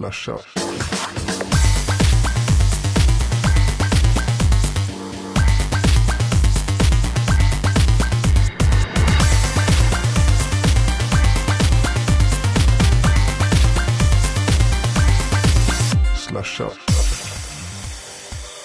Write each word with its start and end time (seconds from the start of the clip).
Slasha. 0.00 0.38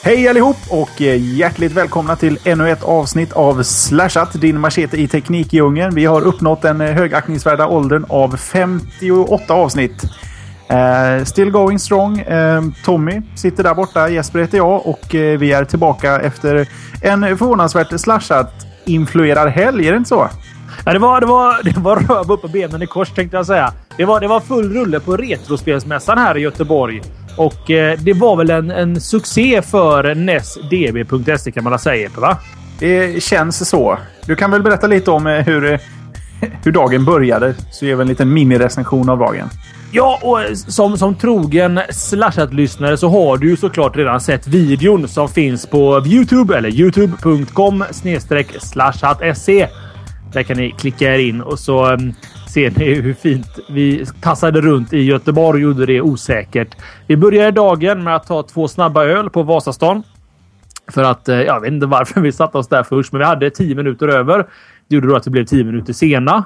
Hej 0.03 0.27
allihop 0.27 0.57
och 0.69 1.01
eh, 1.01 1.37
hjärtligt 1.37 1.71
välkomna 1.71 2.15
till 2.15 2.39
ännu 2.43 2.69
ett 2.69 2.83
avsnitt 2.83 3.33
av 3.33 3.63
Slashat, 3.63 4.33
din 4.33 4.59
machete 4.59 4.97
i 4.97 5.07
teknikdjungeln. 5.07 5.95
Vi 5.95 6.05
har 6.05 6.21
uppnått 6.21 6.61
den 6.61 6.81
eh, 6.81 6.91
högaktningsvärda 6.91 7.67
åldern 7.67 8.05
av 8.09 8.37
58 8.37 9.53
avsnitt. 9.53 10.05
Eh, 10.69 11.23
still 11.23 11.51
going 11.51 11.79
strong. 11.79 12.19
Eh, 12.19 12.63
Tommy 12.83 13.21
sitter 13.35 13.63
där 13.63 13.73
borta, 13.73 14.09
Jesper 14.09 14.39
heter 14.39 14.57
jag 14.57 14.87
och 14.87 15.15
eh, 15.15 15.39
vi 15.39 15.51
är 15.51 15.65
tillbaka 15.65 16.19
efter 16.19 16.67
en 17.01 17.37
förvånansvärt 17.37 17.99
slashat-influerad 17.99 19.49
helg, 19.49 19.87
är 19.87 19.91
det 19.91 19.97
inte 19.97 20.09
så? 20.09 20.29
Ja, 20.85 20.93
det 20.93 20.99
var, 20.99 21.19
det 21.21 21.25
var, 21.25 21.63
det 21.63 21.77
var 21.77 21.95
röv 21.95 22.31
upp 22.31 22.41
på 22.41 22.47
benen 22.47 22.81
i 22.81 22.87
kors 22.87 23.09
tänkte 23.09 23.37
jag 23.37 23.45
säga. 23.45 23.73
Det 23.97 24.05
var, 24.05 24.19
det 24.19 24.27
var 24.27 24.39
full 24.39 24.73
rulle 24.73 24.99
på 24.99 25.17
Retrospelsmässan 25.17 26.17
här 26.17 26.37
i 26.37 26.41
Göteborg. 26.41 27.01
Och 27.37 27.61
det 27.99 28.13
var 28.15 28.35
väl 28.35 28.49
en, 28.49 28.71
en 28.71 29.01
succé 29.01 29.61
för 29.61 30.15
NESDB.se 30.15 31.51
kan 31.51 31.63
man 31.63 31.71
väl 31.71 31.79
säga, 31.79 32.09
va? 32.17 32.37
Det 32.79 33.23
känns 33.23 33.69
så. 33.69 33.97
Du 34.25 34.35
kan 34.35 34.51
väl 34.51 34.63
berätta 34.63 34.87
lite 34.87 35.11
om 35.11 35.25
hur, 35.25 35.79
hur 36.63 36.71
dagen 36.71 37.05
började, 37.05 37.55
så 37.71 37.85
ger 37.85 37.95
vi 37.95 38.01
en 38.01 38.07
liten 38.07 38.33
minirecension 38.33 39.09
av 39.09 39.19
dagen. 39.19 39.49
Ja, 39.97 40.19
och 40.23 40.57
som, 40.57 40.97
som 40.97 41.15
trogen 41.15 41.79
slashat-lyssnare 41.89 42.97
så 42.97 43.09
har 43.09 43.37
du 43.37 43.49
ju 43.49 43.57
såklart 43.57 43.97
redan 43.97 44.21
sett 44.21 44.47
videon 44.47 45.07
som 45.07 45.29
finns 45.29 45.65
på 45.65 46.03
Youtube 46.05 46.57
eller 46.57 46.69
youtube.com 46.69 47.83
slashat.se. 48.59 49.67
Där 50.33 50.43
kan 50.43 50.57
ni 50.57 50.71
klicka 50.71 51.15
er 51.15 51.19
in 51.19 51.41
och 51.41 51.59
så 51.59 51.85
mm, 51.85 52.13
ser 52.53 52.71
ni 52.79 52.93
hur 52.93 53.13
fint 53.13 53.59
vi 53.69 54.05
tassade 54.21 54.61
runt 54.61 54.93
i 54.93 55.01
Göteborg 55.01 55.65
och 55.65 55.71
gjorde 55.71 55.85
det 55.85 56.01
osäkert. 56.01 56.75
Vi 57.07 57.17
började 57.17 57.51
dagen 57.51 58.03
med 58.03 58.15
att 58.15 58.27
ta 58.27 58.43
två 58.43 58.67
snabba 58.67 59.05
öl 59.05 59.29
på 59.29 59.43
Vasastan. 59.43 60.03
För 60.91 61.03
att, 61.03 61.29
eh, 61.29 61.41
jag 61.41 61.61
vet 61.61 61.71
inte 61.71 61.85
varför 61.85 62.21
vi 62.21 62.31
satte 62.31 62.57
oss 62.57 62.67
där 62.67 62.83
först, 62.83 63.11
men 63.11 63.19
vi 63.19 63.25
hade 63.25 63.49
tio 63.49 63.75
minuter 63.75 64.07
över. 64.07 64.37
Det 64.87 64.95
gjorde 64.95 65.07
då 65.07 65.15
att 65.15 65.27
vi 65.27 65.31
blev 65.31 65.45
tio 65.45 65.63
minuter 65.63 65.93
sena 65.93 66.43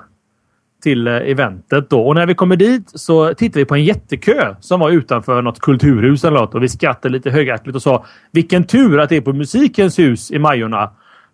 till 0.81 1.07
eh, 1.07 1.13
eventet 1.13 1.89
då. 1.89 2.01
Och 2.07 2.15
när 2.15 2.25
vi 2.25 2.35
kommer 2.35 2.55
dit 2.55 2.91
så 2.93 3.33
tittar 3.33 3.59
vi 3.59 3.65
på 3.65 3.75
en 3.75 3.83
jättekö 3.83 4.55
som 4.59 4.79
var 4.79 4.89
utanför 4.89 5.41
något 5.41 5.59
kulturhus 5.59 6.23
eller 6.23 6.39
något 6.39 6.55
och 6.55 6.63
vi 6.63 6.69
skrattade 6.69 7.13
lite 7.13 7.29
högaktigt 7.29 7.75
och 7.75 7.81
sa 7.81 8.05
vilken 8.31 8.63
tur 8.63 8.99
att 8.99 9.09
det 9.09 9.15
är 9.15 9.21
på 9.21 9.33
Musikens 9.33 9.99
hus 9.99 10.31
i 10.31 10.39
Majorna. 10.39 10.89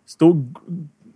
Stod 0.07 0.55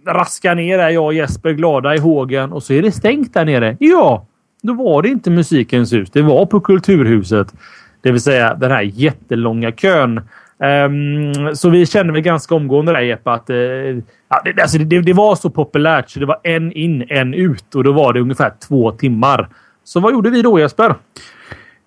raska 0.07 0.53
ner 0.53 0.77
där 0.77 0.89
jag 0.89 1.05
och 1.05 1.13
Jesper 1.13 1.51
glada 1.51 1.95
i 1.95 1.99
hågen 1.99 2.51
och 2.53 2.63
så 2.63 2.73
är 2.73 2.81
det 2.81 2.91
stängt 2.91 3.33
där 3.33 3.45
nere. 3.45 3.77
Ja, 3.79 4.27
då 4.61 4.73
var 4.73 5.01
det 5.01 5.09
inte 5.09 5.29
Musikens 5.29 5.93
hus. 5.93 6.09
Det 6.11 6.21
var 6.21 6.45
på 6.45 6.59
Kulturhuset. 6.59 7.53
Det 8.01 8.11
vill 8.11 8.21
säga 8.21 8.53
den 8.53 8.71
här 8.71 8.81
jättelånga 8.81 9.71
kön. 9.71 10.21
Um, 10.57 11.55
så 11.55 11.69
vi 11.69 11.85
kände 11.85 12.13
väl 12.13 12.21
ganska 12.21 12.55
omgående 12.55 12.91
där 12.91 12.99
Jeppe 12.99 13.31
att 13.31 13.49
uh, 13.49 13.97
ja, 14.29 14.41
det, 14.45 14.61
alltså 14.61 14.77
det, 14.77 15.01
det, 15.01 15.13
var 15.13 15.35
så 15.35 15.49
populärt 15.49 16.09
så 16.09 16.19
det 16.19 16.25
var 16.25 16.39
en 16.43 16.71
in, 16.71 17.05
en 17.09 17.33
ut 17.33 17.75
och 17.75 17.83
då 17.83 17.91
var 17.91 18.13
det 18.13 18.19
ungefär 18.19 18.53
två 18.67 18.91
timmar. 18.91 19.49
Så 19.83 19.99
vad 19.99 20.11
gjorde 20.11 20.29
vi 20.29 20.41
då 20.41 20.59
Jesper? 20.59 20.95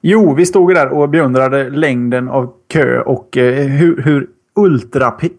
Jo, 0.00 0.34
vi 0.34 0.46
stod 0.46 0.74
där 0.74 0.88
och 0.88 1.08
beundrade 1.08 1.70
längden 1.70 2.28
av 2.28 2.52
kö 2.72 3.00
och 3.00 3.36
eh, 3.36 3.66
hur, 3.66 4.02
hur 4.02 4.26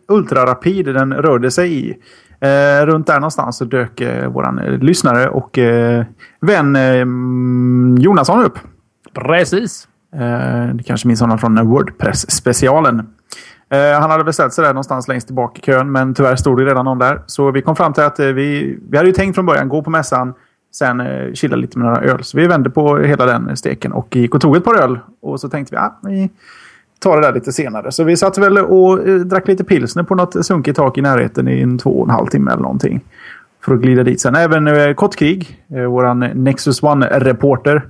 ultrarapid 0.07 0.85
den 0.85 1.13
rörde 1.13 1.51
sig 1.51 1.73
i. 1.73 1.97
Eh, 2.39 2.85
runt 2.85 3.07
där 3.07 3.19
någonstans 3.19 3.57
så 3.57 3.65
dök 3.65 4.01
eh, 4.01 4.29
våran 4.29 4.59
eh, 4.59 4.77
lyssnare 4.77 5.29
och 5.29 5.57
eh, 5.57 6.05
vän 6.41 6.75
eh, 6.75 7.05
Jonasson 8.03 8.45
upp. 8.45 8.59
Precis. 9.13 9.87
Eh, 10.15 10.75
du 10.75 10.83
kanske 10.83 11.07
minns 11.07 11.21
honom 11.21 11.39
från 11.39 11.67
Wordpress-specialen. 11.67 13.07
Eh, 13.73 13.99
han 13.99 14.11
hade 14.11 14.23
beställt 14.23 14.53
sig 14.53 14.63
där 14.63 14.73
någonstans 14.73 15.07
längst 15.07 15.27
tillbaka 15.27 15.59
i 15.59 15.65
kön, 15.65 15.91
men 15.91 16.13
tyvärr 16.13 16.35
stod 16.35 16.57
det 16.57 16.65
redan 16.65 16.85
någon 16.85 16.99
där. 16.99 17.21
Så 17.25 17.51
vi 17.51 17.61
kom 17.61 17.75
fram 17.75 17.93
till 17.93 18.03
att 18.03 18.19
eh, 18.19 18.27
vi, 18.27 18.79
vi 18.89 18.97
hade 18.97 19.09
ju 19.09 19.13
tänkt 19.13 19.35
från 19.35 19.45
början 19.45 19.69
gå 19.69 19.81
på 19.81 19.89
mässan, 19.89 20.33
sen 20.73 20.99
eh, 21.01 21.33
chilla 21.33 21.55
lite 21.55 21.79
med 21.79 21.87
några 21.87 22.01
öl. 22.01 22.23
Så 22.23 22.37
vi 22.37 22.47
vände 22.47 22.69
på 22.69 22.97
hela 22.97 23.25
den 23.25 23.57
steken 23.57 23.93
och 23.93 24.15
gick 24.15 24.35
och 24.35 24.41
tog 24.41 24.55
ett 24.55 24.63
par 24.63 24.83
öl. 24.83 24.99
Och 25.21 25.39
så 25.39 25.49
tänkte 25.49 25.75
vi 25.75 25.77
att 25.77 25.91
ah, 25.91 26.07
vi 26.07 26.29
tar 26.99 27.21
det 27.21 27.27
där 27.27 27.33
lite 27.33 27.53
senare. 27.53 27.91
Så 27.91 28.03
vi 28.03 28.17
satt 28.17 28.37
väl 28.37 28.57
och 28.57 29.07
eh, 29.07 29.15
drack 29.15 29.47
lite 29.47 29.63
pilsner 29.63 30.03
på 30.03 30.15
något 30.15 30.45
sunkigt 30.45 30.77
tak 30.77 30.97
i 30.97 31.01
närheten 31.01 31.47
i 31.47 31.61
en 31.61 31.77
två 31.77 31.99
och 31.99 32.07
en 32.07 32.15
halv 32.15 32.27
timme 32.27 32.51
eller 32.51 32.61
någonting. 32.61 33.01
För 33.65 33.73
att 33.73 33.81
glida 33.81 34.03
dit 34.03 34.21
sen. 34.21 34.35
Även 34.35 34.67
eh, 34.67 34.93
Kottkrig, 34.93 35.63
eh, 35.75 35.83
våran 35.83 36.19
Nexus 36.19 36.83
One-reporter, 36.83 37.81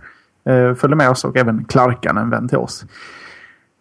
eh, 0.46 0.76
följde 0.76 0.96
med 0.96 1.10
oss 1.10 1.26
och 1.26 1.38
även 1.38 1.66
Klarkan, 1.66 2.18
en 2.18 2.30
vän 2.30 2.48
till 2.48 2.58
oss. 2.58 2.86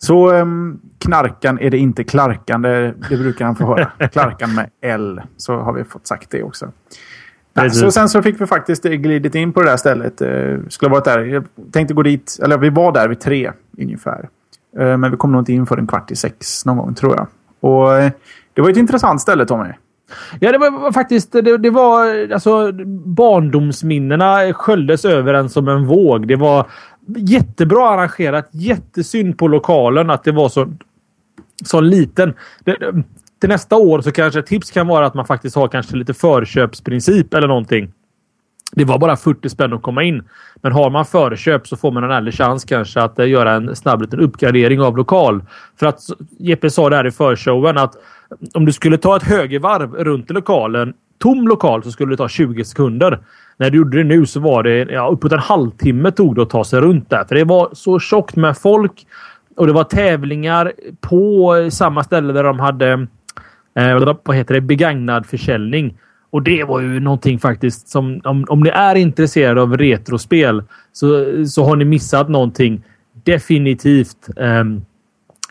Så 0.03 0.33
um, 0.33 0.81
Knarkan 0.99 1.59
är 1.59 1.71
det 1.71 1.79
inte 1.79 2.05
Klarkan, 2.05 2.63
det, 2.63 2.95
det 3.09 3.17
brukar 3.17 3.45
han 3.45 3.57
få 3.57 3.67
höra. 3.67 4.09
Klarkan 4.13 4.55
med 4.55 4.71
L, 4.81 5.21
så 5.37 5.57
har 5.57 5.73
vi 5.73 5.85
fått 5.85 6.07
sagt 6.07 6.31
det 6.31 6.43
också. 6.43 6.73
Precis. 7.55 7.81
så 7.81 7.91
sen 7.91 8.09
så 8.09 8.23
fick 8.23 8.41
vi 8.41 8.47
faktiskt 8.47 8.83
glidit 8.83 9.35
in 9.35 9.53
på 9.53 9.63
det 9.63 9.71
där 9.71 9.77
stället. 9.77 10.21
Eh, 10.21 10.69
skulle 10.69 10.89
ha 10.91 10.95
varit 10.95 11.05
där. 11.05 11.25
Jag 11.25 11.45
tänkte 11.73 11.95
gå 11.95 12.03
dit, 12.03 12.39
eller 12.43 12.59
vi 12.59 12.71
var 12.71 12.93
där 12.93 13.09
vid 13.09 13.21
tre 13.21 13.53
ungefär. 13.79 14.29
Eh, 14.79 14.97
men 14.97 15.11
vi 15.11 15.17
kom 15.17 15.33
nog 15.33 15.41
inte 15.41 15.53
in 15.53 15.67
för 15.67 15.79
en 15.79 15.87
kvart 15.87 16.11
i 16.11 16.17
sex 16.17 16.67
någon 16.67 16.77
gång 16.77 16.95
tror 16.95 17.17
jag. 17.17 17.27
Och 17.61 17.97
eh, 17.97 18.13
det 18.55 18.63
var 18.63 18.71
ett 18.71 18.77
intressant 18.77 19.21
ställe 19.21 19.47
Tommy. 19.47 19.69
Ja, 20.41 20.53
det 20.53 20.59
var 20.59 20.71
var 20.71 20.93
faktiskt... 20.93 21.33
Det, 21.33 21.59
det 21.59 21.71
var 21.71 22.29
alltså 22.33 22.73
barndomsminnena 23.07 24.53
sköljdes 24.53 25.05
över 25.05 25.35
en 25.35 25.49
som 25.49 25.69
en 25.69 25.87
våg. 25.87 26.29
Det 26.29 26.37
var 26.37 26.67
jättebra 27.07 27.89
arrangerat. 27.89 28.49
Jättesynd 28.51 29.39
på 29.39 29.49
lokalen 29.49 30.11
att 30.11 30.25
det 30.25 30.33
var 30.33 30.49
så, 30.49 30.73
så 31.65 31.81
liten. 31.81 32.35
Det, 32.65 32.77
till 33.41 33.49
nästa 33.49 33.77
år 33.77 34.01
så 34.01 34.13
kanske 34.13 34.41
ett 34.41 34.47
tips 34.47 34.71
kan 34.71 34.87
vara 34.87 35.07
att 35.07 35.15
man 35.15 35.27
faktiskt 35.27 35.57
har 35.57 35.69
kanske 35.69 35.97
lite 35.97 36.15
förköpsprincip 36.15 37.35
eller 37.35 37.49
någonting. 37.49 37.93
Det 38.73 38.85
var 38.85 38.99
bara 38.99 39.17
40 39.17 39.49
spänn 39.49 39.73
att 39.73 39.83
komma 39.83 40.03
in. 40.03 40.23
Men 40.55 40.73
har 40.73 40.91
man 40.91 41.05
förköp 41.05 41.69
så 41.69 41.77
får 41.77 41.93
man 41.93 42.05
en 42.05 42.11
ärlig 42.11 42.35
chans 42.35 42.65
kanske 42.65 43.03
att 43.03 43.19
eh, 43.19 43.29
göra 43.29 43.53
en 43.53 43.77
snabb 43.77 44.03
liten 44.03 44.21
uppgradering 44.21 44.81
av 44.81 44.97
lokal. 44.97 45.45
För 45.77 45.87
att 45.87 46.01
Jeppe 46.39 46.71
sa 46.71 46.91
där 46.91 47.07
i 47.07 47.11
förshowen 47.11 47.79
att 47.79 47.95
om 48.55 48.65
du 48.65 48.73
skulle 48.73 48.99
ta 48.99 49.17
ett 49.17 49.23
högervarv 49.23 49.95
runt 49.95 50.31
lokalen, 50.31 50.95
tom 51.19 51.49
lokal, 51.49 51.83
så 51.83 51.91
skulle 51.91 52.13
det 52.13 52.17
ta 52.17 52.29
20 52.29 52.65
sekunder. 52.65 53.19
När 53.57 53.71
du 53.71 53.79
gjorde 53.79 53.97
det 53.97 54.05
nu 54.05 54.27
så 54.27 54.41
var 54.41 54.63
det 54.63 54.79
ja, 54.79 55.09
uppåt 55.09 55.33
en 55.33 55.39
halvtimme 55.39 56.11
tog 56.11 56.35
det 56.35 56.43
att 56.43 56.51
ta 56.51 56.65
sig 56.65 56.81
runt 56.81 57.11
där. 57.11 57.25
För 57.25 57.35
det 57.35 57.45
var 57.45 57.69
så 57.73 58.01
tjockt 58.01 58.37
med 58.37 58.59
folk 58.59 59.07
och 59.57 59.67
det 59.67 59.73
var 59.73 59.85
tävlingar 59.85 60.73
på 61.01 61.57
eh, 61.57 61.69
samma 61.69 62.05
ställe 62.05 62.33
där 62.33 62.45
de 62.45 62.61
hade 62.61 63.07
eh, 63.75 64.15
vad 64.25 64.37
heter 64.37 64.55
det, 64.55 64.61
begagnad 64.61 65.27
försäljning. 65.27 65.99
Och 66.31 66.43
det 66.43 66.65
var 66.65 66.81
ju 66.81 67.01
någonting 67.01 67.39
faktiskt 67.39 67.89
som 67.89 68.21
om, 68.25 68.45
om 68.49 68.61
ni 68.61 68.71
är 68.71 68.95
intresserade 68.95 69.63
av 69.63 69.77
retrospel 69.77 70.63
så, 70.93 71.27
så 71.47 71.65
har 71.65 71.77
ni 71.77 71.85
missat 71.85 72.29
någonting 72.29 72.83
definitivt. 73.25 74.29
Ehm, 74.37 74.83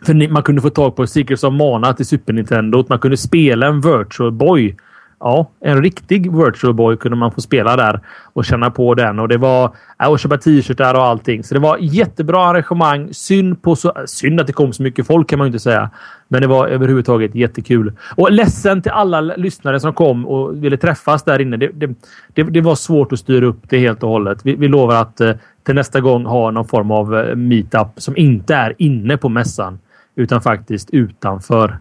för 0.05 0.13
ni, 0.13 0.27
man 0.27 0.43
kunde 0.43 0.61
få 0.61 0.69
tag 0.69 0.95
på 0.95 1.07
Secrets 1.07 1.43
of 1.43 1.53
Mana 1.53 1.93
till 1.93 2.05
Super 2.05 2.33
Nintendo. 2.33 2.85
Man 2.89 2.99
kunde 2.99 3.17
spela 3.17 3.67
en 3.67 3.81
Virtual 3.81 4.31
Boy. 4.31 4.75
Ja, 5.23 5.51
en 5.59 5.83
riktig 5.83 6.35
Virtual 6.35 6.73
Boy 6.73 6.97
kunde 6.97 7.17
man 7.17 7.31
få 7.31 7.41
spela 7.41 7.75
där 7.75 7.99
och 8.33 8.45
känna 8.45 8.71
på 8.71 8.93
den. 8.93 9.19
Och 9.19 9.27
det 9.27 9.37
var 9.37 9.75
ja, 9.97 10.07
och 10.09 10.19
köpa 10.19 10.37
t-shirtar 10.37 10.93
och 10.93 11.03
allting. 11.03 11.43
Så 11.43 11.53
det 11.53 11.59
var 11.59 11.77
jättebra 11.79 12.45
arrangemang. 12.45 13.09
Synd, 13.13 13.61
på 13.61 13.75
så, 13.75 13.93
synd 14.05 14.41
att 14.41 14.47
det 14.47 14.53
kom 14.53 14.73
så 14.73 14.83
mycket 14.83 15.07
folk 15.07 15.29
kan 15.29 15.39
man 15.39 15.45
ju 15.45 15.49
inte 15.49 15.59
säga. 15.59 15.89
Men 16.27 16.41
det 16.41 16.47
var 16.47 16.67
överhuvudtaget 16.67 17.35
jättekul. 17.35 17.93
Och 18.15 18.31
ledsen 18.31 18.81
till 18.81 18.91
alla 18.91 19.21
lyssnare 19.21 19.79
som 19.79 19.93
kom 19.93 20.27
och 20.27 20.63
ville 20.63 20.77
träffas 20.77 21.23
där 21.23 21.41
inne. 21.41 21.57
Det, 21.57 21.67
det, 21.73 21.89
det, 22.33 22.43
det 22.43 22.61
var 22.61 22.75
svårt 22.75 23.13
att 23.13 23.19
styra 23.19 23.45
upp 23.45 23.59
det 23.69 23.79
helt 23.79 24.03
och 24.03 24.09
hållet. 24.09 24.39
Vi, 24.43 24.55
vi 24.55 24.67
lovar 24.67 24.95
att 24.95 25.21
eh, 25.21 25.31
till 25.63 25.75
nästa 25.75 26.01
gång 26.01 26.25
ha 26.25 26.51
någon 26.51 26.67
form 26.67 26.91
av 26.91 27.17
eh, 27.17 27.35
meetup 27.35 27.87
som 27.97 28.17
inte 28.17 28.55
är 28.55 28.75
inne 28.77 29.17
på 29.17 29.29
mässan 29.29 29.79
utan 30.15 30.41
faktiskt 30.41 30.89
utanför. 30.89 31.79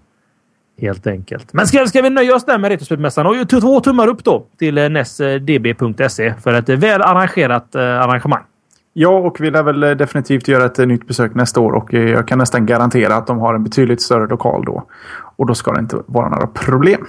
Helt 0.81 1.07
enkelt. 1.07 1.53
Men 1.53 1.67
ska, 1.67 1.87
ska 1.87 2.03
vi 2.03 2.11
nöja 2.11 2.35
oss 2.35 2.45
där 2.45 2.59
med 2.59 2.69
Retrospelmässan 2.69 3.27
och 3.27 3.49
två 3.49 3.81
tummar 3.81 4.07
upp 4.09 4.25
då 4.25 4.47
till 4.59 4.79
eh, 4.79 4.89
nesdb.se 4.89 6.35
för 6.35 6.55
ett 6.55 6.69
eh, 6.69 6.77
väl 6.77 7.03
arrangerat 7.03 7.75
eh, 7.75 7.83
arrangemang. 7.83 8.43
Ja, 8.93 9.09
och 9.09 9.41
vi 9.41 9.51
lär 9.51 9.63
väl 9.63 9.83
eh, 9.83 9.91
definitivt 9.91 10.49
göra 10.49 10.65
ett 10.65 10.79
eh, 10.79 10.87
nytt 10.87 11.07
besök 11.07 11.35
nästa 11.35 11.61
år 11.61 11.73
och 11.73 11.95
eh, 11.95 12.11
jag 12.11 12.29
kan 12.29 12.39
nästan 12.39 12.67
garantera 12.67 13.17
att 13.17 13.27
de 13.27 13.39
har 13.39 13.55
en 13.55 13.65
betydligt 13.65 14.03
större 14.03 14.27
lokal 14.27 14.65
då. 14.65 14.85
Och 15.37 15.47
då 15.47 15.55
ska 15.55 15.73
det 15.73 15.81
inte 15.81 15.97
vara 16.07 16.29
några 16.29 16.47
problem. 16.47 17.07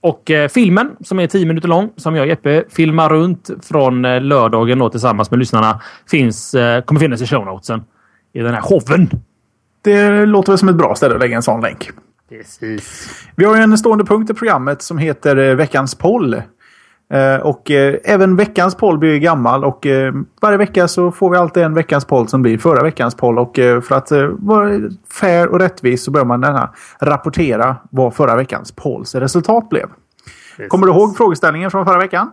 Och 0.00 0.30
eh, 0.30 0.48
filmen 0.48 0.96
som 1.00 1.20
är 1.20 1.26
10 1.26 1.46
minuter 1.46 1.68
lång, 1.68 1.90
som 1.96 2.16
jag 2.16 2.22
och 2.22 2.28
Jeppe 2.28 2.64
filmar 2.68 3.08
runt 3.08 3.50
från 3.62 4.04
eh, 4.04 4.20
lördagen 4.20 4.78
då, 4.78 4.90
tillsammans 4.90 5.30
med 5.30 5.38
lyssnarna, 5.38 5.80
finns, 6.10 6.54
eh, 6.54 6.82
kommer 6.82 7.00
finnas 7.00 7.22
i 7.22 7.26
shownotesen. 7.26 7.84
i 8.32 8.40
den 8.40 8.54
här 8.54 8.60
showen. 8.60 9.10
Det 9.82 10.26
låter 10.26 10.52
väl 10.52 10.58
som 10.58 10.68
ett 10.68 10.76
bra 10.76 10.94
ställe 10.94 11.14
att 11.14 11.20
lägga 11.20 11.36
en 11.36 11.42
sån 11.42 11.60
länk. 11.60 11.90
Precis. 12.28 13.10
Vi 13.36 13.44
har 13.44 13.56
en 13.56 13.78
stående 13.78 14.04
punkt 14.04 14.30
i 14.30 14.34
programmet 14.34 14.82
som 14.82 14.98
heter 14.98 15.36
eh, 15.36 15.54
Veckans 15.54 15.94
poll. 15.94 16.34
Eh, 17.12 17.36
och 17.42 17.70
eh, 17.70 17.94
även 18.04 18.36
veckans 18.36 18.74
poll 18.74 18.98
blir 18.98 19.18
gammal 19.18 19.64
och 19.64 19.86
varje 20.42 20.58
vecka 20.58 20.88
så 20.88 21.12
får 21.12 21.30
vi 21.30 21.36
alltid 21.36 21.62
en 21.62 21.74
veckans 21.74 22.04
poll 22.04 22.28
som 22.28 22.42
blir 22.42 22.58
förra 22.58 22.82
veckans 22.82 23.14
poll. 23.14 23.38
Och 23.38 23.54
för 23.56 23.92
att 23.92 24.12
vara 24.38 24.80
fair 25.20 25.46
och 25.46 25.58
rättvis 25.60 26.04
så 26.04 26.10
börjar 26.10 26.26
man 26.26 26.40
denna 26.40 26.74
rapportera 27.00 27.76
vad 27.90 28.14
förra 28.14 28.36
veckans 28.36 28.72
polls 28.72 29.14
resultat 29.14 29.68
blev. 29.68 29.86
Kommer 30.68 30.86
du 30.86 30.92
ihåg 30.92 31.16
frågeställningen 31.16 31.70
från 31.70 31.86
förra 31.86 31.98
veckan? 31.98 32.30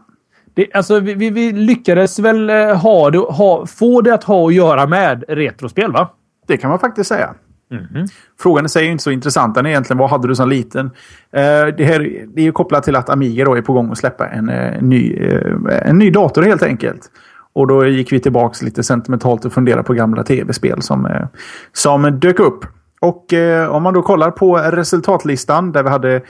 Det, 0.53 0.73
alltså, 0.73 0.99
vi, 0.99 1.13
vi, 1.13 1.29
vi 1.29 1.51
lyckades 1.51 2.19
väl 2.19 2.49
ha 2.75 3.09
det, 3.09 3.17
ha, 3.17 3.65
få 3.65 4.01
det 4.01 4.13
att 4.13 4.23
ha 4.23 4.47
att 4.47 4.53
göra 4.53 4.87
med 4.87 5.23
retrospel, 5.27 5.91
va? 5.91 6.09
Det 6.47 6.57
kan 6.57 6.69
man 6.69 6.79
faktiskt 6.79 7.07
säga. 7.07 7.35
Mhm. 7.75 8.07
Frågan 8.39 8.65
i 8.65 8.69
sig 8.69 8.87
är 8.87 8.91
inte 8.91 9.03
så 9.03 9.11
intressant. 9.11 9.55
Den 9.55 9.65
är 9.65 9.69
egentligen 9.69 9.97
vad 9.97 10.09
hade 10.09 10.27
du 10.27 10.35
som 10.35 10.49
liten? 10.49 10.85
Eh, 11.31 11.41
det, 11.77 11.85
här, 11.85 12.25
det 12.27 12.41
är 12.41 12.45
ju 12.45 12.51
kopplat 12.51 12.83
till 12.83 12.95
att 12.95 13.09
Amiga 13.09 13.45
då 13.45 13.53
är 13.53 13.61
på 13.61 13.73
gång 13.73 13.91
att 13.91 13.97
släppa 13.97 14.27
en, 14.27 14.49
eh, 14.49 14.81
ny, 14.81 15.13
eh, 15.13 15.89
en 15.89 15.97
ny 15.97 16.11
dator 16.11 16.41
helt 16.41 16.63
enkelt. 16.63 17.11
Och 17.53 17.67
då 17.67 17.85
gick 17.85 18.11
vi 18.11 18.19
tillbaks 18.19 18.61
lite 18.61 18.83
sentimentalt 18.83 19.45
och 19.45 19.53
funderade 19.53 19.83
på 19.83 19.93
gamla 19.93 20.23
tv-spel 20.23 20.81
som, 20.81 21.05
eh, 21.05 21.27
som 21.73 22.19
dök 22.19 22.39
upp. 22.39 22.65
Och 23.01 23.33
eh, 23.33 23.69
om 23.69 23.83
man 23.83 23.93
då 23.93 24.01
kollar 24.01 24.31
på 24.31 24.57
resultatlistan 24.57 25.71
där 25.71 25.83
vi 25.83 25.89
hade 25.89 26.21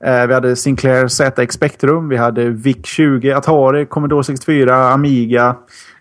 vi 0.00 0.34
hade 0.34 0.56
Sinclair 0.56 1.08
ZX 1.08 1.54
Spectrum, 1.54 2.08
vi 2.08 2.16
hade 2.16 2.50
VIC-20, 2.50 3.36
Atari, 3.36 3.86
Commodore 3.86 4.24
64, 4.24 4.88
Amiga. 4.88 5.56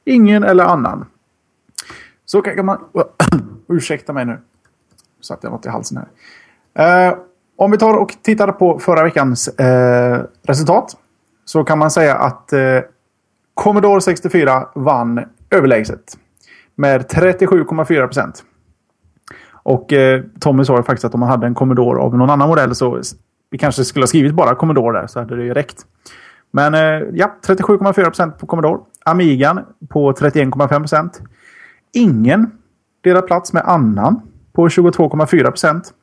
Ingen 0.06 0.44
eller 0.44 0.64
annan. 0.64 1.06
Så 2.26 2.42
kan 2.42 2.66
man... 2.66 2.78
Ursäkta 3.70 4.14
mig 4.14 4.26
nu. 4.26 4.38
Så 5.24 5.34
att 5.34 5.44
jag 5.44 5.52
något 5.52 5.66
i 5.66 5.70
halsen 5.70 5.98
här. 5.98 7.08
Eh, 7.10 7.16
om 7.56 7.72
vi 7.72 7.78
tar 7.78 7.94
och 7.94 8.16
tittar 8.22 8.52
på 8.52 8.80
förra 8.80 9.04
veckans 9.04 9.48
eh, 9.48 10.24
resultat. 10.44 10.98
Så 11.46 11.64
kan 11.64 11.80
man 11.80 11.92
säga 11.92 12.16
att 12.16 12.54
eh, 12.54 12.80
Commodore 13.54 14.02
64 14.02 14.68
vann 14.76 15.26
överlägset. 15.50 16.18
Med 16.76 17.02
37,4 17.02 18.06
procent. 18.06 18.44
Och 19.52 19.94
eh, 19.94 20.22
Tommy 20.40 20.66
sa 20.66 20.78
ju 20.78 20.84
faktiskt 20.84 21.06
att 21.06 21.14
om 21.14 21.20
man 21.20 21.30
hade 21.30 21.48
en 21.48 21.56
Commodore 21.56 22.00
av 22.00 22.18
någon 22.18 22.30
annan 22.30 22.50
modell 22.50 22.76
så 22.76 23.02
vi 23.50 23.58
kanske 23.58 23.84
skulle 23.86 24.04
ha 24.04 24.08
skrivit 24.08 24.34
bara 24.34 24.56
Commodore 24.56 25.00
där 25.00 25.08
så 25.08 25.20
hade 25.20 25.36
det 25.36 25.44
ju 25.44 25.54
räckt. 25.54 25.86
Men 26.52 26.74
eh, 26.74 27.08
ja, 27.14 27.36
37,4 27.48 28.04
procent 28.04 28.38
på 28.38 28.46
Commodore. 28.46 28.80
Amigan 29.06 29.60
på 29.90 30.12
31,5 30.12 30.80
procent. 30.80 31.22
Ingen 31.94 32.52
delar 33.04 33.22
plats 33.22 33.54
med 33.54 33.64
annan 33.66 34.22
på 34.56 34.68
22,4 34.68 35.44
procent. 35.44 35.94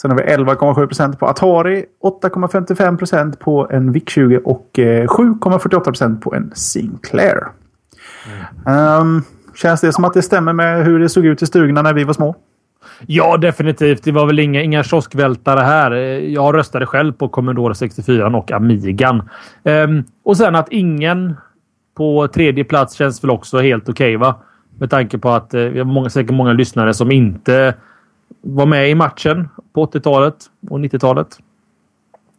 Sen 0.00 0.10
har 0.10 0.18
vi 0.18 0.24
11,7 0.24 0.86
procent 0.86 1.18
på 1.18 1.26
Atari, 1.26 1.84
8,55 2.22 2.96
procent 2.96 3.38
på 3.38 3.68
en 3.70 3.94
VIC-20 3.94 4.42
och 4.42 4.78
eh, 4.78 5.06
7,48 5.06 5.80
procent 5.80 6.20
på 6.22 6.34
en 6.34 6.52
Sinclair. 6.54 7.38
Ehm, 8.66 9.22
känns 9.54 9.80
det 9.80 9.92
som 9.92 10.04
att 10.04 10.14
det 10.14 10.22
stämmer 10.22 10.52
med 10.52 10.84
hur 10.84 10.98
det 10.98 11.08
såg 11.08 11.26
ut 11.26 11.42
i 11.42 11.46
stugorna 11.46 11.82
när 11.82 11.92
vi 11.94 12.04
var 12.04 12.12
små? 12.12 12.34
Ja, 13.06 13.36
definitivt. 13.36 14.04
Det 14.04 14.12
var 14.12 14.26
väl 14.26 14.38
inga, 14.38 14.62
inga 14.62 14.82
kioskvältare 14.82 15.60
här. 15.60 15.90
Eh, 15.92 15.98
Jag 16.32 16.54
röstade 16.54 16.86
själv 16.86 17.12
på 17.12 17.28
Commodore 17.28 17.74
64 17.74 18.26
och 18.36 18.52
Amigan. 18.52 19.28
Ehm, 19.64 20.04
och 20.24 20.36
sen 20.36 20.54
att 20.56 20.68
ingen 20.72 21.36
på 21.96 22.28
tredje 22.28 22.64
plats 22.64 22.94
känns 22.94 23.24
väl 23.24 23.30
också 23.30 23.58
helt 23.58 23.88
okej, 23.88 24.16
va? 24.16 24.34
Med 24.78 24.90
tanke 24.90 25.18
på 25.18 25.30
att 25.30 25.54
eh, 25.54 25.60
vi 25.60 25.78
har 25.78 25.86
många, 25.86 26.10
säkert 26.10 26.34
många 26.34 26.52
lyssnare 26.52 26.94
som 26.94 27.10
inte 27.12 27.74
var 28.46 28.66
med 28.66 28.90
i 28.90 28.94
matchen 28.94 29.48
på 29.72 29.86
80-talet 29.86 30.36
och 30.70 30.78
90-talet. 30.78 31.38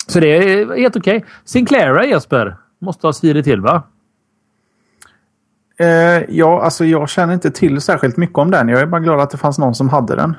Så 0.07 0.19
det 0.19 0.27
är 0.27 0.77
helt 0.77 0.95
okej. 0.95 1.25
Sinclair, 1.45 2.04
Jesper, 2.04 2.56
måste 2.80 3.07
ha 3.07 3.13
svidit 3.13 3.45
till, 3.45 3.62
va? 3.62 3.83
Eh, 5.80 6.24
ja, 6.30 6.62
alltså 6.62 6.86
jag 6.86 7.09
känner 7.09 7.33
inte 7.33 7.51
till 7.51 7.81
särskilt 7.81 8.18
mycket 8.18 8.38
om 8.38 8.51
den. 8.51 8.69
Jag 8.69 8.81
är 8.81 8.86
bara 8.86 9.01
glad 9.01 9.19
att 9.19 9.30
det 9.30 9.38
fanns 9.38 9.59
någon 9.59 9.75
som 9.75 9.89
hade 9.89 10.15
den. 10.15 10.36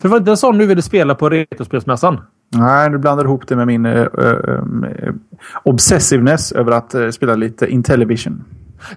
För 0.00 0.08
det 0.08 0.12
var 0.12 0.18
inte 0.18 0.30
en 0.30 0.36
sån 0.36 0.58
du 0.58 0.66
ville 0.66 0.82
spela 0.82 1.14
på 1.14 1.30
Retrospelsmässan? 1.30 2.20
Nej, 2.48 2.90
du 2.90 2.98
blandar 2.98 3.24
ihop 3.24 3.48
det 3.48 3.56
med 3.56 3.66
min 3.66 3.86
eh, 3.86 4.02
eh, 4.02 5.14
obsessiveness 5.62 6.52
över 6.52 6.72
att 6.72 7.14
spela 7.14 7.34
lite 7.34 7.66
Intellivision. 7.66 8.44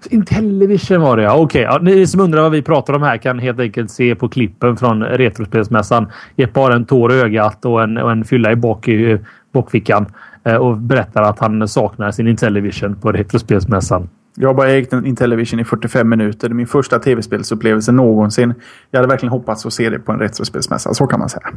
Intellivision 0.09 1.01
var 1.01 1.17
det 1.17 1.23
ja. 1.23 1.37
Okej, 1.37 1.61
ja, 1.61 1.79
ni 1.81 2.07
som 2.07 2.21
undrar 2.21 2.41
vad 2.41 2.51
vi 2.51 2.61
pratar 2.61 2.93
om 2.93 3.01
här 3.01 3.17
kan 3.17 3.39
helt 3.39 3.59
enkelt 3.59 3.91
se 3.91 4.15
på 4.15 4.29
klippen 4.29 4.77
från 4.77 5.03
Retrospelsmässan. 5.03 6.07
Jeppe 6.35 6.59
har 6.59 6.71
en 6.71 6.85
tår 6.85 7.13
i 7.13 7.15
ögat 7.15 7.65
och 7.65 7.83
en, 7.83 7.97
och 7.97 8.11
en 8.11 8.23
fylla 8.23 8.51
i 8.51 8.55
bak 8.55 8.87
i 8.87 9.19
bakfickan 9.53 10.05
eh, 10.43 10.55
och 10.55 10.77
berättar 10.77 11.21
att 11.21 11.39
han 11.39 11.67
saknar 11.67 12.11
sin 12.11 12.27
Intellivision 12.27 12.95
på 12.95 13.11
Retrospelsmässan. 13.11 14.09
Jag 14.39 14.49
har 14.49 14.53
bara 14.53 14.71
ägt 14.71 14.93
en 14.93 15.05
Intellivision 15.05 15.59
i 15.59 15.63
45 15.63 16.09
minuter. 16.09 16.49
Det 16.49 16.53
är 16.53 16.55
min 16.55 16.67
första 16.67 16.99
tv-spelsupplevelse 16.99 17.91
någonsin. 17.91 18.53
Jag 18.91 18.99
hade 18.99 19.07
verkligen 19.07 19.31
hoppats 19.31 19.65
att 19.65 19.73
se 19.73 19.89
det 19.89 19.99
på 19.99 20.11
en 20.11 20.19
retrospelsmässa. 20.19 20.93
Så 20.93 21.07
kan 21.07 21.19
man 21.19 21.29
säga. 21.29 21.47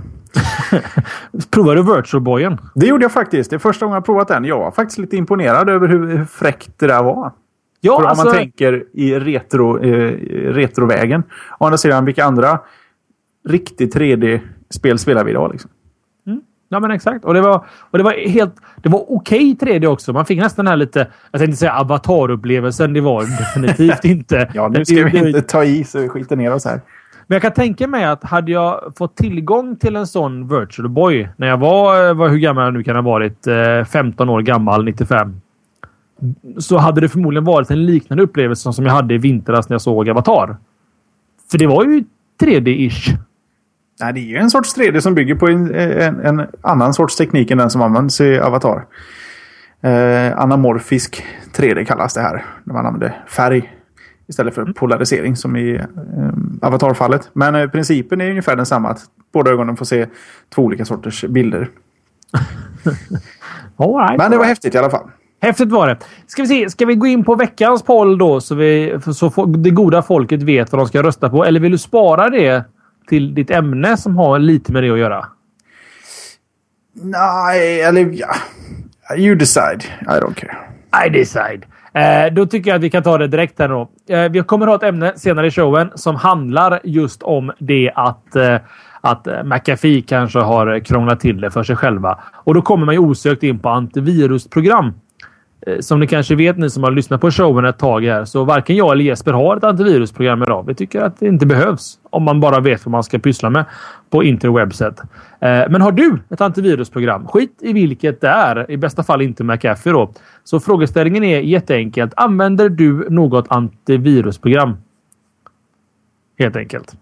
Provar 1.50 1.76
du 1.76 1.82
Virtual 1.82 2.22
Boyen? 2.22 2.58
Det 2.74 2.86
gjorde 2.86 3.04
jag 3.04 3.12
faktiskt. 3.12 3.50
Det 3.50 3.56
är 3.56 3.58
första 3.58 3.86
gången 3.86 3.94
jag 3.94 4.04
provat 4.04 4.28
den. 4.28 4.44
Jag 4.44 4.58
var 4.58 4.70
faktiskt 4.70 4.98
lite 4.98 5.16
imponerad 5.16 5.70
över 5.70 5.88
hur 5.88 6.06
hur 6.06 6.24
fräckt 6.24 6.70
det 6.76 6.86
där 6.86 7.02
var. 7.02 7.32
Ja, 7.80 8.00
För 8.00 8.06
alltså, 8.06 8.22
om 8.22 8.28
man 8.28 8.36
tänker 8.36 8.84
i 8.92 9.14
retro, 9.18 9.78
eh, 9.82 10.12
retrovägen. 10.52 11.22
Å 11.58 11.64
andra 11.64 11.78
sidan, 11.78 12.04
vilka 12.04 12.24
andra 12.24 12.58
riktigt 13.48 13.94
3D-spel 13.96 14.98
spelar 14.98 15.24
vi 15.24 15.30
idag? 15.30 15.52
Liksom? 15.52 15.70
Ja, 16.72 16.80
men 16.80 16.90
exakt. 16.90 17.24
Och 17.24 17.34
det 17.34 17.40
var, 17.40 17.64
och 17.90 17.98
det 17.98 18.04
var 18.04 18.28
helt... 18.28 18.54
Det 18.82 18.88
var 18.88 19.04
okej 19.12 19.56
3D 19.60 19.86
också. 19.86 20.12
Man 20.12 20.26
fick 20.26 20.38
nästan 20.38 20.64
den 20.64 20.70
här 20.72 20.76
lite... 20.76 21.06
Jag 21.30 21.40
tänkte 21.40 21.56
säga 21.56 21.72
avatarupplevelsen. 21.74 22.92
Det 22.92 23.00
var 23.00 23.22
definitivt 23.22 24.04
inte. 24.04 24.50
Ja, 24.54 24.68
nu 24.68 24.84
ska 24.84 24.94
det- 24.96 25.04
vi 25.04 25.18
inte 25.28 25.42
ta 25.42 25.64
i 25.64 25.84
så 25.84 25.98
vi 25.98 26.08
skiter 26.08 26.36
ner 26.36 26.54
oss 26.54 26.64
här. 26.64 26.80
Men 27.26 27.34
jag 27.36 27.42
kan 27.42 27.52
tänka 27.52 27.86
mig 27.88 28.04
att 28.04 28.24
hade 28.24 28.52
jag 28.52 28.92
fått 28.98 29.16
tillgång 29.16 29.76
till 29.76 29.96
en 29.96 30.06
sån 30.06 30.48
Virtual 30.48 30.88
Boy 30.88 31.28
när 31.36 31.46
jag 31.48 31.56
var, 31.58 32.08
eh, 32.08 32.14
var 32.14 32.28
hur 32.28 32.38
gammal 32.38 32.64
jag 32.64 32.74
nu 32.74 32.82
kan 32.82 32.94
ha 32.96 33.02
varit, 33.02 33.46
eh, 33.46 33.84
15 33.84 34.28
år 34.28 34.42
gammal, 34.42 34.84
95. 34.84 35.40
Så 36.58 36.78
hade 36.78 37.00
det 37.00 37.08
förmodligen 37.08 37.44
varit 37.44 37.70
en 37.70 37.86
liknande 37.86 38.22
upplevelse 38.22 38.72
som 38.72 38.86
jag 38.86 38.92
hade 38.92 39.14
i 39.14 39.18
vintras 39.18 39.68
när 39.68 39.74
jag 39.74 39.82
såg 39.82 40.08
Avatar. 40.08 40.56
För 41.50 41.58
det 41.58 41.66
var 41.66 41.84
ju 41.84 42.04
3D-ish. 42.42 43.16
Nej, 44.00 44.12
det 44.12 44.20
är 44.20 44.24
ju 44.24 44.36
en 44.36 44.50
sorts 44.50 44.76
3D 44.76 45.00
som 45.00 45.14
bygger 45.14 45.34
på 45.34 45.46
en, 45.46 45.74
en, 45.74 46.20
en 46.20 46.46
annan 46.60 46.94
sorts 46.94 47.16
teknik 47.16 47.50
än 47.50 47.58
den 47.58 47.70
som 47.70 47.82
används 47.82 48.20
i 48.20 48.38
Avatar. 48.38 48.86
Eh, 49.82 50.38
anamorfisk 50.38 51.24
3D 51.54 51.84
kallas 51.84 52.14
det 52.14 52.20
här. 52.20 52.44
När 52.64 52.74
man 52.74 52.86
använder 52.86 53.24
färg 53.28 53.72
istället 54.26 54.54
för 54.54 54.64
polarisering 54.64 55.36
som 55.36 55.56
i 55.56 55.74
eh, 55.74 55.84
Avatar-fallet. 56.62 57.30
Men 57.32 57.54
eh, 57.54 57.68
principen 57.68 58.20
är 58.20 58.30
ungefär 58.30 58.56
densamma. 58.56 58.88
Att 58.88 59.00
båda 59.32 59.50
ögonen 59.50 59.76
får 59.76 59.84
se 59.84 60.06
två 60.54 60.62
olika 60.62 60.84
sorters 60.84 61.24
bilder. 61.24 61.70
Right, 63.76 64.18
Men 64.18 64.30
det 64.30 64.38
var 64.38 64.44
häftigt 64.44 64.74
i 64.74 64.78
alla 64.78 64.90
fall. 64.90 65.10
Häftigt 65.40 65.68
var 65.68 65.88
det. 65.88 65.96
Ska 66.26 66.42
vi 66.42 66.48
se, 66.48 66.70
ska 66.70 66.86
vi 66.86 66.94
gå 66.94 67.06
in 67.06 67.24
på 67.24 67.34
veckans 67.34 67.82
poll 67.82 68.18
då 68.18 68.40
så, 68.40 68.54
vi, 68.54 68.98
så 69.14 69.46
det 69.46 69.70
goda 69.70 70.02
folket 70.02 70.42
vet 70.42 70.72
vad 70.72 70.80
de 70.80 70.88
ska 70.88 71.02
rösta 71.02 71.30
på? 71.30 71.44
Eller 71.44 71.60
vill 71.60 71.72
du 71.72 71.78
spara 71.78 72.30
det 72.30 72.64
till 73.08 73.34
ditt 73.34 73.50
ämne 73.50 73.96
som 73.96 74.16
har 74.16 74.38
lite 74.38 74.72
med 74.72 74.82
det 74.82 74.90
att 74.90 74.98
göra? 74.98 75.26
Nej, 76.92 77.82
eller 77.82 78.10
ja. 78.12 78.28
You 79.16 79.34
decide. 79.34 79.84
I 80.02 80.20
don't 80.20 80.34
care. 80.34 80.56
I 81.06 81.10
decide. 81.10 81.66
Eh, 81.92 82.32
då 82.32 82.46
tycker 82.46 82.70
jag 82.70 82.76
att 82.76 82.82
vi 82.82 82.90
kan 82.90 83.02
ta 83.02 83.18
det 83.18 83.28
direkt 83.28 83.58
här 83.58 83.68
då. 83.68 83.90
Eh, 84.08 84.30
vi 84.30 84.42
kommer 84.42 84.66
att 84.66 84.70
ha 84.70 84.76
ett 84.76 84.94
ämne 84.94 85.12
senare 85.16 85.46
i 85.46 85.50
showen 85.50 85.90
som 85.94 86.16
handlar 86.16 86.80
just 86.84 87.22
om 87.22 87.52
det 87.58 87.92
att 87.94 88.36
eh, 88.36 88.56
att 89.00 89.26
McAfee 89.44 90.02
kanske 90.02 90.38
har 90.38 90.84
krånglat 90.84 91.20
till 91.20 91.40
det 91.40 91.50
för 91.50 91.62
sig 91.62 91.76
själva. 91.76 92.18
Och 92.32 92.54
då 92.54 92.62
kommer 92.62 92.86
man 92.86 92.94
ju 92.94 92.98
osökt 92.98 93.42
in 93.42 93.58
på 93.58 93.68
antivirusprogram. 93.68 94.92
Eh, 95.66 95.78
som 95.78 96.00
ni 96.00 96.06
kanske 96.06 96.34
vet, 96.34 96.58
ni 96.58 96.70
som 96.70 96.82
har 96.82 96.90
lyssnat 96.90 97.20
på 97.20 97.30
showen 97.30 97.64
ett 97.64 97.78
tag 97.78 98.04
här, 98.04 98.24
så 98.24 98.44
varken 98.44 98.76
jag 98.76 98.92
eller 98.92 99.04
Jesper 99.04 99.32
har 99.32 99.56
ett 99.56 99.64
antivirusprogram 99.64 100.42
idag. 100.42 100.66
Vi 100.66 100.74
tycker 100.74 101.00
att 101.00 101.20
det 101.20 101.26
inte 101.26 101.46
behövs 101.46 101.98
om 102.10 102.22
man 102.22 102.40
bara 102.40 102.60
vet 102.60 102.86
vad 102.86 102.90
man 102.90 103.04
ska 103.04 103.18
pyssla 103.18 103.50
med 103.50 103.64
på 104.10 104.24
interwebset. 104.24 105.00
Eh, 105.40 105.62
men 105.68 105.80
har 105.80 105.92
du 105.92 106.18
ett 106.30 106.40
antivirusprogram? 106.40 107.26
Skit 107.28 107.58
i 107.60 107.72
vilket 107.72 108.20
det 108.20 108.28
är. 108.28 108.70
I 108.70 108.76
bästa 108.76 109.02
fall 109.02 109.22
inte 109.22 109.44
McAfee 109.44 109.92
då. 109.92 110.12
Så 110.44 110.60
frågeställningen 110.60 111.24
är 111.24 111.40
jätteenkelt. 111.40 112.12
Använder 112.16 112.68
du 112.68 113.10
något 113.10 113.46
antivirusprogram? 113.48 114.76
Helt 116.38 116.56
enkelt. 116.56 116.96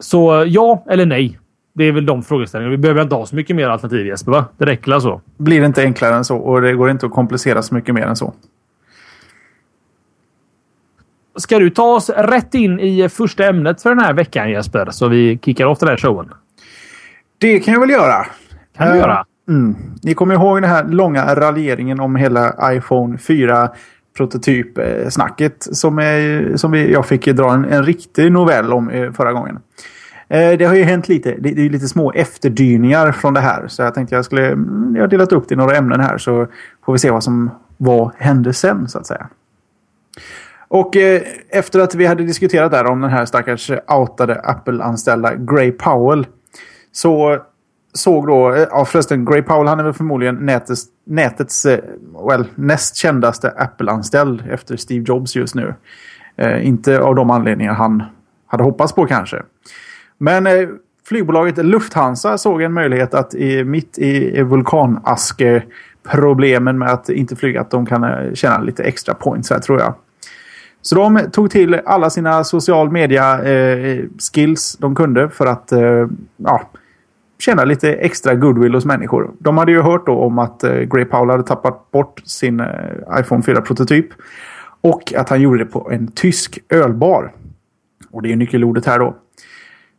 Så 0.00 0.44
ja 0.46 0.84
eller 0.90 1.06
nej. 1.06 1.38
Det 1.78 1.84
är 1.84 1.92
väl 1.92 2.06
de 2.06 2.22
frågeställningarna. 2.22 2.70
Vi 2.70 2.78
behöver 2.78 3.02
inte 3.02 3.14
ha 3.14 3.26
så 3.26 3.36
mycket 3.36 3.56
mer 3.56 3.68
alternativ 3.68 4.06
Jesper, 4.06 4.32
va? 4.32 4.44
Det 4.58 4.64
räcker 4.64 4.90
väl 4.90 5.00
så? 5.00 5.20
Blir 5.36 5.60
det 5.60 5.66
inte 5.66 5.82
enklare 5.82 6.14
än 6.14 6.24
så 6.24 6.36
och 6.36 6.60
det 6.60 6.72
går 6.72 6.90
inte 6.90 7.06
att 7.06 7.12
komplicera 7.12 7.62
så 7.62 7.74
mycket 7.74 7.94
mer 7.94 8.06
än 8.06 8.16
så. 8.16 8.34
ska 11.38 11.58
du 11.58 11.70
ta 11.70 11.94
oss 11.94 12.10
rätt 12.10 12.54
in 12.54 12.80
i 12.80 13.08
första 13.08 13.46
ämnet 13.46 13.82
för 13.82 13.90
den 13.90 13.98
här 13.98 14.12
veckan 14.12 14.50
Jesper? 14.50 14.88
Så 14.90 15.08
vi 15.08 15.38
kickar 15.44 15.66
off 15.66 15.78
den 15.78 15.88
här 15.88 15.96
showen. 15.96 16.30
Det 17.38 17.60
kan 17.60 17.74
jag 17.74 17.80
väl 17.80 17.90
göra. 17.90 18.26
kan 18.76 18.86
du 18.86 18.92
uh, 18.92 18.98
göra. 18.98 19.24
Mm. 19.48 19.76
Ni 20.02 20.14
kommer 20.14 20.34
ihåg 20.34 20.62
den 20.62 20.70
här 20.70 20.84
långa 20.84 21.34
raljeringen 21.34 22.00
om 22.00 22.16
hela 22.16 22.72
iPhone 22.72 23.18
4 23.18 23.70
prototyp-snacket 24.16 25.68
som, 25.72 25.98
är, 25.98 26.56
som 26.56 26.70
vi, 26.70 26.92
jag 26.92 27.06
fick 27.06 27.26
dra 27.26 27.52
en, 27.52 27.64
en 27.64 27.84
riktig 27.84 28.32
novell 28.32 28.72
om 28.72 28.90
eh, 28.90 29.12
förra 29.12 29.32
gången. 29.32 29.58
Eh, 30.28 30.58
det 30.58 30.64
har 30.64 30.74
ju 30.74 30.82
hänt 30.82 31.08
lite. 31.08 31.36
Det 31.38 31.48
är 31.48 31.70
lite 31.70 31.88
små 31.88 32.12
efterdyningar 32.12 33.12
från 33.12 33.34
det 33.34 33.40
här. 33.40 33.68
Så 33.68 33.82
jag 33.82 33.94
tänkte 33.94 34.14
jag 34.14 34.24
skulle... 34.24 34.46
Mm, 34.46 34.92
jag 34.94 35.02
har 35.02 35.08
delat 35.08 35.32
upp 35.32 35.48
det 35.48 35.52
i 35.52 35.56
några 35.56 35.76
ämnen 35.76 36.00
här 36.00 36.18
så 36.18 36.46
får 36.84 36.92
vi 36.92 36.98
se 36.98 37.10
vad 37.10 37.24
som 37.24 37.50
vad 37.76 38.10
hände 38.16 38.52
sen 38.52 38.88
så 38.88 38.98
att 38.98 39.06
säga. 39.06 39.28
Och 40.68 40.96
eh, 40.96 41.22
efter 41.48 41.80
att 41.80 41.94
vi 41.94 42.06
hade 42.06 42.24
diskuterat 42.24 42.70
där 42.70 42.86
om 42.86 43.00
den 43.00 43.10
här 43.10 43.24
stackars 43.24 43.70
outade 43.86 44.40
Apple-anställda 44.40 45.34
Gray 45.34 45.72
Powell. 45.72 46.26
Så 46.92 47.38
såg 47.92 48.26
då, 48.26 48.54
eh, 48.54 48.66
ja 48.70 48.84
förresten 48.84 49.24
Gray 49.24 49.42
Powell 49.42 49.66
han 49.66 49.80
är 49.80 49.84
väl 49.84 49.92
förmodligen 49.92 50.34
nätets, 50.34 50.84
nätets 51.06 51.66
eh, 51.66 51.78
well, 52.28 52.46
näst 52.54 52.96
kändaste 52.96 53.50
Apple-anställd 53.50 54.44
efter 54.50 54.76
Steve 54.76 55.04
Jobs 55.08 55.36
just 55.36 55.54
nu. 55.54 55.74
Eh, 56.36 56.66
inte 56.66 57.00
av 57.00 57.14
de 57.14 57.30
anledningar 57.30 57.72
han 57.72 58.02
hade 58.46 58.64
hoppats 58.64 58.92
på 58.92 59.06
kanske. 59.06 59.42
Men 60.18 60.46
eh, 60.46 60.68
flygbolaget 61.08 61.58
Lufthansa 61.58 62.38
såg 62.38 62.62
en 62.62 62.72
möjlighet 62.72 63.14
att 63.14 63.34
i, 63.34 63.64
mitt 63.64 63.98
i 63.98 64.42
vulkanaske 64.42 65.62
problemen 66.10 66.78
med 66.78 66.90
att 66.90 67.08
inte 67.08 67.36
flyga, 67.36 67.60
att 67.60 67.70
de 67.70 67.86
kan 67.86 68.04
eh, 68.04 68.34
tjäna 68.34 68.60
lite 68.60 68.82
extra 68.82 69.14
points 69.14 69.50
här 69.50 69.58
tror 69.58 69.80
jag. 69.80 69.94
Så 70.82 70.94
de 70.94 71.30
tog 71.32 71.50
till 71.50 71.80
alla 71.84 72.10
sina 72.10 72.44
social 72.44 72.90
media 72.90 73.42
eh, 73.42 74.04
skills 74.32 74.76
de 74.80 74.94
kunde 74.94 75.30
för 75.30 75.46
att 75.46 75.72
eh, 75.72 76.06
ja, 76.36 76.70
tjäna 77.38 77.64
lite 77.64 77.92
extra 77.92 78.34
goodwill 78.34 78.74
hos 78.74 78.84
människor. 78.84 79.30
De 79.38 79.58
hade 79.58 79.72
ju 79.72 79.82
hört 79.82 80.06
då 80.06 80.12
om 80.12 80.38
att 80.38 80.64
eh, 80.64 80.72
Gray 80.72 81.04
Powell 81.04 81.30
hade 81.30 81.42
tappat 81.42 81.90
bort 81.90 82.22
sin 82.24 82.60
eh, 82.60 82.66
iPhone 83.20 83.42
4-prototyp. 83.42 84.06
Och 84.80 85.12
att 85.16 85.28
han 85.28 85.40
gjorde 85.40 85.58
det 85.58 85.64
på 85.64 85.90
en 85.90 86.08
tysk 86.08 86.58
ölbar. 86.68 87.32
Och 88.10 88.22
det 88.22 88.32
är 88.32 88.36
nyckelordet 88.36 88.86
här 88.86 88.98
då. 88.98 89.16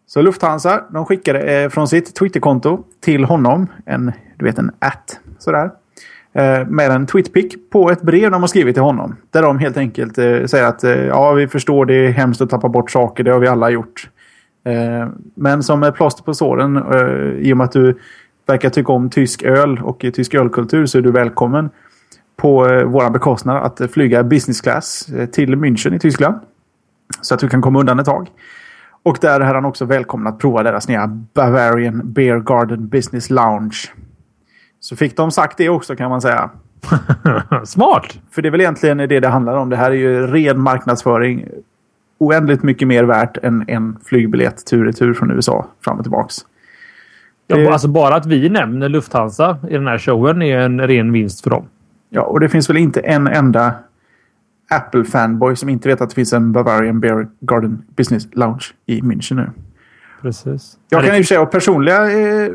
Så 0.10 0.22
Lufthansa 0.22 0.84
de 0.90 1.06
skickade 1.06 1.40
eh, 1.40 1.70
från 1.70 1.88
sitt 1.88 2.16
Twitterkonto 2.16 2.84
till 3.00 3.24
honom 3.24 3.68
en, 3.86 4.12
du 4.38 4.46
vet 4.46 4.58
en 4.58 4.72
att 4.80 5.20
sådär. 5.38 5.72
Eh, 6.34 6.68
med 6.68 6.92
en 6.92 7.06
tweetpic 7.06 7.56
på 7.72 7.92
ett 7.92 8.02
brev 8.02 8.32
de 8.32 8.42
har 8.42 8.48
skrivit 8.48 8.76
till 8.76 8.84
honom. 8.84 9.16
Där 9.32 9.42
de 9.42 9.60
helt 9.60 9.78
enkelt 9.78 10.18
eh, 10.18 10.46
säger 10.46 10.64
att 10.64 10.84
eh, 10.84 10.92
ja, 10.92 11.32
vi 11.32 11.48
förstår 11.48 11.86
det 11.86 11.94
är 11.94 12.12
hemskt 12.12 12.42
att 12.42 12.50
tappa 12.50 12.70
bort 12.70 12.92
saker. 12.92 13.24
Det 13.24 13.32
har 13.32 13.40
vi 13.40 13.48
alla 13.48 13.70
gjort. 13.70 14.10
Eh, 14.66 15.08
men 15.36 15.64
som 15.64 15.84
ett 15.84 15.96
plåster 15.96 16.24
på 16.24 16.34
såren 16.34 16.78
eh, 16.78 17.48
i 17.48 17.54
och 17.54 17.58
med 17.58 17.66
att 17.66 17.72
du 17.72 18.00
verkar 18.48 18.70
tycka 18.70 18.92
om 18.94 19.10
tysk 19.10 19.44
öl 19.44 19.80
och 19.84 20.06
tysk 20.14 20.34
ölkultur 20.34 20.86
så 20.86 20.98
är 20.98 21.02
du 21.02 21.12
välkommen 21.12 21.70
på 22.36 22.68
eh, 22.68 22.84
våra 22.84 23.10
bekostnad 23.10 23.64
att 23.64 23.92
flyga 23.92 24.24
business 24.24 24.62
class 24.62 25.10
eh, 25.10 25.26
till 25.26 25.56
München 25.56 25.96
i 25.96 26.00
Tyskland. 26.00 26.36
Så 27.22 27.34
att 27.34 27.40
du 27.40 27.50
kan 27.50 27.62
komma 27.62 27.80
undan 27.80 28.00
ett 28.00 28.06
tag. 28.06 28.30
Och 29.04 29.18
där 29.22 29.40
är 29.40 29.54
han 29.54 29.66
också 29.66 29.86
välkommen 29.86 30.28
att 30.28 30.40
prova 30.40 30.64
deras 30.64 30.88
nya 30.88 31.08
Bavarian 31.08 32.02
Beer 32.14 32.40
Garden 32.40 32.88
Business 32.88 33.30
Lounge. 33.30 33.78
Så 34.80 34.96
fick 34.96 35.18
de 35.18 35.32
sagt 35.32 35.58
det 35.58 35.70
också 35.70 35.96
kan 35.96 36.10
man 36.10 36.22
säga. 36.22 36.50
Smart! 37.66 38.20
För 38.32 38.42
det 38.42 38.50
är 38.50 38.52
väl 38.52 38.62
egentligen 38.62 38.98
det 38.98 39.20
det 39.20 39.28
handlar 39.28 39.56
om. 39.56 39.70
Det 39.70 39.76
här 39.76 39.92
är 39.92 39.96
ju 39.96 40.28
ren 40.28 40.60
marknadsföring. 40.60 41.48
Oändligt 42.18 42.64
mycket 42.64 42.88
mer 42.88 43.04
värt 43.04 43.38
än 43.38 43.66
en 43.68 43.98
flygbiljett 44.06 44.66
tur 44.66 44.88
och 44.88 44.96
tur 44.96 45.14
från 45.14 45.32
USA 45.32 45.68
fram 45.84 45.98
och 45.98 46.04
tillbaks. 46.04 46.36
Ja, 47.48 47.74
alltså 47.74 47.88
bara 47.88 48.16
att 48.16 48.26
vi 48.26 48.50
nämner 48.50 48.90
Lufthansa 48.90 49.58
i 49.70 49.74
den 49.74 49.88
här 49.88 49.98
showen 49.98 50.42
är 50.42 50.58
en 50.60 50.88
ren 50.88 51.12
vinst 51.12 51.44
för 51.44 51.50
dem. 51.50 51.66
Ja, 52.10 52.22
och 52.22 52.40
det 52.40 52.50
finns 52.50 52.70
väl 52.70 52.78
inte 52.78 53.00
en 53.00 53.28
enda 53.28 53.74
Apple-fanboy 54.70 55.56
som 55.56 55.70
inte 55.70 55.90
vet 55.90 56.02
att 56.02 56.10
det 56.10 56.16
finns 56.16 56.34
en 56.34 56.52
Bavarian 56.52 57.00
Beer 57.00 57.28
Garden 57.40 57.82
Business 57.96 58.28
Lounge 58.32 58.66
i 58.86 59.02
München 59.02 59.36
nu. 59.36 59.50
Precis. 60.22 60.78
Jag 60.90 61.06
kan 61.06 61.18
ju 61.18 61.24
säga 61.24 61.42
att 61.42 61.52
personliga, 61.52 62.12
eh, 62.12 62.50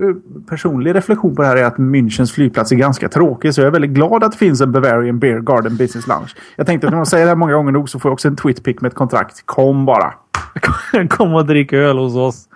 personlig 0.49 0.95
reflektion 0.95 1.37
på 1.37 1.43
det 1.43 1.49
här 1.49 1.57
är 1.57 1.65
att 1.65 1.77
Münchens 1.77 2.33
flygplats 2.33 2.73
är 2.73 2.77
ganska 2.77 3.09
tråkig. 3.09 3.55
Så 3.55 3.61
jag 3.61 3.67
är 3.67 3.71
väldigt 3.71 3.91
glad 3.91 4.25
att 4.25 4.33
det 4.33 4.39
finns 4.39 4.61
en 4.61 4.73
Bavarian 4.73 5.19
Beer 5.19 5.41
Garden 5.41 5.77
Business 5.77 6.07
Lounge. 6.07 6.31
Jag 6.57 6.67
tänkte 6.67 6.87
att 6.87 6.91
när 6.91 6.99
man 6.99 7.07
säger 7.07 7.25
det 7.25 7.31
här 7.31 7.37
många 7.37 7.53
gånger 7.53 7.73
nog 7.73 7.89
så 7.89 7.99
får 7.99 8.09
jag 8.09 8.13
också 8.13 8.29
en 8.29 8.37
tweetpick 8.37 8.81
med 8.81 8.89
ett 8.89 8.95
kontrakt. 8.95 9.47
Kom 9.47 9.87
bara! 9.87 10.15
Kom 11.09 11.35
och 11.35 11.47
drick 11.47 11.73
öl 11.73 11.99
hos 11.99 12.15
oss. 12.15 12.49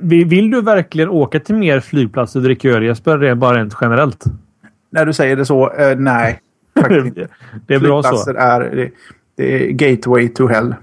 Vill 0.00 0.50
du 0.50 0.60
verkligen 0.60 1.08
åka 1.08 1.40
till 1.40 1.54
mer 1.54 1.80
flygplatser 1.80 2.40
och 2.40 2.44
dricka 2.44 2.68
öl 2.68 2.82
Jesper? 2.82 3.34
Bara 3.34 3.58
rent 3.58 3.76
generellt. 3.80 4.24
När 4.90 5.06
du 5.06 5.12
säger 5.12 5.36
det 5.36 5.46
så, 5.46 5.72
eh, 5.72 5.96
nej. 5.96 6.40
Det 7.66 7.74
är 7.74 7.80
bra 7.80 8.02
så. 8.02 8.30
Är, 8.30 8.60
det, 8.60 8.90
det 9.36 9.68
är 9.68 9.70
gateway 9.72 10.28
to 10.28 10.46
hell. 10.46 10.74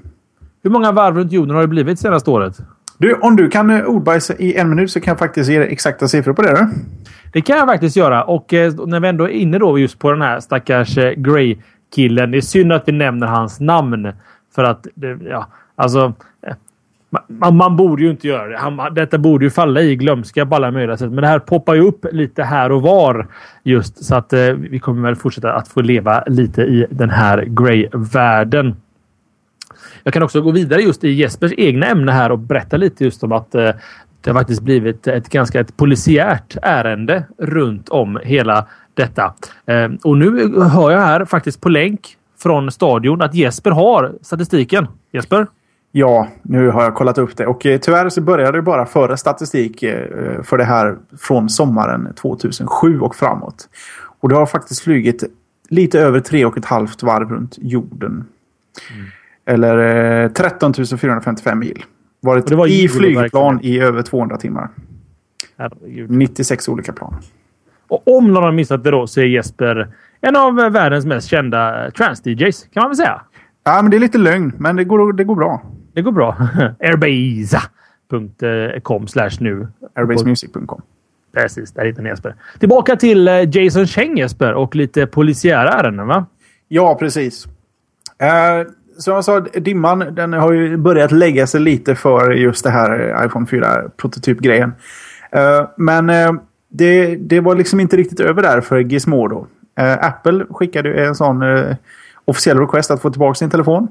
Hur 0.63 0.69
många 0.69 0.91
varv 0.91 1.17
runt 1.17 1.31
jorden 1.31 1.55
har 1.55 1.61
det 1.61 1.67
blivit 1.67 1.99
senaste 1.99 2.29
året? 2.29 2.57
Du, 2.97 3.13
om 3.13 3.35
du 3.35 3.49
kan 3.49 3.69
eh, 3.69 3.85
ordbajsa 3.85 4.33
i 4.37 4.55
en 4.55 4.69
minut 4.69 4.91
så 4.91 4.99
kan 4.99 5.11
jag 5.11 5.19
faktiskt 5.19 5.49
ge 5.49 5.59
dig 5.59 5.67
exakta 5.71 6.07
siffror 6.07 6.33
på 6.33 6.41
det. 6.41 6.51
Då. 6.51 6.69
Det 7.33 7.41
kan 7.41 7.57
jag 7.57 7.67
faktiskt 7.67 7.95
göra. 7.95 8.23
Och 8.23 8.53
eh, 8.53 8.73
när 8.85 8.99
vi 8.99 9.07
ändå 9.07 9.23
är 9.23 9.29
inne 9.29 9.57
då 9.57 9.79
just 9.79 9.99
på 9.99 10.11
den 10.11 10.21
här 10.21 10.39
stackars 10.39 10.97
eh, 10.97 11.11
Grey-killen. 11.11 12.31
Det 12.31 12.37
är 12.37 12.41
synd 12.41 12.73
att 12.73 12.83
vi 12.87 12.91
nämner 12.91 13.27
hans 13.27 13.59
namn. 13.59 14.11
För 14.55 14.63
att, 14.63 14.87
det, 14.95 15.17
ja, 15.29 15.47
alltså... 15.75 16.13
Man, 17.27 17.55
man, 17.55 17.75
borde 17.75 18.03
ju 18.03 18.09
inte 18.09 18.27
göra 18.27 18.47
det. 18.47 18.57
Han, 18.57 18.93
detta 18.93 19.17
borde 19.17 19.45
ju 19.45 19.51
falla 19.51 19.81
i 19.81 19.95
glömska 19.95 20.45
på 20.45 20.55
alla 20.55 20.71
möjliga 20.71 20.97
sätt. 20.97 21.11
Men 21.11 21.21
det 21.21 21.27
här 21.27 21.39
poppar 21.39 21.75
ju 21.75 21.81
upp 21.81 22.05
lite 22.11 22.43
här 22.43 22.71
och 22.71 22.81
var. 22.81 23.27
Just 23.63 24.05
så 24.05 24.15
att 24.15 24.33
eh, 24.33 24.39
vi 24.49 24.79
kommer 24.79 25.01
väl 25.01 25.15
fortsätta 25.15 25.53
att 25.53 25.67
få 25.67 25.81
leva 25.81 26.23
lite 26.27 26.61
i 26.61 26.85
den 26.89 27.09
här 27.09 27.45
Grey-världen. 27.45 28.75
Jag 30.03 30.13
kan 30.13 30.23
också 30.23 30.41
gå 30.41 30.51
vidare 30.51 30.81
just 30.81 31.03
i 31.03 31.09
Jespers 31.09 31.51
egna 31.57 31.85
ämne 31.85 32.11
här 32.11 32.31
och 32.31 32.39
berätta 32.39 32.77
lite 32.77 33.03
just 33.03 33.23
om 33.23 33.31
att 33.31 33.55
eh, 33.55 33.71
det 34.21 34.29
har 34.31 34.39
faktiskt 34.39 34.61
blivit 34.61 35.07
ett 35.07 35.29
ganska 35.29 35.59
ett 35.59 35.77
polisiärt 35.77 36.57
ärende 36.61 37.23
runt 37.37 37.89
om 37.89 38.19
hela 38.23 38.65
detta. 38.93 39.33
Eh, 39.65 39.89
och 40.03 40.17
nu 40.17 40.59
hör 40.61 40.91
jag 40.91 41.01
här 41.01 41.25
faktiskt 41.25 41.61
på 41.61 41.69
länk 41.69 42.17
från 42.43 42.71
stadion 42.71 43.21
att 43.21 43.35
Jesper 43.35 43.71
har 43.71 44.13
statistiken. 44.21 44.87
Jesper? 45.11 45.47
Ja, 45.97 46.27
nu 46.41 46.69
har 46.69 46.83
jag 46.83 46.95
kollat 46.95 47.17
upp 47.17 47.37
det 47.37 47.47
och 47.47 47.65
eh, 47.65 47.79
tyvärr 47.79 48.09
så 48.09 48.21
började 48.21 48.57
det 48.57 48.61
bara 48.61 48.85
föra 48.85 49.17
statistik 49.17 49.83
för 50.43 50.57
det 50.57 50.63
här 50.63 50.95
från 51.17 51.49
sommaren 51.49 52.13
2007 52.21 52.99
och 52.99 53.15
framåt. 53.15 53.69
Och 54.19 54.29
det 54.29 54.35
har 54.35 54.45
faktiskt 54.45 54.81
flugit 54.81 55.23
lite 55.69 55.99
över 55.99 56.19
tre 56.19 56.45
och 56.45 56.57
ett 56.57 56.65
halvt 56.65 57.03
varv 57.03 57.29
runt 57.29 57.57
jorden. 57.61 58.11
Mm. 58.11 59.05
Eller 59.45 60.23
eh, 60.23 60.29
13 60.29 60.73
455 60.73 61.59
mil. 61.59 61.83
Varit 62.21 62.51
var 62.51 62.67
i 62.67 62.89
flygplan 62.89 63.59
i 63.63 63.79
över 63.79 64.01
200 64.01 64.37
timmar. 64.37 64.69
Herregud. 65.57 66.11
96 66.11 66.69
olika 66.69 66.93
plan. 66.93 67.15
Och 67.87 68.17
om 68.17 68.33
någon 68.33 68.43
har 68.43 68.51
missat 68.51 68.83
det 68.83 68.91
då 68.91 69.07
så 69.07 69.19
är 69.19 69.25
Jesper 69.25 69.93
en 70.21 70.35
av 70.35 70.55
världens 70.55 71.05
mest 71.05 71.27
kända 71.27 71.91
trans-DJs. 71.91 72.67
Kan 72.73 72.81
man 72.81 72.89
väl 72.89 72.97
säga? 72.97 73.21
Ja, 73.63 73.81
men 73.81 73.91
det 73.91 73.97
är 73.97 73.99
lite 73.99 74.17
lögn. 74.17 74.53
Men 74.57 74.75
det 74.75 74.83
går, 74.83 75.13
det 75.13 75.23
går 75.23 75.35
bra. 75.35 75.61
Det 75.95 76.01
går 76.01 76.11
bra. 76.11 76.35
Airbase.com 76.79 79.07
slash 79.07 79.31
nu. 79.39 79.67
Airbasemusic.com. 79.95 80.81
Precis, 81.33 81.71
där 81.71 81.85
hittar 81.85 82.03
ni 82.03 82.09
Jesper. 82.09 82.35
Tillbaka 82.59 82.95
till 82.95 83.27
eh, 83.27 83.49
Jason 83.49 83.87
Cheng 83.87 84.17
Jesper 84.17 84.53
och 84.53 84.75
lite 84.75 85.07
polisiära 85.07 85.69
ärenden 85.69 86.07
va? 86.07 86.25
Ja, 86.67 86.95
precis. 86.95 87.45
Uh, 87.45 87.51
som 88.97 89.13
jag 89.13 89.25
sa, 89.25 89.39
dimman 89.39 89.99
den 89.99 90.33
har 90.33 90.51
ju 90.51 90.77
börjat 90.77 91.11
lägga 91.11 91.47
sig 91.47 91.61
lite 91.61 91.95
för 91.95 92.31
just 92.31 92.63
det 92.63 92.69
här 92.69 93.25
iPhone 93.25 93.45
4-prototypgrejen. 93.45 94.71
Uh, 95.35 95.67
men 95.77 96.09
uh, 96.09 96.31
det, 96.69 97.15
det 97.15 97.39
var 97.39 97.55
liksom 97.55 97.79
inte 97.79 97.97
riktigt 97.97 98.19
över 98.19 98.41
där 98.41 98.61
för 98.61 98.79
Gizmodo. 98.79 99.47
Uh, 99.79 100.05
Apple 100.05 100.45
skickade 100.49 101.05
en 101.05 101.15
sån 101.15 101.43
officiell 102.25 102.59
request 102.59 102.91
att 102.91 103.01
få 103.01 103.09
tillbaka 103.09 103.35
sin 103.35 103.49
telefon. 103.49 103.87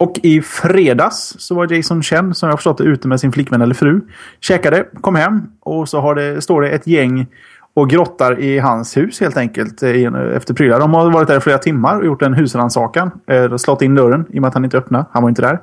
Och 0.00 0.20
i 0.22 0.42
fredags 0.42 1.34
så 1.38 1.54
var 1.54 1.72
Jason 1.72 2.02
Chen, 2.02 2.34
som 2.34 2.48
jag 2.48 2.58
förstått 2.58 2.78
det, 2.78 2.84
ute 2.84 3.08
med 3.08 3.20
sin 3.20 3.32
flickvän 3.32 3.62
eller 3.62 3.74
fru. 3.74 4.00
Käkade, 4.40 4.86
kom 5.00 5.14
hem 5.14 5.42
och 5.60 5.88
så 5.88 6.00
har 6.00 6.14
det, 6.14 6.42
står 6.42 6.62
det 6.62 6.70
ett 6.70 6.86
gäng 6.86 7.26
och 7.74 7.90
grottar 7.90 8.40
i 8.40 8.58
hans 8.58 8.96
hus 8.96 9.20
helt 9.20 9.36
enkelt 9.36 9.82
eh, 9.82 10.14
efter 10.36 10.54
prylar. 10.54 10.80
De 10.80 10.94
har 10.94 11.10
varit 11.10 11.28
där 11.28 11.36
i 11.36 11.40
flera 11.40 11.58
timmar 11.58 11.98
och 11.98 12.06
gjort 12.06 12.22
en 12.22 12.34
husrannsakan. 12.34 13.10
Eh, 13.26 13.56
slått 13.56 13.82
in 13.82 13.94
dörren 13.94 14.26
i 14.30 14.38
och 14.38 14.42
med 14.42 14.48
att 14.48 14.54
han 14.54 14.64
inte 14.64 14.78
öppnade. 14.78 15.04
Han 15.10 15.22
var 15.22 15.28
inte 15.28 15.42
där. 15.42 15.60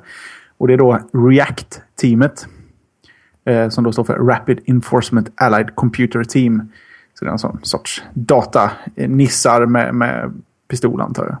Och 0.58 0.68
det 0.68 0.74
är 0.74 0.78
då 0.78 0.98
React-teamet. 1.12 2.46
Eh, 3.44 3.68
som 3.68 3.84
då 3.84 3.92
står 3.92 4.04
för 4.04 4.14
Rapid 4.14 4.60
Enforcement 4.66 5.30
Allied 5.34 5.74
Computer 5.74 6.24
Team. 6.24 6.72
Så 7.14 7.24
det 7.24 7.28
är 7.28 7.32
en 7.32 7.38
sån 7.38 7.58
sorts 7.62 8.02
data-nissar 8.14 9.66
med, 9.66 9.94
med 9.94 10.42
pistol 10.68 11.00
antar 11.00 11.24
jag. 11.24 11.36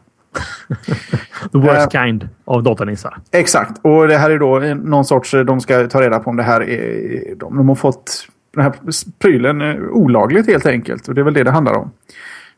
The 1.52 1.58
worst 1.58 1.94
uh, 1.94 2.02
kind 2.02 2.28
av 2.44 2.62
datanissar. 2.62 3.18
Exakt. 3.30 3.80
Och 3.82 4.08
det 4.08 4.16
här 4.16 4.30
är 4.30 4.38
då 4.38 4.58
någon 4.84 5.04
sorts... 5.04 5.30
De 5.30 5.60
ska 5.60 5.86
ta 5.86 6.00
reda 6.00 6.18
på 6.18 6.30
om 6.30 6.36
det 6.36 6.42
här 6.42 6.62
är... 6.62 7.34
De, 7.36 7.56
de 7.56 7.68
har 7.68 7.76
fått 7.76 8.28
den 8.54 8.64
här 8.64 8.72
prylen 9.18 9.88
olagligt 9.90 10.46
helt 10.46 10.66
enkelt. 10.66 11.08
Och 11.08 11.14
det 11.14 11.20
är 11.20 11.24
väl 11.24 11.34
det 11.34 11.42
det 11.42 11.50
handlar 11.50 11.74
om. 11.74 11.90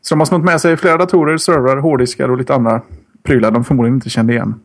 Så 0.01 0.15
de 0.15 0.19
har 0.19 0.25
snott 0.25 0.43
med 0.43 0.61
sig 0.61 0.77
flera 0.77 0.97
datorer, 0.97 1.37
servrar, 1.37 1.77
hårddiskar 1.77 2.29
och 2.29 2.37
lite 2.37 2.55
andra 2.55 2.81
prylar 3.23 3.51
de 3.51 3.63
förmodligen 3.63 3.95
inte 3.95 4.09
kände 4.09 4.33
igen. 4.33 4.55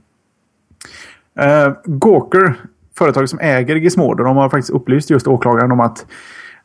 Uh, 1.40 1.74
Gawker, 1.84 2.54
företaget 2.98 3.30
som 3.30 3.38
äger 3.38 3.76
Gizmodo, 3.76 4.24
de 4.24 4.36
har 4.36 4.48
faktiskt 4.48 4.70
upplyst 4.70 5.10
just 5.10 5.26
åklagaren 5.26 5.72
om 5.72 5.80
att 5.80 6.06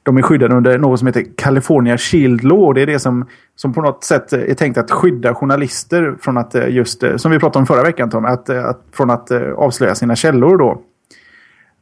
de 0.04 0.18
är 0.18 0.22
skyddade 0.22 0.56
under 0.56 0.78
något 0.78 1.00
som 1.00 1.08
heter 1.08 1.26
California 1.38 1.98
Shield 1.98 2.44
Law. 2.44 2.74
Det 2.74 2.82
är 2.82 2.86
det 2.86 3.00
som, 3.00 3.26
som 3.62 3.74
på 3.74 3.82
något 3.82 4.04
sätt 4.04 4.34
eh, 4.34 4.40
är 4.40 4.54
tänkt 4.54 4.78
att 4.78 4.92
skydda 4.92 5.36
journalister 5.36 6.16
från 6.22 6.38
att 6.38 6.56
eh, 6.56 6.70
just, 6.70 7.04
eh, 7.04 7.16
som 7.16 7.32
vi 7.32 7.40
pratade 7.40 7.60
om 7.60 7.66
förra 7.66 7.84
veckan 7.84 8.10
Tom, 8.10 8.26
att, 8.26 8.50
att, 8.50 8.82
från 8.92 9.10
att 9.10 9.32
avslöja 9.56 9.96
sina 9.96 10.16
källor 10.16 10.58
då. 10.58 10.82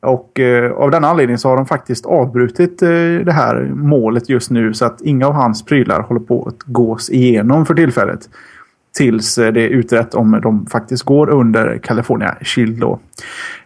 Och 0.02 0.40
eh, 0.40 0.72
av 0.72 0.92
den 0.92 1.04
anledningen 1.04 1.40
så 1.40 1.50
har 1.50 1.58
de 1.58 1.66
faktiskt 1.66 2.06
avbrutit 2.06 2.82
eh, 2.82 2.90
det 3.26 3.32
här 3.32 3.72
målet 3.76 4.30
just 4.30 4.52
nu 4.52 4.74
så 4.74 4.86
att 4.86 5.02
inga 5.02 5.28
av 5.28 5.34
hans 5.34 5.66
prylar 5.66 6.02
håller 6.02 6.22
på 6.22 6.46
att 6.48 6.64
gås 6.64 7.10
igenom 7.10 7.66
för 7.66 7.74
tillfället. 7.74 8.30
Tills 8.98 9.38
eh, 9.38 9.54
det 9.54 9.62
är 9.62 9.70
utrett 9.70 10.14
om 10.14 10.40
de 10.44 10.66
faktiskt 10.66 11.04
går 11.04 11.30
under 11.30 11.78
California 11.78 12.36
Shield 12.42 12.80
då. 12.80 13.00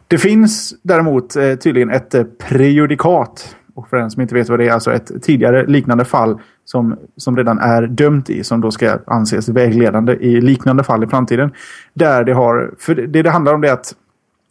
Det 0.08 0.17
finns 0.17 0.74
däremot 0.82 1.36
eh, 1.36 1.55
tydligen 1.55 1.89
ett 1.89 2.13
eh, 2.13 2.24
prejudikat. 2.24 3.55
Och 3.75 3.89
för 3.89 3.98
den 3.98 4.12
som 4.12 4.22
inte 4.22 4.36
vet 4.36 4.50
vad 4.50 4.60
det 4.60 4.68
är, 4.68 4.72
alltså 4.72 4.94
ett 4.94 5.12
tidigare 5.22 5.65
liknande 5.65 6.06
fall 6.06 6.39
som, 6.65 6.98
som 7.18 7.38
redan 7.38 7.60
är 7.60 7.88
dömt 7.88 8.30
i, 8.30 8.44
som 8.44 8.62
då 8.62 8.72
ska 8.72 8.98
anses 9.08 9.50
vägledande 9.50 10.13
i 10.13 10.42
liknande 10.42 10.84
fall 10.84 11.03
i 11.03 11.08
framtiden. 11.08 11.51
Där 11.94 12.24
det 12.24 12.34
har, 12.34 12.72
för 12.80 12.96
det 12.96 13.22
det 13.22 13.30
handlar 13.30 13.53
om 13.53 13.63
är 13.63 13.72
att 13.72 13.96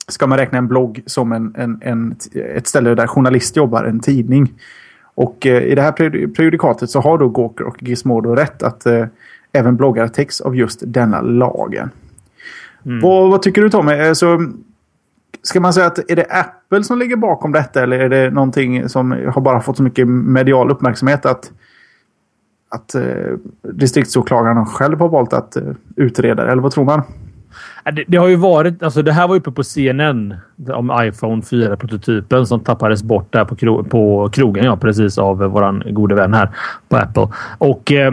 ska 0.08 0.26
man 0.26 0.38
räkna 0.38 0.58
en 0.58 0.68
blogg 0.68 1.02
som 1.06 1.32
en, 1.32 1.54
en, 1.58 1.78
en, 1.82 2.16
ett 2.54 2.66
ställe 2.66 2.94
där 2.94 3.06
journalist 3.06 3.56
jobbar, 3.56 3.84
en 3.84 4.00
tidning. 4.00 4.52
Och 5.14 5.46
eh, 5.46 5.62
i 5.62 5.74
det 5.74 5.82
här 5.82 5.92
prejudikatet 6.26 6.90
så 6.90 7.00
har 7.00 7.18
då 7.18 7.28
Gawker 7.28 7.64
och 7.64 7.82
Gizmodo 7.82 8.34
rätt 8.34 8.62
att 8.62 8.86
eh, 8.86 9.06
även 9.52 9.76
bloggar 9.76 10.08
täcks 10.08 10.40
av 10.40 10.56
just 10.56 10.82
denna 10.86 11.20
lagen. 11.20 11.90
Mm. 12.86 13.00
Vad, 13.00 13.30
vad, 13.30 13.42
tycker 13.42 13.62
du 13.62 13.70
Tommy? 13.70 13.92
Alltså, 13.92 14.38
ska 15.42 15.60
man 15.60 15.72
säga 15.72 15.86
att 15.86 16.10
är 16.10 16.16
det 16.16 16.26
Apple 16.30 16.84
som 16.84 16.98
ligger 16.98 17.16
bakom 17.16 17.52
detta 17.52 17.82
eller 17.82 17.98
är 17.98 18.08
det 18.08 18.30
någonting 18.30 18.88
som 18.88 19.10
har 19.10 19.40
bara 19.40 19.60
fått 19.60 19.76
så 19.76 19.82
mycket 19.82 20.08
medial 20.08 20.70
uppmärksamhet 20.70 21.26
att, 21.26 21.52
att 22.70 22.94
eh, 22.94 23.02
distriktsåklagaren 23.62 24.66
själv 24.66 25.00
har 25.00 25.08
valt 25.08 25.32
att 25.32 25.56
eh, 25.56 25.62
utreda 25.96 26.44
det? 26.44 26.52
Eller 26.52 26.62
vad 26.62 26.72
tror 26.72 26.84
man? 26.84 27.02
Det, 27.84 28.04
det, 28.08 28.16
har 28.16 28.28
ju 28.28 28.36
varit, 28.36 28.82
alltså 28.82 29.02
det 29.02 29.12
här 29.12 29.28
var 29.28 29.36
uppe 29.36 29.50
på 29.50 29.64
CNN 29.64 30.34
om 30.68 30.92
iPhone 31.02 31.42
4-prototypen 31.42 32.46
som 32.46 32.60
tappades 32.60 33.02
bort 33.02 33.32
där 33.32 33.44
på, 33.44 33.56
kro, 33.56 33.84
på 33.84 34.30
krogen 34.32 34.64
ja, 34.64 34.76
precis 34.76 35.18
av 35.18 35.38
våran 35.38 35.82
gode 35.90 36.14
vän 36.14 36.34
här 36.34 36.50
på 36.88 36.96
Apple. 36.96 37.28
Och 37.58 37.92
eh, 37.92 38.12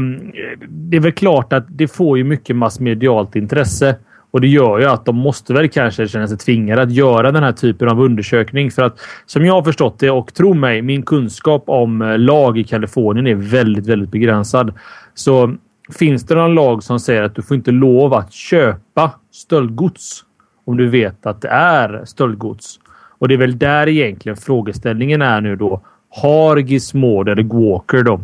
det 0.69 0.97
är 0.97 1.01
väl 1.01 1.11
klart 1.11 1.53
att 1.53 1.65
det 1.67 1.87
får 1.87 2.17
ju 2.17 2.23
mycket 2.23 2.55
massmedialt 2.55 3.35
intresse. 3.35 3.95
Och 4.31 4.41
det 4.41 4.47
gör 4.47 4.79
ju 4.79 4.85
att 4.85 5.05
de 5.05 5.15
måste 5.15 5.53
väl 5.53 5.69
kanske 5.69 6.07
känna 6.07 6.27
sig 6.27 6.37
tvingade 6.37 6.81
att 6.81 6.91
göra 6.91 7.31
den 7.31 7.43
här 7.43 7.51
typen 7.51 7.89
av 7.89 8.01
undersökning. 8.01 8.71
För 8.71 8.81
att 8.81 8.99
som 9.25 9.45
jag 9.45 9.53
har 9.53 9.63
förstått 9.63 9.99
det 9.99 10.09
och 10.09 10.33
tro 10.33 10.53
mig, 10.53 10.81
min 10.81 11.03
kunskap 11.03 11.63
om 11.67 12.01
eh, 12.01 12.17
lag 12.17 12.57
i 12.57 12.63
Kalifornien 12.63 13.27
är 13.27 13.35
väldigt, 13.35 13.87
väldigt 13.87 14.11
begränsad. 14.11 14.73
Så 15.13 15.57
Finns 15.89 16.23
det 16.23 16.35
någon 16.35 16.55
lag 16.55 16.83
som 16.83 16.99
säger 16.99 17.23
att 17.23 17.35
du 17.35 17.41
får 17.41 17.57
inte 17.57 17.71
lov 17.71 18.13
att 18.13 18.33
köpa 18.33 19.11
stöldgods 19.31 20.23
om 20.65 20.77
du 20.77 20.89
vet 20.89 21.25
att 21.25 21.41
det 21.41 21.47
är 21.47 22.05
stöldgods? 22.05 22.79
Och 23.17 23.27
det 23.27 23.33
är 23.33 23.37
väl 23.37 23.57
där 23.57 23.87
egentligen 23.87 24.37
frågeställningen 24.37 25.21
är 25.21 25.41
nu 25.41 25.55
då. 25.55 25.81
Har 26.09 26.57
Gizmodo 26.57 27.31
eller 27.31 27.43
Walker 27.43 28.03
då 28.03 28.21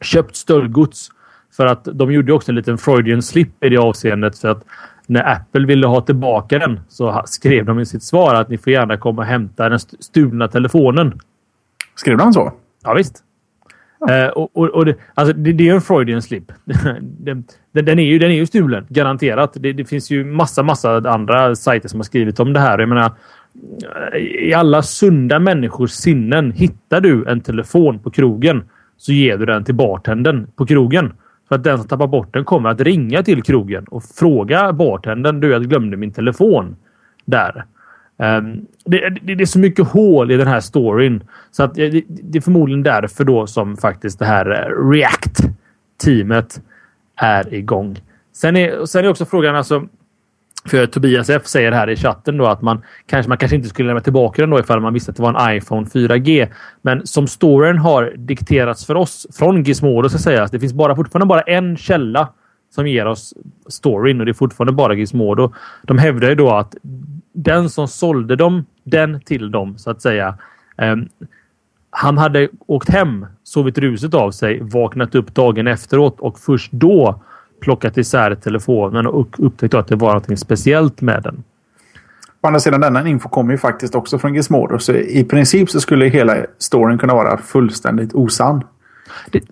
köpt 0.00 0.36
stöldgods? 0.36 1.08
För 1.56 1.66
att 1.66 1.88
de 1.92 2.12
gjorde 2.12 2.32
också 2.32 2.50
en 2.50 2.56
liten 2.56 2.78
Freudian 2.78 3.22
slip 3.22 3.64
i 3.64 3.68
det 3.68 3.76
avseendet. 3.76 4.38
För 4.38 4.48
att 4.48 4.64
när 5.06 5.32
Apple 5.32 5.66
ville 5.66 5.86
ha 5.86 6.00
tillbaka 6.00 6.58
den 6.58 6.80
så 6.88 7.22
skrev 7.26 7.64
de 7.64 7.80
i 7.80 7.86
sitt 7.86 8.02
svar 8.02 8.34
att 8.34 8.48
ni 8.48 8.58
får 8.58 8.72
gärna 8.72 8.96
komma 8.96 9.22
och 9.22 9.28
hämta 9.28 9.68
den 9.68 9.78
stulna 9.78 10.48
telefonen. 10.48 11.20
Skrev 11.94 12.18
de 12.18 12.32
så? 12.32 12.52
Ja, 12.84 12.94
visst. 12.94 13.22
Uh, 14.10 14.28
och, 14.28 14.56
och, 14.56 14.68
och 14.68 14.84
det, 14.84 14.94
alltså 15.14 15.34
det, 15.34 15.52
det, 15.52 15.68
är 15.68 15.74
en 15.74 15.80
Freudian 15.80 16.22
slip. 16.22 16.52
den, 17.00 17.44
den, 17.72 17.98
är 17.98 18.02
ju, 18.02 18.18
den 18.18 18.30
är 18.30 18.34
ju 18.34 18.46
stulen, 18.46 18.86
garanterat. 18.88 19.52
Det, 19.54 19.72
det, 19.72 19.84
finns 19.84 20.10
ju 20.10 20.24
massa, 20.24 20.62
massa 20.62 20.96
andra 20.96 21.54
sajter 21.54 21.88
som 21.88 22.00
har 22.00 22.04
skrivit 22.04 22.40
om 22.40 22.52
det 22.52 22.60
här. 22.60 22.78
Jag 22.78 22.88
menar, 22.88 23.12
I 24.14 24.54
alla 24.54 24.82
sunda 24.82 25.38
människors 25.38 25.90
sinnen, 25.90 26.52
hittar 26.52 27.00
du 27.00 27.24
en 27.28 27.40
telefon 27.40 27.98
på 27.98 28.10
krogen 28.10 28.64
så 28.96 29.12
ger 29.12 29.38
du 29.38 29.46
den 29.46 29.64
till 29.64 29.74
bartendern 29.74 30.46
på 30.56 30.66
krogen. 30.66 31.12
För 31.48 31.54
att 31.54 31.64
den 31.64 31.78
som 31.78 31.88
tappar 31.88 32.06
bort 32.06 32.34
den 32.34 32.44
kommer 32.44 32.70
att 32.70 32.80
ringa 32.80 33.22
till 33.22 33.42
krogen 33.42 33.84
och 33.84 34.04
fråga 34.04 34.72
bartendern. 34.72 35.40
Du, 35.40 35.50
jag 35.50 35.68
glömde 35.68 35.96
min 35.96 36.12
telefon 36.12 36.76
där. 37.24 37.64
Um, 38.18 38.66
det, 38.84 39.08
det, 39.08 39.34
det, 39.34 39.42
är 39.42 39.46
så 39.46 39.58
mycket 39.58 39.88
hål 39.88 40.30
i 40.30 40.36
den 40.36 40.46
här 40.46 40.60
storyn. 40.60 41.22
Så 41.50 41.62
att 41.62 41.74
det, 41.74 42.04
det 42.08 42.38
är 42.38 42.42
förmodligen 42.42 42.82
därför 42.82 43.24
då 43.24 43.46
som 43.46 43.76
faktiskt 43.76 44.18
det 44.18 44.24
här 44.24 44.50
eh, 44.50 44.90
React-teamet 44.90 46.60
är 47.16 47.54
igång. 47.54 48.00
Sen 48.32 48.56
är, 48.56 48.84
sen 48.84 49.04
är 49.04 49.08
också 49.08 49.24
frågan 49.24 49.56
alltså. 49.56 49.88
För 50.66 50.86
Tobias 50.86 51.30
F 51.30 51.42
säger 51.46 51.72
här 51.72 51.90
i 51.90 51.96
chatten 51.96 52.36
då 52.36 52.46
att 52.46 52.62
man 52.62 52.82
kanske, 53.06 53.28
man 53.28 53.38
kanske 53.38 53.56
inte 53.56 53.68
skulle 53.68 53.86
lämna 53.86 54.00
tillbaka 54.00 54.42
den 54.42 54.50
då 54.50 54.60
ifall 54.60 54.80
man 54.80 54.94
visste 54.94 55.10
att 55.10 55.16
det 55.16 55.22
var 55.22 55.48
en 55.48 55.56
iPhone 55.56 55.86
4G. 55.86 56.48
Men 56.82 57.06
som 57.06 57.26
storyn 57.26 57.78
har 57.78 58.12
dikterats 58.16 58.86
för 58.86 58.94
oss 58.94 59.26
från 59.32 59.62
Gizmodo 59.62 60.08
ska 60.08 60.18
sägas. 60.18 60.50
Det 60.50 60.60
finns 60.60 60.72
bara 60.72 60.96
fortfarande 60.96 61.26
bara 61.26 61.40
en 61.40 61.76
källa 61.76 62.28
som 62.74 62.86
ger 62.86 63.06
oss 63.06 63.34
storyn 63.68 64.20
och 64.20 64.26
det 64.26 64.32
är 64.32 64.34
fortfarande 64.34 64.72
bara 64.72 64.94
Gizmodo. 64.94 65.52
De 65.82 65.98
hävdar 65.98 66.28
ju 66.28 66.34
då 66.34 66.50
att 66.50 66.74
den 67.32 67.70
som 67.70 67.88
sålde 67.88 68.36
dem, 68.36 68.66
den 68.84 69.20
till 69.20 69.50
dem 69.50 69.78
så 69.78 69.90
att 69.90 70.02
säga. 70.02 70.38
Um, 70.76 71.08
han 71.90 72.18
hade 72.18 72.48
åkt 72.66 72.88
hem, 72.88 73.26
sovit 73.42 73.78
ruset 73.78 74.14
av 74.14 74.30
sig, 74.30 74.60
vaknat 74.62 75.14
upp 75.14 75.34
dagen 75.34 75.66
efteråt 75.66 76.20
och 76.20 76.38
först 76.38 76.72
då 76.72 77.22
plockat 77.60 77.98
isär 77.98 78.34
telefonen 78.34 79.06
och 79.06 79.28
upptäckt 79.38 79.74
att 79.74 79.88
det 79.88 79.96
var 79.96 80.14
något 80.14 80.38
speciellt 80.38 81.00
med 81.00 81.22
den. 81.22 81.44
Å 82.40 82.46
andra 82.46 82.60
sidan, 82.60 82.80
denna 82.80 83.08
info 83.08 83.28
kommer 83.28 83.52
ju 83.52 83.58
faktiskt 83.58 83.94
också 83.94 84.18
från 84.18 84.34
Gizmodo. 84.34 84.78
Så 84.78 84.92
i 84.92 85.24
princip 85.24 85.70
så 85.70 85.80
skulle 85.80 86.06
hela 86.06 86.36
storyn 86.58 86.98
kunna 86.98 87.14
vara 87.14 87.38
fullständigt 87.38 88.14
osann. 88.14 88.64
Det, 89.30 89.42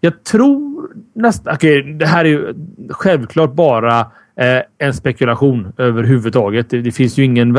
jag 0.00 0.24
tror 0.24 0.88
nästan... 1.12 1.54
Okej, 1.54 1.80
okay, 1.80 1.92
det 1.92 2.06
här 2.06 2.24
är 2.24 2.28
ju 2.28 2.54
självklart 2.90 3.52
bara 3.52 4.00
eh, 4.36 4.62
en 4.78 4.94
spekulation 4.94 5.72
överhuvudtaget. 5.78 6.70
Det, 6.70 6.80
det 6.80 6.92
finns 6.92 7.18
ju 7.18 7.24
ingen 7.24 7.56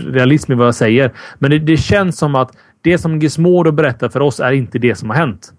realism 0.00 0.52
i 0.52 0.54
vad 0.54 0.66
jag 0.66 0.74
säger. 0.74 1.12
Men 1.38 1.50
det, 1.50 1.58
det, 1.58 1.76
känns 1.76 2.18
som 2.18 2.34
att 2.34 2.50
det 2.82 2.98
som 2.98 3.18
Gizmodo 3.18 3.72
berättar 3.72 4.08
för 4.08 4.20
oss 4.20 4.40
är 4.40 4.52
inte 4.52 4.78
det 4.78 4.94
som 4.94 5.10
har 5.10 5.16
hänt. 5.16 5.52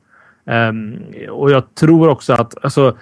Um, 0.46 1.00
och 1.30 1.52
jag 1.52 1.76
tror 1.76 2.08
också 2.08 2.34
att 2.34 2.64
alltså, 2.64 2.98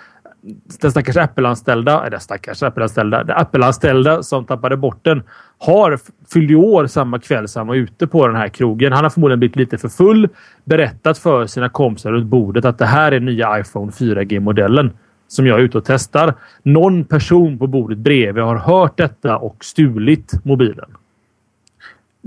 den 0.81 0.91
stackars 0.91 1.17
Apple-anställda, 1.17 2.05
eller 2.05 2.17
stackars 2.17 2.63
Apple-anställda, 2.63 3.17
Apple-anställda 3.17 4.23
som 4.23 4.45
tappade 4.45 4.77
bort 4.77 5.05
den 5.05 5.23
har 5.57 5.99
fyllde 6.33 6.55
år 6.55 6.88
samma 6.88 7.19
kväll 7.19 7.47
som 7.47 7.60
han 7.60 7.67
var 7.67 7.75
ute 7.75 8.07
på 8.07 8.27
den 8.27 8.36
här 8.36 8.47
krogen. 8.47 8.93
Han 8.93 9.03
har 9.03 9.10
förmodligen 9.10 9.39
blivit 9.39 9.55
lite 9.55 9.77
för 9.77 9.89
full, 9.89 10.29
berättat 10.63 11.17
för 11.17 11.45
sina 11.45 11.69
kompisar 11.69 12.12
runt 12.12 12.27
bordet 12.27 12.65
att 12.65 12.77
det 12.77 12.86
här 12.86 13.12
är 13.12 13.19
nya 13.19 13.60
iPhone 13.60 13.91
4G-modellen 13.91 14.91
som 15.27 15.47
jag 15.47 15.60
är 15.60 15.63
ute 15.63 15.77
och 15.77 15.86
testar. 15.86 16.33
Någon 16.63 17.05
person 17.05 17.60
på 17.60 17.67
bordet 17.67 17.97
bredvid 17.97 18.43
har 18.43 18.55
hört 18.55 18.97
detta 18.97 19.38
och 19.38 19.65
stulit 19.65 20.45
mobilen. 20.45 20.89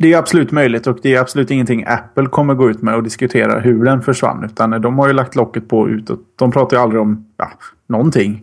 Det 0.00 0.12
är 0.12 0.18
absolut 0.18 0.52
möjligt 0.52 0.86
och 0.86 0.98
det 1.02 1.14
är 1.14 1.20
absolut 1.20 1.50
ingenting 1.50 1.84
Apple 1.86 2.26
kommer 2.26 2.54
gå 2.54 2.70
ut 2.70 2.82
med 2.82 2.94
och 2.94 3.02
diskutera 3.02 3.60
hur 3.60 3.84
den 3.84 4.02
försvann. 4.02 4.44
Utan 4.44 4.70
de 4.70 4.98
har 4.98 5.08
ju 5.08 5.12
lagt 5.12 5.36
locket 5.36 5.68
på 5.68 5.88
utåt. 5.88 6.20
De 6.36 6.52
pratar 6.52 6.76
ju 6.76 6.82
aldrig 6.82 7.02
om 7.02 7.26
ja, 7.36 7.50
någonting. 7.86 8.42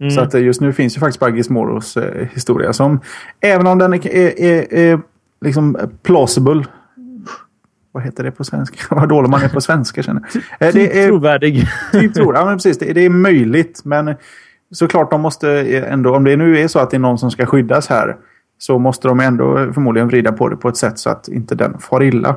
Mm. 0.00 0.10
Så 0.10 0.20
att 0.20 0.34
eh, 0.34 0.42
just 0.42 0.60
nu 0.60 0.72
finns 0.72 0.96
ju 0.96 1.00
faktiskt 1.00 1.20
bara 1.20 1.30
Gizmodos 1.30 1.96
eh, 1.96 2.26
historia 2.32 2.72
som 2.72 3.00
även 3.40 3.66
om 3.66 3.78
den 3.78 3.94
är, 3.94 4.06
är, 4.06 4.40
är, 4.40 4.74
är 4.74 5.00
liksom 5.40 5.76
plausible. 6.02 6.64
Vad 7.92 8.02
heter 8.02 8.24
det 8.24 8.30
på 8.30 8.44
svenska? 8.44 8.76
Vad 8.94 9.08
dålig 9.08 9.30
man 9.30 9.42
är 9.42 9.48
på 9.48 9.60
svenska 9.60 10.02
känner 10.02 10.22
jag. 10.32 10.68
Eh, 10.68 10.74
det 10.74 11.02
är, 11.02 11.08
trovärdig. 11.08 11.68
Typ 11.92 12.14
trovärdig. 12.14 12.40
Ja, 12.40 12.44
men 12.44 12.56
precis. 12.56 12.78
Det, 12.78 12.92
det, 12.92 13.00
är 13.00 13.10
möjligt. 13.10 13.80
Men 13.84 14.14
såklart 14.70 15.10
de 15.10 15.20
måste 15.20 15.50
ändå, 15.86 16.16
om 16.16 16.24
det 16.24 16.36
nu 16.36 16.58
är 16.58 16.68
så 16.68 16.78
att 16.78 16.90
det 16.90 16.96
är 16.96 16.98
någon 16.98 17.18
som 17.18 17.30
ska 17.30 17.46
skyddas 17.46 17.88
här. 17.88 18.16
Så 18.58 18.78
måste 18.78 19.08
de 19.08 19.20
ändå 19.20 19.72
förmodligen 19.72 20.08
vrida 20.08 20.32
på 20.32 20.48
det 20.48 20.56
på 20.56 20.68
ett 20.68 20.76
sätt 20.76 20.98
så 20.98 21.10
att 21.10 21.28
inte 21.28 21.54
den 21.54 21.78
far 21.78 22.02
illa. 22.02 22.36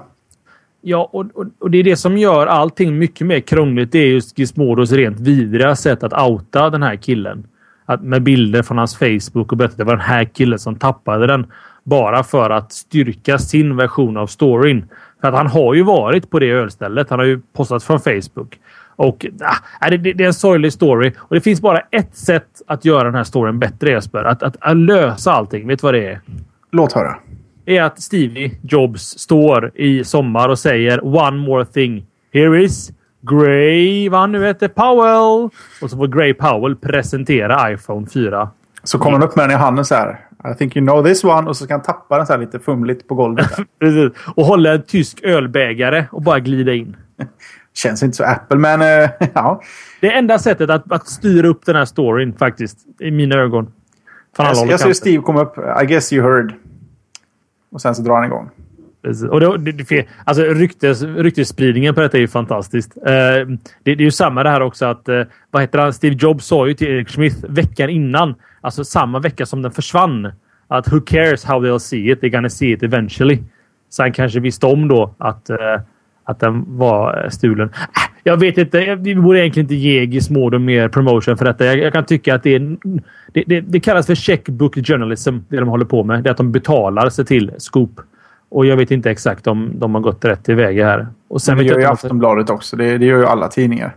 Ja, 0.81 1.09
och, 1.13 1.25
och, 1.33 1.45
och, 1.59 1.71
det 1.71 1.77
är 1.77 1.83
det 1.83 1.95
som 1.95 2.17
gör 2.17 2.47
allting 2.47 2.97
mycket 2.97 3.27
mer 3.27 3.39
krångligt. 3.39 3.91
Det 3.91 3.99
är 3.99 4.07
just 4.07 4.39
Gizmodos 4.39 4.91
rent 4.91 5.19
vidriga 5.19 5.75
sätt 5.75 6.03
att 6.03 6.29
outa 6.29 6.69
den 6.69 6.83
här 6.83 6.95
killen. 6.95 7.47
Att, 7.85 8.03
med 8.03 8.23
bilder 8.23 8.63
från 8.63 8.77
hans 8.77 8.97
Facebook 8.97 9.51
och 9.51 9.57
berätta 9.57 9.71
att 9.71 9.77
det 9.77 9.83
var 9.83 9.95
den 9.95 10.05
här 10.05 10.23
killen 10.23 10.59
som 10.59 10.75
tappade 10.75 11.27
den. 11.27 11.47
Bara 11.83 12.23
för 12.23 12.49
att 12.49 12.73
styrka 12.73 13.37
sin 13.37 13.75
version 13.75 14.17
av 14.17 14.27
storyn. 14.27 14.85
För 15.21 15.27
att 15.27 15.33
han 15.33 15.47
har 15.47 15.73
ju 15.73 15.83
varit 15.83 16.29
på 16.29 16.39
det 16.39 16.49
ölstället. 16.49 17.09
Han 17.09 17.19
har 17.19 17.25
ju 17.25 17.41
postat 17.53 17.83
från 17.83 17.99
Facebook. 17.99 18.59
Och 18.99 19.25
ah, 19.79 19.89
det, 19.89 19.97
det, 19.97 20.23
är 20.23 20.27
en 20.27 20.33
sorglig 20.33 20.73
story. 20.73 21.11
Och 21.17 21.35
det 21.35 21.41
finns 21.41 21.61
bara 21.61 21.79
ett 21.79 22.15
sätt 22.15 22.61
att 22.67 22.85
göra 22.85 23.03
den 23.03 23.15
här 23.15 23.23
storyn 23.23 23.59
bättre 23.59 23.89
Jesper. 23.89 24.23
Att, 24.23 24.43
att, 24.43 24.55
att 24.59 24.77
lösa 24.77 25.31
allting. 25.31 25.67
Vet 25.67 25.79
du 25.79 25.83
vad 25.83 25.93
det 25.93 26.07
är? 26.07 26.21
Låt 26.71 26.93
höra. 26.93 27.15
Det 27.65 27.77
är 27.77 27.83
att 27.83 28.01
Stevie 28.01 28.51
Jobs 28.61 29.01
står 29.01 29.71
i 29.75 30.03
sommar 30.03 30.49
och 30.49 30.59
säger 30.59 31.05
“One 31.05 31.37
more 31.37 31.65
thing. 31.65 32.05
Here 32.33 32.63
is 32.63 32.91
Gray, 33.21 34.09
vad 34.09 34.19
han 34.19 34.31
nu 34.31 34.45
heter, 34.45 34.67
Powell. 34.67 35.49
Och 35.81 35.89
så 35.89 35.97
får 35.97 36.07
Gray 36.07 36.33
Powell 36.33 36.75
presentera 36.75 37.73
iPhone 37.73 38.07
4. 38.07 38.49
Så 38.83 38.99
kommer 38.99 39.17
han 39.19 39.23
upp 39.23 39.35
med 39.35 39.45
den 39.45 39.51
i 39.51 39.59
handen 39.59 39.85
så 39.85 39.95
här. 39.95 40.19
I 40.53 40.57
think 40.57 40.75
you 40.75 40.85
know 40.85 41.03
this 41.03 41.23
one. 41.23 41.49
Och 41.49 41.57
så 41.57 41.63
ska 41.63 41.73
han 41.73 41.81
tappa 41.81 42.17
den 42.17 42.25
så 42.25 42.33
här 42.33 42.39
lite 42.39 42.59
fumligt 42.59 43.07
på 43.07 43.15
golvet. 43.15 43.59
Och 44.35 44.45
hålla 44.45 44.73
en 44.73 44.81
tysk 44.81 45.23
ölbägare 45.23 46.05
och 46.11 46.21
bara 46.21 46.39
glida 46.39 46.73
in. 46.73 46.95
Känns 47.83 48.03
inte 48.03 48.17
så 48.17 48.23
Apple, 48.23 48.57
men 48.57 48.81
uh, 48.81 49.09
ja. 49.33 49.61
Det 50.01 50.13
enda 50.13 50.39
sättet 50.39 50.69
att, 50.69 50.91
att 50.91 51.07
styra 51.07 51.47
upp 51.47 51.65
den 51.65 51.75
här 51.75 51.85
storyn 51.85 52.33
faktiskt. 52.33 52.77
I 52.99 53.11
mina 53.11 53.35
ögon. 53.35 53.71
jag, 54.37 54.67
jag 54.67 54.79
ser 54.79 54.93
Steve 54.93 55.23
komma 55.23 55.41
upp. 55.41 55.57
I 55.83 55.85
guess 55.85 56.13
you 56.13 56.23
heard. 56.23 56.53
Och 57.71 57.81
sen 57.81 57.95
så 57.95 58.01
drar 58.01 58.15
han 58.15 58.25
igång. 58.25 58.49
Och 59.29 59.39
det, 59.39 59.57
det, 59.57 59.71
det, 59.71 60.07
alltså 60.23 60.43
ryktes, 60.43 61.01
ryktesspridningen 61.01 61.95
på 61.95 62.01
detta 62.01 62.17
är 62.17 62.21
ju 62.21 62.27
fantastiskt. 62.27 62.97
Uh, 62.97 63.03
det, 63.03 63.57
det, 63.83 63.91
är 63.91 64.01
ju 64.01 64.11
samma 64.11 64.43
det 64.43 64.49
här 64.49 64.61
också 64.61 64.85
att, 64.85 65.09
uh, 65.09 65.23
vad 65.51 65.61
heter 65.61 65.79
han? 65.79 65.93
Steve 65.93 66.15
Jobs 66.19 66.45
sa 66.45 66.67
ju 66.67 66.73
till 66.73 66.87
Eric 66.87 67.09
Smith 67.09 67.37
veckan 67.49 67.89
innan, 67.89 68.35
alltså 68.61 68.83
samma 68.83 69.19
vecka 69.19 69.45
som 69.45 69.61
den 69.61 69.71
försvann, 69.71 70.31
att 70.67 70.93
who 70.93 71.01
cares 71.01 71.45
how 71.45 71.65
they'll 71.65 71.79
see 71.79 72.11
it, 72.11 72.21
they're 72.21 72.29
gonna 72.29 72.49
see 72.49 72.71
it 72.71 72.83
eventually. 72.83 73.43
Så 73.89 74.03
han 74.03 74.13
kanske 74.13 74.39
visste 74.39 74.65
om 74.65 74.87
då 74.87 75.15
att, 75.17 75.49
uh, 75.49 75.57
att 76.29 76.39
den 76.39 76.77
var 76.77 77.27
stulen. 77.31 77.69
Jag 78.23 78.37
vet 78.37 78.57
inte. 78.57 78.95
Vi 78.95 79.15
borde 79.15 79.39
egentligen 79.39 79.65
inte 79.65 79.75
ge 79.75 80.05
Gizmodo 80.05 80.59
mer 80.59 80.87
promotion 80.87 81.37
för 81.37 81.45
detta. 81.45 81.65
Jag, 81.65 81.93
kan 81.93 82.05
tycka 82.05 82.35
att 82.35 82.43
det, 82.43 82.55
är, 82.55 82.77
det, 83.33 83.43
det, 83.47 83.61
det 83.61 83.79
kallas 83.79 84.05
för 84.05 84.15
checkbook 84.15 84.75
journalism, 84.87 85.37
det 85.49 85.57
de 85.57 85.67
håller 85.67 85.85
på 85.85 86.03
med. 86.03 86.23
Det 86.23 86.29
är 86.29 86.31
att 86.31 86.37
de 86.37 86.51
betalar 86.51 87.09
sig 87.09 87.25
till 87.25 87.51
scoop. 87.57 87.99
Och 88.49 88.65
jag 88.65 88.77
vet 88.77 88.91
inte 88.91 89.11
exakt 89.11 89.47
om 89.47 89.71
de 89.75 89.95
har 89.95 90.01
gått 90.01 90.25
rätt 90.25 90.43
tillväga 90.43 90.85
här. 90.85 91.07
Och 91.27 91.41
sen 91.41 91.57
det 91.57 91.63
gör 91.63 91.79
ju 91.79 91.85
Aftonbladet 91.85 92.49
också. 92.49 92.75
Det, 92.75 92.97
det 92.97 93.05
gör 93.05 93.17
ju 93.17 93.25
alla 93.25 93.47
tidningar. 93.47 93.95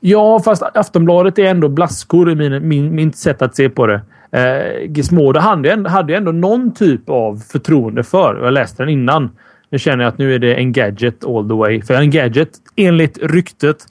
Ja, 0.00 0.40
fast 0.44 0.62
Aftonbladet 0.62 1.38
är 1.38 1.44
ändå 1.44 1.68
blaskor 1.68 2.30
i 2.30 2.34
min, 2.34 2.68
min, 2.68 2.94
min 2.94 3.12
sätt 3.12 3.42
att 3.42 3.56
se 3.56 3.68
på 3.68 3.86
det. 3.86 4.00
Eh, 4.32 4.90
Gizmodo 4.90 5.40
hade, 5.40 5.88
hade 5.88 6.16
ändå 6.16 6.32
någon 6.32 6.74
typ 6.74 7.08
av 7.08 7.36
förtroende 7.36 8.02
för. 8.02 8.40
Jag 8.44 8.52
läste 8.52 8.82
den 8.82 8.90
innan. 8.90 9.30
Nu 9.72 9.78
känner 9.78 10.04
jag 10.04 10.12
att 10.12 10.18
nu 10.18 10.34
är 10.34 10.38
det 10.38 10.54
en 10.54 10.72
gadget 10.72 11.24
all 11.24 11.48
the 11.48 11.54
way. 11.54 11.82
För 11.82 11.94
en 11.94 12.10
gadget, 12.10 12.50
enligt 12.76 13.18
ryktet, 13.18 13.86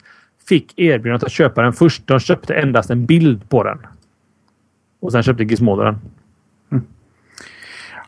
fick 0.48 0.78
erbjudandet 0.78 1.24
att 1.24 1.32
köpa 1.32 1.62
den 1.62 1.72
först. 1.72 2.06
De 2.06 2.20
köpte 2.20 2.54
endast 2.54 2.90
en 2.90 3.06
bild 3.06 3.48
på 3.48 3.64
den. 3.64 3.78
Och 5.00 5.12
sen 5.12 5.22
köpte 5.22 5.44
Gizmodo 5.44 5.82
den. 5.82 5.98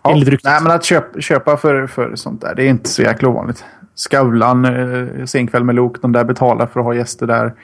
Ja, 0.02 0.22
nej, 0.44 0.62
men 0.62 0.70
att 0.70 0.84
köpa, 0.84 1.20
köpa 1.20 1.56
för, 1.56 1.86
för 1.86 2.16
sånt 2.16 2.40
där, 2.40 2.54
det 2.54 2.62
är 2.62 2.68
inte 2.68 2.88
så 2.88 3.02
jäkla 3.02 3.28
ovanligt. 3.28 3.64
Skavlan, 3.94 4.64
eh, 4.64 5.24
Senkväll 5.24 5.64
med 5.64 5.74
Lok, 5.74 6.02
de 6.02 6.12
där 6.12 6.24
betalar 6.24 6.66
för 6.66 6.80
att 6.80 6.86
ha 6.86 6.94
gäster 6.94 7.26
där. 7.26 7.54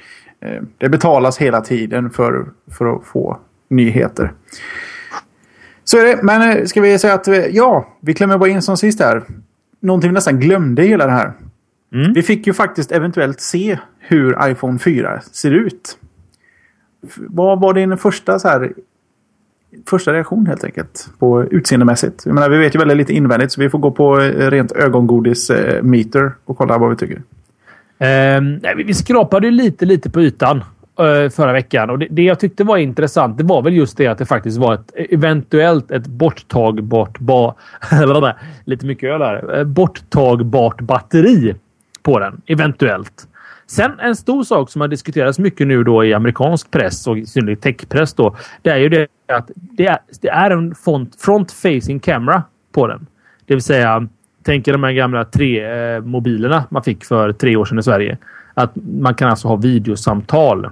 Eh, 0.40 0.62
det 0.78 0.88
betalas 0.88 1.38
hela 1.38 1.60
tiden 1.60 2.10
för, 2.10 2.46
för 2.70 2.96
att 2.96 3.04
få 3.04 3.38
nyheter. 3.68 4.32
Så 5.84 5.98
är 5.98 6.04
det. 6.04 6.22
Men 6.22 6.58
eh, 6.58 6.64
ska 6.64 6.80
vi 6.80 6.98
säga 6.98 7.14
att 7.14 7.28
eh, 7.28 7.46
ja, 7.46 7.88
vi 8.00 8.14
klämmer 8.14 8.38
bara 8.38 8.50
in 8.50 8.62
som 8.62 8.76
sist 8.76 9.00
här. 9.00 9.22
Någonting 9.80 10.10
vi 10.10 10.14
nästan 10.14 10.40
glömde 10.40 10.84
i 10.84 10.88
hela 10.88 11.06
det 11.06 11.12
här. 11.12 11.32
Mm. 11.94 12.12
Vi 12.12 12.22
fick 12.22 12.46
ju 12.46 12.52
faktiskt 12.52 12.92
eventuellt 12.92 13.40
se 13.40 13.78
hur 13.98 14.50
iPhone 14.50 14.78
4 14.78 15.20
ser 15.20 15.50
ut. 15.50 15.98
Vad 17.16 17.60
var 17.60 17.74
din 17.74 17.98
första 17.98 18.38
så 18.38 18.48
här 18.48 18.72
första 19.86 20.12
reaktion 20.12 20.46
helt 20.46 20.64
enkelt. 20.64 21.08
På 21.18 21.44
utseendemässigt. 21.44 22.22
Jag 22.26 22.34
menar, 22.34 22.48
vi 22.48 22.58
vet 22.58 22.74
ju 22.74 22.78
väldigt 22.78 22.96
lite 22.96 23.12
invändigt 23.12 23.52
så 23.52 23.60
vi 23.60 23.70
får 23.70 23.78
gå 23.78 23.90
på 23.90 24.20
eh, 24.20 24.50
rent 24.50 24.72
ögongodis-meter 24.72 26.24
eh, 26.24 26.30
och 26.44 26.58
kolla 26.58 26.78
vad 26.78 26.90
vi 26.90 26.96
tycker. 26.96 27.22
Eh, 27.98 28.74
vi 28.76 28.94
skrapade 28.94 29.50
lite, 29.50 29.84
lite 29.84 30.10
på 30.10 30.20
ytan 30.20 30.64
Eh, 31.00 31.30
förra 31.30 31.52
veckan 31.52 31.90
och 31.90 31.98
det, 31.98 32.06
det, 32.10 32.22
jag 32.22 32.40
tyckte 32.40 32.64
var 32.64 32.76
intressant 32.76 33.38
det 33.38 33.44
var 33.44 33.62
väl 33.62 33.74
just 33.74 33.96
det 33.96 34.06
att 34.06 34.18
det 34.18 34.26
faktiskt 34.26 34.58
var 34.58 34.74
ett 34.74 34.92
eventuellt 34.94 35.90
ett 35.90 36.06
borttagbart 36.06 37.18
ba, 37.18 37.54
lite 38.64 38.86
mycket 38.86 39.10
öl 39.10 39.22
här. 39.22 39.58
Eh, 39.58 39.64
borttagbart 39.64 40.80
batteri 40.80 41.54
på 42.02 42.18
den. 42.18 42.40
Eventuellt. 42.46 43.26
Sen 43.66 43.92
en 44.00 44.16
stor 44.16 44.44
sak 44.44 44.70
som 44.70 44.80
har 44.80 44.88
diskuterats 44.88 45.38
mycket 45.38 45.66
nu 45.66 45.84
då 45.84 46.04
i 46.04 46.14
amerikansk 46.14 46.70
press 46.70 47.06
och 47.06 47.18
i 47.18 47.26
synnerhet 47.26 47.60
techpress 47.60 48.14
då. 48.14 48.36
Det 48.62 48.70
är 48.70 48.76
ju 48.76 48.88
det 48.88 49.06
att 49.32 49.50
det 49.54 49.86
är, 49.86 49.98
det 50.20 50.28
är 50.28 50.50
en 50.50 50.74
front-facing 50.74 52.00
camera 52.00 52.42
på 52.72 52.86
den. 52.86 53.06
Det 53.46 53.54
vill 53.54 53.62
säga, 53.62 54.08
tänk 54.42 54.68
er 54.68 54.72
de 54.72 54.84
här 54.84 54.92
gamla 54.92 55.24
tre 55.24 55.64
eh, 55.94 56.00
mobilerna 56.00 56.64
man 56.70 56.82
fick 56.82 57.04
för 57.04 57.32
tre 57.32 57.56
år 57.56 57.64
sedan 57.64 57.78
i 57.78 57.82
Sverige. 57.82 58.18
Att 58.54 58.70
man 59.00 59.14
kan 59.14 59.30
alltså 59.30 59.48
ha 59.48 59.56
videosamtal. 59.56 60.70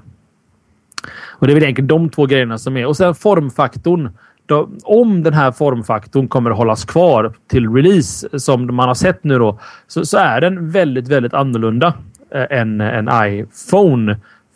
Och 1.38 1.46
det 1.46 1.52
är 1.52 1.54
väl 1.54 1.62
egentligen 1.62 1.88
de 1.88 2.08
två 2.08 2.26
grejerna 2.26 2.58
som 2.58 2.76
är. 2.76 2.86
Och 2.86 2.96
sen 2.96 3.14
formfaktorn. 3.14 4.10
Då, 4.46 4.68
om 4.82 5.22
den 5.22 5.34
här 5.34 5.52
formfaktorn 5.52 6.28
kommer 6.28 6.50
att 6.50 6.56
hållas 6.56 6.84
kvar 6.84 7.32
till 7.50 7.74
release 7.74 8.38
som 8.38 8.76
man 8.76 8.88
har 8.88 8.94
sett 8.94 9.24
nu 9.24 9.38
då 9.38 9.58
så, 9.86 10.04
så 10.04 10.18
är 10.18 10.40
den 10.40 10.70
väldigt, 10.70 11.08
väldigt 11.08 11.34
annorlunda 11.34 11.94
eh, 12.30 12.58
än 12.58 12.80
en 12.80 13.08
iPhone 13.24 14.12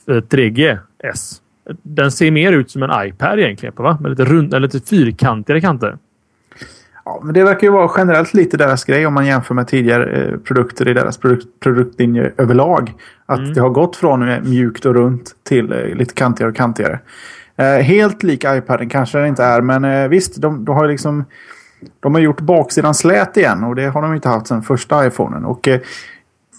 eh, 0.08 0.14
3GS. 0.14 1.40
Den 1.82 2.12
ser 2.12 2.30
mer 2.30 2.52
ut 2.52 2.70
som 2.70 2.82
en 2.82 3.06
iPad 3.06 3.38
egentligen. 3.38 3.74
Va? 3.76 3.98
Med 4.00 4.10
lite, 4.10 4.24
rund, 4.24 4.62
lite 4.62 4.80
fyrkantigare 4.80 5.60
kanter. 5.60 5.98
Ja, 7.04 7.20
men 7.22 7.34
det 7.34 7.44
verkar 7.44 7.66
ju 7.66 7.72
vara 7.72 7.90
generellt 7.96 8.34
lite 8.34 8.56
deras 8.56 8.84
grej 8.84 9.06
om 9.06 9.14
man 9.14 9.26
jämför 9.26 9.54
med 9.54 9.68
tidigare 9.68 10.22
eh, 10.22 10.38
produkter 10.38 10.88
i 10.88 10.94
deras 10.94 11.18
produkt, 11.18 11.46
produktlinje 11.60 12.32
överlag. 12.36 12.94
Att 13.26 13.38
mm. 13.38 13.52
det 13.52 13.60
har 13.60 13.70
gått 13.70 13.96
från 13.96 14.50
mjukt 14.50 14.86
och 14.86 14.94
runt 14.94 15.36
till 15.42 15.72
eh, 15.72 15.78
lite 15.78 16.14
kantigare 16.14 16.50
och 16.50 16.56
kantigare. 16.56 17.00
Eh, 17.56 17.66
helt 17.66 18.22
lik 18.22 18.44
iPaden 18.46 18.88
kanske 18.88 19.18
den 19.18 19.26
inte 19.26 19.44
är, 19.44 19.60
men 19.60 19.84
eh, 19.84 20.08
visst, 20.08 20.40
de, 20.40 20.64
de 20.64 20.76
har 20.76 20.88
liksom 20.88 21.24
de 22.00 22.14
har 22.14 22.22
gjort 22.22 22.40
baksidan 22.40 22.94
slät 22.94 23.36
igen 23.36 23.64
och 23.64 23.74
det 23.74 23.86
har 23.86 24.02
de 24.02 24.14
inte 24.14 24.28
haft 24.28 24.46
sedan 24.46 24.62
första 24.62 25.06
iPhonen. 25.06 25.44
Och 25.44 25.68
eh, 25.68 25.80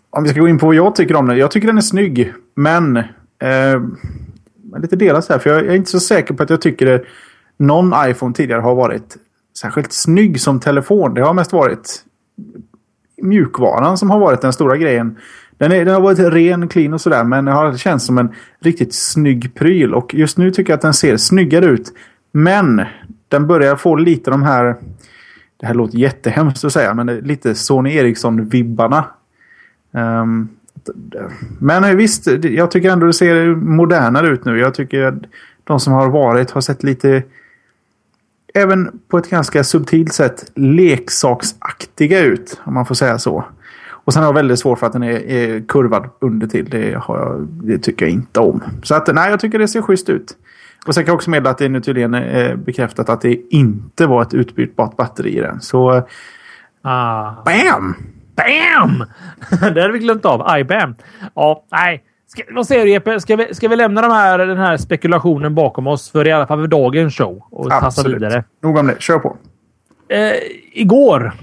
om 0.09 0.23
vi 0.23 0.29
ska 0.29 0.39
gå 0.39 0.47
in 0.47 0.59
på 0.59 0.65
vad 0.65 0.75
jag 0.75 0.95
tycker 0.95 1.15
om 1.15 1.27
den. 1.27 1.37
Jag 1.37 1.51
tycker 1.51 1.67
den 1.67 1.77
är 1.77 1.81
snygg, 1.81 2.33
men 2.55 2.97
eh, 2.97 3.81
lite 4.77 4.95
delas 4.95 5.29
här. 5.29 5.39
För 5.39 5.49
jag 5.49 5.59
är 5.59 5.75
inte 5.75 5.91
så 5.91 5.99
säker 5.99 6.33
på 6.33 6.43
att 6.43 6.49
jag 6.49 6.61
tycker 6.61 6.95
att 6.95 7.01
någon 7.57 7.93
iPhone 8.09 8.33
tidigare 8.33 8.61
har 8.61 8.75
varit 8.75 9.17
särskilt 9.57 9.93
snygg 9.93 10.41
som 10.41 10.59
telefon. 10.59 11.13
Det 11.13 11.21
har 11.21 11.33
mest 11.33 11.53
varit 11.53 12.03
mjukvaran 13.21 13.97
som 13.97 14.09
har 14.09 14.19
varit 14.19 14.41
den 14.41 14.53
stora 14.53 14.77
grejen. 14.77 15.17
Den, 15.57 15.71
är, 15.71 15.85
den 15.85 15.93
har 15.93 16.01
varit 16.01 16.19
ren, 16.19 16.67
clean 16.67 16.93
och 16.93 17.01
sådär. 17.01 17.23
Men 17.23 17.45
den 17.45 17.55
har 17.55 17.77
känts 17.77 18.05
som 18.05 18.17
en 18.17 18.35
riktigt 18.59 18.93
snygg 18.93 19.55
pryl. 19.55 19.93
Och 19.93 20.13
just 20.13 20.37
nu 20.37 20.51
tycker 20.51 20.73
jag 20.73 20.77
att 20.77 20.81
den 20.81 20.93
ser 20.93 21.17
snyggare 21.17 21.65
ut. 21.65 21.93
Men 22.31 22.81
den 23.27 23.47
börjar 23.47 23.75
få 23.75 23.95
lite 23.95 24.31
de 24.31 24.43
här... 24.43 24.75
Det 25.57 25.67
här 25.67 25.73
låter 25.73 25.97
jättehemskt 25.97 26.65
att 26.65 26.73
säga. 26.73 26.93
Men 26.93 27.07
lite 27.07 27.55
Sony 27.55 27.97
Ericsson-vibbarna. 27.97 29.03
Um, 29.91 30.49
men 31.59 31.97
visst, 31.97 32.27
jag 32.43 32.71
tycker 32.71 32.91
ändå 32.91 33.05
det 33.05 33.13
ser 33.13 33.55
modernare 33.55 34.27
ut 34.27 34.45
nu. 34.45 34.59
Jag 34.59 34.73
tycker 34.73 35.01
att 35.03 35.23
de 35.63 35.79
som 35.79 35.93
har 35.93 36.09
varit 36.09 36.51
har 36.51 36.61
sett 36.61 36.83
lite 36.83 37.23
även 38.53 38.99
på 39.07 39.17
ett 39.17 39.29
ganska 39.29 39.63
subtilt 39.63 40.13
sätt 40.13 40.51
leksaksaktiga 40.55 42.19
ut. 42.19 42.61
Om 42.63 42.73
man 42.73 42.85
får 42.85 42.95
säga 42.95 43.19
så. 43.19 43.45
Och 43.89 44.13
sen 44.13 44.21
har 44.21 44.29
jag 44.29 44.33
väldigt 44.33 44.59
svårt 44.59 44.79
för 44.79 44.87
att 44.87 44.93
den 44.93 45.03
är, 45.03 45.31
är 45.31 45.67
kurvad 45.67 46.09
under 46.19 46.47
till. 46.47 46.69
Det, 46.69 46.97
har 47.03 47.17
jag, 47.17 47.47
det 47.47 47.77
tycker 47.77 48.05
jag 48.05 48.13
inte 48.13 48.39
om. 48.39 48.63
Så 48.83 48.95
att 48.95 49.15
nej, 49.15 49.29
jag 49.29 49.39
tycker 49.39 49.59
det 49.59 49.67
ser 49.67 49.81
schysst 49.81 50.09
ut. 50.09 50.37
Och 50.85 50.93
sen 50.93 51.03
kan 51.03 51.11
jag 51.11 51.15
också 51.15 51.29
meddela 51.29 51.49
att 51.49 51.57
det 51.57 51.65
är 51.65 51.69
nu 51.69 51.81
tydligen 51.81 52.13
eh, 52.13 52.55
bekräftat 52.55 53.09
att 53.09 53.21
det 53.21 53.53
inte 53.53 54.05
var 54.05 54.21
ett 54.21 54.33
utbytbart 54.33 54.97
batteri 54.97 55.37
i 55.37 55.41
den. 55.41 55.61
Så... 55.61 56.07
Ah. 56.81 57.31
BAM! 57.45 57.95
Bam! 58.35 59.05
det 59.49 59.81
hade 59.81 59.91
vi 59.91 59.99
glömt 59.99 60.25
av. 60.25 60.59
IBAM. 60.59 60.95
Ja, 61.35 61.65
nej. 61.71 62.03
Ska, 62.33 62.43
vad 62.49 62.67
säger 62.67 62.85
du 62.85 62.91
Jeppe? 62.91 63.19
Ska 63.19 63.35
vi, 63.35 63.55
ska 63.55 63.67
vi 63.67 63.75
lämna 63.75 64.01
de 64.01 64.11
här, 64.11 64.37
den 64.37 64.57
här 64.57 64.77
spekulationen 64.77 65.55
bakom 65.55 65.87
oss 65.87 66.11
för 66.11 66.27
i 66.27 66.31
alla 66.31 66.47
fall 66.47 66.59
för 66.59 66.67
dagens 66.67 67.15
show 67.15 67.43
och 67.51 67.69
tassa 67.69 68.07
vidare? 68.07 68.43
Nog 68.63 68.77
om 68.77 68.87
det. 68.87 69.01
Kör 69.01 69.19
på. 69.19 69.37
Eh, 70.07 70.33
igår, 70.71 71.33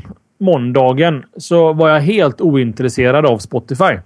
måndagen, 0.40 1.24
så 1.36 1.72
var 1.72 1.88
jag 1.88 2.00
helt 2.00 2.40
ointresserad 2.40 3.26
av 3.26 3.38
Spotify. 3.38 3.98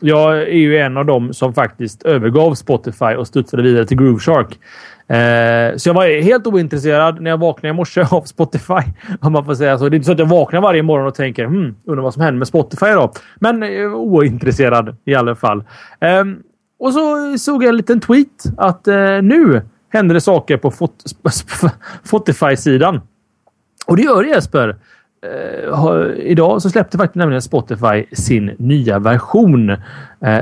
jag 0.00 0.38
är 0.38 0.58
ju 0.58 0.78
en 0.78 0.96
av 0.96 1.06
dem 1.06 1.34
som 1.34 1.54
faktiskt 1.54 2.02
övergav 2.02 2.54
Spotify 2.54 3.14
och 3.14 3.26
studsade 3.26 3.62
vidare 3.62 3.86
till 3.86 3.96
Grooveshark. 3.96 4.58
Eh, 5.08 5.76
så 5.76 5.88
jag 5.88 5.94
var 5.94 6.22
helt 6.22 6.46
ointresserad 6.46 7.20
när 7.20 7.30
jag 7.30 7.38
vaknade 7.38 7.68
i 7.68 7.76
morse 7.76 8.00
av 8.10 8.22
Spotify. 8.22 8.82
Om 9.20 9.32
man 9.32 9.44
får 9.44 9.54
säga 9.54 9.78
så. 9.78 9.88
Det 9.88 9.94
är 9.94 9.96
inte 9.96 10.06
så 10.06 10.12
att 10.12 10.18
jag 10.18 10.26
vaknar 10.26 10.60
varje 10.60 10.82
morgon 10.82 11.06
och 11.06 11.14
tänker 11.14 11.44
hmm, 11.44 11.74
undrar 11.84 12.02
vad 12.02 12.14
som 12.14 12.22
händer 12.22 12.38
med 12.38 12.48
Spotify 12.48 12.86
då. 12.86 13.12
Men 13.36 13.62
eh, 13.62 13.94
ointresserad 13.94 14.96
i 15.04 15.14
alla 15.14 15.34
fall. 15.34 15.64
Eh, 16.00 16.24
och 16.78 16.92
så 16.92 17.38
såg 17.38 17.62
jag 17.62 17.68
en 17.68 17.76
liten 17.76 18.00
tweet 18.00 18.44
att 18.56 18.88
eh, 18.88 19.22
nu 19.22 19.62
händer 19.92 20.14
det 20.14 20.20
saker 20.20 20.56
på 20.56 20.72
Spotify-sidan. 22.04 23.00
Och 23.86 23.96
det 23.96 24.02
gör 24.02 24.22
det 24.22 24.28
Jesper. 24.28 24.76
Uh, 25.26 26.16
idag 26.16 26.62
så 26.62 26.70
släppte 26.70 26.98
faktiskt 26.98 27.14
nämligen 27.14 27.42
Spotify 27.42 28.04
sin 28.12 28.46
nya 28.58 28.98
version 28.98 29.70
uh, 29.70 29.76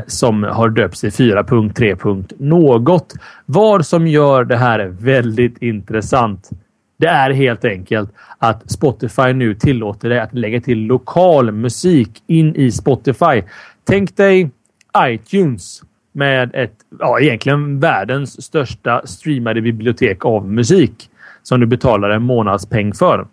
som 0.06 0.42
har 0.42 0.68
döpts 0.68 1.00
till 1.00 1.10
4.3. 1.10 2.34
något. 2.38 3.12
Vad 3.46 3.86
som 3.86 4.06
gör 4.06 4.44
det 4.44 4.56
här 4.56 4.86
väldigt 5.00 5.62
intressant. 5.62 6.50
Det 6.98 7.06
är 7.06 7.30
helt 7.30 7.64
enkelt 7.64 8.10
att 8.38 8.70
Spotify 8.70 9.32
nu 9.32 9.54
tillåter 9.54 10.08
dig 10.08 10.20
att 10.20 10.34
lägga 10.34 10.60
till 10.60 10.78
lokal 10.78 11.52
musik 11.52 12.22
in 12.26 12.56
i 12.56 12.70
Spotify. 12.70 13.42
Tänk 13.84 14.16
dig 14.16 14.50
iTunes 14.98 15.82
med 16.12 16.50
ett, 16.54 16.74
ja, 16.98 17.20
egentligen 17.20 17.80
världens 17.80 18.42
största 18.42 19.06
streamade 19.06 19.60
bibliotek 19.60 20.24
av 20.24 20.52
musik 20.52 21.10
som 21.42 21.60
du 21.60 21.66
betalar 21.66 22.10
en 22.10 22.22
månadspeng 22.22 22.94
för. 22.94 23.26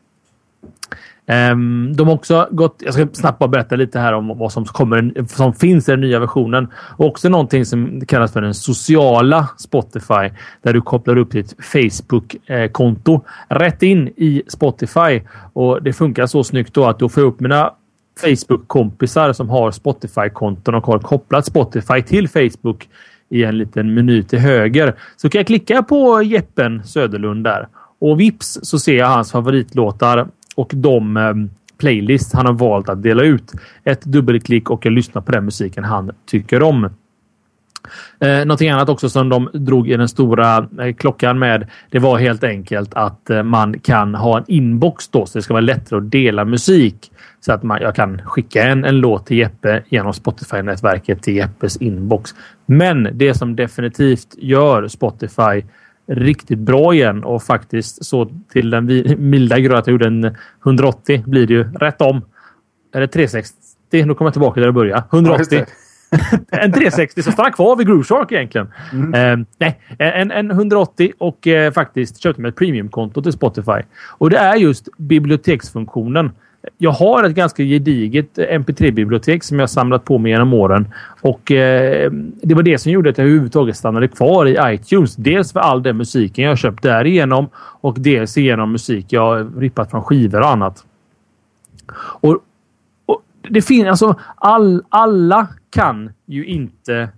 Um, 1.28 1.96
de 1.96 2.08
har 2.08 2.16
också 2.16 2.48
gått... 2.52 2.82
Jag 2.86 2.94
ska 2.94 3.08
snabbt 3.14 3.40
bara 3.40 3.48
berätta 3.48 3.76
lite 3.76 4.00
här 4.00 4.14
om 4.14 4.38
vad 4.38 4.52
som, 4.52 4.66
kommer, 4.66 5.28
som 5.28 5.54
finns 5.54 5.90
i 5.90 5.92
den 5.92 6.02
nya 6.02 6.20
versionen. 6.20 6.68
Och 6.98 7.06
också 7.06 7.30
någonting 7.30 7.66
som 7.66 8.02
kallas 8.06 8.34
för 8.34 8.42
den 8.42 8.54
sociala 8.54 9.50
Spotify 9.58 10.30
där 10.62 10.74
du 10.74 10.82
kopplar 10.82 11.18
upp 11.18 11.32
ditt 11.32 11.56
Facebook-konto 11.60 13.22
rätt 13.50 13.84
in 13.84 14.08
i 14.08 14.44
Spotify. 14.48 15.22
Och 15.54 15.84
Det 15.84 15.94
funkar 15.94 16.26
så 16.26 16.44
snyggt 16.44 16.74
då 16.74 16.86
att 16.86 17.00
du 17.00 17.10
får 17.10 17.22
upp 17.22 17.40
mina 17.40 17.72
Facebook-kompisar 18.22 19.34
som 19.34 19.50
har 19.50 19.72
Spotify-konton 19.72 20.76
och 20.76 20.86
har 20.86 21.00
kopplat 21.00 21.46
Spotify 21.46 22.02
till 22.02 22.30
Facebook 22.30 22.90
i 23.30 23.44
en 23.44 23.58
liten 23.58 23.94
meny 23.94 24.24
till 24.24 24.40
höger. 24.40 24.96
Så 25.18 25.30
kan 25.30 25.40
jag 25.40 25.48
klicka 25.48 25.84
på 25.84 26.22
Jeppen 26.24 26.84
Söderlund 26.84 27.44
där 27.44 27.68
och 28.00 28.20
vips 28.20 28.60
så 28.64 28.80
ser 28.80 28.98
jag 28.98 29.08
hans 29.08 29.32
favoritlåtar 29.32 30.28
och 30.56 30.72
de 30.76 31.18
eh, 31.18 31.34
playlist 31.78 32.34
han 32.34 32.46
har 32.46 32.54
valt 32.54 32.90
att 32.90 33.04
dela 33.04 33.24
ut. 33.24 33.52
Ett 33.84 34.02
dubbelklick 34.02 34.70
och 34.70 34.86
jag 34.86 34.94
lyssnar 34.94 35.22
på 35.22 35.32
den 35.32 35.46
musiken 35.46 35.84
han 35.84 36.12
tycker 36.26 36.64
om. 36.64 36.90
Eh, 38.20 38.46
någonting 38.46 38.70
annat 38.70 38.90
också 38.90 39.10
som 39.10 39.30
de 39.30 39.50
drog 39.54 39.90
i 39.90 39.98
den 39.98 40.10
stora 40.10 40.68
eh, 40.80 40.94
klockan 40.94 41.40
med. 41.40 41.70
Det 41.90 42.00
var 42.00 42.18
helt 42.18 42.44
enkelt 42.44 42.94
att 42.94 43.30
eh, 43.30 43.44
man 43.44 43.80
kan 43.80 44.16
ha 44.16 44.38
en 44.38 44.44
inbox 44.48 45.08
då 45.08 45.26
så 45.26 45.38
det 45.38 45.42
ska 45.42 45.54
vara 45.54 45.62
lättare 45.62 46.00
att 46.00 46.12
dela 46.12 46.46
musik. 46.46 47.12
Så 47.40 47.54
att 47.54 47.64
man, 47.64 47.82
jag 47.82 47.96
kan 47.96 48.22
skicka 48.26 48.64
en, 48.64 48.86
en 48.86 48.98
låt 48.98 49.26
till 49.26 49.38
Jeppe 49.38 49.84
genom 49.90 50.14
Spotify-nätverket 50.14 51.22
till 51.22 51.36
Jeppes 51.36 51.78
inbox. 51.78 52.36
Men 52.66 53.10
det 53.14 53.34
som 53.34 53.56
definitivt 53.56 54.36
gör 54.38 54.88
Spotify 54.88 55.64
riktigt 56.08 56.60
bra 56.60 56.94
igen 56.94 57.24
och 57.24 57.44
faktiskt 57.44 58.06
så 58.06 58.30
till 58.52 58.70
den 58.70 58.86
milda 59.18 59.60
grad 59.60 59.80
att 59.80 59.88
jag 59.88 59.92
gjorde 59.92 60.08
en 60.08 60.36
180 60.66 61.24
blir 61.26 61.48
det 61.48 61.54
ju 61.54 61.64
rätt 61.64 62.02
om. 62.02 62.22
Eller 62.96 63.08
360. 63.08 63.56
Nu 63.92 64.14
kommer 64.14 64.28
jag 64.28 64.34
tillbaka 64.34 64.60
där 64.60 64.68
jag 64.68 64.74
började. 64.74 65.04
180. 65.12 65.60
Ja, 65.60 65.66
en 66.52 66.72
360 66.72 67.24
som 67.24 67.34
stannar 67.34 67.52
kvar 67.52 67.76
vid 67.76 67.88
Groove 67.88 68.04
Shark 68.04 68.32
egentligen. 68.32 68.68
Mm. 68.94 69.14
Eh, 69.14 69.46
nej, 69.58 69.80
en, 69.98 70.32
en 70.32 70.52
180 70.52 71.14
och 71.18 71.48
eh, 71.48 71.72
faktiskt 71.72 72.22
köpte 72.22 72.42
mig 72.42 72.50
ett 72.50 72.56
premiumkonto 72.56 73.22
till 73.22 73.32
Spotify. 73.32 73.82
Och 74.18 74.30
det 74.30 74.38
är 74.38 74.56
just 74.56 74.98
biblioteksfunktionen 74.98 76.32
jag 76.78 76.92
har 76.92 77.24
ett 77.24 77.36
ganska 77.36 77.64
gediget 77.64 78.38
eh, 78.38 78.44
MP3-bibliotek 78.44 79.44
som 79.44 79.60
jag 79.60 79.70
samlat 79.70 80.06
på 80.06 80.18
mig 80.18 80.32
genom 80.32 80.54
åren. 80.54 80.94
Och 81.22 81.52
eh, 81.52 82.12
Det 82.42 82.56
var 82.56 82.64
det 82.64 82.78
som 82.78 82.92
gjorde 82.92 83.10
att 83.10 83.18
jag 83.18 83.26
överhuvudtaget 83.26 83.78
stannade 83.78 84.08
kvar 84.08 84.46
i 84.46 84.74
iTunes. 84.74 85.16
Dels 85.16 85.54
för 85.54 85.60
all 85.60 85.84
den 85.84 85.98
musiken 85.98 86.46
jag 86.46 86.58
köpt 86.58 86.84
därigenom 86.84 87.50
och 87.56 88.00
dels 88.00 88.38
genom 88.38 88.72
musik 88.72 89.06
jag 89.10 89.52
rippat 89.58 89.92
från 89.92 90.04
skivor 90.04 90.40
och 90.40 90.50
annat. 90.50 90.86
Och, 91.96 92.40
och 93.06 93.22
det 93.50 93.62
finns 93.62 93.88
alltså 93.88 94.20
all, 94.36 94.84
alla 94.90 95.48
kan 95.70 96.12
ju 96.26 96.46
inte 96.46 97.10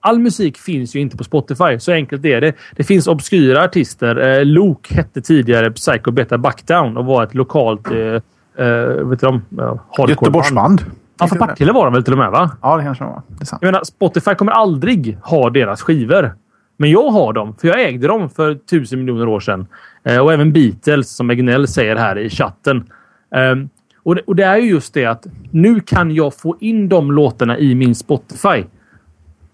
All 0.00 0.18
musik 0.18 0.58
finns 0.58 0.96
ju 0.96 1.00
inte 1.00 1.16
på 1.16 1.24
Spotify. 1.24 1.78
Så 1.78 1.92
enkelt 1.92 2.24
är 2.24 2.40
det. 2.40 2.54
Det 2.76 2.84
finns 2.84 3.06
obskyra 3.06 3.64
artister. 3.64 4.16
Eh, 4.16 4.44
Luke 4.44 4.94
hette 4.94 5.20
tidigare 5.20 5.70
Psycho 5.70 6.10
Beta 6.10 6.38
Backdown 6.38 6.96
och 6.96 7.04
var 7.04 7.24
ett 7.24 7.34
lokalt 7.34 7.90
eh, 7.90 8.22
Uh, 8.60 9.08
vet 9.08 9.20
du 9.20 9.26
de? 9.26 9.42
Uh, 9.62 10.08
Göteborgsband. 10.08 10.84
Ja, 11.18 11.26
från 11.26 11.38
Partille 11.38 11.72
var 11.72 11.84
de 11.84 11.94
väl 11.94 12.04
till 12.04 12.12
och 12.12 12.18
med? 12.18 12.30
va? 12.30 12.50
Ja, 12.62 12.76
det 12.76 12.82
kanske 12.82 13.04
de 13.04 13.10
var. 13.10 13.22
Det 13.28 13.42
är 13.42 13.46
sant. 13.46 13.62
Jag 13.62 13.68
menar, 13.68 13.84
Spotify 13.84 14.34
kommer 14.34 14.52
aldrig 14.52 15.18
ha 15.22 15.50
deras 15.50 15.82
skivor. 15.82 16.34
Men 16.76 16.90
jag 16.90 17.10
har 17.10 17.32
dem, 17.32 17.54
för 17.60 17.68
jag 17.68 17.82
ägde 17.82 18.06
dem 18.06 18.30
för 18.30 18.54
tusen 18.54 18.98
miljoner 18.98 19.28
år 19.28 19.40
sedan. 19.40 19.66
Uh, 20.10 20.18
och 20.18 20.32
även 20.32 20.52
Beatles, 20.52 21.16
som 21.16 21.30
Egnell 21.30 21.68
säger 21.68 21.96
här 21.96 22.18
i 22.18 22.30
chatten. 22.30 22.84
Um, 23.52 23.68
och, 24.02 24.14
det, 24.14 24.22
och 24.22 24.36
det 24.36 24.44
är 24.44 24.56
ju 24.56 24.68
just 24.68 24.94
det 24.94 25.06
att 25.06 25.26
nu 25.50 25.80
kan 25.80 26.10
jag 26.10 26.34
få 26.34 26.56
in 26.60 26.88
de 26.88 27.12
låtarna 27.12 27.58
i 27.58 27.74
min 27.74 27.94
Spotify. 27.94 28.64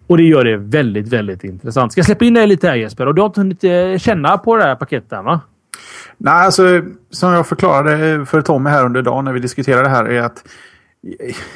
Och 0.06 0.16
det 0.16 0.22
gör 0.22 0.44
det 0.44 0.56
väldigt, 0.56 1.08
väldigt 1.08 1.44
intressant. 1.44 1.92
Ska 1.92 1.98
jag 1.98 2.06
släppa 2.06 2.24
in 2.24 2.34
dig 2.34 2.46
lite 2.46 2.68
här 2.68 2.74
Jesper? 2.74 3.06
Och 3.06 3.14
du 3.14 3.22
har 3.22 3.26
inte 3.26 3.40
hunnit 3.40 4.02
känna 4.02 4.38
på 4.38 4.56
det 4.56 4.62
här 4.62 4.74
paketet 4.74 5.24
va? 5.24 5.40
Nej, 6.18 6.44
alltså 6.44 6.82
som 7.10 7.32
jag 7.32 7.46
förklarade 7.46 8.26
för 8.26 8.40
Tommy 8.40 8.70
här 8.70 8.84
under 8.84 9.02
dagen 9.02 9.24
när 9.24 9.32
vi 9.32 9.40
diskuterade 9.40 9.82
det 9.82 9.88
här 9.88 10.04
är 10.04 10.22
att 10.22 10.44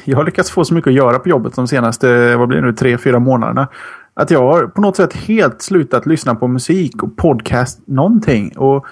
jag 0.04 0.16
har 0.16 0.24
lyckats 0.24 0.50
få 0.50 0.64
så 0.64 0.74
mycket 0.74 0.88
att 0.88 0.94
göra 0.94 1.18
på 1.18 1.28
jobbet 1.28 1.54
de 1.54 1.68
senaste, 1.68 2.36
vad 2.36 2.48
blir 2.48 2.60
det 2.60 2.66
nu, 2.66 2.72
tre, 2.72 2.98
fyra 2.98 3.18
månaderna. 3.18 3.68
Att 4.14 4.30
jag 4.30 4.40
har 4.40 4.66
på 4.66 4.80
något 4.80 4.96
sätt 4.96 5.12
helt 5.12 5.62
slutat 5.62 6.06
lyssna 6.06 6.34
på 6.34 6.48
musik 6.48 7.02
och 7.02 7.16
podcast, 7.16 7.80
någonting. 7.86 8.52
Och, 8.56 8.86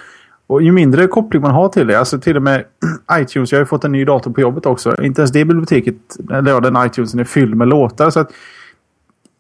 och 0.47 0.63
ju 0.63 0.73
mindre 0.73 1.07
koppling 1.07 1.43
man 1.43 1.51
har 1.51 1.69
till 1.69 1.87
det, 1.87 1.99
alltså 1.99 2.19
till 2.19 2.37
och 2.37 2.43
med 2.43 2.65
iTunes, 3.13 3.53
jag 3.53 3.59
har 3.59 3.63
ju 3.63 3.67
fått 3.67 3.85
en 3.85 3.93
ny 3.93 4.05
dator 4.05 4.31
på 4.31 4.41
jobbet 4.41 4.67
också. 4.67 5.03
Inte 5.03 5.21
ens 5.21 5.33
det 5.33 5.45
biblioteket, 5.45 5.97
eller 6.33 6.51
ja, 6.51 6.61
den 6.61 6.87
iTunesen 6.87 7.21
är 7.21 7.25
fylld 7.25 7.55
med 7.55 7.69
låtar. 7.69 8.11
Så 8.11 8.21
att 8.21 8.31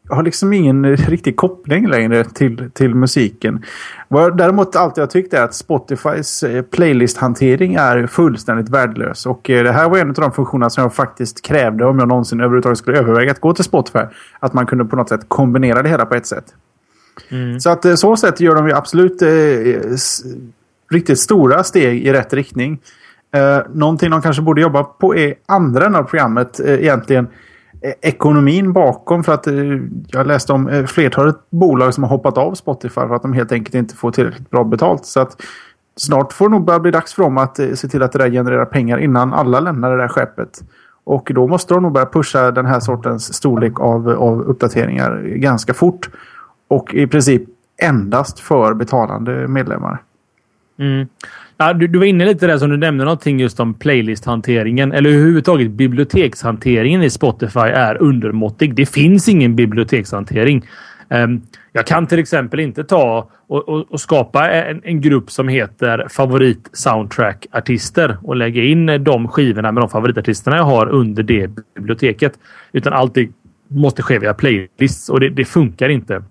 har 0.08 0.22
liksom 0.22 0.52
ingen 0.52 0.96
riktig 0.96 1.36
koppling 1.36 1.88
längre 1.88 2.24
till, 2.24 2.70
till 2.70 2.94
musiken. 2.94 3.64
Vad 4.08 4.22
jag 4.22 4.36
däremot 4.36 4.76
alltid 4.76 5.02
har 5.02 5.08
tyckt 5.08 5.34
är 5.34 5.42
att 5.42 5.54
Spotifys 5.54 6.42
eh, 6.42 6.62
playlisthantering 6.62 7.74
är 7.74 8.06
fullständigt 8.06 8.68
värdelös. 8.68 9.26
Och 9.26 9.50
eh, 9.50 9.64
det 9.64 9.72
här 9.72 9.88
var 9.88 9.98
en 9.98 10.08
av 10.08 10.14
de 10.14 10.32
funktionerna 10.32 10.70
som 10.70 10.82
jag 10.82 10.94
faktiskt 10.94 11.42
krävde 11.42 11.84
om 11.84 11.98
jag 11.98 12.08
någonsin 12.08 12.40
överhuvudtaget 12.40 12.78
skulle 12.78 12.98
överväga 12.98 13.30
att 13.30 13.40
gå 13.40 13.54
till 13.54 13.64
Spotify. 13.64 14.04
Att 14.40 14.52
man 14.52 14.66
kunde 14.66 14.84
på 14.84 14.96
något 14.96 15.08
sätt 15.08 15.24
kombinera 15.28 15.82
det 15.82 15.88
hela 15.88 16.06
på 16.06 16.14
ett 16.14 16.26
sätt. 16.26 16.44
Mm. 17.28 17.60
Så 17.60 17.70
att 17.70 17.84
eh, 17.84 17.94
så 17.94 18.16
sätt 18.16 18.40
gör 18.40 18.54
de 18.54 18.68
ju 18.68 18.74
absolut 18.74 19.22
eh, 19.22 19.28
riktigt 20.90 21.18
stora 21.18 21.64
steg 21.64 22.06
i 22.06 22.12
rätt 22.12 22.32
riktning. 22.32 22.80
Eh, 23.34 23.58
någonting 23.74 24.10
de 24.10 24.22
kanske 24.22 24.42
borde 24.42 24.60
jobba 24.60 24.84
på 24.84 25.16
är 25.16 25.34
andra 25.46 25.98
av 25.98 26.02
programmet 26.02 26.60
eh, 26.60 26.74
egentligen 26.74 27.28
Eh, 27.80 27.92
ekonomin 28.00 28.72
bakom. 28.72 29.24
För 29.24 29.32
att 29.32 29.46
eh, 29.46 29.54
jag 30.06 30.26
läste 30.26 30.52
om 30.52 30.68
eh, 30.68 30.86
flertalet 30.86 31.36
bolag 31.50 31.94
som 31.94 32.02
har 32.02 32.10
hoppat 32.10 32.38
av 32.38 32.54
Spotify 32.54 32.90
för 32.94 33.14
att 33.14 33.22
de 33.22 33.32
helt 33.32 33.52
enkelt 33.52 33.74
inte 33.74 33.96
får 33.96 34.10
tillräckligt 34.10 34.50
bra 34.50 34.64
betalt. 34.64 35.06
Så 35.06 35.20
att 35.20 35.42
snart 35.96 36.32
får 36.32 36.48
det 36.48 36.54
nog 36.54 36.64
börja 36.64 36.80
bli 36.80 36.90
dags 36.90 37.14
för 37.14 37.22
dem 37.22 37.38
att 37.38 37.56
se 37.56 37.88
till 37.88 38.02
att 38.02 38.12
det 38.12 38.18
där 38.18 38.30
genererar 38.30 38.64
pengar 38.64 38.98
innan 38.98 39.32
alla 39.32 39.60
lämnar 39.60 39.90
det 39.90 39.96
där 39.96 40.08
skeppet. 40.08 40.62
Och 41.04 41.30
då 41.34 41.46
måste 41.46 41.74
de 41.74 41.82
nog 41.82 41.92
börja 41.92 42.06
pusha 42.06 42.50
den 42.50 42.66
här 42.66 42.80
sortens 42.80 43.34
storlek 43.34 43.80
av, 43.80 44.08
av 44.08 44.40
uppdateringar 44.40 45.22
ganska 45.22 45.74
fort. 45.74 46.10
Och 46.68 46.94
i 46.94 47.06
princip 47.06 47.42
endast 47.82 48.40
för 48.40 48.74
betalande 48.74 49.48
medlemmar. 49.48 50.02
Mm. 50.78 51.06
Ja, 51.56 51.72
du, 51.72 51.86
du 51.86 51.98
var 51.98 52.06
inne 52.06 52.24
lite 52.24 52.46
där 52.46 52.58
som 52.58 52.70
du 52.70 52.76
nämnde 52.76 53.04
någonting 53.04 53.40
just 53.40 53.60
om 53.60 53.74
playlisthanteringen 53.74 54.92
eller 54.92 55.10
överhuvudtaget 55.10 55.70
bibliotekshanteringen 55.70 57.02
i 57.02 57.10
Spotify 57.10 57.60
är 57.60 58.02
undermåttig. 58.02 58.74
Det 58.74 58.86
finns 58.86 59.28
ingen 59.28 59.56
bibliotekshantering. 59.56 60.66
Um, 61.08 61.42
jag 61.72 61.86
kan 61.86 62.06
till 62.06 62.18
exempel 62.18 62.60
inte 62.60 62.84
ta 62.84 63.28
och, 63.46 63.68
och, 63.68 63.92
och 63.92 64.00
skapa 64.00 64.50
en, 64.50 64.80
en, 64.84 65.00
grupp 65.00 65.30
som 65.30 65.48
heter 65.48 66.06
favorit 66.10 66.70
soundtrack 66.72 67.46
artister 67.52 68.16
och 68.22 68.36
lägga 68.36 68.62
in 68.62 69.04
de 69.04 69.28
skivorna 69.28 69.72
med 69.72 69.82
de 69.82 69.90
favoritartisterna 69.90 70.56
jag 70.56 70.64
har 70.64 70.88
under 70.88 71.22
det 71.22 71.50
biblioteket. 71.74 72.32
Utan 72.72 72.92
allt 72.92 73.16
måste 73.68 74.02
ske 74.02 74.18
via 74.18 74.34
playlists 74.34 75.08
och 75.08 75.20
det, 75.20 75.28
det 75.28 75.44
funkar 75.44 75.88
inte. 75.88 76.22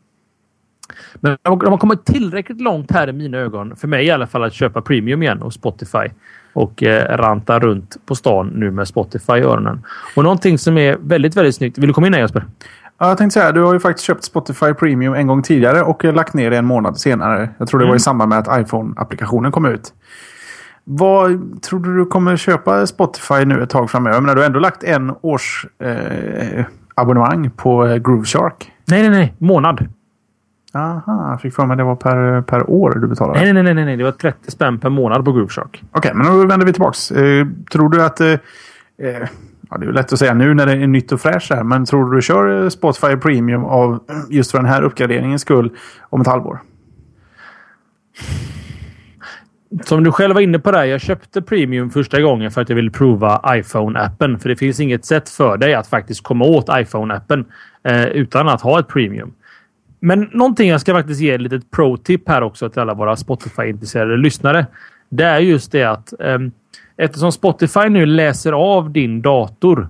Men 1.26 1.38
de 1.60 1.68
har 1.68 1.78
kommit 1.78 2.06
tillräckligt 2.06 2.62
långt 2.62 2.92
här 2.92 3.10
i 3.10 3.14
mina 3.14 3.38
ögon, 3.38 3.76
för 3.76 3.88
mig 3.88 4.06
i 4.06 4.12
alla 4.12 4.28
fall, 4.28 4.44
att 4.44 4.54
köpa 4.54 4.82
premium 4.82 5.24
igen 5.24 5.42
hos 5.42 5.54
Spotify 5.54 6.10
och 6.54 6.84
eh, 6.84 7.18
ranta 7.18 7.60
runt 7.60 7.98
på 8.06 8.16
stan 8.16 8.48
nu 8.48 8.72
med 8.72 8.88
Spotify 8.88 9.34
i 9.34 9.42
öronen. 9.42 9.84
Och 10.16 10.24
någonting 10.24 10.58
som 10.58 10.78
är 10.78 10.98
väldigt, 11.02 11.38
väldigt 11.38 11.56
snyggt. 11.56 11.78
Vill 11.78 11.88
du 11.88 11.94
komma 11.94 12.08
in 12.08 12.14
här 12.14 12.22
Jesper? 12.22 12.46
Ja, 12.98 13.08
jag 13.08 13.18
tänkte 13.18 13.40
säga, 13.40 13.52
du 13.52 13.62
har 13.62 13.74
ju 13.74 13.80
faktiskt 13.80 14.08
köpt 14.08 14.24
Spotify 14.24 14.74
Premium 14.74 15.14
en 15.14 15.28
gång 15.28 15.44
tidigare 15.44 15.82
och 15.82 16.04
lagt 16.04 16.34
ner 16.34 16.52
det 16.52 16.58
en 16.58 16.66
månad 16.66 16.98
senare. 16.98 17.50
Jag 17.58 17.68
tror 17.68 17.80
det 17.80 17.84
mm. 17.84 17.90
var 17.90 17.96
i 17.96 17.98
mm. 17.98 18.00
samband 18.00 18.30
med 18.30 18.40
att 18.40 18.62
iPhone-applikationen 18.62 19.52
kom 19.52 19.66
ut. 19.66 19.94
Vad 20.84 21.40
tror 21.62 21.80
du 21.80 21.98
du 21.98 22.06
kommer 22.06 22.38
köpa 22.38 22.88
Spotify 22.88 23.46
nu 23.46 23.64
ett 23.64 23.70
tag 23.70 23.92
framöver? 23.92 24.22
Men 24.22 24.36
du 24.36 24.42
har 24.42 24.46
ändå 24.46 24.60
lagt 24.60 24.84
en 24.84 25.14
års 25.22 25.66
eh, 25.84 26.66
abonnemang 26.96 27.52
på 27.52 27.86
eh, 27.86 27.98
Groove 27.98 28.26
Shark. 28.26 28.72
Nej, 28.86 29.02
nej, 29.02 29.10
nej. 29.10 29.34
Månad. 29.38 29.88
Aha, 30.76 31.32
jag 31.32 31.42
fick 31.42 31.54
för 31.54 31.66
mig 31.66 31.78
det 31.78 31.84
var 31.84 31.96
per, 31.96 32.42
per 32.42 32.70
år 32.70 33.00
du 33.02 33.08
betalade. 33.08 33.40
Nej, 33.40 33.54
nej, 33.54 33.64
nej, 33.64 33.74
nej, 33.74 33.86
nej. 33.86 33.98
Det 33.98 34.04
var 34.04 34.12
30 34.12 34.52
spänn 34.52 34.80
per 34.80 34.90
månad 34.90 35.26
på 35.26 35.32
Groove 35.32 35.50
Shark. 35.50 35.84
Okej, 35.92 36.12
okay, 36.12 36.14
men 36.14 36.26
då 36.26 36.48
vänder 36.48 36.66
vi 36.66 36.74
tillbaks. 36.74 37.12
Eh, 37.12 37.48
tror 37.72 37.90
du 37.90 38.04
att... 38.04 38.22
Eh, 38.22 38.32
eh, 38.32 39.28
ja, 39.70 39.78
det 39.78 39.86
är 39.86 39.92
lätt 39.92 40.14
att 40.14 40.20
säga 40.20 40.34
nu 40.34 40.54
när 40.54 40.66
det 40.66 40.72
är 40.72 40.88
nytt 40.88 41.12
och 41.12 41.22
fräscht 41.22 41.52
här, 41.52 41.64
men 41.64 41.86
tror 41.86 42.10
du 42.10 42.16
du 42.16 42.22
kör 42.22 42.64
eh, 42.64 42.70
Spotify 42.70 43.16
Premium 43.16 43.66
av 43.66 44.00
just 44.30 44.52
för 44.52 44.58
den 44.58 44.68
här 44.68 44.82
uppgraderingens 44.82 45.42
skull 45.42 45.72
om 46.10 46.22
ett 46.22 46.28
halvår? 46.28 46.62
Som 49.84 50.04
du 50.04 50.12
själv 50.12 50.34
var 50.34 50.42
inne 50.42 50.60
på 50.60 50.72
där. 50.72 50.84
Jag 50.84 51.02
köpte 51.02 51.42
Premium 51.42 51.90
första 51.90 52.22
gången 52.22 52.52
för 52.52 52.62
att 52.62 52.70
jag 52.70 52.76
ville 52.76 52.92
prova 52.92 53.42
iPhone-appen. 53.46 54.38
För 54.38 54.50
det 54.50 54.56
finns 54.56 54.80
inget 54.80 55.06
sätt 55.06 55.30
för 55.30 55.58
dig 55.58 55.74
att 55.74 55.88
faktiskt 55.88 56.24
komma 56.24 56.46
åt 56.46 56.70
iPhone-appen 56.70 57.46
eh, 57.84 58.06
utan 58.06 58.50
att 58.50 58.62
ha 58.62 58.80
ett 58.80 58.88
Premium. 58.88 59.34
Men 60.00 60.30
någonting 60.32 60.70
jag 60.70 60.82
ska 60.82 60.94
faktiskt 60.94 61.22
ge 61.22 61.32
ett 61.32 61.42
litet 61.42 61.72
pro-tip 61.72 62.30
här 62.30 62.44
också 62.44 62.70
till 62.70 62.82
alla 62.82 62.94
våra 62.94 63.16
Spotify-intresserade 63.16 64.18
lyssnare. 64.18 64.66
Det 65.10 65.24
är 65.24 65.40
just 65.40 65.72
det 65.72 65.84
att 65.84 66.14
eh, 66.20 66.40
eftersom 66.98 67.32
Spotify 67.32 67.90
nu 67.90 68.06
läser 68.06 68.52
av 68.52 68.92
din 68.92 69.22
dator 69.22 69.90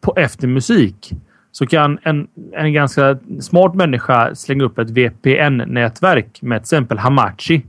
på, 0.00 0.14
efter 0.16 0.46
musik 0.48 1.12
så 1.52 1.66
kan 1.66 1.98
en, 2.02 2.28
en 2.52 2.72
ganska 2.72 3.18
smart 3.40 3.74
människa 3.74 4.34
slänga 4.34 4.64
upp 4.64 4.78
ett 4.78 4.90
VPN-nätverk 4.90 6.42
med 6.42 6.58
till 6.58 6.64
exempel 6.64 6.98
Hamachi 6.98 7.62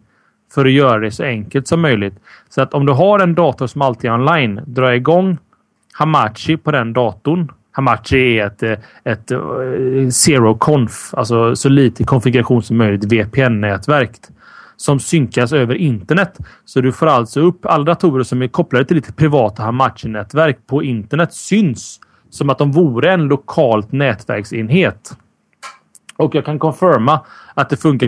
för 0.53 0.65
att 0.65 0.71
göra 0.71 0.99
det 0.99 1.11
så 1.11 1.23
enkelt 1.23 1.67
som 1.67 1.81
möjligt. 1.81 2.13
Så 2.49 2.61
att 2.61 2.73
om 2.73 2.85
du 2.85 2.93
har 2.93 3.19
en 3.19 3.35
dator 3.35 3.67
som 3.67 3.81
alltid 3.81 4.09
är 4.09 4.13
online, 4.13 4.61
dra 4.65 4.95
igång 4.95 5.37
Hamachi 5.93 6.57
på 6.57 6.71
den 6.71 6.93
datorn. 6.93 7.51
Hamachi 7.75 8.39
är 8.39 8.47
ett, 8.47 8.63
eh, 8.63 8.77
ett, 9.03 9.31
eh, 9.31 10.09
zero 10.09 10.57
conf, 10.57 11.13
alltså 11.13 11.55
så 11.55 11.69
lite 11.69 12.03
konfiguration 12.03 12.63
som 12.63 12.77
möjligt 12.77 13.03
VPN-nätverk 13.03 14.11
som 14.75 14.99
synkas 14.99 15.53
över 15.53 15.75
internet. 15.75 16.37
Så 16.65 16.81
du 16.81 16.91
får 16.91 17.07
alltså 17.07 17.39
upp 17.39 17.65
alla 17.65 17.83
datorer 17.83 18.23
som 18.23 18.41
är 18.41 18.47
kopplade 18.47 18.85
till 18.85 18.95
ditt 18.95 19.15
privata 19.15 19.63
Hamachi-nätverk 19.63 20.57
på 20.67 20.83
internet 20.83 21.33
syns 21.33 21.99
som 22.29 22.49
att 22.49 22.57
de 22.57 22.71
vore 22.71 23.11
en 23.11 23.23
lokalt 23.23 23.91
nätverksenhet. 23.91 25.17
Och 26.17 26.35
jag 26.35 26.45
kan 26.45 26.59
confirma 26.59 27.19
att 27.53 27.69
det 27.69 27.77
funkar 27.77 28.07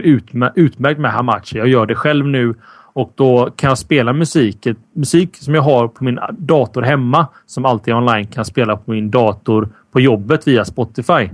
utmärkt 0.55 0.99
med 0.99 1.11
Hamachi. 1.11 1.57
Jag 1.57 1.67
gör 1.67 1.85
det 1.85 1.95
själv 1.95 2.27
nu 2.27 2.55
och 2.95 3.11
då 3.15 3.49
kan 3.55 3.67
jag 3.67 3.77
spela 3.77 4.13
musik. 4.13 4.67
Musik 4.93 5.37
som 5.37 5.55
jag 5.55 5.61
har 5.61 5.87
på 5.87 6.03
min 6.03 6.19
dator 6.31 6.81
hemma 6.81 7.27
som 7.45 7.65
alltid 7.65 7.93
är 7.93 7.97
online 7.97 8.25
kan 8.25 8.39
jag 8.39 8.45
spela 8.45 8.77
på 8.77 8.91
min 8.91 9.11
dator 9.11 9.69
på 9.91 9.99
jobbet 9.99 10.47
via 10.47 10.65
Spotify. 10.65 11.29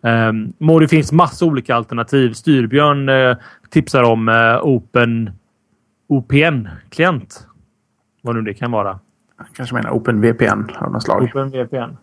Um, 0.00 0.52
det 0.80 0.88
finns 0.88 1.12
massa 1.12 1.44
olika 1.44 1.74
alternativ. 1.74 2.32
Styrbjörn 2.32 3.08
uh, 3.08 3.36
tipsar 3.70 4.02
om 4.02 4.28
uh, 4.28 4.58
Open 4.62 5.30
OPN-klient. 6.08 7.46
Vad 8.22 8.34
nu 8.36 8.42
det 8.42 8.54
kan 8.54 8.70
vara. 8.70 8.98
Kanske 9.56 9.74
menar 9.74 9.90
OpenVPN 9.90 10.70
av 10.78 10.92
något 10.92 11.02
slag. 11.02 11.22
OpenVPN. 11.22 11.96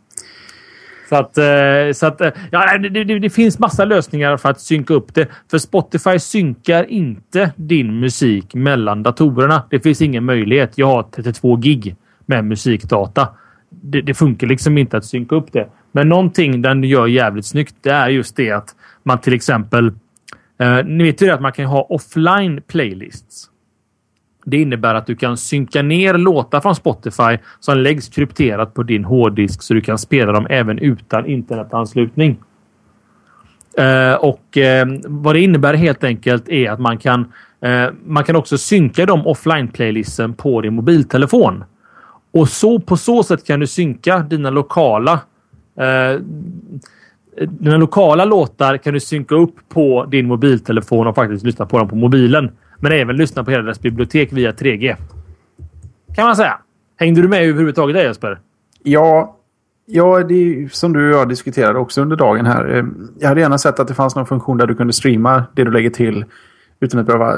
Så 1.11 1.17
att, 1.17 1.37
eh, 1.37 1.91
så 1.93 2.07
att 2.07 2.21
eh, 2.21 2.29
ja, 2.51 2.77
det, 2.77 2.89
det, 2.89 3.19
det, 3.19 3.29
finns 3.29 3.59
massa 3.59 3.85
lösningar 3.85 4.37
för 4.37 4.49
att 4.49 4.59
synka 4.59 4.93
upp 4.93 5.13
det. 5.13 5.27
För 5.51 5.57
Spotify 5.57 6.19
synkar 6.19 6.83
inte 6.89 7.51
din 7.55 7.99
musik 7.99 8.53
mellan 8.53 9.03
datorerna. 9.03 9.63
Det 9.69 9.79
finns 9.79 10.01
ingen 10.01 10.25
möjlighet. 10.25 10.77
Jag 10.77 10.87
har 10.87 11.03
32 11.03 11.55
gig 11.55 11.95
med 12.25 12.45
musikdata. 12.45 13.27
Det, 13.69 14.01
det 14.01 14.13
funkar 14.13 14.47
liksom 14.47 14.77
inte 14.77 14.97
att 14.97 15.05
synka 15.05 15.35
upp 15.35 15.53
det. 15.53 15.67
Men 15.91 16.09
någonting 16.09 16.61
den 16.61 16.83
gör 16.83 17.07
jävligt 17.07 17.45
snyggt, 17.45 17.75
det 17.81 17.91
är 17.91 18.09
just 18.09 18.35
det 18.35 18.51
att 18.51 18.75
man 19.03 19.17
till 19.17 19.33
exempel... 19.33 19.87
Eh, 20.59 20.85
ni 20.85 21.03
vet 21.03 21.21
ju 21.21 21.29
att 21.29 21.41
man 21.41 21.51
kan 21.51 21.65
ha 21.65 21.81
offline 21.81 22.61
playlists. 22.67 23.50
Det 24.45 24.61
innebär 24.61 24.95
att 24.95 25.05
du 25.05 25.15
kan 25.15 25.37
synka 25.37 25.81
ner 25.81 26.13
låtar 26.13 26.61
från 26.61 26.75
Spotify 26.75 27.37
som 27.59 27.77
läggs 27.77 28.09
krypterat 28.09 28.73
på 28.73 28.83
din 28.83 29.05
hårddisk 29.05 29.61
så 29.61 29.73
du 29.73 29.81
kan 29.81 29.97
spela 29.97 30.31
dem 30.31 30.47
även 30.49 30.79
utan 30.79 31.25
internetanslutning. 31.25 32.37
Uh, 33.79 34.13
och 34.13 34.57
uh, 34.57 34.99
vad 35.05 35.35
det 35.35 35.41
innebär 35.41 35.73
helt 35.73 36.03
enkelt 36.03 36.49
är 36.49 36.71
att 36.71 36.79
man 36.79 36.97
kan 36.97 37.19
uh, 37.65 37.89
man 38.05 38.23
kan 38.23 38.35
också 38.35 38.57
synka 38.57 39.05
de 39.05 39.27
offline-playlisten 39.27 40.33
på 40.33 40.61
din 40.61 40.73
mobiltelefon. 40.73 41.63
Och 42.33 42.49
så 42.49 42.79
på 42.79 42.97
så 42.97 43.23
sätt 43.23 43.47
kan 43.47 43.59
du 43.59 43.67
synka 43.67 44.19
dina 44.19 44.49
lokala 44.49 45.19
dina 47.47 47.77
lokala 47.77 48.25
låtar 48.25 48.77
kan 48.77 48.93
du 48.93 48.99
synka 48.99 49.35
upp 49.35 49.55
på 49.69 50.05
din 50.05 50.27
mobiltelefon 50.27 51.07
och 51.07 51.15
faktiskt 51.15 51.45
lyssna 51.45 51.65
på 51.65 51.77
dem 51.77 51.89
på 51.89 51.95
mobilen. 51.95 52.51
Men 52.81 52.91
även 52.91 53.15
lyssna 53.15 53.43
på 53.43 53.51
hela 53.51 53.63
deras 53.63 53.79
bibliotek 53.79 54.33
via 54.33 54.51
3G. 54.51 54.95
Kan 56.15 56.25
man 56.25 56.35
säga. 56.35 56.57
Hängde 56.99 57.21
du 57.21 57.27
med 57.27 57.43
överhuvudtaget 57.43 57.95
där 57.95 58.03
Jesper? 58.03 58.39
Ja, 58.83 59.37
ja 59.85 60.23
det 60.23 60.33
är 60.33 60.67
som 60.67 60.93
du 60.93 61.13
och 61.13 61.19
jag 61.19 61.29
diskuterade 61.29 61.79
också 61.79 62.01
under 62.01 62.15
dagen 62.15 62.45
här. 62.45 62.77
Eh, 62.77 62.85
jag 63.19 63.27
hade 63.27 63.41
gärna 63.41 63.57
sett 63.57 63.79
att 63.79 63.87
det 63.87 63.93
fanns 63.93 64.15
någon 64.15 64.25
funktion 64.25 64.57
där 64.57 64.67
du 64.67 64.75
kunde 64.75 64.93
streama 64.93 65.43
det 65.55 65.63
du 65.63 65.71
lägger 65.71 65.89
till 65.89 66.25
utan 66.79 66.99
att 66.99 67.05
behöva 67.05 67.37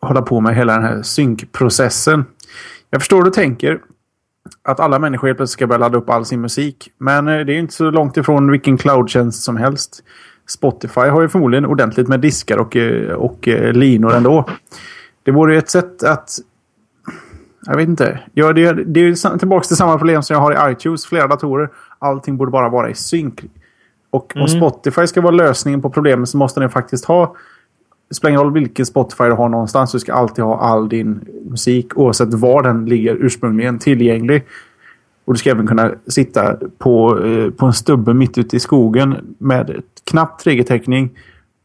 hålla 0.00 0.22
på 0.22 0.40
med 0.40 0.56
hela 0.56 0.72
den 0.72 0.82
här 0.82 1.02
synkprocessen. 1.02 2.24
Jag 2.90 3.00
förstår 3.00 3.16
hur 3.16 3.24
du 3.24 3.30
tänker. 3.30 3.80
Att 4.62 4.80
alla 4.80 4.98
människor 4.98 5.28
helt 5.28 5.38
plötsligt 5.38 5.58
ska 5.58 5.66
börja 5.66 5.78
ladda 5.78 5.98
upp 5.98 6.10
all 6.10 6.24
sin 6.24 6.40
musik. 6.40 6.90
Men 6.98 7.28
eh, 7.28 7.46
det 7.46 7.52
är 7.52 7.58
inte 7.58 7.74
så 7.74 7.90
långt 7.90 8.16
ifrån 8.16 8.50
vilken 8.50 8.78
cloudtjänst 8.78 9.42
som 9.42 9.56
helst. 9.56 10.02
Spotify 10.46 11.00
har 11.00 11.22
ju 11.22 11.28
förmodligen 11.28 11.66
ordentligt 11.66 12.08
med 12.08 12.20
diskar 12.20 12.58
och, 12.58 12.76
eh, 12.76 13.12
och 13.12 13.48
eh, 13.48 13.72
linor 13.72 14.14
ändå. 14.14 14.44
Det 15.22 15.30
vore 15.30 15.56
ett 15.56 15.70
sätt 15.70 16.02
att... 16.02 16.38
Jag 17.66 17.76
vet 17.76 17.88
inte. 17.88 18.20
Ja, 18.34 18.52
det, 18.52 18.72
det 18.72 19.00
är 19.00 19.38
tillbaka 19.38 19.66
till 19.66 19.76
samma 19.76 19.98
problem 19.98 20.22
som 20.22 20.34
jag 20.34 20.40
har 20.40 20.70
i 20.70 20.72
iTunes. 20.72 21.06
Flera 21.06 21.26
datorer. 21.26 21.68
Allting 21.98 22.36
borde 22.36 22.50
bara 22.50 22.68
vara 22.68 22.90
i 22.90 22.94
synk. 22.94 23.44
Och 24.10 24.36
mm. 24.36 24.42
om 24.42 24.48
Spotify 24.48 25.06
ska 25.06 25.20
vara 25.20 25.34
lösningen 25.34 25.82
på 25.82 25.90
problemet 25.90 26.28
så 26.28 26.36
måste 26.36 26.60
den 26.60 26.70
faktiskt 26.70 27.04
ha... 27.04 27.36
Det 28.08 28.14
spelar 28.14 28.30
ingen 28.30 28.40
roll 28.40 28.52
vilken 28.52 28.86
Spotify 28.86 29.24
du 29.24 29.32
har 29.32 29.48
någonstans. 29.48 29.92
Du 29.92 29.98
ska 29.98 30.14
alltid 30.14 30.44
ha 30.44 30.58
all 30.58 30.88
din 30.88 31.20
musik 31.50 31.98
oavsett 31.98 32.34
var 32.34 32.62
den 32.62 32.86
ligger 32.86 33.16
ursprungligen 33.20 33.78
tillgänglig. 33.78 34.44
Och 35.24 35.34
du 35.34 35.38
ska 35.38 35.50
även 35.50 35.66
kunna 35.66 35.92
sitta 36.06 36.56
på, 36.78 37.24
eh, 37.24 37.50
på 37.50 37.66
en 37.66 37.72
stubbe 37.72 38.14
mitt 38.14 38.38
ute 38.38 38.56
i 38.56 38.60
skogen 38.60 39.36
med 39.38 39.82
knapp 40.10 40.40
3G-täckning 40.44 41.10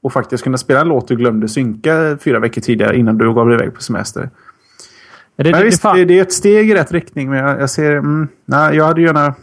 och 0.02 0.14
faktiskt 0.14 0.44
kunna 0.44 0.58
spela 0.58 0.82
en 0.82 0.88
låt 0.88 1.08
du 1.08 1.16
glömde 1.16 1.48
synka 1.48 2.18
fyra 2.22 2.40
veckor 2.40 2.62
tidigare 2.62 2.98
innan 2.98 3.18
du 3.18 3.34
gav 3.34 3.48
dig 3.48 3.56
iväg 3.56 3.74
på 3.74 3.82
semester. 3.82 4.30
Det, 5.36 5.44
men 5.44 5.52
det, 5.52 5.64
visst, 5.64 5.82
det, 5.82 6.06
det, 6.06 6.18
är 6.18 6.22
ett 6.22 6.34
steg 6.34 6.70
i 6.70 6.76
rätt 6.76 6.92
riktning, 6.92 7.30
men 7.30 7.40
jag, 7.40 7.62
jag 7.62 7.70
ser... 7.70 7.92
Mm, 7.92 8.28
nej, 8.46 8.76
jag 8.76 8.86
hade 8.86 9.02
gärna... 9.02 9.36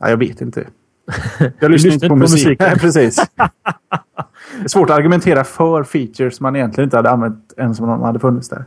Nej, 0.00 0.10
jag 0.10 0.16
vet 0.16 0.40
inte. 0.40 0.66
Jag 1.58 1.70
lyssnar 1.70 1.92
inte 1.92 2.08
på, 2.08 2.14
på 2.14 2.16
musik. 2.16 2.46
musik. 2.46 2.60
Nej, 2.60 2.74
precis. 2.80 3.16
det 4.58 4.64
är 4.64 4.68
svårt 4.68 4.90
att 4.90 4.96
argumentera 4.96 5.44
för 5.44 5.84
features 5.84 6.40
man 6.40 6.56
egentligen 6.56 6.86
inte 6.86 6.96
hade 6.96 7.10
använt 7.10 7.52
ens 7.56 7.80
om 7.80 7.88
de 7.88 8.02
hade 8.02 8.18
funnits 8.18 8.48
där. 8.48 8.64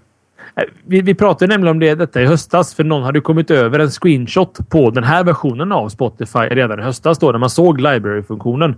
Eh, 0.56 0.64
vi, 0.86 1.02
vi 1.02 1.16
pratade 1.16 1.54
nämligen 1.54 1.72
om 1.76 1.80
det, 1.80 1.96
detta 1.96 2.22
i 2.22 2.26
höstas, 2.26 2.74
för 2.74 2.84
någon 2.84 3.04
hade 3.04 3.22
kommit 3.22 3.52
över 3.52 3.80
en 3.80 3.90
screenshot 3.90 4.70
på 4.70 4.90
den 4.90 5.04
här 5.04 5.24
versionen 5.24 5.72
av 5.72 5.90
Spotify 5.90 6.40
redan 6.40 6.80
i 6.80 6.84
höstas 6.84 7.20
då, 7.20 7.32
när 7.32 7.40
man 7.40 7.50
såg 7.50 7.82
library-funktionen. 7.82 8.76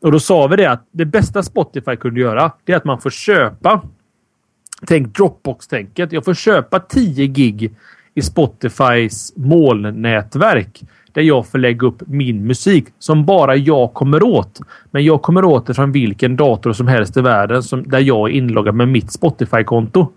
Och 0.00 0.12
då 0.12 0.20
sa 0.20 0.46
vi 0.46 0.56
det 0.56 0.66
att 0.66 0.86
det 0.90 1.04
bästa 1.04 1.42
Spotify 1.42 1.96
kunde 1.96 2.20
göra, 2.20 2.52
det 2.64 2.72
är 2.72 2.76
att 2.76 2.84
man 2.84 3.00
får 3.00 3.10
köpa 3.10 3.82
Tänk 4.86 5.16
Dropbox-tänket. 5.16 6.12
Jag 6.12 6.24
får 6.24 6.34
köpa 6.34 6.80
10 6.80 7.26
gig 7.26 7.76
i 8.14 8.22
Spotifys 8.22 9.32
molnnätverk 9.36 10.82
där 11.12 11.22
jag 11.22 11.46
får 11.46 11.58
lägga 11.58 11.86
upp 11.86 12.02
min 12.06 12.46
musik 12.46 12.86
som 12.98 13.24
bara 13.24 13.56
jag 13.56 13.94
kommer 13.94 14.22
åt. 14.22 14.60
Men 14.90 15.04
jag 15.04 15.22
kommer 15.22 15.44
åt 15.44 15.66
det 15.66 15.74
från 15.74 15.92
vilken 15.92 16.36
dator 16.36 16.72
som 16.72 16.88
helst 16.88 17.16
i 17.16 17.20
världen 17.20 17.62
som, 17.62 17.82
där 17.82 17.98
jag 17.98 18.30
är 18.30 18.34
inloggad 18.34 18.74
med 18.74 18.88
mitt 18.88 19.12
Spotify-konto. 19.12 20.12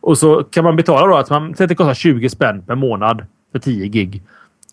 Och 0.00 0.18
så 0.18 0.44
kan 0.44 0.64
man 0.64 0.76
betala 0.76 1.06
då 1.06 1.16
att 1.16 1.30
man, 1.30 1.54
det 1.58 1.74
kostar 1.74 1.94
20 1.94 2.28
spänn 2.28 2.62
per 2.62 2.74
månad 2.74 3.26
för 3.52 3.58
10 3.58 3.88
gig. 3.88 4.22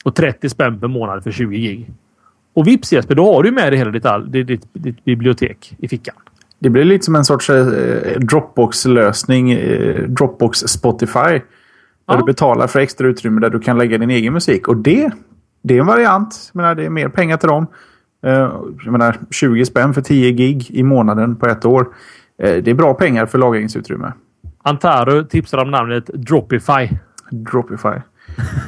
Och 0.04 0.16
30 0.16 0.50
spänn 0.50 0.80
per 0.80 0.88
månad 0.88 1.24
för 1.24 1.32
20 1.32 1.58
gig. 1.58 1.92
Och 2.54 2.68
vips 2.68 2.94
Jesper, 2.94 3.16
då 3.16 3.34
har 3.34 3.44
du 3.44 3.52
med 3.52 3.72
dig 3.72 3.78
hela 3.80 3.92
ditt, 3.92 4.06
all, 4.06 4.32
ditt, 4.32 4.48
ditt, 4.48 4.68
ditt 4.74 5.06
bibliotek 5.06 5.76
i 5.80 5.88
fickan. 5.88 6.16
Det 6.60 6.70
blir 6.70 6.84
lite 6.84 7.06
som 7.06 7.16
en 7.16 7.26
sorts 7.26 7.50
eh, 7.50 8.20
Dropbox-lösning. 8.20 9.52
Eh, 9.52 10.04
Dropbox 10.10 10.60
Spotify. 10.60 11.20
Där 11.20 11.42
Ja. 12.06 12.18
du 12.18 12.24
betalar 12.26 12.68
för 12.68 12.80
extra 12.80 13.08
utrymme 13.08 13.42
där 13.42 13.50
du 13.50 13.60
kan 13.60 13.78
lägga 13.78 13.98
din 13.98 14.10
egen 14.10 14.34
musik. 14.34 14.68
Och 14.68 14.78
det, 14.78 15.12
det 15.64 15.76
är 15.76 15.80
en 15.80 15.86
variant. 15.86 16.52
Jag 16.54 16.62
menar, 16.62 16.76
det 16.76 16.86
är 16.86 16.90
mer 16.90 17.10
pengar 17.10 17.38
till 17.38 17.50
dem. 17.50 17.68
Eh, 18.26 18.32
jag 18.84 18.92
menar, 18.92 19.16
20 19.32 19.66
spänn 19.66 19.94
för 19.94 20.02
10 20.02 20.32
gig 20.32 20.72
i 20.72 20.84
månaden 20.84 21.36
på 21.36 21.46
ett 21.48 21.66
år. 21.66 21.88
Eh, 22.44 22.56
det 22.64 22.72
är 22.72 22.76
bra 22.76 22.94
pengar 22.94 23.26
för 23.26 23.38
lagringsutrymme. 23.38 24.12
Antaru 24.64 25.24
tipsar 25.24 25.58
om 25.58 25.72
namnet 25.72 26.06
Dropify. 26.06 26.90
Dropify. 27.32 28.00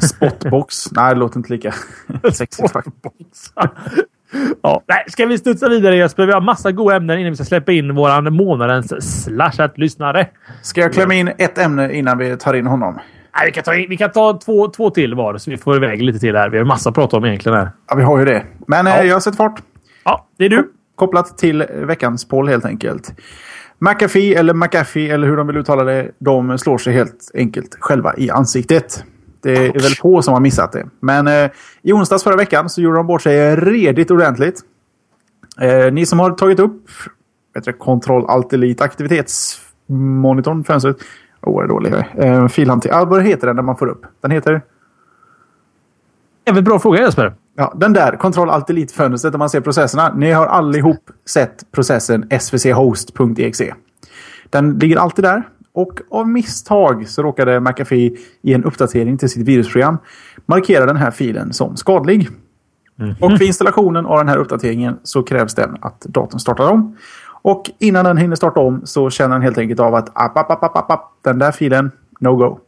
Spotbox. 0.02 0.92
Nej, 0.92 1.14
det 1.14 1.20
låter 1.20 1.38
inte 1.38 1.54
lika 1.54 1.74
sexigt 2.34 2.72
faktiskt. 2.72 3.54
ja, 4.64 4.84
nej, 4.88 5.04
ska 5.08 5.26
vi 5.26 5.38
studsa 5.38 5.70
vidare 5.70 5.96
Jesper? 5.98 6.26
Vi 6.26 6.32
har 6.34 6.42
massa 6.42 6.72
goda 6.72 6.96
ämnen 6.96 7.20
innan 7.20 7.32
vi 7.32 7.36
ska 7.36 7.46
släppa 7.46 7.72
in 7.72 7.96
våran 7.96 8.34
månadens 8.34 9.24
slashat-lyssnare. 9.24 10.28
Ska 10.62 10.82
jag 10.82 10.94
klämma 10.94 11.14
in 11.14 11.32
ett 11.38 11.58
ämne 11.58 11.94
innan 11.94 12.18
vi 12.18 12.38
tar 12.38 12.54
in 12.54 12.68
honom? 12.68 13.00
Nej, 13.38 13.46
vi 13.46 13.52
kan 13.52 13.64
ta, 13.64 13.76
in, 13.76 13.90
vi 13.90 13.98
kan 13.98 14.12
ta 14.12 14.40
två, 14.46 14.68
två 14.68 14.90
till 14.90 15.14
var 15.16 15.38
så 15.38 15.52
vi 15.52 15.58
får 15.58 15.76
iväg 15.76 16.02
lite 16.02 16.20
till 16.20 16.36
här. 16.36 16.50
Vi 16.50 16.58
har 16.58 16.66
massa 16.66 16.90
att 16.90 16.96
prata 16.96 17.18
om 17.18 17.26
egentligen 17.26 17.58
här. 17.58 17.70
Ja, 17.90 17.96
vi 17.96 18.04
har 18.04 18.20
ju 18.20 18.26
det. 18.26 18.44
Men 18.68 18.86
Ja. 18.86 18.98
eh, 18.98 19.06
jag 19.08 19.16
har 19.16 19.20
sett 19.20 19.36
fart. 19.38 19.60
Ja, 20.04 20.28
det 20.38 20.46
är 20.46 20.50
du. 20.50 20.72
Kopplat 20.96 21.38
till 21.38 21.66
veckans 21.72 22.28
poll 22.28 22.48
helt 22.48 22.66
enkelt. 22.66 23.14
McAfee 23.80 24.36
eller 24.36 24.54
McAfee 24.54 25.10
eller 25.14 25.28
hur 25.28 25.38
de 25.38 25.48
vill 25.48 25.58
uttala 25.58 25.84
det. 25.84 26.12
De 26.20 26.58
slår 26.58 26.78
sig 26.78 26.94
helt 26.94 27.32
enkelt 27.34 27.78
själva 27.80 28.14
i 28.18 28.30
ansiktet. 28.30 29.04
Det 29.54 29.68
är 29.68 29.74
väl 29.74 29.96
få 29.96 30.22
som 30.22 30.34
har 30.34 30.42
missat 30.42 30.72
det. 30.72 30.88
Men 31.00 31.28
eh, 31.28 31.50
i 31.82 31.94
onsdags 31.94 32.24
förra 32.24 32.36
veckan 32.36 32.70
så 32.70 32.82
gjorde 32.82 32.98
de 32.98 33.08
bort 33.08 33.22
sig 33.22 33.56
redigt 33.56 34.12
ordentligt. 34.12 34.62
Eh, 35.62 35.94
ni 35.94 36.06
som 36.06 36.20
har 36.20 36.32
tagit 36.32 36.60
upp 36.60 36.90
Ctrl 37.80 38.26
Alt 38.28 38.50
Delete 38.50 38.84
aktivitetsmonitorn, 38.84 40.64
fönstret. 40.64 40.98
Åh, 41.42 41.60
oh, 41.60 41.64
är 41.64 41.68
dålig. 41.68 41.94
Eh, 41.94 42.48
filhanter- 42.48 42.90
ah, 42.94 43.06
vad 43.06 43.24
heter 43.24 43.48
den 43.48 43.56
när 43.56 43.64
man 43.64 43.78
får 43.78 43.88
upp? 43.88 44.06
Den 44.22 44.32
heter... 44.32 44.62
Jävligt 46.46 46.66
bra 46.66 46.80
fråga 46.80 47.02
Jesper. 47.02 47.34
Ja, 47.58 47.74
den 47.76 47.94
där 47.94 48.16
Ctrl 48.16 48.50
Alt 48.50 48.68
Delete-fönstret 48.68 49.32
där 49.32 49.40
man 49.40 49.50
ser 49.50 49.62
processerna. 49.62 50.14
Ni 50.14 50.32
har 50.32 50.46
allihop 50.48 51.10
sett 51.26 51.72
processen 51.72 52.30
svchost.exe. 52.40 53.76
Den 54.50 54.80
ligger 54.80 54.98
alltid 54.98 55.26
där. 55.26 55.44
Och 55.76 56.00
av 56.10 56.30
misstag 56.30 57.08
så 57.08 57.24
råkade 57.24 57.60
McAfee 57.60 58.18
i 58.42 58.54
en 58.54 58.64
uppdatering 58.64 59.18
till 59.18 59.30
sitt 59.30 59.48
virusprogram 59.48 59.98
markera 60.46 60.86
den 60.86 60.96
här 60.96 61.12
filen 61.12 61.54
som 61.54 61.78
skadlig. 61.78 62.30
Och 63.22 63.38
för 63.38 63.44
installationen 63.44 64.06
av 64.06 64.18
den 64.18 64.28
här 64.28 64.38
uppdateringen 64.38 65.00
så 65.04 65.24
krävs 65.24 65.56
det 65.56 65.70
att 65.82 66.02
datorn 66.02 66.40
startar 66.40 66.72
om. 66.72 66.98
Och 67.42 67.72
innan 67.80 68.06
den 68.06 68.18
hinner 68.18 68.36
starta 68.36 68.60
om 68.60 68.82
så 68.84 69.10
känner 69.10 69.36
den 69.36 69.42
helt 69.42 69.58
enkelt 69.58 69.80
av 69.80 69.96
att 69.96 70.10
app, 70.14 70.38
app, 70.38 70.52
app, 70.52 70.64
app, 70.64 70.92
app, 70.92 71.12
den 71.22 71.40
där 71.40 71.52
filen, 71.52 71.92
no 72.20 72.36
go. 72.36 72.60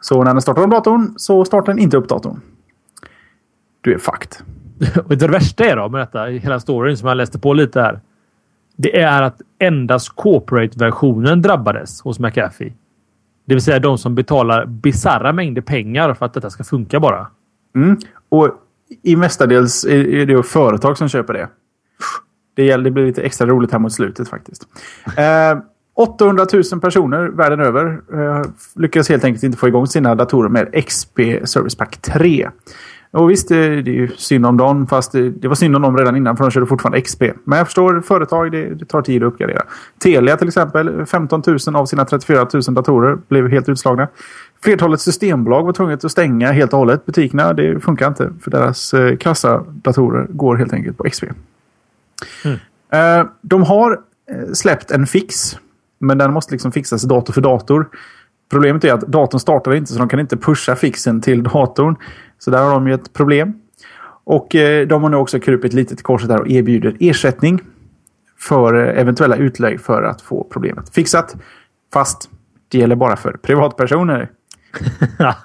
Så 0.00 0.24
när 0.24 0.32
den 0.32 0.42
startar 0.42 0.64
om 0.64 0.70
datorn 0.70 1.14
så 1.16 1.44
startar 1.44 1.72
den 1.72 1.82
inte 1.82 1.96
upp 1.96 2.08
datorn. 2.08 2.40
Du 3.80 3.94
är 3.94 3.98
fucked. 3.98 4.36
Och 5.04 5.16
det 5.16 5.28
värsta 5.28 5.64
är 5.64 5.76
då 5.76 5.88
med 5.88 6.00
detta, 6.00 6.24
hela 6.24 6.60
storyn 6.60 6.96
som 6.96 7.08
jag 7.08 7.16
läste 7.16 7.38
på 7.38 7.52
lite 7.52 7.80
här. 7.80 8.00
Det 8.76 9.00
är 9.00 9.22
att 9.22 9.40
endast 9.58 10.08
corporate-versionen 10.08 11.42
drabbades 11.42 12.00
hos 12.00 12.18
McAfee. 12.18 12.72
Det 13.44 13.54
vill 13.54 13.62
säga 13.62 13.78
de 13.78 13.98
som 13.98 14.14
betalar 14.14 14.66
bisarra 14.66 15.32
mängder 15.32 15.62
pengar 15.62 16.14
för 16.14 16.26
att 16.26 16.34
detta 16.34 16.50
ska 16.50 16.64
funka 16.64 17.00
bara. 17.00 17.26
Mm. 17.76 17.96
Och 18.28 18.50
i 19.02 19.16
mestadels 19.16 19.84
är 19.84 20.26
det 20.26 20.42
företag 20.42 20.98
som 20.98 21.08
köper 21.08 21.32
det. 21.32 21.48
Det, 22.54 22.76
det 22.76 22.90
blir 22.90 23.06
lite 23.06 23.22
extra 23.22 23.46
roligt 23.46 23.72
här 23.72 23.78
mot 23.78 23.92
slutet 23.92 24.28
faktiskt. 24.28 24.66
Eh, 25.16 25.58
800 25.94 26.46
000 26.72 26.80
personer 26.80 27.28
världen 27.28 27.60
över 27.60 28.00
eh, 28.12 28.42
lyckas 28.76 29.08
helt 29.08 29.24
enkelt 29.24 29.42
inte 29.42 29.58
få 29.58 29.68
igång 29.68 29.86
sina 29.86 30.14
datorer 30.14 30.48
med 30.48 30.84
XP 30.86 31.18
Service 31.44 31.74
Pack 31.74 31.96
3. 31.96 32.50
Och 33.12 33.30
visst, 33.30 33.48
det, 33.48 33.82
det 33.82 33.90
är 33.90 33.94
ju 33.94 34.08
synd 34.08 34.46
om 34.46 34.56
dem, 34.56 34.86
fast 34.86 35.12
det, 35.12 35.30
det 35.30 35.48
var 35.48 35.54
synd 35.54 35.76
om 35.76 35.82
dem 35.82 35.96
redan 35.96 36.16
innan 36.16 36.36
för 36.36 36.44
de 36.44 36.50
körde 36.50 36.66
fortfarande 36.66 37.00
XP. 37.00 37.22
Men 37.44 37.58
jag 37.58 37.66
förstår, 37.66 38.00
företag, 38.00 38.52
det, 38.52 38.74
det 38.74 38.84
tar 38.84 39.02
tid 39.02 39.22
att 39.22 39.26
uppgradera. 39.26 39.62
Telia 39.98 40.36
till 40.36 40.48
exempel, 40.48 41.06
15 41.06 41.42
000 41.46 41.76
av 41.76 41.86
sina 41.86 42.04
34 42.04 42.46
000 42.52 42.62
datorer 42.62 43.18
blev 43.28 43.48
helt 43.48 43.68
utslagna. 43.68 44.08
Flertalet 44.62 45.00
systembolag 45.00 45.64
var 45.64 45.72
tvunget 45.72 46.04
att 46.04 46.10
stänga 46.10 46.52
helt 46.52 46.72
och 46.72 46.78
hållet 46.78 47.06
butikerna. 47.06 47.52
Det 47.52 47.80
funkar 47.80 48.08
inte 48.08 48.32
för 48.42 48.50
deras 48.50 48.94
eh, 48.94 49.16
kassadatorer 49.16 50.26
går 50.30 50.56
helt 50.56 50.72
enkelt 50.72 50.98
på 50.98 51.04
XP. 51.04 51.24
Eh, 52.92 53.24
de 53.40 53.62
har 53.62 53.92
eh, 54.30 54.52
släppt 54.52 54.90
en 54.90 55.06
fix, 55.06 55.58
men 55.98 56.18
den 56.18 56.32
måste 56.32 56.52
liksom 56.52 56.72
fixas 56.72 57.02
dator 57.02 57.32
för 57.32 57.40
dator. 57.40 57.88
Problemet 58.50 58.84
är 58.84 58.92
att 58.92 59.00
datorn 59.00 59.40
startar 59.40 59.74
inte 59.74 59.92
så 59.92 59.98
de 59.98 60.08
kan 60.08 60.20
inte 60.20 60.36
pusha 60.36 60.76
fixen 60.76 61.20
till 61.20 61.42
datorn. 61.42 61.96
Så 62.44 62.50
där 62.50 62.64
har 62.64 62.70
de 62.70 62.88
ju 62.88 62.94
ett 62.94 63.12
problem. 63.12 63.52
Och 64.24 64.54
eh, 64.54 64.86
de 64.86 65.02
har 65.02 65.10
nu 65.10 65.16
också 65.16 65.40
krupit 65.40 65.72
lite 65.72 65.96
till 65.96 66.04
korset 66.04 66.28
där 66.28 66.40
och 66.40 66.48
erbjuder 66.48 66.96
ersättning 67.00 67.60
för 68.38 68.74
eh, 68.74 69.00
eventuella 69.00 69.36
utlägg 69.36 69.80
för 69.80 70.02
att 70.02 70.20
få 70.20 70.46
problemet 70.52 70.94
fixat. 70.94 71.36
Fast 71.92 72.30
det 72.68 72.78
gäller 72.78 72.96
bara 72.96 73.16
för 73.16 73.32
privatpersoner. 73.32 74.30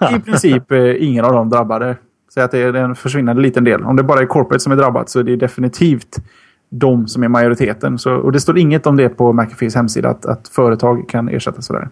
I 0.18 0.20
princip 0.20 0.72
eh, 0.72 1.04
ingen 1.04 1.26
av 1.26 1.32
dem 1.32 1.50
drabbade. 1.50 1.96
Säg 2.34 2.44
att 2.44 2.52
det 2.52 2.60
är 2.60 2.74
en 2.74 2.96
försvinnande 2.96 3.42
liten 3.42 3.64
del. 3.64 3.84
Om 3.84 3.96
det 3.96 4.04
bara 4.04 4.20
är 4.20 4.26
corporate 4.26 4.60
som 4.60 4.72
är 4.72 4.78
drabbat 4.78 5.10
så 5.10 5.20
är 5.20 5.24
det 5.24 5.36
definitivt 5.36 6.18
de 6.70 7.08
som 7.08 7.24
är 7.24 7.28
majoriteten. 7.28 7.98
Så, 7.98 8.14
och 8.14 8.32
det 8.32 8.40
står 8.40 8.58
inget 8.58 8.88
om 8.88 8.98
det 8.98 9.10
på 9.10 9.34
McAfees 9.34 9.76
hemsida 9.76 10.10
att, 10.10 10.26
att 10.26 10.48
företag 10.48 11.10
kan 11.10 11.30
ersätta 11.30 11.62
sådär. 11.62 11.90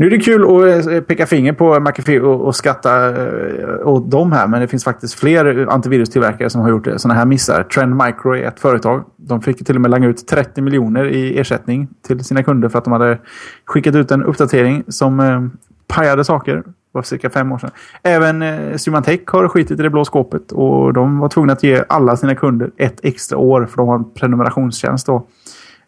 Nu 0.00 0.06
är 0.06 0.10
det 0.10 0.18
kul 0.18 0.42
att 0.44 0.86
eh, 0.86 1.00
peka 1.00 1.26
finger 1.26 1.52
på 1.52 1.80
McAfee 1.80 2.20
och, 2.20 2.46
och 2.46 2.56
skatta 2.56 3.08
eh, 3.08 3.86
åt 3.86 4.10
dem 4.10 4.32
här. 4.32 4.46
Men 4.46 4.60
det 4.60 4.68
finns 4.68 4.84
faktiskt 4.84 5.14
fler 5.14 5.66
antivirustillverkare 5.70 6.50
som 6.50 6.60
har 6.60 6.70
gjort 6.70 6.86
eh, 6.86 6.96
sådana 6.96 7.18
här 7.18 7.26
missar. 7.26 7.62
Trend 7.62 7.96
Micro 7.96 8.36
är 8.36 8.42
ett 8.42 8.60
företag. 8.60 9.04
De 9.16 9.42
fick 9.42 9.66
till 9.66 9.74
och 9.74 9.80
med 9.80 9.90
langa 9.90 10.08
ut 10.08 10.26
30 10.26 10.60
miljoner 10.62 11.04
i 11.04 11.38
ersättning 11.38 11.88
till 12.06 12.24
sina 12.24 12.42
kunder 12.42 12.68
för 12.68 12.78
att 12.78 12.84
de 12.84 12.92
hade 12.92 13.18
skickat 13.64 13.94
ut 13.94 14.10
en 14.10 14.22
uppdatering 14.22 14.84
som 14.88 15.20
eh, 15.20 15.40
pajade 15.86 16.24
saker. 16.24 16.56
Det 16.56 16.62
var 16.92 17.02
cirka 17.02 17.30
fem 17.30 17.52
år 17.52 17.58
sedan. 17.58 17.70
Även 18.02 18.42
eh, 18.42 18.76
Symantec 18.76 19.20
har 19.26 19.48
skitit 19.48 19.80
i 19.80 19.82
det 19.82 19.90
blå 19.90 20.04
skåpet 20.04 20.52
och 20.52 20.92
de 20.92 21.18
var 21.18 21.28
tvungna 21.28 21.52
att 21.52 21.62
ge 21.62 21.84
alla 21.88 22.16
sina 22.16 22.34
kunder 22.34 22.70
ett 22.76 23.00
extra 23.02 23.38
år 23.38 23.66
för 23.66 23.76
de 23.76 23.88
har 23.88 23.94
en 23.94 24.14
prenumerationstjänst 24.14 25.06
då. 25.06 25.26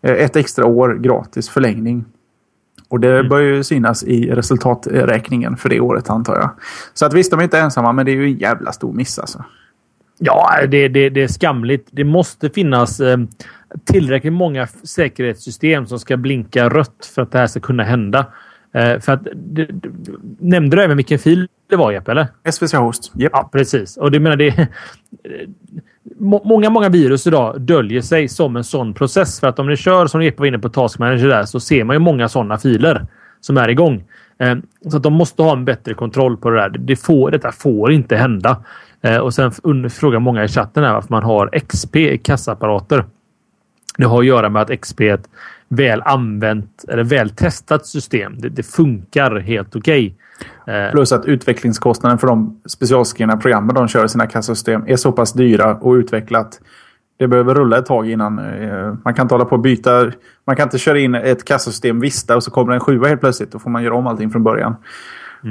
Eh, 0.03 0.13
ett 0.13 0.37
extra 0.37 0.67
år 0.67 0.95
gratis 0.95 1.49
förlängning. 1.49 2.05
Och 2.93 3.01
det 3.01 3.25
bör 3.25 3.41
ju 3.41 3.65
synas 3.65 4.05
i 4.05 4.31
resultaträkningen 4.31 5.57
för 5.57 5.69
det 5.69 5.81
året 5.81 6.11
antar 6.11 6.37
jag. 6.37 6.51
Så 6.95 7.07
att 7.07 7.15
visst, 7.15 7.31
de 7.31 7.41
är 7.41 7.45
inte 7.45 7.59
ensamma, 7.59 7.93
men 7.93 8.07
det 8.07 8.13
är 8.13 8.17
ju 8.17 8.25
en 8.25 8.39
jävla 8.39 8.73
stor 8.73 8.93
miss 8.93 9.19
alltså. 9.19 9.45
Ja, 10.19 10.67
det, 10.69 10.89
det, 10.89 11.09
det 11.09 11.23
är 11.23 11.29
skamligt. 11.29 11.89
Det 11.91 12.05
måste 12.05 12.51
finnas 12.51 13.01
eh, 13.01 13.19
tillräckligt 13.85 14.33
många 14.33 14.67
säkerhetssystem 14.67 15.87
som 15.87 15.99
ska 15.99 16.17
blinka 16.17 16.69
rött 16.69 17.11
för 17.15 17.23
att 17.23 17.33
det 17.33 17.39
här 17.39 17.47
ska 17.47 17.61
kunna 17.61 17.83
hända. 17.83 18.27
Eh, 18.75 18.99
för 18.99 19.13
att, 19.13 19.27
det, 19.35 19.65
det, 19.65 19.91
nämnde 20.39 20.77
du 20.77 20.83
även 20.83 20.97
vilken 20.97 21.19
fil 21.19 21.49
det 21.71 21.77
var, 21.77 21.93
Jeppe? 21.93 22.11
Eller? 22.11 22.27
SVC 22.51 22.75
Host. 22.75 23.13
Yep. 23.19 23.31
Ja, 23.35 23.49
precis. 23.53 23.97
Och 23.97 24.11
det 24.11 24.21
menar 24.21 24.37
det 24.37 24.69
må- 26.19 26.43
Många, 26.45 26.71
många 26.71 26.89
virus 26.89 27.27
idag 27.27 27.61
döljer 27.61 28.01
sig 28.01 28.29
som 28.29 28.57
en 28.57 28.65
sån 28.65 28.95
process. 28.95 29.41
För 29.41 29.47
att 29.47 29.59
om 29.59 29.67
ni 29.69 29.77
kör 29.77 30.07
som 30.07 30.23
Jeppe 30.23 30.41
var 30.41 30.47
inne 30.47 30.59
på 30.59 30.69
Task 30.69 30.99
Manager 30.99 31.29
där 31.29 31.45
så 31.45 31.61
ser 31.61 31.85
man 31.85 31.97
ju 31.97 32.01
många 32.01 32.29
sådana 32.29 32.59
filer 32.59 33.07
som 33.41 33.57
är 33.57 33.69
igång. 33.69 34.05
Eh, 34.39 34.57
Så 34.91 34.97
att 34.97 35.03
de 35.03 35.13
måste 35.13 35.43
ha 35.43 35.53
en 35.53 35.65
bättre 35.65 35.95
kontroll 35.95 36.37
på 36.37 36.51
det 36.51 36.57
där. 36.57 36.69
Det 36.69 36.97
får, 36.97 37.31
detta 37.31 37.53
får 37.53 37.93
inte 37.93 38.17
hända. 38.17 38.57
Eh, 39.03 39.17
Och 39.17 39.35
sen 39.35 39.53
frågar 39.91 40.19
många 40.19 40.45
i 40.45 40.49
chatten 40.49 40.85
här 40.85 40.93
varför 40.93 41.11
man 41.11 41.23
har 41.23 41.51
XP 41.59 41.97
i 41.97 42.19
kassaapparater. 42.19 43.05
Det 43.99 44.05
har 44.05 44.19
att 44.19 44.27
göra 44.27 44.49
med 44.49 44.63
att 44.63 44.71
XP 44.81 45.01
är 45.01 45.15
ett 45.15 45.29
väl 45.69 46.03
använt 46.03 46.85
eller 46.89 47.05
väl 47.05 47.31
testat 47.31 47.87
system. 47.87 48.39
Det, 48.39 48.49
det 48.49 48.63
funkar 48.63 49.41
helt 49.41 49.77
okej. 49.77 50.15
Eh, 50.67 50.91
Plus 50.91 51.13
att 51.13 51.27
utvecklingskostnaden 51.27 52.19
för 52.19 52.27
de 52.27 52.61
specialskrivna 52.67 53.37
programmen 53.37 53.75
de 53.75 53.89
kör 53.89 54.05
i 54.05 54.09
sina 54.09 54.27
kassasystem 54.27 54.85
är 54.87 54.97
så 54.97 55.13
pass 55.13 55.33
dyra 55.33 55.77
och 55.77 55.93
utvecklat. 55.93 56.61
Det 57.19 57.29
behöver 57.29 57.55
rulla 57.55 57.79
ett 57.79 57.87
tag 57.87 58.11
innan. 58.11 58.39
Eh, 58.39 58.95
man 59.05 59.15
kan 59.15 59.29
hålla 59.31 59.45
på 59.45 59.57
och 59.57 59.63
byta. 59.63 60.13
Man 60.47 60.57
kan 60.57 60.63
inte 60.63 60.79
köra 60.79 60.99
in 60.99 61.15
ett 61.15 61.45
kassasystem 61.45 62.01
Vista 62.01 62.37
och 62.37 62.43
så 62.43 62.51
kommer 62.51 62.73
en 62.73 62.81
sjua 62.81 63.09
helt 63.09 63.21
plötsligt. 63.21 63.53
Då 63.53 63.59
får 63.59 63.71
man 63.71 63.83
göra 63.83 63.95
om 63.95 64.07
allting 64.07 64.31
från 64.31 64.43
början. 64.43 64.75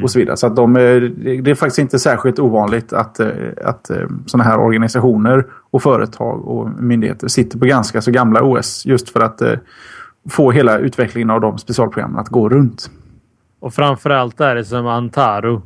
Och 0.04 0.12
så 0.12 0.20
vidare. 0.20 0.38
Så 0.38 0.48
att 0.48 0.56
de, 0.56 0.76
eh, 0.76 1.02
det 1.42 1.52
är 1.52 1.56
faktiskt 1.56 1.80
inte 1.80 2.00
särskilt 2.00 2.40
ovanligt 2.40 2.94
att, 2.94 3.20
att 3.64 3.92
sådana 4.26 4.44
här 4.44 4.60
organisationer 4.60 5.46
och 5.72 5.84
företag 5.84 6.48
och 6.48 6.70
myndigheter 6.70 7.28
sitter 7.28 7.60
på 7.60 7.66
ganska 7.66 8.02
så 8.02 8.12
gamla 8.12 8.44
OS. 8.44 8.86
Just 8.86 9.10
för 9.10 9.20
att 9.20 9.42
få 10.30 10.52
hela 10.52 10.78
utvecklingen 10.78 11.30
av 11.30 11.42
de 11.42 11.58
specialprogrammen 11.58 12.20
att 12.20 12.30
gå 12.30 12.50
runt. 12.50 12.90
Och 13.62 13.74
framförallt 13.74 14.42
är 14.42 14.56
det 14.56 14.66
som 14.66 14.88
Antaro 14.88 15.62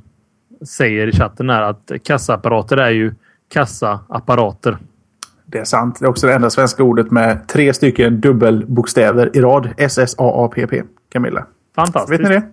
säger 0.67 1.07
i 1.07 1.11
chatten 1.11 1.49
här 1.49 1.61
att 1.61 1.91
kassaapparater 2.03 2.77
är 2.77 2.89
ju 2.89 3.13
kassaapparater. 3.53 4.77
Det 5.45 5.57
är 5.59 5.63
sant. 5.65 5.97
Det 5.99 6.05
är 6.05 6.09
också 6.09 6.27
det 6.27 6.33
enda 6.33 6.49
svenska 6.49 6.83
ordet 6.83 7.11
med 7.11 7.47
tre 7.47 7.73
stycken 7.73 8.21
dubbelbokstäver 8.21 9.37
i 9.37 9.41
rad. 9.41 9.69
S-S-A-A-P-P. 9.77 10.83
Camilla. 11.11 11.45
Fantastiskt. 11.75 12.19
Vet 12.21 12.29
ni 12.29 12.35
det? 12.35 12.43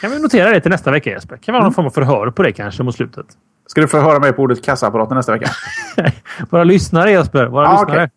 Kan 0.00 0.10
vi 0.10 0.18
notera 0.22 0.50
det 0.50 0.60
till 0.60 0.70
nästa 0.70 0.90
vecka 0.90 1.10
Jesper? 1.10 1.36
Kan 1.36 1.52
vi 1.52 1.58
ha 1.58 1.64
någon 1.64 1.74
form 1.74 1.86
av 1.86 1.90
förhör 1.90 2.30
på 2.30 2.42
det 2.42 2.52
kanske 2.52 2.82
mot 2.82 2.94
slutet? 2.94 3.26
Ska 3.66 3.80
du 3.80 3.88
få 3.88 4.00
höra 4.00 4.18
mig 4.18 4.32
på 4.32 4.42
ordet 4.42 4.64
kassaapparaten 4.64 5.16
nästa 5.16 5.32
vecka? 5.32 5.50
Våra 6.50 6.64
lyssnare 6.64 7.10
Jesper. 7.10 7.46
Våra 7.46 7.68
Ah, 7.68 7.72
lyssnare. 7.80 8.04
okej. 8.04 8.10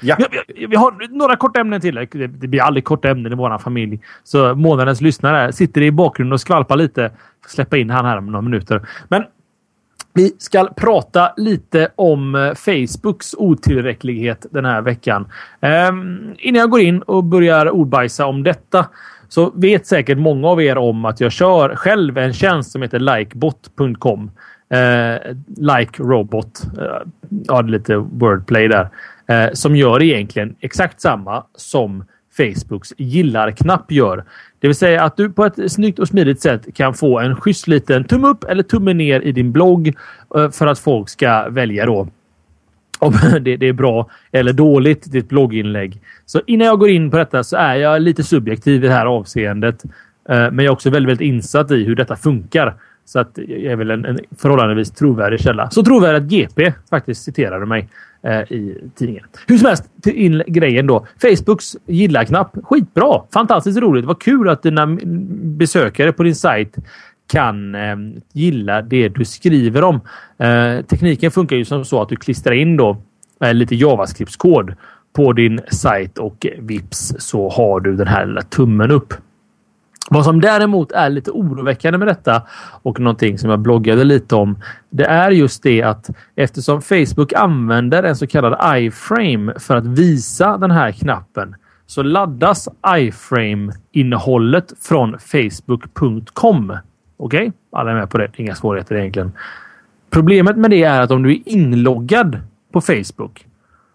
Ja. 0.00 0.16
Vi, 0.54 0.66
vi 0.66 0.76
har 0.76 1.18
några 1.18 1.36
korta 1.36 1.60
ämnen 1.60 1.80
till. 1.80 1.94
Det, 1.94 2.26
det 2.26 2.48
blir 2.48 2.62
aldrig 2.62 2.84
korta 2.84 3.08
ämnen 3.08 3.32
i 3.32 3.34
vår 3.34 3.58
familj. 3.58 4.00
Så 4.24 4.54
månadens 4.54 5.00
lyssnare 5.00 5.52
sitter 5.52 5.80
i 5.80 5.90
bakgrunden 5.90 6.32
och 6.32 6.40
skvalpar 6.40 6.76
lite. 6.76 7.10
Släppa 7.46 7.76
in 7.76 7.90
han 7.90 8.04
här 8.04 8.18
om 8.18 8.26
några 8.26 8.42
minuter. 8.42 8.88
Men 9.08 9.24
vi 10.12 10.34
ska 10.38 10.64
prata 10.76 11.32
lite 11.36 11.88
om 11.94 12.34
eh, 12.34 12.54
Facebooks 12.54 13.34
otillräcklighet 13.38 14.46
den 14.50 14.64
här 14.64 14.82
veckan. 14.82 15.26
Ehm, 15.60 16.34
innan 16.38 16.60
jag 16.60 16.70
går 16.70 16.80
in 16.80 17.02
och 17.02 17.24
börjar 17.24 17.70
ordbajsa 17.70 18.26
om 18.26 18.42
detta 18.42 18.86
så 19.28 19.50
vet 19.54 19.86
säkert 19.86 20.18
många 20.18 20.48
av 20.48 20.62
er 20.62 20.78
om 20.78 21.04
att 21.04 21.20
jag 21.20 21.32
kör 21.32 21.76
själv 21.76 22.18
en 22.18 22.32
tjänst 22.32 22.72
som 22.72 22.82
heter 22.82 22.98
likebot.com. 22.98 24.30
Eh, 24.70 25.34
like 25.56 26.02
robot. 26.02 26.62
Eh, 26.78 26.84
ja, 27.46 27.62
det 27.62 27.68
är 27.68 27.72
lite 27.72 27.96
wordplay 27.96 28.68
där. 28.68 28.88
Eh, 29.30 29.52
som 29.52 29.76
gör 29.76 30.02
egentligen 30.02 30.54
exakt 30.60 31.00
samma 31.00 31.44
som 31.54 32.04
Facebooks 32.36 32.92
gillar-knapp 32.96 33.92
gör. 33.92 34.24
Det 34.58 34.66
vill 34.66 34.74
säga 34.74 35.02
att 35.02 35.16
du 35.16 35.30
på 35.30 35.44
ett 35.44 35.72
snyggt 35.72 35.98
och 35.98 36.08
smidigt 36.08 36.40
sätt 36.40 36.74
kan 36.74 36.94
få 36.94 37.18
en 37.18 37.36
schysst 37.36 37.68
liten 37.68 38.04
tumme 38.04 38.28
upp 38.28 38.44
eller 38.44 38.62
tumme 38.62 38.94
ner 38.94 39.20
i 39.20 39.32
din 39.32 39.52
blogg 39.52 39.94
eh, 40.36 40.50
för 40.50 40.66
att 40.66 40.78
folk 40.78 41.08
ska 41.08 41.48
välja 41.48 41.86
då 41.86 42.08
om 42.98 43.12
det, 43.40 43.62
är 43.62 43.72
bra 43.72 44.10
eller 44.32 44.52
dåligt, 44.52 45.12
ditt 45.12 45.28
blogginlägg. 45.28 46.00
Så 46.26 46.40
innan 46.46 46.66
jag 46.66 46.78
går 46.78 46.90
in 46.90 47.10
på 47.10 47.16
detta 47.16 47.44
så 47.44 47.56
är 47.56 47.74
jag 47.74 48.02
lite 48.02 48.22
subjektiv 48.22 48.84
i 48.84 48.88
det 48.88 48.94
här 48.94 49.06
avseendet. 49.06 49.84
Eh, 49.84 49.90
men 50.28 50.58
jag 50.58 50.64
är 50.64 50.72
också 50.72 50.90
väldigt, 50.90 51.08
väldigt 51.10 51.28
insatt 51.28 51.70
i 51.70 51.84
hur 51.84 51.94
detta 51.94 52.16
funkar. 52.16 52.74
Så 53.12 53.18
att 53.18 53.38
jag 53.48 53.72
är 53.72 53.76
väl 53.76 53.90
en, 53.90 54.04
en 54.04 54.18
förhållandevis 54.38 54.90
trovärdig 54.90 55.40
källa. 55.40 55.70
Så 55.70 55.82
trovärdig 55.82 56.18
att 56.18 56.30
GP 56.30 56.72
faktiskt 56.90 57.22
citerade 57.22 57.66
mig 57.66 57.88
eh, 58.22 58.40
i 58.40 58.90
tidningen. 58.94 59.24
Hur 59.46 59.58
som 59.58 59.66
helst, 59.66 59.84
till 60.02 60.16
in 60.16 60.42
grejen 60.46 60.86
då. 60.86 61.06
Facebooks 61.22 61.76
gilla-knapp. 61.86 62.56
Skitbra! 62.64 63.22
Fantastiskt 63.32 63.78
roligt. 63.78 64.04
Vad 64.04 64.20
kul 64.20 64.48
att 64.48 64.62
dina 64.62 64.98
besökare 65.42 66.12
på 66.12 66.22
din 66.22 66.34
sajt 66.34 66.76
kan 67.32 67.74
eh, 67.74 67.96
gilla 68.32 68.82
det 68.82 69.08
du 69.08 69.24
skriver 69.24 69.84
om. 69.84 70.00
Eh, 70.38 70.84
tekniken 70.84 71.30
funkar 71.30 71.56
ju 71.56 71.64
som 71.64 71.84
så 71.84 72.02
att 72.02 72.08
du 72.08 72.16
klistrar 72.16 72.54
in 72.54 72.76
då 72.76 72.96
eh, 73.44 73.54
lite 73.54 73.74
JavaScript-kod 73.74 74.74
på 75.12 75.32
din 75.32 75.60
sajt 75.72 76.18
och 76.18 76.46
eh, 76.46 76.62
vips 76.62 77.14
så 77.18 77.48
har 77.48 77.80
du 77.80 77.96
den 77.96 78.08
här 78.08 78.26
lilla 78.26 78.42
tummen 78.42 78.90
upp. 78.90 79.14
Vad 80.12 80.24
som 80.24 80.40
däremot 80.40 80.92
är 80.92 81.10
lite 81.10 81.30
oroväckande 81.30 81.98
med 81.98 82.08
detta 82.08 82.42
och 82.82 83.00
någonting 83.00 83.38
som 83.38 83.50
jag 83.50 83.58
bloggade 83.58 84.04
lite 84.04 84.34
om. 84.34 84.58
Det 84.90 85.04
är 85.04 85.30
just 85.30 85.62
det 85.62 85.82
att 85.82 86.10
eftersom 86.36 86.82
Facebook 86.82 87.32
använder 87.32 88.02
en 88.02 88.16
så 88.16 88.26
kallad 88.26 88.82
iframe 88.82 89.52
för 89.58 89.76
att 89.76 89.86
visa 89.86 90.58
den 90.58 90.70
här 90.70 90.92
knappen 90.92 91.54
så 91.86 92.02
laddas 92.02 92.68
iframe-innehållet 92.96 94.72
från 94.80 95.18
facebook.com. 95.18 96.70
Okej? 97.16 97.40
Okay? 97.40 97.52
Alla 97.72 97.90
är 97.90 97.94
med 97.94 98.10
på 98.10 98.18
det. 98.18 98.30
Inga 98.36 98.54
svårigheter 98.54 98.96
egentligen. 98.96 99.32
Problemet 100.10 100.56
med 100.56 100.70
det 100.70 100.82
är 100.82 101.00
att 101.00 101.10
om 101.10 101.22
du 101.22 101.32
är 101.32 101.48
inloggad 101.48 102.38
på 102.72 102.80
Facebook 102.80 103.46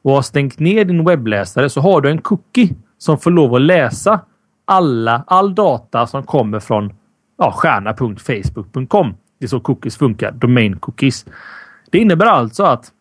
och 0.01 0.11
har 0.11 0.21
stängt 0.21 0.59
ner 0.59 0.85
din 0.85 1.05
webbläsare 1.05 1.69
så 1.69 1.81
har 1.81 2.01
du 2.01 2.09
en 2.09 2.21
cookie 2.21 2.69
som 2.97 3.17
får 3.17 3.31
lov 3.31 3.55
att 3.55 3.61
läsa 3.61 4.19
alla, 4.65 5.23
all 5.27 5.55
data 5.55 6.07
som 6.07 6.23
kommer 6.23 6.59
från 6.59 6.93
ja, 7.37 7.51
stjärna.facebook.com. 7.51 9.15
Det 9.39 9.45
är 9.45 9.47
så 9.47 9.59
cookies 9.59 9.97
funkar. 9.97 10.31
Domain 10.31 10.79
cookies. 10.79 11.25
Det 11.91 11.97
innebär 11.97 12.25
alltså 12.25 12.63
att 12.63 12.91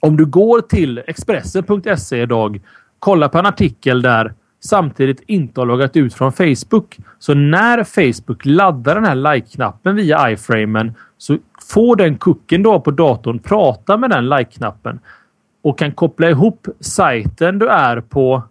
om 0.00 0.16
du 0.16 0.26
går 0.26 0.60
till 0.60 1.02
Expressen.se 1.06 2.22
idag, 2.22 2.60
kollar 2.98 3.28
på 3.28 3.38
en 3.38 3.46
artikel 3.46 4.02
där 4.02 4.34
samtidigt 4.64 5.22
inte 5.26 5.60
har 5.60 5.66
loggat 5.66 5.96
ut 5.96 6.14
från 6.14 6.32
Facebook. 6.32 6.98
Så 7.18 7.34
när 7.34 7.84
Facebook 7.84 8.44
laddar 8.44 8.94
den 8.94 9.04
här 9.04 9.14
like-knappen 9.14 9.96
via 9.96 10.30
iframen 10.30 10.94
så 11.18 11.38
får 11.70 11.96
den 11.96 12.18
kucken 12.18 12.62
då 12.62 12.80
på 12.80 12.90
datorn 12.90 13.38
prata 13.38 13.96
med 13.96 14.10
den 14.10 14.28
like-knappen 14.28 15.00
och 15.62 15.78
kan 15.78 15.92
koppla 15.92 16.30
ihop 16.30 16.68
sajten 16.80 17.58
du 17.58 17.68
är 17.68 18.00
på 18.00 18.42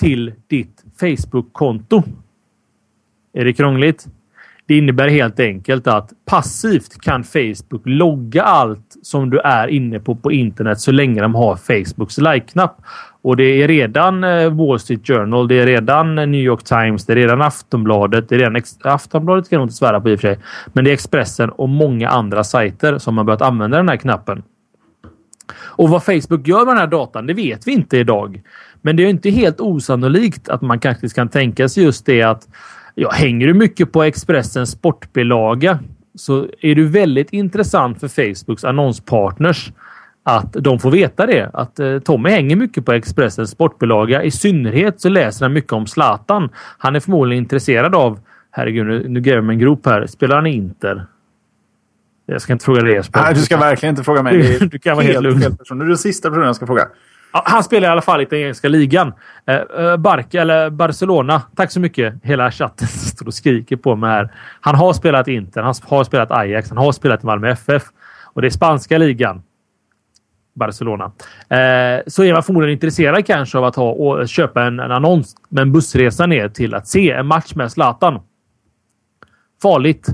till 0.00 0.32
ditt 0.46 0.79
Facebook-konto. 1.00 2.02
Är 3.32 3.44
det 3.44 3.52
krångligt? 3.52 4.06
Det 4.66 4.78
innebär 4.78 5.08
helt 5.08 5.40
enkelt 5.40 5.86
att 5.86 6.10
passivt 6.24 7.00
kan 7.00 7.24
Facebook 7.24 7.82
logga 7.84 8.42
allt 8.42 8.96
som 9.02 9.30
du 9.30 9.38
är 9.38 9.68
inne 9.68 10.00
på 10.00 10.14
på 10.14 10.32
internet 10.32 10.80
så 10.80 10.92
länge 10.92 11.22
de 11.22 11.34
har 11.34 11.56
Facebooks 11.56 12.18
like-knapp. 12.18 12.82
Och 13.22 13.36
det 13.36 13.62
är 13.62 13.68
redan 13.68 14.24
eh, 14.24 14.50
Wall 14.50 14.78
Street 14.78 15.06
Journal, 15.06 15.48
det 15.48 15.54
är 15.54 15.66
redan 15.66 16.18
eh, 16.18 16.26
New 16.26 16.40
York 16.40 16.64
Times, 16.64 17.06
det 17.06 17.12
är 17.12 17.16
redan 17.16 17.42
Aftonbladet. 17.42 18.28
Det 18.28 18.34
är 18.34 18.38
redan 18.38 18.62
Aftonbladet 18.84 19.50
kan 19.50 19.56
jag 19.56 19.64
inte 19.64 19.74
svära 19.74 20.00
på 20.00 20.10
i 20.10 20.16
och 20.16 20.20
för 20.20 20.28
sig. 20.28 20.38
Men 20.72 20.84
det 20.84 20.90
är 20.90 20.92
Expressen 20.94 21.50
och 21.50 21.68
många 21.68 22.08
andra 22.08 22.44
sajter 22.44 22.98
som 22.98 23.18
har 23.18 23.24
börjat 23.24 23.42
använda 23.42 23.76
den 23.76 23.88
här 23.88 23.96
knappen. 23.96 24.42
Och 25.52 25.88
vad 25.88 26.04
Facebook 26.04 26.48
gör 26.48 26.58
med 26.64 26.74
den 26.74 26.78
här 26.78 26.86
datan, 26.86 27.26
det 27.26 27.34
vet 27.34 27.66
vi 27.66 27.72
inte 27.72 27.98
idag. 27.98 28.42
Men 28.82 28.96
det 28.96 29.02
är 29.02 29.08
inte 29.08 29.30
helt 29.30 29.60
osannolikt 29.60 30.48
att 30.48 30.62
man 30.62 30.78
kanske 30.78 31.08
kan 31.08 31.28
tänka 31.28 31.68
sig 31.68 31.84
just 31.84 32.06
det 32.06 32.22
att 32.22 32.48
ja, 32.94 33.10
hänger 33.10 33.46
du 33.46 33.54
mycket 33.54 33.92
på 33.92 34.02
Expressens 34.02 34.70
sportbilaga 34.70 35.78
så 36.14 36.46
är 36.60 36.74
du 36.74 36.86
väldigt 36.86 37.32
intressant 37.32 38.00
för 38.00 38.08
Facebooks 38.08 38.64
annonspartners 38.64 39.72
att 40.22 40.52
de 40.52 40.78
får 40.78 40.90
veta 40.90 41.26
det. 41.26 41.50
Att 41.52 41.80
eh, 41.80 41.98
Tommy 41.98 42.30
hänger 42.30 42.56
mycket 42.56 42.84
på 42.84 42.92
Expressens 42.92 43.50
sportbilaga. 43.50 44.22
I 44.22 44.30
synnerhet 44.30 45.00
så 45.00 45.08
läser 45.08 45.44
han 45.44 45.52
mycket 45.52 45.72
om 45.72 45.86
Zlatan. 45.86 46.48
Han 46.78 46.96
är 46.96 47.00
förmodligen 47.00 47.44
intresserad 47.44 47.94
av 47.94 48.20
Herregud, 48.50 48.86
nu, 48.86 49.08
nu 49.08 49.20
gräver 49.20 49.42
jag 49.42 49.52
en 49.52 49.58
grop 49.58 49.86
här. 49.86 50.06
Spelar 50.06 50.36
han 50.36 50.46
i 50.46 50.50
Inter? 50.50 51.06
Jag 52.26 52.42
ska 52.42 52.52
inte 52.52 52.64
fråga 52.64 52.82
dig 52.82 52.94
Jesper. 52.94 53.20
Nej, 53.20 53.34
du 53.34 53.40
ska 53.40 53.56
verkligen 53.56 53.92
inte 53.92 54.04
fråga 54.04 54.22
mig. 54.22 54.58
Du, 54.60 54.66
du 54.66 54.78
kan 54.78 54.96
vara 54.96 55.04
helt, 55.04 55.14
helt 55.14 55.24
lugn. 55.24 55.40
Fel 55.40 55.56
person. 55.56 55.78
Du 55.78 55.84
är 55.84 55.88
den 55.88 55.98
sista 55.98 56.28
personen 56.28 56.46
jag 56.46 56.56
ska 56.56 56.66
fråga. 56.66 56.88
Han 57.32 57.64
spelar 57.64 57.88
i 57.88 57.90
alla 57.90 58.02
fall 58.02 58.20
i 58.20 58.22
italienska 58.22 58.68
ligan. 58.68 59.12
Eh, 59.46 59.54
eh, 59.54 59.96
Barca, 59.96 60.40
eller 60.40 60.70
Barcelona. 60.70 61.42
Tack 61.56 61.70
så 61.70 61.80
mycket. 61.80 62.14
Hela 62.22 62.50
chatten 62.50 62.88
står 62.88 63.26
och 63.26 63.34
skriker 63.34 63.76
på 63.76 63.96
mig 63.96 64.10
här. 64.10 64.32
Han 64.60 64.74
har 64.74 64.92
spelat 64.92 65.28
Inter, 65.28 65.62
han 65.62 65.74
har 65.84 66.04
spelat 66.04 66.30
Ajax, 66.30 66.68
han 66.68 66.78
har 66.78 66.92
spelat 66.92 67.22
i 67.22 67.26
Malmö 67.26 67.50
FF. 67.50 67.82
Och 68.32 68.42
det 68.42 68.48
är 68.48 68.50
spanska 68.50 68.98
ligan. 68.98 69.42
Barcelona. 70.54 71.04
Eh, 71.48 72.00
så 72.06 72.24
är 72.24 72.32
man 72.32 72.42
förmodligen 72.42 72.72
intresserad 72.72 73.26
kanske 73.26 73.58
av 73.58 73.64
att 73.64 73.76
ha 73.76 73.90
och 73.90 74.28
köpa 74.28 74.64
en, 74.64 74.80
en 74.80 74.92
annons 74.92 75.36
med 75.48 75.62
en 75.62 75.72
bussresa 75.72 76.26
ner 76.26 76.48
till 76.48 76.74
att 76.74 76.88
se 76.88 77.10
en 77.10 77.26
match 77.26 77.54
med 77.54 77.72
Zlatan. 77.72 78.20
Farligt. 79.62 80.08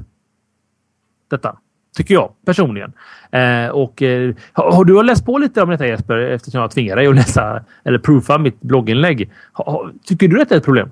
Detta. 1.30 1.56
Tycker 1.96 2.14
jag 2.14 2.30
personligen. 2.46 2.92
Eh, 3.30 3.68
och, 3.68 4.02
eh, 4.02 4.34
har, 4.52 4.72
har, 4.72 4.84
du 4.84 5.02
läst 5.02 5.26
på 5.26 5.38
lite 5.38 5.62
om 5.62 5.70
detta 5.70 5.86
Jesper? 5.86 6.16
Eftersom 6.16 6.60
jag 6.60 6.70
tvingar 6.70 6.96
dig 6.96 7.06
att 7.06 7.14
läsa 7.14 7.64
eller 7.84 7.98
proofa 7.98 8.38
mitt 8.38 8.60
blogginlägg. 8.60 9.32
Ha, 9.52 9.70
ha, 9.70 9.90
tycker 10.04 10.28
du 10.28 10.34
att 10.34 10.40
detta 10.40 10.54
är 10.54 10.58
ett 10.58 10.64
problem? 10.64 10.90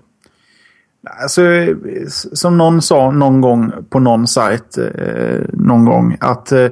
Alltså, 1.22 1.42
som 2.32 2.58
någon 2.58 2.82
sa 2.82 3.10
någon 3.10 3.40
gång 3.40 3.72
på 3.90 3.98
någon 3.98 4.26
sajt 4.26 4.78
eh, 4.78 5.40
någon 5.52 5.84
gång 5.84 6.16
att 6.20 6.52
eh, 6.52 6.68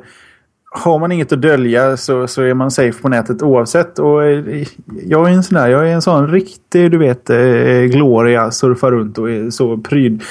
har 0.75 0.99
man 0.99 1.13
inget 1.13 1.33
att 1.33 1.43
dölja 1.43 1.97
så, 1.97 2.27
så 2.27 2.43
är 2.43 2.55
man 2.55 2.71
safe 2.71 3.03
på 3.03 3.09
nätet 3.09 3.43
oavsett. 3.43 3.99
Och 3.99 4.25
eh, 4.25 4.67
jag 5.03 5.29
är 5.29 5.33
en 5.33 5.43
sån 5.43 5.55
där, 5.55 5.69
jag 5.69 5.89
är 5.89 5.95
en 5.95 6.03
sån 6.03 6.29
riktig, 6.29 6.91
du 6.91 6.99
vet, 6.99 7.31
eh, 7.31 7.37
Gloria 7.93 8.51
surfar 8.51 8.93
runt 8.93 9.19
och 9.19 9.31
är 9.31 9.51
så 9.51 9.79
pryd 9.79 10.23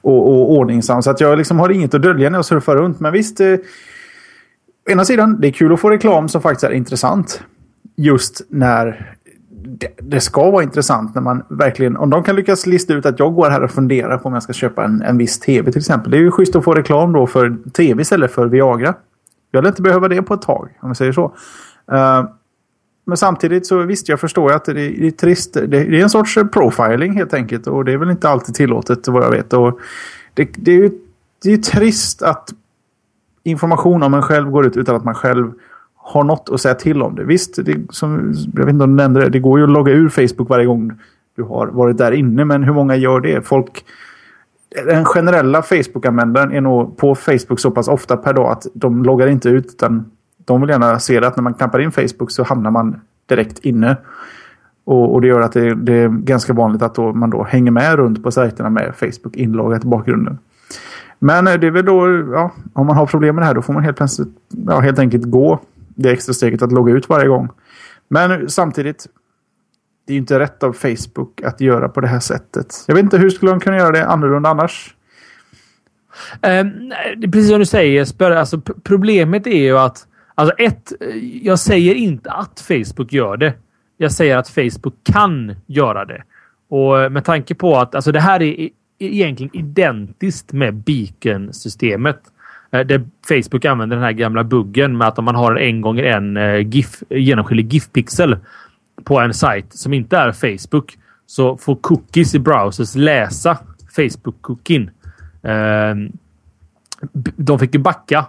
och, 0.00 0.28
och 0.28 0.52
ordningsam. 0.52 1.02
Så 1.02 1.10
att 1.10 1.20
jag 1.20 1.38
liksom 1.38 1.58
har 1.58 1.68
inget 1.68 1.94
att 1.94 2.02
dölja 2.02 2.30
när 2.30 2.38
jag 2.38 2.44
surfar 2.44 2.76
runt. 2.76 3.00
Men 3.00 3.12
visst, 3.12 3.40
eh, 3.40 3.54
å 4.88 4.90
ena 4.90 5.04
sidan, 5.04 5.40
det 5.40 5.48
är 5.48 5.52
kul 5.52 5.72
att 5.72 5.80
få 5.80 5.90
reklam 5.90 6.28
som 6.28 6.42
faktiskt 6.42 6.64
är 6.64 6.70
intressant. 6.70 7.42
Just 7.96 8.46
när 8.48 9.16
det, 9.64 9.88
det, 9.98 10.20
ska 10.20 10.50
vara 10.50 10.62
intressant 10.62 11.14
när 11.14 11.22
man 11.22 11.42
verkligen, 11.48 11.96
om 11.96 12.10
de 12.10 12.22
kan 12.22 12.36
lyckas 12.36 12.66
lista 12.66 12.94
ut 12.94 13.06
att 13.06 13.18
jag 13.18 13.34
går 13.34 13.50
här 13.50 13.62
och 13.62 13.70
funderar 13.70 14.18
på 14.18 14.28
om 14.28 14.34
jag 14.34 14.42
ska 14.42 14.52
köpa 14.52 14.84
en, 14.84 15.02
en 15.02 15.18
viss 15.18 15.38
tv 15.40 15.72
till 15.72 15.78
exempel. 15.78 16.10
Det 16.10 16.16
är 16.16 16.20
ju 16.22 16.30
schysst 16.30 16.56
att 16.56 16.64
få 16.64 16.74
reklam 16.74 17.12
då 17.12 17.26
för 17.26 17.56
tv 17.72 18.02
istället 18.02 18.32
för 18.32 18.46
Viagra. 18.46 18.94
Jag 19.50 19.62
lär 19.62 19.68
inte 19.68 19.82
behöva 19.82 20.08
det 20.08 20.22
på 20.22 20.34
ett 20.34 20.42
tag, 20.42 20.68
om 20.80 20.88
vi 20.88 20.94
säger 20.94 21.12
så. 21.12 21.34
Eh, 21.92 22.24
men 23.04 23.16
samtidigt 23.16 23.66
så 23.66 23.82
visst, 23.82 24.08
jag 24.08 24.20
förstår 24.20 24.52
att 24.52 24.64
det, 24.64 24.72
det 24.72 25.06
är 25.06 25.10
trist. 25.10 25.54
Det, 25.54 25.66
det, 25.66 25.98
är 25.98 26.02
en 26.02 26.10
sorts 26.10 26.38
profiling 26.52 27.12
helt 27.12 27.34
enkelt. 27.34 27.66
Och 27.66 27.84
det 27.84 27.92
är 27.92 27.96
väl 27.96 28.10
inte 28.10 28.28
alltid 28.28 28.54
tillåtet 28.54 29.08
vad 29.08 29.24
jag 29.24 29.30
vet. 29.30 29.52
Och 29.52 29.80
det, 30.34 30.48
det 30.56 30.72
är 30.72 30.76
ju 30.76 30.90
det 31.42 31.52
är 31.52 31.58
trist 31.58 32.22
att 32.22 32.50
information 33.42 34.02
om 34.02 34.14
en 34.14 34.22
själv 34.22 34.50
går 34.50 34.66
ut 34.66 34.76
utan 34.76 34.96
att 34.96 35.04
man 35.04 35.14
själv 35.14 35.52
har 35.96 36.24
något 36.24 36.48
att 36.52 36.60
säga 36.60 36.74
till 36.74 37.02
om 37.02 37.14
det. 37.14 37.24
Visst, 37.24 37.64
det, 37.64 37.76
som, 37.90 38.34
jag 38.54 38.64
vet 38.64 38.72
inte 38.72 38.84
om 38.84 38.90
du 38.90 39.02
nämnde 39.02 39.20
det, 39.20 39.28
det 39.28 39.40
går 39.40 39.58
ju 39.58 39.64
att 39.64 39.70
logga 39.70 39.92
ur 39.92 40.08
Facebook 40.08 40.48
varje 40.48 40.66
gång 40.66 40.92
du 41.36 41.42
har 41.42 41.66
varit 41.66 41.98
där 41.98 42.12
inne. 42.12 42.44
Men 42.44 42.64
hur 42.64 42.72
många 42.72 42.96
gör 42.96 43.20
det? 43.20 43.46
Folk... 43.46 43.84
Den 44.86 45.04
generella 45.04 45.62
Facebook-användaren 45.62 46.52
är 46.52 46.60
nog 46.60 46.96
på 46.96 47.14
Facebook 47.14 47.60
så 47.60 47.70
pass 47.70 47.88
ofta 47.88 48.16
per 48.16 48.32
dag 48.32 48.52
att 48.52 48.66
de 48.74 49.04
loggar 49.04 49.26
inte 49.26 49.48
ut. 49.48 49.66
Utan 49.66 50.10
de 50.44 50.60
vill 50.60 50.70
gärna 50.70 50.98
se 50.98 51.20
det 51.20 51.26
att 51.26 51.36
när 51.36 51.42
man 51.42 51.54
knappar 51.54 51.80
in 51.80 51.92
Facebook 51.92 52.30
så 52.30 52.42
hamnar 52.42 52.70
man 52.70 53.00
direkt 53.26 53.58
inne. 53.58 53.96
Och, 54.84 55.14
och 55.14 55.20
det 55.20 55.26
gör 55.26 55.40
att 55.40 55.52
det, 55.52 55.74
det, 55.74 55.92
är 55.92 56.08
ganska 56.08 56.52
vanligt 56.52 56.82
att 56.82 56.94
då, 56.94 57.12
man 57.12 57.30
då 57.30 57.44
hänger 57.44 57.70
med 57.70 57.96
runt 57.96 58.22
på 58.22 58.30
sajterna 58.30 58.70
med 58.70 58.94
Facebook 58.96 59.36
inloggat 59.36 59.84
i 59.84 59.86
bakgrunden. 59.86 60.38
Men 61.18 61.46
eh, 61.46 61.54
det 61.54 61.66
är 61.66 61.70
väl 61.70 61.84
då, 61.84 62.08
ja, 62.32 62.50
om 62.72 62.86
man 62.86 62.96
har 62.96 63.06
problem 63.06 63.34
med 63.34 63.42
det 63.42 63.46
här 63.46 63.54
då 63.54 63.62
får 63.62 63.72
man 63.72 63.84
helt, 63.84 63.96
plötsligt, 63.96 64.28
ja, 64.48 64.80
helt 64.80 64.98
enkelt 64.98 65.24
gå 65.24 65.60
det 65.88 66.10
extra 66.10 66.32
steget 66.32 66.62
att 66.62 66.72
logga 66.72 66.94
ut 66.94 67.08
varje 67.08 67.28
gång. 67.28 67.48
Men 68.08 68.48
samtidigt, 68.48 69.06
det 70.10 70.14
är 70.14 70.18
inte 70.18 70.38
rätt 70.38 70.62
av 70.62 70.72
Facebook 70.72 71.42
att 71.42 71.60
göra 71.60 71.88
på 71.88 72.00
det 72.00 72.06
här 72.06 72.20
sättet. 72.20 72.84
Jag 72.86 72.94
vet 72.94 73.04
inte, 73.04 73.18
hur 73.18 73.30
skulle 73.30 73.50
de 73.50 73.60
kunna 73.60 73.76
göra 73.76 73.90
det 73.90 74.06
annorlunda 74.06 74.48
annars? 74.48 74.94
Um, 76.42 76.92
precis 77.32 77.48
som 77.48 77.58
du 77.58 77.66
säger 77.66 77.92
Jesper, 77.92 78.30
alltså, 78.30 78.60
problemet 78.60 79.46
är 79.46 79.62
ju 79.62 79.78
att 79.78 80.06
Alltså 80.40 80.54
ett, 80.58 80.92
eh, 81.00 81.16
jag 81.46 81.58
säger 81.58 81.94
inte 81.94 82.30
att 82.30 82.60
Facebook 82.60 83.12
gör 83.12 83.36
det. 83.36 83.54
Jag 83.96 84.12
säger 84.12 84.36
att 84.36 84.48
Facebook 84.48 84.94
kan 85.04 85.56
göra 85.66 86.04
det. 86.04 86.22
Och 86.68 87.00
eh, 87.00 87.10
med 87.10 87.24
tanke 87.24 87.54
på 87.54 87.76
att 87.76 87.94
alltså 87.94 88.12
det 88.12 88.20
här 88.20 88.42
är 88.42 88.60
e-, 88.60 88.70
egentligen 88.98 89.56
identiskt 89.56 90.52
med 90.52 90.74
Beacon-systemet. 90.74 92.20
Eh, 92.70 92.80
där 92.80 93.04
Facebook 93.28 93.64
använder 93.64 93.96
den 93.96 94.04
här 94.04 94.12
gamla 94.12 94.44
buggen 94.44 94.96
med 94.96 95.08
att 95.08 95.18
om 95.18 95.24
man 95.24 95.34
har 95.34 95.56
en 95.56 95.80
gånger 95.80 96.04
en 96.04 96.38
GIF, 96.70 97.02
genomskinlig 97.08 97.72
GIF-pixel 97.72 98.38
på 99.04 99.20
en 99.20 99.34
sajt 99.34 99.66
som 99.72 99.92
inte 99.92 100.16
är 100.16 100.32
Facebook 100.32 100.98
så 101.26 101.56
får 101.56 101.76
cookies 101.76 102.34
i 102.34 102.38
browsers 102.38 102.94
läsa 102.94 103.58
Facebook-cookien. 103.96 104.90
Ehm, 105.42 106.12
de 107.36 107.58
fick 107.58 107.74
ju 107.74 107.80
backa 107.80 108.26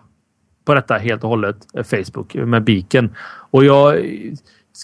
på 0.65 0.73
detta 0.73 0.97
helt 0.97 1.23
och 1.23 1.29
hållet, 1.29 1.57
eh, 1.73 1.83
Facebook 1.83 2.35
med 2.35 2.63
biken. 2.63 3.15
Och 3.51 3.65
jag 3.65 3.97
eh, 3.97 4.33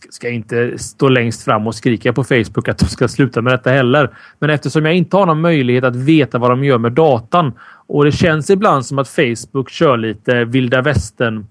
ska 0.09 0.29
inte 0.29 0.77
stå 0.77 1.09
längst 1.09 1.43
fram 1.43 1.67
och 1.67 1.75
skrika 1.75 2.13
på 2.13 2.23
Facebook 2.23 2.67
att 2.67 2.77
de 2.77 2.85
ska 2.85 3.07
sluta 3.07 3.41
med 3.41 3.53
detta 3.53 3.69
heller. 3.69 4.09
Men 4.39 4.49
eftersom 4.49 4.85
jag 4.85 4.95
inte 4.95 5.17
har 5.17 5.25
någon 5.25 5.41
möjlighet 5.41 5.83
att 5.83 5.95
veta 5.95 6.37
vad 6.37 6.49
de 6.49 6.63
gör 6.63 6.77
med 6.77 6.91
datan 6.91 7.53
och 7.87 8.05
det 8.05 8.11
känns 8.11 8.49
ibland 8.49 8.85
som 8.85 8.99
att 8.99 9.07
Facebook 9.07 9.69
kör 9.69 9.97
lite 9.97 10.45
vilda 10.45 10.81
västern 10.81 11.47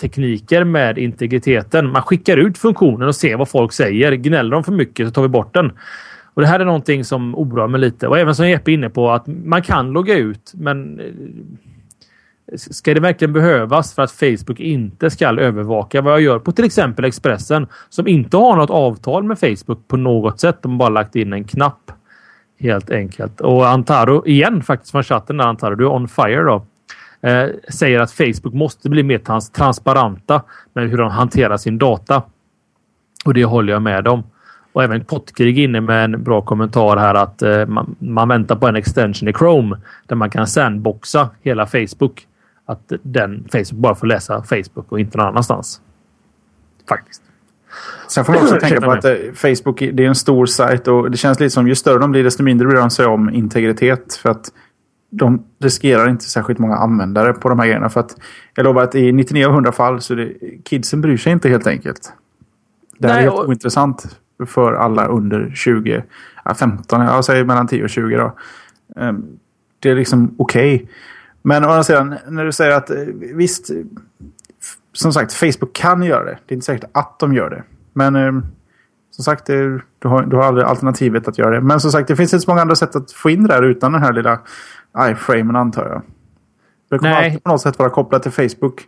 tekniker 0.00 0.64
med 0.64 0.98
integriteten. 0.98 1.92
Man 1.92 2.02
skickar 2.02 2.36
ut 2.36 2.58
funktionen 2.58 3.08
och 3.08 3.16
ser 3.16 3.36
vad 3.36 3.48
folk 3.48 3.72
säger. 3.72 4.12
Gnäller 4.12 4.50
de 4.50 4.64
för 4.64 4.72
mycket 4.72 5.06
så 5.06 5.12
tar 5.12 5.22
vi 5.22 5.28
bort 5.28 5.54
den. 5.54 5.72
Och 6.34 6.42
Det 6.42 6.48
här 6.48 6.60
är 6.60 6.64
någonting 6.64 7.04
som 7.04 7.34
oroar 7.34 7.68
mig 7.68 7.80
lite. 7.80 8.08
Och 8.08 8.18
även 8.18 8.34
som 8.34 8.48
Jeppe 8.48 8.70
är 8.70 8.74
inne 8.74 8.90
på 8.90 9.10
att 9.10 9.26
man 9.26 9.62
kan 9.62 9.90
logga 9.90 10.14
ut, 10.14 10.52
men 10.54 11.00
eh, 11.00 11.06
Ska 12.56 12.94
det 12.94 13.00
verkligen 13.00 13.32
behövas 13.32 13.94
för 13.94 14.02
att 14.02 14.10
Facebook 14.10 14.60
inte 14.60 15.10
ska 15.10 15.26
övervaka 15.26 16.02
vad 16.02 16.12
jag 16.12 16.20
gör 16.20 16.38
på 16.38 16.52
till 16.52 16.64
exempel 16.64 17.04
Expressen 17.04 17.66
som 17.88 18.08
inte 18.08 18.36
har 18.36 18.56
något 18.56 18.70
avtal 18.70 19.24
med 19.24 19.38
Facebook 19.38 19.88
på 19.88 19.96
något 19.96 20.40
sätt. 20.40 20.62
De 20.62 20.72
har 20.72 20.78
bara 20.78 20.88
lagt 20.88 21.16
in 21.16 21.32
en 21.32 21.44
knapp. 21.44 21.92
Helt 22.58 22.90
enkelt. 22.90 23.40
Och 23.40 23.68
Antaro 23.68 24.26
igen 24.26 24.62
faktiskt 24.62 24.90
från 24.90 25.02
chatten 25.02 25.36
där 25.36 25.44
Antaro, 25.44 25.74
du 25.74 25.84
är 25.84 25.92
on 25.92 26.08
fire 26.08 26.42
då. 26.42 26.66
Eh, 27.26 27.48
säger 27.68 28.00
att 28.00 28.12
Facebook 28.12 28.54
måste 28.54 28.90
bli 28.90 29.02
mer 29.02 29.18
trans 29.18 29.50
transparenta 29.50 30.42
med 30.72 30.90
hur 30.90 30.98
de 30.98 31.10
hanterar 31.10 31.56
sin 31.56 31.78
data. 31.78 32.22
Och 33.24 33.34
det 33.34 33.44
håller 33.44 33.72
jag 33.72 33.82
med 33.82 34.08
om. 34.08 34.22
Och 34.72 34.84
även 34.84 35.04
Pottkrig 35.04 35.58
inne 35.58 35.80
med 35.80 36.04
en 36.04 36.22
bra 36.22 36.40
kommentar 36.40 36.96
här 36.96 37.14
att 37.14 37.42
eh, 37.42 37.66
man, 37.66 37.96
man, 37.98 38.28
väntar 38.28 38.56
på 38.56 38.66
en 38.66 38.76
extension 38.76 39.28
i 39.28 39.32
Chrome 39.32 39.76
där 40.06 40.16
man 40.16 40.30
kan 40.30 40.46
sandboxa 40.46 41.30
hela 41.42 41.66
Facebook 41.66 42.26
att 42.66 42.92
den 43.02 43.48
Facebook 43.52 43.80
bara 43.80 43.94
får 43.94 44.06
läsa 44.06 44.42
Facebook 44.42 44.92
och 44.92 45.00
inte 45.00 45.18
någon 45.18 45.26
annanstans. 45.26 45.80
Faktiskt. 46.88 47.22
Sen 48.08 48.24
får 48.24 48.32
man 48.32 48.42
också 48.42 48.56
tänka 48.60 48.80
på 48.80 48.90
att 48.90 49.04
eh, 49.04 49.14
Facebook 49.34 49.78
det 49.78 50.04
är 50.04 50.08
en 50.08 50.14
stor 50.14 50.46
sajt 50.46 50.88
och 50.88 51.10
det 51.10 51.16
känns 51.16 51.40
lite 51.40 51.50
som 51.50 51.68
ju 51.68 51.74
större 51.74 51.98
de 51.98 52.10
blir 52.10 52.24
desto 52.24 52.42
mindre 52.42 52.68
bryr 52.68 52.78
de 52.78 52.90
sig 52.90 53.06
om 53.06 53.30
integritet. 53.30 54.14
För 54.14 54.30
att 54.30 54.50
de 55.10 55.44
riskerar 55.58 56.08
inte 56.08 56.24
särskilt 56.24 56.58
många 56.58 56.76
användare 56.76 57.32
på 57.32 57.48
de 57.48 57.58
här 57.58 57.66
grejerna. 57.66 57.88
För 57.88 58.00
att 58.00 58.16
jag 58.54 58.64
lovar 58.64 58.82
att 58.82 58.94
i 58.94 59.12
99 59.12 59.46
av 59.46 59.52
100 59.52 59.72
fall 59.72 60.00
så 60.00 60.14
det, 60.14 60.32
kidsen 60.64 61.00
bryr 61.00 61.16
sig 61.16 61.32
inte 61.32 61.48
helt 61.48 61.66
enkelt. 61.66 62.12
Det 62.98 63.08
här 63.08 63.14
Nej, 63.14 63.24
är 63.24 63.30
helt 63.30 63.40
och... 63.40 63.48
ointressant 63.48 64.18
för 64.46 64.72
alla 64.72 65.06
under 65.06 65.52
20, 65.54 66.04
15, 66.58 67.00
jag 67.00 67.24
säger 67.24 67.44
mellan 67.44 67.66
10 67.66 67.84
och 67.84 67.90
20 67.90 68.16
då. 68.16 68.32
Ehm, 68.96 69.24
det 69.80 69.90
är 69.90 69.94
liksom 69.94 70.34
okej. 70.38 70.74
Okay. 70.74 70.88
Men 71.42 71.64
å 71.64 71.68
andra 71.68 71.84
sidan, 71.84 72.14
när 72.28 72.44
du 72.44 72.52
säger 72.52 72.76
att 72.76 72.90
eh, 72.90 72.96
visst, 73.34 73.70
som 74.92 75.12
sagt, 75.12 75.32
Facebook 75.32 75.72
kan 75.72 76.02
göra 76.02 76.24
det. 76.24 76.38
Det 76.46 76.52
är 76.52 76.56
inte 76.56 76.66
säkert 76.66 76.90
att 76.92 77.18
de 77.18 77.34
gör 77.34 77.50
det. 77.50 77.62
Men 77.92 78.16
eh, 78.16 78.32
som 79.10 79.24
sagt, 79.24 79.46
du, 79.46 79.80
har, 80.04 80.22
du 80.22 80.36
har 80.36 80.42
aldrig 80.42 80.66
alternativet 80.66 81.28
att 81.28 81.38
göra 81.38 81.50
det. 81.50 81.60
Men 81.60 81.80
som 81.80 81.92
sagt, 81.92 82.08
det 82.08 82.16
finns 82.16 82.34
inte 82.34 82.44
så 82.44 82.50
många 82.50 82.62
andra 82.62 82.76
sätt 82.76 82.96
att 82.96 83.12
få 83.12 83.30
in 83.30 83.42
det 83.42 83.48
där 83.48 83.62
utan 83.62 83.92
den 83.92 84.02
här 84.02 84.12
lilla 84.12 84.40
iframen 85.10 85.56
antar 85.56 85.88
jag. 85.88 86.02
Det 86.90 86.98
kommer 86.98 87.10
Nej. 87.10 87.26
alltid 87.26 87.42
på 87.42 87.50
något 87.50 87.60
sätt 87.60 87.78
vara 87.78 87.90
kopplat 87.90 88.22
till 88.22 88.32
Facebook. 88.32 88.80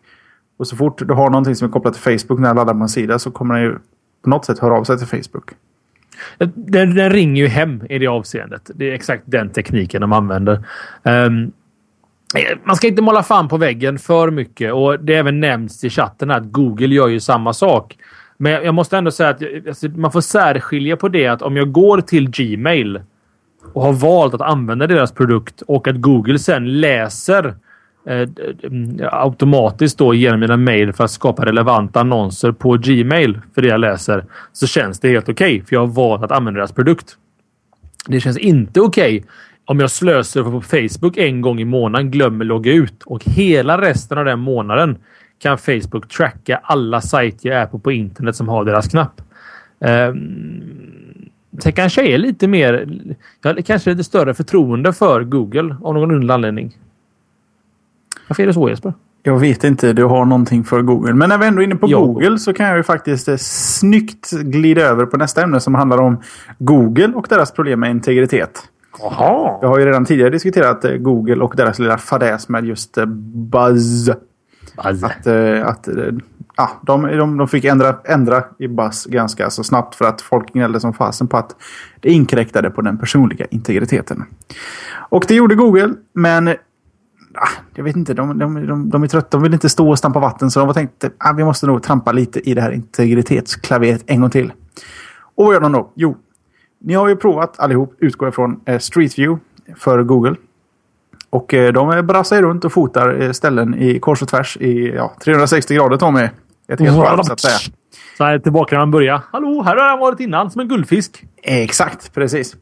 Och 0.59 0.67
så 0.67 0.77
fort 0.77 1.09
du 1.09 1.15
har 1.15 1.31
någonting 1.31 1.55
som 1.55 1.69
är 1.69 1.73
kopplat 1.73 1.95
till 1.95 2.19
Facebook 2.19 2.41
när 2.41 2.49
jag 2.49 2.57
laddar 2.57 2.75
på 2.75 2.81
en 2.81 2.89
sida 2.89 3.19
så 3.19 3.31
kommer 3.31 3.55
den 3.55 3.65
ju 3.65 3.79
på 4.25 4.31
något 4.31 4.45
sätt 4.45 4.59
höra 4.59 4.75
av 4.75 4.85
sig 4.85 4.99
till 4.99 5.07
Facebook. 5.07 5.51
Den, 6.57 6.95
den 6.95 7.11
ringer 7.11 7.43
ju 7.43 7.49
hem 7.49 7.83
i 7.89 7.99
det 7.99 8.07
avseendet. 8.07 8.71
Det 8.75 8.91
är 8.91 8.95
exakt 8.95 9.23
den 9.27 9.51
tekniken 9.51 10.01
de 10.01 10.13
använder. 10.13 10.65
Um, 11.03 11.53
man 12.65 12.77
ska 12.77 12.87
inte 12.89 13.03
måla 13.03 13.23
fan 13.23 13.49
på 13.49 13.57
väggen 13.57 13.99
för 13.99 14.31
mycket 14.31 14.73
och 14.73 15.01
det 15.01 15.15
är 15.15 15.19
även 15.19 15.41
nämnts 15.41 15.85
i 15.85 15.91
chatten 15.91 16.31
att 16.31 16.53
Google 16.53 16.95
gör 16.95 17.09
ju 17.09 17.21
samma 17.21 17.53
sak. 17.53 17.97
Men 18.37 18.53
jag 18.53 18.75
måste 18.75 18.99
ändå 18.99 19.11
säga 19.11 19.29
att 19.29 19.43
alltså, 19.69 19.89
man 19.89 20.13
får 20.13 20.21
särskilja 20.21 20.97
på 20.97 21.09
det 21.09 21.27
att 21.27 21.43
om 21.43 21.57
jag 21.57 21.73
går 21.73 22.01
till 22.01 22.31
Gmail 22.31 23.01
och 23.73 23.83
har 23.83 23.93
valt 23.93 24.35
att 24.35 24.41
använda 24.41 24.87
deras 24.87 25.13
produkt 25.13 25.63
och 25.63 25.89
att 25.89 25.97
Google 25.97 26.39
sen 26.39 26.81
läser 26.81 27.55
eh, 28.07 28.29
mm, 28.63 29.01
automatiskt 29.13 29.99
då 29.99 30.15
genom 30.15 30.41
mina 30.41 30.57
mejl 30.57 30.93
för 30.93 31.05
att 31.05 31.11
skapa 31.11 31.45
relevanta 31.45 32.01
annonser 32.01 32.53
på 32.53 32.73
Gmail 32.73 33.41
för 33.55 33.63
det 33.63 33.69
jag 33.69 33.81
läser 33.81 34.25
så 34.53 34.67
känns 34.67 35.01
det 35.01 35.09
helt 35.09 35.29
okej 35.29 35.55
okay, 35.55 35.67
för 35.67 35.77
jag 35.77 35.81
har 35.81 35.87
valt 35.87 36.23
att 36.23 36.33
använda 36.33 36.59
deras 36.59 36.73
produkt. 36.73 37.17
Det 38.07 38.21
känns 38.21 38.39
inte 38.39 38.81
okej 38.81 39.19
okay 39.19 39.29
om 39.69 39.81
jag 39.81 39.91
slösar 39.91 40.43
på 40.43 40.61
Facebook 40.61 41.17
en 41.17 41.41
gång 41.41 41.61
i 41.61 41.65
månaden, 41.65 42.11
glömmer 42.11 42.45
logga 42.45 42.73
ut 42.73 43.03
och 43.03 43.25
hela 43.25 43.81
resten 43.81 44.19
av 44.19 44.25
den 44.25 44.39
månaden 44.39 44.99
kan 45.39 45.59
Facebook 45.59 46.09
tracka 46.09 46.61
alla 46.63 47.01
sajter 47.01 47.49
jag 47.49 47.59
är 47.59 47.67
på 47.67 47.79
på 47.79 47.93
internet 47.93 48.37
som 48.37 48.49
har 48.49 48.65
deras 48.65 48.89
knapp. 48.89 49.21
Um, 49.81 50.98
det 51.63 51.73
kanske 51.73 52.03
är 52.03 52.19
lite 52.19 52.49
mer, 52.49 52.89
ja, 53.43 53.57
kanske 53.67 53.91
lite 53.91 54.05
större 54.05 54.35
förtroende 54.35 54.93
för 54.93 55.25
Google 55.25 55.77
av 55.83 55.95
någon 55.95 56.11
underlig 56.11 56.35
anledning. 56.35 56.77
Varför 58.29 58.43
är 58.43 58.47
det 58.47 58.55
så 58.55 58.69
Jesper? 58.69 58.93
Jag 59.23 59.39
vet 59.39 59.65
inte, 59.65 59.93
du 59.93 60.05
har 60.05 60.25
någonting 60.25 60.65
för 60.65 60.83
Google. 60.83 61.15
Men 61.15 61.29
när 61.29 61.39
vi 61.39 61.47
ändå 61.47 61.63
är 61.63 61.65
inne 61.65 61.77
på 61.77 61.91
ja. 61.91 62.01
Google 62.01 62.39
så 62.39 62.53
kan 62.53 62.67
jag 62.67 62.77
ju 62.77 62.83
faktiskt 62.83 63.29
eh, 63.29 63.37
snyggt 63.37 64.31
glida 64.31 64.83
över 64.83 65.07
på 65.07 65.17
nästa 65.17 65.43
ämne 65.43 65.61
som 65.61 65.75
handlar 65.75 65.99
om 65.99 66.23
Google 66.59 67.13
och 67.15 67.27
deras 67.29 67.53
problem 67.53 67.81
med 67.81 67.91
integritet. 67.91 68.63
Aha. 69.03 69.59
Jag 69.63 69.69
har 69.69 69.79
ju 69.79 69.87
redan 69.87 70.05
tidigare 70.05 70.31
diskuterat 70.31 70.85
eh, 70.85 70.93
Google 70.93 71.37
och 71.37 71.57
deras 71.57 71.79
lilla 71.79 71.99
fadäs 71.99 72.49
med 72.49 72.65
just 72.65 72.99
eh, 72.99 73.07
Buzz. 73.07 74.11
Buzz. 74.85 75.05
Att, 75.05 75.27
eh, 75.27 75.67
att 75.67 75.89
ja, 76.59 76.71
de, 76.83 77.03
de, 77.03 77.37
de 77.37 77.49
fick 77.49 77.65
ändra, 77.65 77.97
ändra 78.05 78.45
i 78.59 78.69
Buzz 78.69 79.07
ganska 79.07 79.51
så 79.51 79.65
snabbt 79.65 79.95
för 79.95 80.05
att 80.05 80.21
folk 80.21 80.53
gnällde 80.53 80.81
som 80.81 80.95
fasen 80.95 81.29
på 81.29 81.37
att 81.37 81.57
det 82.01 82.11
inkräktade 82.11 82.71
på 82.71 82.83
den 82.83 82.99
personliga 82.99 83.47
integriteten. 83.51 84.25
Och 84.91 85.25
det 85.29 85.35
gjorde 85.35 85.55
Google, 85.55 85.95
men 86.13 86.49
ah, 86.49 87.49
jag 87.75 87.85
vet 87.85 87.97
inte, 87.97 88.15
de, 88.15 88.39
de, 88.39 88.67
de, 88.67 88.91
de 88.91 89.03
är 89.03 89.09
trötta. 89.09 89.37
De 89.37 89.43
vill 89.43 89.55
inte 89.55 89.69
stå 89.69 89.91
och 89.91 89.99
stampa 89.99 90.21
vatten 90.21 90.51
så 90.51 90.61
de 90.61 90.75
tänkte 90.75 91.07
att 91.07 91.13
ah, 91.19 91.33
vi 91.33 91.45
måste 91.45 91.67
nog 91.67 91.83
trampa 91.83 92.13
lite 92.13 92.51
i 92.51 92.55
det 92.55 92.61
här 92.61 92.73
integritetsklaveret 92.73 94.05
en 94.07 94.21
gång 94.21 94.31
till. 94.31 94.53
Och 95.35 95.45
vad 95.45 95.55
gör 95.55 95.61
de 95.61 95.73
då? 95.73 95.93
Jo, 95.95 96.17
ni 96.81 96.95
har 96.95 97.09
ju 97.09 97.17
provat 97.17 97.61
allihop, 97.61 97.95
utgår 97.99 98.29
ifrån 98.29 98.61
eh, 98.65 98.79
Street 98.79 99.19
View 99.19 99.45
för 99.77 100.03
Google. 100.03 100.37
Och 101.31 101.55
eh, 101.55 101.73
de 101.73 102.07
brassar 102.07 102.43
runt 102.43 102.65
och 102.65 102.73
fotar 102.73 103.23
eh, 103.23 103.33
ställen 103.33 103.75
i 103.75 103.99
kors 104.01 104.23
och 104.23 104.29
tvärs 104.29 104.57
i 104.57 104.93
ja, 104.95 105.15
360 105.25 105.75
grader 105.75 105.97
Tommy. 105.97 106.29
Ett 106.73 106.81
helt 106.81 106.97
varv 106.97 107.23
så 107.23 107.33
att 107.33 107.41
säga. 107.41 107.59
Så 108.19 108.25
här 108.25 108.39
tillbaka 108.39 108.75
när 108.75 108.81
man 108.81 108.91
börjar. 108.91 109.23
Hallå, 109.33 109.63
här 109.63 109.77
har 109.77 109.89
jag 109.89 109.99
varit 109.99 110.21
innan 110.21 110.51
som 110.51 110.61
en 110.61 110.69
guldfisk. 110.69 111.25
Exakt, 111.43 112.15
precis. 112.15 112.57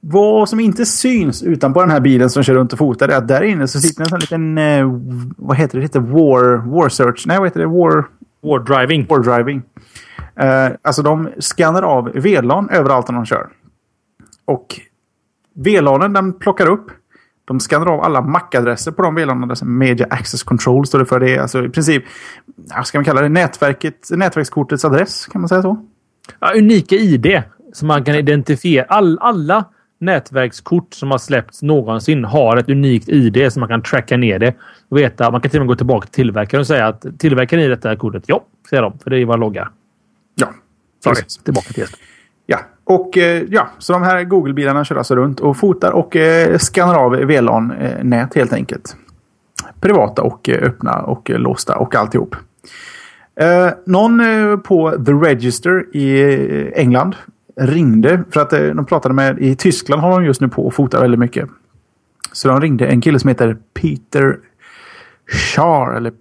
Vad 0.00 0.48
som 0.48 0.60
inte 0.60 0.86
syns 0.86 1.42
utanpå 1.42 1.80
den 1.80 1.90
här 1.90 2.00
bilen 2.00 2.30
som 2.30 2.42
kör 2.42 2.54
runt 2.54 2.72
och 2.72 2.78
fotar 2.78 3.08
är 3.08 3.16
att 3.16 3.28
där 3.28 3.42
inne 3.42 3.68
så 3.68 3.80
sitter 3.80 4.02
en 4.02 4.08
sån 4.08 4.18
liten... 4.20 4.58
Eh, 4.58 5.00
vad 5.36 5.56
heter 5.56 5.78
det? 5.78 5.82
Heter 5.82 6.00
War, 6.00 6.56
War 6.56 6.88
Search. 6.88 7.26
Nej, 7.26 7.38
vad 7.38 7.46
heter 7.46 7.60
det? 7.60 7.66
War... 7.66 8.04
Wardriving. 8.42 9.06
Wardriving. 9.08 9.62
Eh, 10.36 10.68
alltså 10.82 11.02
de 11.02 11.28
skannar 11.38 11.82
av 11.82 12.10
VLAN 12.14 12.70
överallt 12.70 13.08
när 13.08 13.14
de 13.14 13.26
kör. 13.26 13.48
Och 14.44 14.80
VLANen 15.54 16.12
den 16.12 16.32
plockar 16.32 16.68
upp. 16.68 16.90
De 17.44 17.60
skannar 17.60 17.86
av 17.86 18.00
alla 18.00 18.20
MAC-adresser 18.20 18.92
på 18.92 19.02
de 19.02 19.14
VLAN. 19.14 19.54
Media 19.62 20.06
Access 20.10 20.42
Control 20.42 20.86
står 20.86 20.98
det 20.98 21.06
för. 21.06 21.20
Det 21.20 21.34
är 21.34 21.40
alltså 21.40 21.64
i 21.64 21.68
princip, 21.68 22.04
ska 22.84 22.98
man 22.98 23.04
kalla 23.04 23.22
det, 23.22 23.28
nätverket, 23.28 24.08
nätverkskortets 24.10 24.84
adress. 24.84 25.26
Kan 25.26 25.40
man 25.40 25.48
säga 25.48 25.62
så? 25.62 25.86
Ja, 26.40 26.52
unika 26.56 26.94
ID 26.94 27.42
som 27.72 27.88
man 27.88 28.04
kan 28.04 28.14
identifiera. 28.14 28.84
All, 28.84 29.18
alla 29.18 29.64
nätverkskort 30.00 30.94
som 30.94 31.10
har 31.10 31.18
släppts 31.18 31.62
någonsin 31.62 32.24
har 32.24 32.56
ett 32.56 32.68
unikt 32.68 33.08
ID 33.08 33.52
som 33.52 33.60
man 33.60 33.68
kan 33.68 33.82
tracka 33.82 34.16
ner 34.16 34.38
det. 34.38 34.54
Och 34.88 34.98
veta, 34.98 35.30
man 35.30 35.40
kan 35.40 35.50
till 35.50 35.60
och 35.60 35.66
med 35.66 35.68
gå 35.68 35.76
tillbaka 35.76 36.06
till 36.06 36.14
tillverkaren 36.14 36.60
och 36.60 36.66
säga 36.66 36.86
att 36.86 37.18
tillverkaren 37.18 37.62
i 37.62 37.68
detta 37.68 37.88
här 37.88 37.96
kortet, 37.96 38.24
ja, 38.26 38.44
säger 38.70 38.82
de, 38.82 38.98
för 38.98 39.10
det 39.10 39.18
är 39.18 39.24
vad 39.24 39.40
loggar. 39.40 39.70
Ja, 40.34 40.48
Sorry, 41.04 41.22
tillbaka 41.44 41.72
till 41.72 41.80
Jesper. 41.80 42.13
Och 42.84 43.18
eh, 43.18 43.42
ja, 43.50 43.68
så 43.78 43.92
de 43.92 44.02
här 44.02 44.24
Google-bilarna 44.24 44.84
kör 44.84 44.96
alltså 44.96 45.16
runt 45.16 45.40
och 45.40 45.56
fotar 45.56 45.92
och 45.92 46.16
eh, 46.16 46.58
skannar 46.58 46.94
av 46.94 47.12
VLAN-nät 47.12 48.36
eh, 48.36 48.40
helt 48.40 48.52
enkelt. 48.52 48.96
Privata 49.80 50.22
och 50.22 50.48
eh, 50.48 50.62
öppna 50.62 51.00
och 51.02 51.30
låsta 51.30 51.76
och 51.76 51.94
alltihop. 51.94 52.36
Eh, 53.40 53.68
någon 53.86 54.20
på 54.62 54.90
The 54.90 55.12
Register 55.12 55.96
i 55.96 56.72
England 56.74 57.16
ringde 57.56 58.24
för 58.30 58.40
att 58.40 58.50
de 58.50 58.86
pratade 58.86 59.14
med 59.14 59.38
i 59.38 59.56
Tyskland 59.56 60.02
har 60.02 60.10
de 60.10 60.24
just 60.24 60.40
nu 60.40 60.48
på 60.48 60.66
och 60.66 60.74
fotar 60.74 61.00
väldigt 61.00 61.20
mycket. 61.20 61.48
Så 62.32 62.48
de 62.48 62.60
ringde 62.60 62.86
en 62.86 63.00
kille 63.00 63.18
som 63.18 63.28
heter 63.28 63.56
Peter 63.74 64.38
Schar 65.26 65.94
eller 65.96 66.12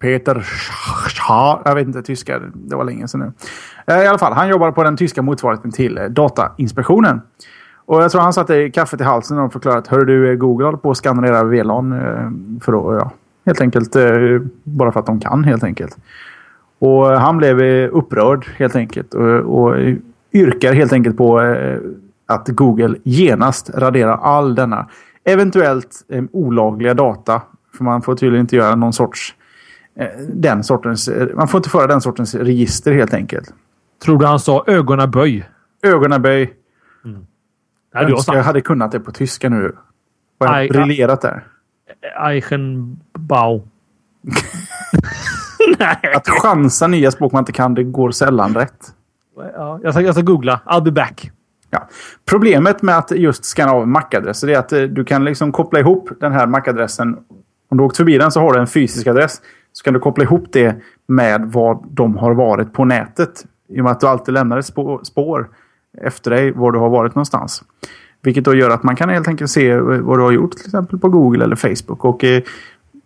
Peter 0.00 0.40
Schar. 0.40 1.62
Jag 1.64 1.74
vet 1.74 1.86
inte 1.86 2.02
tyska. 2.02 2.40
Det 2.54 2.76
var 2.76 2.84
länge 2.84 3.08
sedan 3.08 3.20
nu. 3.20 3.32
Eh, 3.86 4.02
I 4.02 4.06
alla 4.06 4.18
fall, 4.18 4.32
han 4.32 4.48
jobbar 4.48 4.70
på 4.70 4.82
den 4.82 4.96
tyska 4.96 5.22
motsvarigheten 5.22 5.72
till 5.72 5.98
eh, 5.98 6.04
Datainspektionen. 6.04 7.20
Och 7.84 8.02
jag 8.02 8.10
tror 8.10 8.20
han 8.20 8.32
satte 8.32 8.70
kaffet 8.70 9.00
i 9.00 9.04
halsen 9.04 9.38
och 9.38 9.52
förklarade 9.52 9.78
att 9.78 9.86
Hör 9.86 10.04
du, 10.04 10.30
eh, 10.30 10.34
Google 10.36 10.64
håller 10.64 10.78
på 10.78 10.90
att 10.90 10.96
skanna 10.96 11.28
era 11.28 11.44
VLAN. 11.44 12.00
För 12.60 12.72
då, 12.72 12.94
ja, 12.94 13.10
helt 13.46 13.60
enkelt 13.60 13.96
bara 14.64 14.92
för 14.92 15.00
att 15.00 15.06
de 15.06 15.20
kan 15.20 15.44
helt 15.44 15.64
enkelt. 15.64 15.98
Och 16.78 17.06
han 17.06 17.38
blev 17.38 17.60
upprörd 17.90 18.46
helt 18.56 18.76
enkelt. 18.76 19.14
Och, 19.14 19.24
och 19.24 19.76
yrkar 20.32 20.72
helt 20.72 20.92
enkelt 20.92 21.16
på 21.16 21.38
att 22.26 22.48
Google 22.48 22.96
genast 23.02 23.70
raderar 23.74 24.16
all 24.16 24.54
denna 24.54 24.88
eventuellt 25.24 26.04
olagliga 26.32 26.94
data. 26.94 27.42
För 27.76 27.84
man 27.84 28.02
får 28.02 28.14
tydligen 28.14 28.40
inte 28.40 28.56
göra 28.56 28.74
någon 28.74 28.92
sorts 28.92 29.34
den 30.32 30.64
sortens, 30.64 31.10
man 31.34 31.48
får 31.48 31.58
inte 31.58 31.70
föra 31.70 31.86
den 31.86 32.00
sortens 32.00 32.34
register 32.34 32.92
helt 32.92 33.14
enkelt. 33.14 33.52
Tror 34.02 34.18
du 34.18 34.26
han 34.26 34.40
sa 34.40 34.64
ögonaböj? 34.66 35.48
Ögonaböj. 35.82 36.54
Nej, 37.94 38.04
Jag 38.04 38.06
du 38.06 38.36
jag 38.36 38.42
hade 38.42 38.60
kunnat 38.60 38.92
det 38.92 39.00
på 39.00 39.12
tyska 39.12 39.48
nu. 39.48 39.76
Aj, 40.38 40.66
jag 40.66 40.76
briljerat 40.76 41.20
där? 41.20 41.46
Eichenbau. 42.28 43.62
Nej. 45.78 46.14
Att 46.16 46.28
chansa 46.28 46.86
nya 46.86 47.10
språk 47.10 47.32
man 47.32 47.40
inte 47.40 47.52
kan, 47.52 47.74
det 47.74 47.84
går 47.84 48.10
sällan 48.10 48.54
rätt. 48.54 48.94
Ja, 49.36 49.80
jag, 49.82 49.94
ska, 49.94 50.02
jag 50.02 50.14
ska 50.14 50.22
googla. 50.22 50.60
I'll 50.66 50.82
be 50.82 50.90
back. 50.90 51.30
Ja. 51.70 51.88
Problemet 52.24 52.82
med 52.82 52.98
att 52.98 53.10
just 53.10 53.44
scanna 53.44 53.72
av 53.72 53.88
MAC-adresser 53.88 54.48
är 54.48 54.58
att 54.58 54.72
eh, 54.72 54.82
du 54.82 55.04
kan 55.04 55.24
liksom 55.24 55.52
koppla 55.52 55.80
ihop 55.80 56.10
den 56.20 56.32
här 56.32 56.46
MAC-adressen. 56.46 57.18
Om 57.70 57.78
du 57.78 57.84
åkt 57.84 57.96
förbi 57.96 58.18
den 58.18 58.32
så 58.32 58.40
har 58.40 58.52
du 58.52 58.60
en 58.60 58.66
fysisk 58.66 59.06
adress. 59.06 59.40
Så 59.72 59.84
kan 59.84 59.94
du 59.94 60.00
koppla 60.00 60.24
ihop 60.24 60.44
det 60.52 60.76
med 61.08 61.42
vad 61.52 61.86
de 61.90 62.16
har 62.16 62.34
varit 62.34 62.72
på 62.72 62.84
nätet. 62.84 63.44
I 63.72 63.80
och 63.80 63.84
med 63.84 63.92
att 63.92 64.00
du 64.00 64.06
alltid 64.06 64.34
lämnar 64.34 64.58
ett 64.58 64.66
spår, 64.66 65.00
spår 65.02 65.48
efter 66.02 66.30
dig 66.30 66.52
var 66.52 66.72
du 66.72 66.78
har 66.78 66.88
varit 66.88 67.14
någonstans. 67.14 67.64
Vilket 68.22 68.44
då 68.44 68.54
gör 68.54 68.70
att 68.70 68.82
man 68.82 68.96
kan 68.96 69.08
helt 69.08 69.28
enkelt 69.28 69.50
se 69.50 69.70
eh, 69.70 69.80
vad 69.80 70.18
du 70.18 70.22
har 70.22 70.32
gjort 70.32 70.52
till 70.52 70.66
exempel 70.66 70.98
på 70.98 71.08
Google 71.08 71.44
eller 71.44 71.56
Facebook. 71.56 72.04
Och 72.04 72.24
eh, 72.24 72.42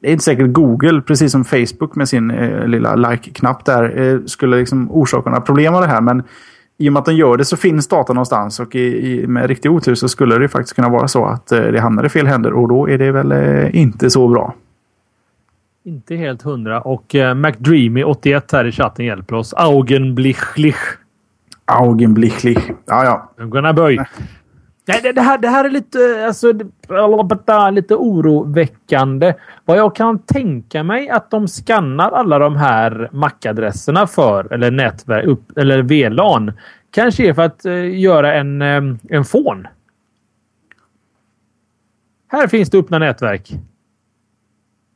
det 0.00 0.08
är 0.08 0.12
inte 0.12 0.24
säkert 0.24 0.52
Google, 0.52 1.00
precis 1.00 1.32
som 1.32 1.44
Facebook 1.44 1.94
med 1.94 2.08
sin 2.08 2.30
eh, 2.30 2.66
lilla 2.66 2.94
like-knapp 2.94 3.64
där, 3.64 4.00
eh, 4.00 4.20
skulle 4.26 4.56
liksom 4.56 4.90
orsaka 4.90 5.30
några 5.30 5.40
problem 5.40 5.74
av 5.74 5.80
det 5.80 5.86
här. 5.86 6.00
Men 6.00 6.22
i 6.78 6.88
och 6.88 6.92
med 6.92 7.00
att 7.00 7.06
den 7.06 7.16
gör 7.16 7.36
det 7.36 7.44
så 7.44 7.56
finns 7.56 7.88
data 7.88 8.12
någonstans 8.12 8.60
och 8.60 8.74
i, 8.74 9.12
i, 9.12 9.26
med 9.26 9.46
riktig 9.46 9.70
otur 9.70 9.94
så 9.94 10.08
skulle 10.08 10.38
det 10.38 10.48
faktiskt 10.48 10.76
kunna 10.76 10.88
vara 10.88 11.08
så 11.08 11.24
att 11.24 11.52
eh, 11.52 11.60
det 11.60 11.80
hamnar 11.80 12.04
i 12.04 12.08
fel 12.08 12.26
händer 12.26 12.52
och 12.52 12.68
då 12.68 12.88
är 12.88 12.98
det 12.98 13.12
väl 13.12 13.32
eh, 13.32 13.76
inte 13.76 14.10
så 14.10 14.28
bra. 14.28 14.54
Inte 15.86 16.16
helt 16.16 16.42
hundra. 16.42 16.80
Och 16.80 17.14
uh, 17.14 17.18
McDreamy81 17.20 18.42
här 18.52 18.64
i 18.64 18.72
chatten 18.72 19.04
hjälper 19.06 19.34
oss. 19.36 19.54
Augenblichlich. 19.54 20.76
Augenblicklich. 21.64 22.58
Ja, 22.86 23.04
ja. 23.04 23.32
Ögonaböj. 23.44 23.96
Nej, 24.88 25.00
det, 25.02 25.12
det, 25.12 25.20
här, 25.20 25.38
det 25.38 25.48
här 25.48 25.64
är 25.64 25.70
lite, 25.70 26.24
alltså, 26.26 26.52
det- 26.52 27.70
lite 27.70 27.94
oroväckande. 27.94 29.34
Vad 29.64 29.78
jag 29.78 29.96
kan 29.96 30.18
tänka 30.18 30.82
mig 30.82 31.08
att 31.10 31.30
de 31.30 31.48
skannar 31.48 32.10
alla 32.10 32.38
de 32.38 32.56
här 32.56 33.08
MAC-adresserna 33.12 34.06
för, 34.06 34.52
eller 34.52 34.70
nätverk, 34.70 35.24
upp, 35.26 35.58
eller 35.58 35.82
VLAN. 35.82 36.52
Kanske 36.90 37.28
är 37.28 37.34
för 37.34 37.42
att 37.42 37.64
eh, 37.64 37.98
göra 38.00 38.34
en, 38.34 38.62
eh, 38.62 38.82
en 39.08 39.24
fon. 39.24 39.66
Här 42.28 42.46
finns 42.46 42.70
det 42.70 42.78
öppna 42.78 42.98
nätverk. 42.98 43.50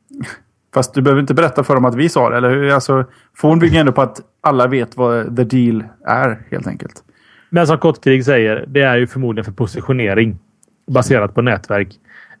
Fast 0.73 0.93
du 0.93 1.01
behöver 1.01 1.21
inte 1.21 1.33
berätta 1.33 1.63
för 1.63 1.75
dem 1.75 1.85
att 1.85 1.95
vi 1.95 2.09
sa 2.09 2.29
det, 2.29 2.37
eller 2.37 2.49
hur? 2.49 2.71
Alltså, 2.71 3.05
Fon 3.37 3.59
bygger 3.59 3.79
ändå 3.79 3.91
på 3.91 4.01
att 4.01 4.21
alla 4.41 4.67
vet 4.67 4.97
vad 4.97 5.37
the 5.37 5.43
deal 5.43 5.83
är, 6.07 6.41
helt 6.51 6.67
enkelt. 6.67 7.03
Men 7.49 7.67
som 7.67 7.77
Kottkrig 7.77 8.25
säger, 8.25 8.65
det 8.67 8.81
är 8.81 8.97
ju 8.97 9.07
förmodligen 9.07 9.45
för 9.45 9.51
positionering 9.51 10.39
baserat 10.91 11.33
på 11.35 11.41
nätverk. 11.41 11.89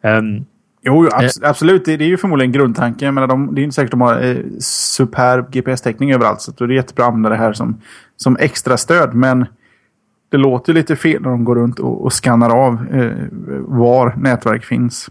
Ehm, 0.03 0.45
Jo, 0.83 1.07
abs- 1.07 1.41
absolut. 1.43 1.85
Det, 1.85 1.97
det 1.97 2.03
är 2.03 2.07
ju 2.07 2.17
förmodligen 2.17 2.51
grundtanken. 2.51 3.13
Menar, 3.13 3.27
de, 3.27 3.55
det 3.55 3.61
är 3.61 3.63
inte 3.63 3.75
säkert 3.75 3.91
de 3.91 4.01
har 4.01 4.21
eh, 4.23 4.37
superb 4.59 5.51
GPS-täckning 5.51 6.13
överallt. 6.13 6.41
Så 6.41 6.51
det 6.51 6.63
är 6.63 6.75
jättebra 6.75 7.05
att 7.05 7.07
använda 7.07 7.29
det 7.29 7.35
här 7.35 7.53
som, 7.53 7.81
som 8.17 8.37
extra 8.39 8.77
stöd. 8.77 9.13
Men 9.13 9.45
det 10.29 10.37
låter 10.37 10.73
lite 10.73 10.95
fel 10.95 11.21
när 11.21 11.29
de 11.29 11.43
går 11.43 11.55
runt 11.55 11.79
och, 11.79 12.05
och 12.05 12.13
skannar 12.13 12.49
av 12.49 12.73
eh, 12.93 13.11
var 13.59 14.13
nätverk 14.17 14.65
finns. 14.65 15.09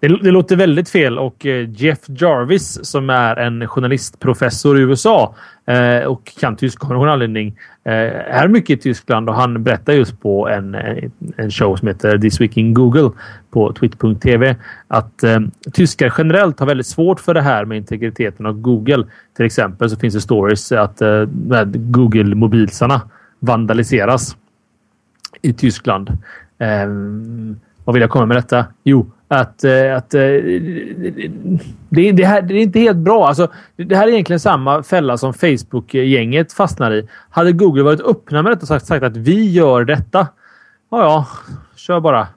Det, 0.00 0.08
det 0.08 0.30
låter 0.30 0.56
väldigt 0.56 0.88
fel 0.88 1.18
och 1.18 1.46
eh, 1.46 1.70
Jeff 1.70 1.98
Jarvis 2.08 2.84
som 2.84 3.10
är 3.10 3.36
en 3.36 3.68
journalistprofessor 3.68 4.78
i 4.78 4.82
USA 4.82 5.34
eh, 5.66 6.04
och 6.04 6.32
kan 6.40 6.56
tyska 6.56 6.86
av 6.86 6.92
någon 6.92 7.08
anledning 7.08 7.58
eh, 7.84 7.92
är 8.36 8.48
mycket 8.48 8.78
i 8.78 8.82
Tyskland 8.82 9.28
och 9.28 9.34
han 9.34 9.64
berättar 9.64 9.92
just 9.92 10.20
på 10.20 10.48
en, 10.48 10.74
eh, 10.74 11.10
en 11.36 11.50
show 11.50 11.76
som 11.76 11.88
heter 11.88 12.18
This 12.18 12.40
Week 12.40 12.56
in 12.56 12.74
Google 12.74 13.10
på 13.50 13.72
twitter.tv 13.72 14.56
att 14.88 15.22
eh, 15.22 15.40
tyskar 15.72 16.14
generellt 16.18 16.60
har 16.60 16.66
väldigt 16.66 16.86
svårt 16.86 17.20
för 17.20 17.34
det 17.34 17.42
här 17.42 17.64
med 17.64 17.78
integriteten 17.78 18.46
av 18.46 18.60
Google. 18.60 19.04
Till 19.36 19.46
exempel 19.46 19.90
så 19.90 19.96
finns 19.96 20.14
det 20.14 20.20
stories 20.20 20.72
att 20.72 21.00
eh, 21.00 21.24
Google 21.74 22.34
mobilsarna 22.34 23.00
vandaliseras 23.40 24.36
i 25.42 25.52
Tyskland. 25.52 26.18
Ehm, 26.58 27.56
vad 27.86 27.94
vill 27.94 28.00
jag 28.00 28.10
komma 28.10 28.26
med 28.26 28.36
detta? 28.36 28.66
Jo, 28.84 29.10
att, 29.28 29.64
eh, 29.64 29.96
att 29.96 30.14
eh, 30.14 30.20
det, 31.88 32.12
det, 32.12 32.24
här, 32.24 32.42
det 32.42 32.54
är 32.54 32.62
inte 32.62 32.80
helt 32.80 32.98
bra. 32.98 33.28
Alltså, 33.28 33.52
det 33.76 33.96
här 33.96 34.08
är 34.08 34.12
egentligen 34.12 34.40
samma 34.40 34.82
fälla 34.82 35.18
som 35.18 35.34
Facebook-gänget 35.34 36.52
fastnar 36.52 36.92
i. 36.92 37.08
Hade 37.30 37.52
Google 37.52 37.82
varit 37.82 38.00
öppna 38.00 38.42
med 38.42 38.52
detta 38.52 38.60
och 38.60 38.68
sagt, 38.68 38.86
sagt 38.86 39.04
att 39.04 39.16
vi 39.16 39.50
gör 39.50 39.84
detta. 39.84 40.28
Ja, 40.90 40.98
ja, 41.00 41.26
kör 41.76 42.00
bara. 42.00 42.28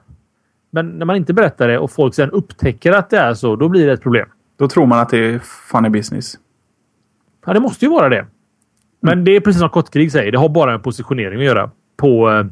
Men 0.70 0.88
när 0.88 1.06
man 1.06 1.16
inte 1.16 1.32
berättar 1.32 1.68
det 1.68 1.78
och 1.78 1.90
folk 1.90 2.14
sedan 2.14 2.30
upptäcker 2.30 2.92
att 2.92 3.10
det 3.10 3.18
är 3.18 3.34
så, 3.34 3.56
då 3.56 3.68
blir 3.68 3.86
det 3.86 3.92
ett 3.92 4.02
problem. 4.02 4.28
Då 4.58 4.68
tror 4.68 4.86
man 4.86 4.98
att 4.98 5.08
det 5.08 5.18
är 5.18 5.38
funny 5.38 5.88
business. 5.88 6.34
Ja, 7.46 7.52
det 7.52 7.60
måste 7.60 7.84
ju 7.84 7.90
vara 7.90 8.08
det. 8.08 8.26
Men 9.00 9.24
det 9.24 9.36
är 9.36 9.40
precis 9.40 9.60
som 9.60 9.70
Kottkrig 9.70 10.12
säger. 10.12 10.32
Det 10.32 10.38
har 10.38 10.48
bara 10.48 10.72
med 10.72 10.82
positionering 10.82 11.38
att 11.38 11.44
göra. 11.44 11.70
På 11.96 12.30
eh, 12.30 12.46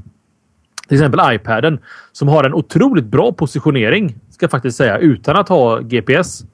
till 0.89 0.97
exempel 0.97 1.35
iPaden 1.35 1.79
som 2.13 2.29
har 2.29 2.45
en 2.45 2.55
otroligt 2.55 3.05
bra 3.05 3.33
positionering 3.33 4.17
ska 4.31 4.45
jag 4.45 4.51
faktiskt 4.51 4.77
säga 4.77 4.99
utan 4.99 5.37
att 5.37 5.49
ha 5.49 5.79
GPS. 5.79 6.45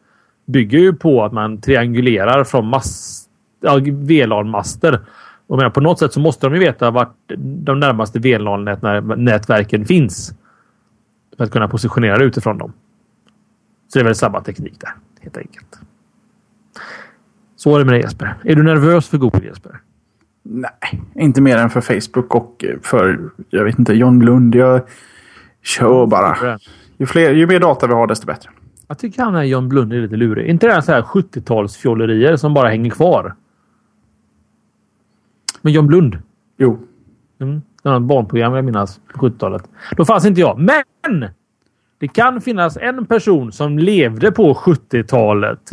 Bygger 0.46 0.78
ju 0.78 0.92
på 0.92 1.24
att 1.24 1.32
man 1.32 1.60
triangulerar 1.60 2.44
från 2.44 2.72
ja, 3.60 3.80
VLAN-master. 3.84 5.00
Och 5.46 5.56
menar, 5.56 5.70
på 5.70 5.80
något 5.80 5.98
sätt 5.98 6.12
så 6.12 6.20
måste 6.20 6.46
de 6.46 6.54
ju 6.54 6.60
veta 6.60 6.90
vart 6.90 7.16
de 7.38 7.80
närmaste 7.80 8.18
VLAN-nätverken 8.18 9.84
finns. 9.84 10.34
För 11.36 11.44
att 11.44 11.50
kunna 11.50 11.68
positionera 11.68 12.24
utifrån 12.24 12.58
dem. 12.58 12.72
Så 13.88 13.98
det 13.98 14.02
är 14.02 14.04
väl 14.04 14.14
samma 14.14 14.40
teknik 14.40 14.80
där 14.80 14.92
helt 15.20 15.36
enkelt. 15.36 15.78
Så 17.56 17.74
är 17.74 17.78
det 17.78 17.84
med 17.84 17.94
dig 17.94 18.02
Jesper. 18.02 18.34
Är 18.44 18.56
du 18.56 18.62
nervös 18.62 19.08
för 19.08 19.18
Google 19.18 19.46
Jesper? 19.46 19.80
Nej, 20.46 21.02
inte 21.14 21.40
mer 21.40 21.56
än 21.56 21.70
för 21.70 21.80
Facebook 21.80 22.34
och 22.34 22.64
för, 22.82 23.30
jag 23.50 23.64
vet 23.64 23.78
inte, 23.78 23.94
John 23.94 24.24
Lund. 24.24 24.54
Jag 24.54 24.80
kör 25.62 26.06
bara. 26.06 26.58
Ju, 26.98 27.06
fler, 27.06 27.30
ju 27.30 27.46
mer 27.46 27.60
data 27.60 27.86
vi 27.86 27.94
har, 27.94 28.06
desto 28.06 28.26
bättre. 28.26 28.50
Jag 28.88 28.98
tycker 28.98 29.22
han 29.22 29.34
är 29.34 29.42
John 29.42 29.68
Blund 29.68 29.92
är 29.92 30.00
lite 30.00 30.16
lurig. 30.16 30.46
inte 30.46 30.66
det 30.66 30.72
här 30.72 30.80
så 30.80 30.92
här 30.92 31.02
70-talsfjollerier 31.02 32.36
som 32.36 32.54
bara 32.54 32.68
hänger 32.68 32.90
kvar? 32.90 33.34
med 35.64 35.72
John 35.72 35.86
Blund. 35.86 36.18
Jo. 36.56 36.78
Mm. 37.40 37.62
Det 37.82 37.88
var 37.88 37.96
ett 37.96 38.02
barnprogram 38.02 38.54
jag 38.54 38.64
minns 38.64 39.00
på 39.14 39.28
70-talet. 39.28 39.68
Då 39.96 40.04
fanns 40.04 40.26
inte 40.26 40.40
jag. 40.40 40.58
Men! 40.58 41.28
Det 41.98 42.08
kan 42.08 42.40
finnas 42.40 42.76
en 42.76 43.06
person 43.06 43.52
som 43.52 43.78
levde 43.78 44.32
på 44.32 44.54
70-talet. 44.54 45.70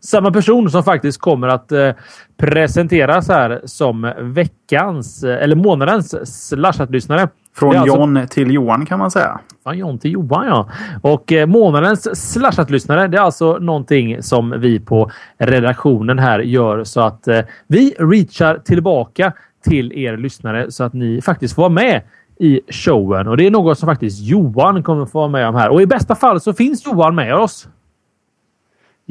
Samma 0.00 0.30
person 0.30 0.70
som 0.70 0.84
faktiskt 0.84 1.20
kommer 1.20 1.48
att 1.48 1.72
eh, 1.72 1.90
presenteras 2.36 3.28
här 3.28 3.60
som 3.64 4.12
veckans 4.20 5.24
eh, 5.24 5.42
eller 5.42 5.56
månadens 5.56 6.14
slashat-lyssnare. 6.48 7.28
Från 7.56 7.76
alltså- 7.76 7.96
John 7.96 8.26
till 8.30 8.50
Johan 8.50 8.86
kan 8.86 8.98
man 8.98 9.10
säga. 9.10 9.40
Från 9.62 9.78
John 9.78 9.98
till 9.98 10.12
Johan, 10.12 10.46
ja. 10.46 10.68
Och 11.02 11.32
eh, 11.32 11.46
månadens 11.46 12.32
slashat-lyssnare, 12.32 13.08
det 13.08 13.18
är 13.18 13.22
alltså 13.22 13.58
någonting 13.58 14.22
som 14.22 14.54
vi 14.58 14.80
på 14.80 15.10
redaktionen 15.38 16.18
här 16.18 16.38
gör 16.38 16.84
så 16.84 17.00
att 17.00 17.28
eh, 17.28 17.40
vi 17.66 17.94
reachar 17.98 18.58
tillbaka 18.58 19.32
till 19.64 19.92
er 19.92 20.16
lyssnare 20.16 20.70
så 20.70 20.84
att 20.84 20.92
ni 20.92 21.22
faktiskt 21.22 21.54
får 21.54 21.62
vara 21.62 21.72
med 21.72 22.02
i 22.38 22.60
showen. 22.68 23.28
Och 23.28 23.36
det 23.36 23.46
är 23.46 23.50
något 23.50 23.78
som 23.78 23.86
faktiskt 23.86 24.20
Johan 24.20 24.82
kommer 24.82 25.06
få 25.06 25.18
vara 25.18 25.28
med 25.28 25.48
om 25.48 25.54
här. 25.54 25.68
Och 25.68 25.82
i 25.82 25.86
bästa 25.86 26.14
fall 26.14 26.40
så 26.40 26.52
finns 26.52 26.86
Johan 26.86 27.14
med 27.14 27.34
oss. 27.34 27.68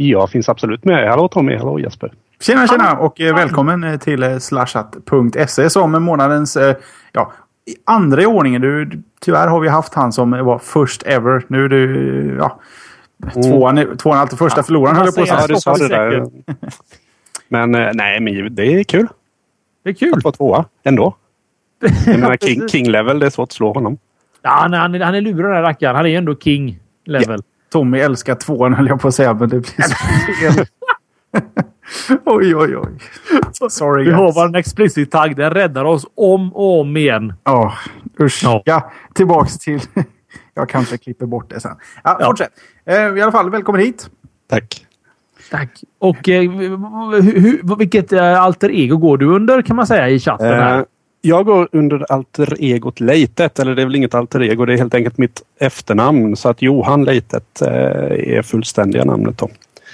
Jag 0.08 0.30
finns 0.30 0.50
absolut 0.50 0.86
med. 0.86 1.10
Hallå 1.10 1.28
Tommy, 1.28 1.56
hallå 1.58 1.80
Jesper. 1.80 2.12
Tjena 2.42 2.68
tjena 2.68 2.98
och 2.98 3.22
eh, 3.22 3.36
välkommen 3.36 3.84
eh, 3.84 3.98
till 4.00 4.24
eh, 4.24 4.38
slashat.se 4.38 5.70
som 5.70 5.96
är 5.96 6.00
månadens 6.00 6.58
eh, 6.58 6.76
ja, 7.12 7.32
andra 7.86 8.22
i 8.22 8.26
ordningen. 8.26 8.62
Du, 8.62 8.90
tyvärr 9.22 9.48
har 9.48 9.60
vi 9.60 9.68
haft 9.68 9.94
han 9.94 10.12
som 10.12 10.32
var 10.32 10.60
först 10.60 11.04
ever. 11.04 11.44
Nu 11.48 11.66
är 11.66 11.70
du 11.70 12.36
ja, 12.40 12.60
tvåan, 13.34 13.78
är- 13.78 13.96
tvåan 13.96 14.18
är 14.18 14.22
alltid 14.22 14.38
första 14.40 14.64
förloraren 14.64 14.96
höll 14.96 15.06
jag 15.06 15.16
på 15.16 15.22
att 15.22 15.78
säga. 15.78 15.88
Det 15.90 16.18
där. 16.18 16.26
Men 17.48 17.76
eh, 17.76 17.90
nej, 17.94 18.20
men 18.20 18.56
det 18.56 18.66
är 18.66 18.84
kul 18.84 19.08
Det 19.84 19.90
är 19.90 19.94
kul. 19.94 20.14
att 20.18 20.24
vara 20.24 20.34
tvåa 20.36 20.66
ändå. 20.84 21.16
Jag 22.06 22.20
menar, 22.20 22.38
king, 22.38 22.68
king 22.70 22.90
level, 22.90 23.20
det 23.20 23.26
är 23.26 23.30
svårt 23.30 23.48
att 23.50 23.52
slå 23.54 23.74
honom. 23.74 23.98
Ja, 24.42 24.50
han, 24.50 24.74
är- 24.74 24.78
han, 24.78 24.96
är- 24.96 25.00
han 25.00 25.16
är 25.16 25.22
lurig 25.22 25.46
den 25.46 25.54
här 25.56 25.62
rackaren. 25.62 25.96
Han 25.96 26.06
är 26.06 26.10
ju 26.10 26.16
ändå 26.16 26.36
king 26.36 26.80
level. 27.06 27.42
Tommy 27.72 28.00
älskar 28.00 28.36
tvåan 28.36 28.74
höll 28.74 28.88
jag 28.88 29.02
på 29.02 29.08
att 29.08 29.16
säga 29.16 29.34
men 29.34 29.50
det 29.50 29.60
blir 29.60 29.82
så 29.88 29.96
fel. 30.54 30.66
oj 32.26 32.56
oj 32.56 32.78
oj. 32.78 32.90
Sorry 33.70 34.04
Vi 34.06 34.12
har 34.12 34.24
guys. 34.24 34.36
bara 34.36 34.48
en 34.48 34.56
explicit 34.56 35.12
tagg. 35.12 35.36
Den 35.36 35.52
räddar 35.52 35.86
oss 35.86 36.06
om 36.16 36.54
och 36.54 36.80
om 36.82 36.98
igen. 36.98 37.34
Ja, 37.44 37.74
usch. 38.20 38.42
Ja. 38.44 38.62
Ja. 38.66 38.92
tillbaks 39.14 39.58
till... 39.58 39.80
jag 40.54 40.70
kanske 40.70 40.98
klipper 40.98 41.26
bort 41.26 41.50
det 41.50 41.60
sen. 41.60 41.76
Ja, 42.04 42.18
Ja. 42.20 42.26
Fortsätt. 42.26 42.52
Eh, 42.86 42.96
I 42.96 43.22
alla 43.22 43.32
fall, 43.32 43.50
välkommen 43.50 43.82
hit. 43.82 44.10
Tack. 44.50 44.86
Tack. 45.52 45.70
Och 46.00 46.30
eh, 46.30 46.42
hur, 47.22 47.78
vilket 47.78 48.14
eh, 48.14 48.42
alter 48.42 48.72
ego 48.72 48.98
går 48.98 49.18
du 49.18 49.26
under 49.26 49.62
kan 49.62 49.76
man 49.76 49.88
säga 49.88 50.10
i 50.10 50.20
chatten? 50.20 50.48
här? 50.48 50.78
Eh, 50.80 50.84
jag 51.22 51.46
går 51.46 51.70
under 51.72 52.12
alter 52.12 52.56
egot 52.60 53.00
Leitet, 53.00 53.60
eller 53.60 53.76
det 53.76 53.82
är 53.82 53.86
väl 53.86 53.96
inget 53.96 54.14
alter 54.14 54.44
ego, 54.44 54.66
det 54.66 54.74
är 54.74 54.78
helt 54.78 54.94
enkelt 54.94 55.18
mitt 55.18 55.42
efternamn. 55.60 56.36
Så 56.36 56.50
att 56.50 56.62
Johan 56.62 57.04
Leitet 57.04 57.62
eh, 57.62 58.38
är 58.38 58.42
fullständiga 58.42 59.06
namnet 59.06 59.38
då. 59.38 59.50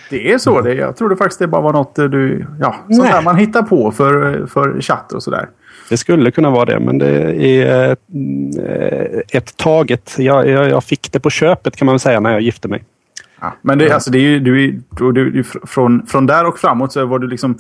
Det 0.10 0.32
är 0.32 0.38
så. 0.38 0.62
Det, 0.62 0.74
jag 0.74 0.98
trodde 0.98 1.16
faktiskt 1.16 1.40
det 1.40 1.48
bara 1.48 1.62
var 1.62 1.74
något 1.74 2.00
eh, 2.00 2.06
du... 2.06 2.46
Ja, 2.60 2.76
sånt 2.90 3.12
där 3.12 3.22
man 3.22 3.38
hittar 3.38 3.62
på 3.62 3.92
för, 3.92 4.46
för 4.48 4.82
chatt 4.82 5.14
och 5.14 5.24
sådär. 5.24 5.50
Det 5.90 5.98
skulle 5.98 6.32
kunna 6.32 6.50
vara 6.50 6.66
det, 6.66 6.80
men 6.80 6.98
det 6.98 7.46
är 7.62 7.90
eh, 7.90 9.20
ett 9.30 9.58
taget. 9.58 10.16
Jag, 10.18 10.50
jag, 10.50 10.70
jag 10.70 10.84
fick 10.84 11.12
det 11.12 11.20
på 11.20 11.30
köpet 11.30 11.76
kan 11.76 11.86
man 11.86 11.94
väl 11.94 12.00
säga 12.00 12.20
när 12.20 12.32
jag 12.32 12.42
gifte 12.42 12.68
mig. 12.68 12.84
Ja, 13.42 13.54
men 13.62 13.78
det, 13.78 13.92
alltså, 13.92 14.12
det 14.12 14.18
är 14.18 14.22
ju, 14.22 14.40
du, 14.40 14.82
du, 14.92 15.32
du, 15.32 15.44
från, 15.44 16.06
från 16.08 16.26
där 16.26 16.48
och 16.48 16.60
framåt 16.60 16.92
så 16.92 17.06
var 17.06 17.20
du 17.20 17.28
liksom 17.28 17.58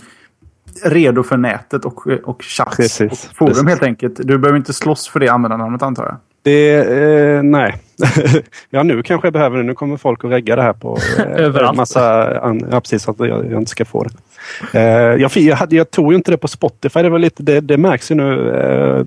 redo 0.84 1.24
för 1.24 1.38
nätet 1.38 1.86
och, 1.86 2.08
och 2.24 2.44
chatt 2.44 2.74
Precis, 2.78 3.12
och 3.12 3.18
forum 3.36 3.50
precis. 3.54 3.68
helt 3.70 3.84
enkelt. 3.84 4.16
Du 4.24 4.38
behöver 4.38 4.58
inte 4.58 4.74
slåss 4.74 5.08
för 5.08 5.20
det 5.20 5.30
användarnamnet 5.30 5.82
antar 5.82 6.04
jag. 6.04 6.16
Det, 6.44 6.76
eh, 6.76 7.44
nej. 7.44 7.76
ja, 8.70 8.84
nu 8.84 9.04
kanske 9.04 9.26
jag 9.28 9.34
behöver 9.34 9.58
det. 9.58 9.64
Nu 9.64 9.74
kommer 9.74 9.98
folk 9.98 10.26
att 10.26 10.32
regga 10.32 10.56
det 10.56 10.62
här 10.62 10.74
på 10.74 10.98
eh, 11.20 11.26
Överallt. 11.46 11.78
massa 11.78 12.40
an- 12.40 12.68
Ja, 12.72 12.82
precis. 12.82 13.08
Att 13.10 13.20
jag, 13.20 13.30
jag 13.52 13.62
inte 13.62 13.72
ska 13.72 13.86
få 13.86 14.04
det. 14.04 14.80
Eh, 14.80 15.22
jag, 15.22 15.32
jag, 15.38 15.56
hade, 15.56 15.76
jag 15.76 15.92
tog 15.92 16.12
ju 16.12 16.16
inte 16.16 16.32
det 16.32 16.38
på 16.38 16.48
Spotify. 16.48 17.02
Det, 17.02 17.10
var 17.10 17.20
lite, 17.20 17.44
det, 17.44 17.60
det 17.62 17.78
märks 17.78 18.12
ju 18.12 18.16
nu 18.16 18.50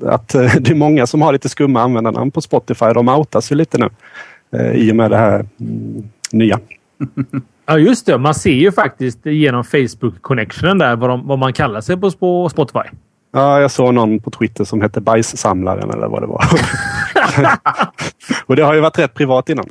eh, 0.03 0.13
att 0.15 0.35
eh, 0.35 0.55
det 0.61 0.71
är 0.71 0.75
många 0.75 1.07
som 1.07 1.23
har 1.23 1.33
lite 1.33 1.49
skumma 1.49 1.81
användarnamn 1.83 2.31
på 2.31 2.41
Spotify. 2.41 2.87
De 2.95 3.09
outas 3.09 3.53
ju 3.53 3.57
lite 3.57 3.79
nu 3.79 3.89
eh, 4.59 4.73
i 4.73 4.93
och 4.93 4.97
med 4.97 5.11
det 5.11 5.17
här 5.17 5.47
mm, 5.61 6.03
nya. 6.33 6.59
Ja, 7.71 7.79
just 7.79 8.07
det. 8.07 8.19
Man 8.19 8.35
ser 8.35 8.51
ju 8.53 8.73
faktiskt 8.73 9.27
genom 9.27 9.63
Facebook-connectionen 9.65 10.79
där 10.79 10.97
vad, 10.97 11.11
de, 11.11 11.27
vad 11.27 11.39
man 11.39 11.53
kallar 11.53 11.81
sig 11.81 11.97
på, 11.97 12.11
på 12.11 12.49
Spotify. 12.49 12.89
Ja, 13.33 13.61
jag 13.61 13.71
såg 13.71 13.95
någon 13.95 14.21
på 14.21 14.31
Twitter 14.31 14.65
som 14.65 14.81
hette 14.81 15.01
Bajssamlaren 15.01 15.91
eller 15.91 16.09
vad 16.09 16.23
det 16.23 16.27
var. 16.27 16.45
och 18.47 18.57
det 18.57 18.63
har 18.63 18.75
ju 18.75 18.81
varit 18.81 18.99
rätt 18.99 19.15
privat 19.15 19.49
innan. 19.49 19.67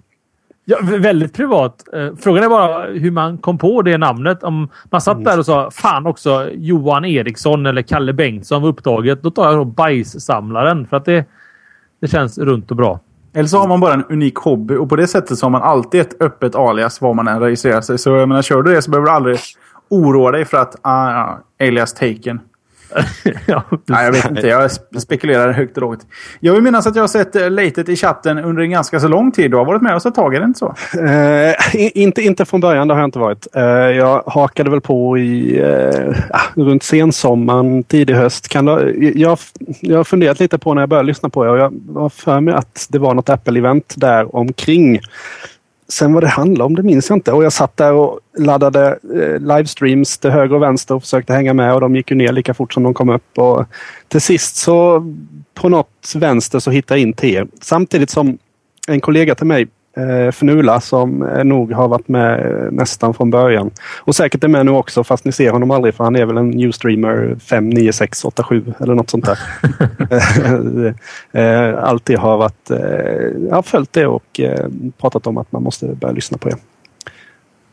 Ja, 0.65 0.77
vä- 0.81 0.99
väldigt 0.99 1.33
privat. 1.33 1.83
Eh, 1.93 2.09
Frågan 2.19 2.43
är 2.43 2.49
bara 2.49 2.85
hur 2.85 3.11
man 3.11 3.37
kom 3.37 3.57
på 3.57 3.81
det 3.81 3.97
namnet. 3.97 4.43
Om 4.43 4.69
man 4.91 5.01
satt 5.01 5.23
där 5.25 5.39
och 5.39 5.45
sa 5.45 5.71
fan 5.71 6.05
också 6.07 6.49
Johan 6.53 7.05
Eriksson 7.05 7.65
eller 7.65 7.81
Kalle 7.81 8.13
Bengtsson 8.13 8.61
var 8.61 8.69
upptaget. 8.69 9.23
Då 9.23 9.31
tar 9.31 9.45
jag 9.45 9.55
nog 9.55 9.73
Bajssamlaren 9.73 10.87
för 10.87 10.97
att 10.97 11.05
det, 11.05 11.25
det 12.01 12.07
känns 12.07 12.37
runt 12.37 12.71
och 12.71 12.77
bra. 12.77 12.99
Eller 13.37 13.47
så 13.47 13.57
har 13.57 13.67
man 13.67 13.79
bara 13.79 13.93
en 13.93 14.03
unik 14.03 14.35
hobby 14.35 14.75
och 14.75 14.89
på 14.89 14.95
det 14.95 15.07
sättet 15.07 15.37
så 15.37 15.45
har 15.45 15.51
man 15.51 15.61
alltid 15.61 16.01
ett 16.01 16.21
öppet 16.21 16.55
alias 16.55 17.01
var 17.01 17.13
man 17.13 17.27
än 17.27 17.39
registrerar 17.39 17.81
sig. 17.81 17.97
Så 17.97 18.09
jag 18.09 18.29
menar, 18.29 18.41
kör 18.41 18.61
du 18.61 18.73
det 18.73 18.81
så 18.81 18.91
behöver 18.91 19.05
du 19.05 19.11
aldrig 19.11 19.39
oroa 19.89 20.31
dig 20.31 20.45
för 20.45 20.57
att 20.57 20.75
ah, 20.81 21.37
alias 21.59 21.93
taken. 21.93 22.39
ja, 23.45 23.63
Nej, 23.85 24.05
jag 24.05 24.11
vet 24.11 24.29
inte. 24.29 24.47
Jag 24.47 24.67
sp- 24.67 24.99
spekulerar 24.99 25.51
högt 25.51 25.77
och 25.77 25.81
lågt. 25.81 25.99
Jag 26.39 26.53
vill 26.53 26.61
minnas 26.63 26.87
att 26.87 26.95
jag 26.95 27.03
har 27.03 27.07
sett 27.07 27.35
eh, 27.35 27.49
Latet 27.51 27.89
i 27.89 27.95
chatten 27.95 28.37
under 28.37 28.63
en 28.63 28.69
ganska 28.71 28.99
så 28.99 29.07
lång 29.07 29.31
tid. 29.31 29.51
Du 29.51 29.57
har 29.57 29.65
varit 29.65 29.81
med 29.81 29.95
oss 29.95 30.05
ett 30.05 30.15
tag, 30.15 30.35
är 30.35 30.39
det 30.39 30.45
inte 30.45 30.59
så? 30.59 30.75
Eh, 30.99 31.75
i- 31.75 31.91
inte, 31.93 32.21
inte 32.21 32.45
från 32.45 32.59
början, 32.61 32.87
det 32.87 32.93
har 32.93 33.01
jag 33.01 33.07
inte 33.07 33.19
varit. 33.19 33.47
Eh, 33.55 33.63
jag 33.63 34.23
hakade 34.25 34.69
väl 34.69 34.81
på 34.81 35.17
i 35.17 35.59
eh, 35.59 36.15
ah, 36.29 36.41
runt 36.55 36.83
sensommaren, 36.83 37.83
tidig 37.83 38.13
höst. 38.13 38.47
Kan 38.49 38.65
det, 38.65 38.91
jag, 39.15 39.37
jag 39.79 39.97
har 39.97 40.03
funderat 40.03 40.39
lite 40.39 40.57
på 40.57 40.73
när 40.73 40.81
jag 40.81 40.89
började 40.89 41.07
lyssna 41.07 41.29
på 41.29 41.45
er 41.45 41.49
och 41.49 41.57
jag 41.57 41.73
var 41.87 42.09
för 42.09 42.39
mig 42.41 42.53
att 42.53 42.87
det 42.89 42.99
var 42.99 43.13
något 43.13 43.29
Apple-event 43.29 43.93
där 43.95 44.35
omkring. 44.35 44.99
Sen 45.89 46.13
vad 46.13 46.23
det 46.23 46.27
handlade 46.27 46.65
om 46.65 46.75
det 46.75 46.83
minns 46.83 47.09
jag 47.09 47.17
inte. 47.17 47.31
Och 47.31 47.43
jag 47.43 47.53
satt 47.53 47.77
där 47.77 47.93
och 47.93 48.19
laddade 48.37 48.99
eh, 49.15 49.39
livestreams 49.39 50.17
till 50.17 50.31
höger 50.31 50.55
och 50.55 50.61
vänster 50.61 50.95
och 50.95 51.01
försökte 51.01 51.33
hänga 51.33 51.53
med 51.53 51.73
och 51.73 51.81
de 51.81 51.95
gick 51.95 52.11
ju 52.11 52.17
ner 52.17 52.31
lika 52.31 52.53
fort 52.53 52.73
som 52.73 52.83
de 52.83 52.93
kom 52.93 53.09
upp. 53.09 53.37
Och 53.37 53.65
till 54.07 54.21
sist 54.21 54.55
så 54.55 55.05
på 55.53 55.69
något 55.69 56.13
vänster 56.15 56.59
så 56.59 56.71
hittade 56.71 56.99
jag 56.99 57.07
in 57.07 57.13
till 57.13 57.35
er. 57.35 57.47
Samtidigt 57.61 58.09
som 58.09 58.37
en 58.87 59.01
kollega 59.01 59.35
till 59.35 59.47
mig, 59.47 59.67
eh, 59.97 60.27
Fnula, 60.27 60.81
som 60.81 61.21
eh, 61.21 61.43
nog 61.43 61.71
har 61.71 61.87
varit 61.87 62.07
med 62.07 62.39
eh, 62.39 62.71
nästan 62.71 63.13
från 63.13 63.29
början. 63.29 63.71
Och 63.97 64.15
säkert 64.15 64.43
är 64.43 64.47
med 64.47 64.65
nu 64.65 64.71
också 64.71 65.03
fast 65.03 65.25
ni 65.25 65.31
ser 65.31 65.51
honom 65.51 65.71
aldrig 65.71 65.93
för 65.93 66.03
han 66.03 66.15
är 66.15 66.25
väl 66.25 66.37
en 66.37 66.49
Newstreamer 66.49 67.35
59687 67.39 68.73
eller 68.79 68.95
något 68.95 69.09
sånt 69.09 69.25
där. 69.25 69.39
eh, 71.71 71.83
alltid 71.83 72.17
har 72.17 72.37
varit, 72.37 72.71
eh, 72.71 73.53
har 73.53 73.61
följt 73.61 73.93
det 73.93 74.07
och 74.07 74.39
eh, 74.39 74.67
pratat 74.97 75.27
om 75.27 75.37
att 75.37 75.51
man 75.51 75.63
måste 75.63 75.87
börja 75.87 76.13
lyssna 76.13 76.37
på. 76.37 76.49
Eh, 76.49 76.55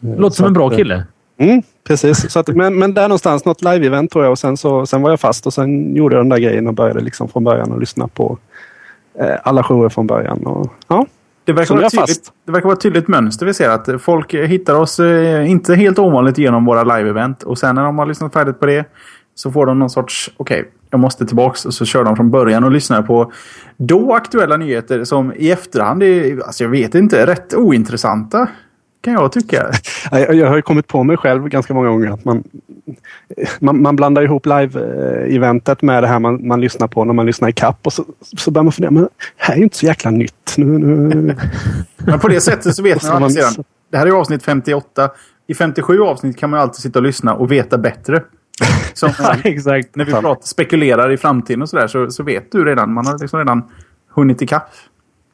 låter 0.00 0.36
som 0.36 0.46
en 0.46 0.52
bra 0.52 0.70
kille. 0.70 1.04
Mm, 1.36 1.62
precis. 1.84 2.30
Så 2.30 2.38
att, 2.38 2.48
men, 2.48 2.78
men 2.78 2.94
där 2.94 3.08
någonstans, 3.08 3.44
något 3.44 3.62
live-event 3.62 4.08
tror 4.08 4.24
jag 4.24 4.32
och 4.32 4.38
sen, 4.38 4.56
så, 4.56 4.86
sen 4.86 5.02
var 5.02 5.10
jag 5.10 5.20
fast 5.20 5.46
och 5.46 5.54
sen 5.54 5.96
gjorde 5.96 6.16
jag 6.16 6.24
den 6.24 6.28
där 6.28 6.38
grejen 6.38 6.66
och 6.66 6.74
började 6.74 7.00
liksom 7.00 7.28
från 7.28 7.44
början 7.44 7.72
och 7.72 7.80
lyssna 7.80 8.08
på 8.08 8.38
eh, 9.18 9.36
alla 9.42 9.62
shower 9.62 9.88
från 9.88 10.06
början. 10.06 10.46
Och, 10.46 10.72
ja, 10.88 11.06
Det 11.45 11.53
verkar, 11.53 11.74
vara 11.74 11.90
tydligt, 11.90 12.32
det 12.47 12.53
verkar 12.53 12.64
vara 12.64 12.74
ett 12.74 12.80
tydligt 12.80 13.09
mönster 13.09 13.47
vi 13.47 13.55
ser. 13.55 13.68
Att 13.68 14.03
folk 14.03 14.34
hittar 14.34 14.74
oss 14.74 15.01
eh, 15.01 15.51
inte 15.51 15.74
helt 15.74 15.99
ovanligt 15.99 16.38
genom 16.38 16.64
våra 16.64 16.84
live-event. 16.84 17.42
Och 17.45 17.59
sen 17.59 17.74
när 17.74 17.84
de 17.84 17.99
har 17.99 18.07
lyssnat 18.07 18.32
färdigt 18.32 18.61
på 18.61 18.66
det 18.66 18.84
så 19.34 19.51
får 19.51 19.66
de 19.66 19.78
någon 19.78 19.90
sorts, 19.90 20.30
okej, 20.36 20.70
jag 20.90 21.01
måste 21.01 21.26
tillbaks. 21.26 21.66
Och 21.66 21.74
så 21.74 21.84
kör 21.84 22.05
de 22.05 22.16
från 22.16 22.30
början 22.30 22.64
och 22.64 22.70
lyssnar 22.70 23.03
på 23.03 23.32
då 23.76 24.14
aktuella 24.14 24.57
nyheter 24.57 25.05
som 25.05 25.32
i 25.36 25.51
efterhand 25.51 26.03
är, 26.03 26.45
alltså 26.45 26.64
jag 26.64 26.70
vet 26.70 26.95
inte, 26.95 27.26
rätt 27.26 27.55
ointressanta. 27.55 28.49
Kan 29.05 29.12
jag 29.12 29.32
tycka. 29.32 29.70
Jag, 30.11 30.48
har 30.48 30.57
ju 30.57 30.62
kommit 30.62 30.86
på 30.86 31.02
mig 31.02 31.16
själv 31.16 31.48
ganska 31.48 31.74
många 31.74 31.88
gånger 31.88 32.11
att 32.11 32.24
man, 32.24 32.44
man, 33.59 33.82
man 33.82 33.96
blandar 33.96 34.22
ihop 34.22 34.46
live-eventet 34.46 35.82
med 35.82 36.02
det 36.02 36.07
här 36.07 36.18
man, 36.18 36.46
man 36.46 36.61
lyssnar 36.61 36.88
på 36.88 37.05
när 37.05 37.12
man 37.12 37.26
lyssnar 37.26 37.48
i 37.48 37.52
kapp 37.52 37.78
och 37.82 37.92
så, 37.92 38.05
så 38.36 38.50
börjar 38.50 38.64
man 38.64 38.72
fundera, 38.72 38.90
men 38.90 39.02
det 39.02 39.09
här 39.36 39.55
är 39.55 39.59
ju 39.59 39.64
inte 39.64 39.76
så 39.76 39.86
jäkla 39.86 40.11
nytt. 40.11 40.55
Nu, 40.57 40.64
nu. 40.78 41.36
Men 42.07 42.20
på 42.20 42.28
det 42.28 42.40
sättet 42.40 42.74
så 42.74 42.82
vet 42.82 43.02
man, 43.02 43.20
man- 43.20 43.30
sedan. 43.30 43.64
Det 43.90 43.98
här 43.98 44.07
är 44.07 44.11
avsnitt 44.11 44.42
58. 44.42 45.11
I 45.46 45.55
57 45.55 46.00
avsnitt 46.00 46.36
kan 46.36 46.50
man 46.50 46.61
alltid 46.61 46.82
sitta 46.82 46.98
och 46.98 47.02
lyssna 47.02 47.34
och 47.34 47.52
veta 47.52 47.78
bättre. 47.78 48.22
Som, 48.94 49.11
Ja, 49.18 49.36
exakt. 49.44 49.96
när 49.96 50.05
vi 50.05 50.12
pratar, 50.12 50.46
spekulerar 50.46 51.11
i 51.11 51.16
framtiden 51.16 51.62
och 51.62 51.68
sådär 51.68 51.86
så, 51.86 52.11
så 52.11 52.22
vet 52.22 52.52
du 52.52 52.64
redan. 52.64 52.92
Man 52.92 53.07
har 53.07 53.18
liksom 53.18 53.38
redan 53.38 53.62
hunnit 54.14 54.42
ikapp. 54.42 54.70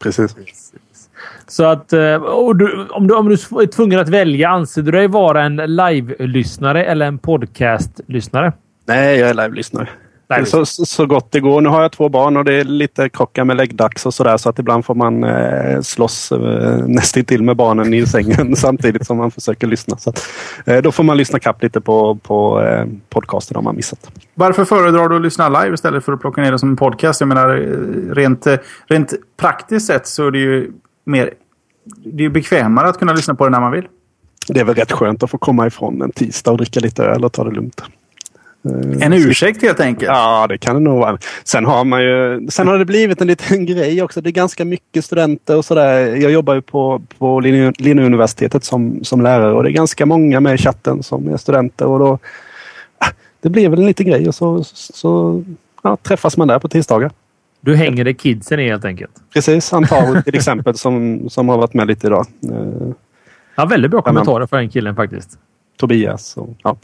Precis. 0.03 0.37
Så 1.47 1.65
att 1.65 1.93
eh, 1.93 2.15
och 2.15 2.57
du, 2.57 2.87
om, 2.91 3.07
du, 3.07 3.15
om 3.15 3.29
du 3.29 3.35
är 3.35 3.67
tvungen 3.67 3.99
att 3.99 4.09
välja, 4.09 4.49
anser 4.49 4.83
du 4.83 4.91
dig 4.91 5.09
vara 5.09 5.43
en 5.43 5.57
live-lyssnare 5.57 6.85
eller 6.85 7.07
en 7.07 7.19
podcast-lyssnare? 7.19 8.53
Nej, 8.87 9.19
jag 9.19 9.31
är 9.31 9.35
live-lyssnare. 9.35 9.89
Nej, 10.31 10.47
så, 10.47 10.67
så 10.67 11.07
gott 11.07 11.33
det 11.33 11.41
går. 11.41 11.61
Nu 11.61 11.69
har 11.69 11.83
jag 11.83 11.93
två 11.93 12.09
barn 12.09 12.37
och 12.37 12.45
det 12.45 12.55
är 12.55 12.65
lite 12.65 13.09
krocka 13.09 13.45
med 13.45 13.57
läggdags 13.57 14.07
och 14.07 14.15
sådär 14.15 14.37
så 14.37 14.49
att 14.49 14.59
ibland 14.59 14.85
får 14.85 14.95
man 14.95 15.25
eh, 15.25 15.81
slåss 15.81 16.33
eh, 16.33 16.39
nästintill 16.87 17.43
med 17.43 17.57
barnen 17.57 17.95
i 17.95 18.07
sängen 18.07 18.57
samtidigt 18.57 19.07
som 19.07 19.17
man 19.17 19.31
försöker 19.31 19.67
lyssna. 19.67 19.97
Så 19.97 20.11
att, 20.11 20.29
eh, 20.67 20.83
då 20.83 20.93
får 20.93 21.05
man 21.05 21.17
lyssna 21.17 21.39
kapp 21.39 21.63
lite 21.63 21.81
på, 21.81 22.15
på 22.15 22.63
eh, 22.63 22.87
podcasten 23.09 23.57
om 23.57 23.65
man 23.65 23.77
missat. 23.77 24.11
Varför 24.35 24.65
föredrar 24.65 25.09
du 25.09 25.17
att 25.17 25.23
lyssna 25.23 25.49
live 25.49 25.75
istället 25.75 26.05
för 26.05 26.13
att 26.13 26.21
plocka 26.21 26.43
ner 26.43 26.53
det 26.53 26.59
som 26.59 26.69
en 26.69 26.77
podcast? 26.77 27.21
Jag 27.21 27.29
menar, 27.29 27.57
eh, 27.57 28.15
rent, 28.15 28.47
rent 28.87 29.15
praktiskt 29.37 29.87
sett 29.87 30.07
så 30.07 30.27
är 30.27 30.31
det 30.31 30.39
ju 30.39 30.73
mer 31.05 31.35
det 32.05 32.25
är 32.25 32.29
bekvämare 32.29 32.89
att 32.89 32.99
kunna 32.99 33.13
lyssna 33.13 33.35
på 33.35 33.45
det 33.45 33.51
när 33.51 33.61
man 33.61 33.73
vill. 33.73 33.89
Det 34.49 34.61
är 34.61 34.65
väl 34.65 34.75
rätt 34.75 34.93
skönt 34.93 35.23
att 35.23 35.31
få 35.31 35.39
komma 35.39 35.67
ifrån 35.67 36.03
en 36.03 36.11
tisdag 36.11 36.51
och 36.51 36.57
dricka 36.57 36.81
lite 36.81 37.05
öl 37.05 37.25
och 37.25 37.33
ta 37.33 37.45
det 37.45 37.51
lugnt. 37.51 37.83
Eh, 38.65 39.07
en 39.07 39.13
ursäkt 39.13 39.63
helt 39.63 39.81
enkelt? 39.81 40.11
Ja, 40.13 40.47
det 40.47 40.59
kan 40.59 40.75
det 40.75 40.81
nog 40.81 40.99
vara. 40.99 41.19
Sen 41.45 41.65
har, 41.65 41.85
man 41.85 42.03
ju, 42.03 42.49
sen 42.51 42.69
har 42.69 42.79
det 42.79 42.85
blivit 42.85 43.21
en 43.21 43.27
liten 43.27 43.67
grej 43.67 44.03
också. 44.03 44.21
Det 44.21 44.31
är 44.31 44.33
ganska 44.33 44.65
mycket 44.65 45.05
studenter 45.05 45.57
och 45.57 45.65
sådär. 45.65 46.17
Jag 46.17 46.33
jobbar 46.33 46.55
ju 46.55 46.63
på, 46.63 47.03
på 47.19 47.41
Linnéuniversitetet 47.41 48.65
som, 48.65 49.05
som 49.05 49.21
lärare 49.21 49.53
och 49.53 49.63
det 49.63 49.71
är 49.71 49.73
ganska 49.73 50.07
många 50.07 50.41
med 50.41 50.55
i 50.55 50.59
chatten 50.59 51.03
som 51.03 51.29
är 51.29 51.37
studenter. 51.37 51.87
Och 51.87 51.99
då, 51.99 52.19
det 53.41 53.49
blir 53.49 53.69
väl 53.69 53.79
en 53.79 53.87
liten 53.87 54.07
grej 54.07 54.29
och 54.29 54.35
så, 54.35 54.65
så 54.65 55.45
ja, 55.83 55.97
träffas 55.97 56.37
man 56.37 56.49
där 56.49 56.59
på 56.59 56.69
tisdagar. 56.69 57.11
Du 57.61 57.77
hänger 57.77 58.05
där 58.05 58.13
kidsen 58.13 58.61
är 58.61 58.71
helt 58.71 58.85
enkelt? 58.85 59.13
Precis. 59.33 59.73
Antaro 59.73 60.23
till 60.25 60.35
exempel 60.35 60.75
som, 60.75 61.29
som 61.31 61.49
har 61.49 61.59
varit 61.59 61.75
med 61.75 61.87
lite 61.87 62.07
idag. 62.07 62.27
Eh, 62.51 62.93
ja, 63.55 63.65
väldigt 63.65 63.91
bra 63.91 64.03
kommentarer 64.03 64.47
för 64.47 64.57
den 64.57 64.71
killen 64.71 64.97
faktiskt. 64.97 65.39
Tobias. 65.77 66.37
Och, 66.37 66.49
ja. 66.63 66.77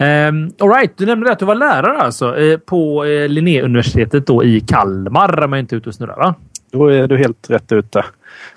Um, 0.00 0.52
all 0.60 0.68
right, 0.68 0.92
du 0.96 1.06
nämnde 1.06 1.32
att 1.32 1.38
du 1.38 1.44
var 1.44 1.54
lärare 1.54 1.98
alltså 1.98 2.38
eh, 2.38 2.58
på 2.58 3.04
eh, 3.04 3.28
Linnéuniversitetet 3.28 4.26
då 4.26 4.44
i 4.44 4.60
Kalmar 4.60 5.44
om 5.44 5.52
jag 5.52 5.60
inte 5.60 5.74
är 5.74 5.76
ute 5.76 5.88
och 5.88 5.94
snurrar 5.94 6.16
va? 6.16 6.34
Då 6.70 6.86
är 6.86 7.08
du 7.08 7.18
helt 7.18 7.50
rätt 7.50 7.72
ute. 7.72 8.04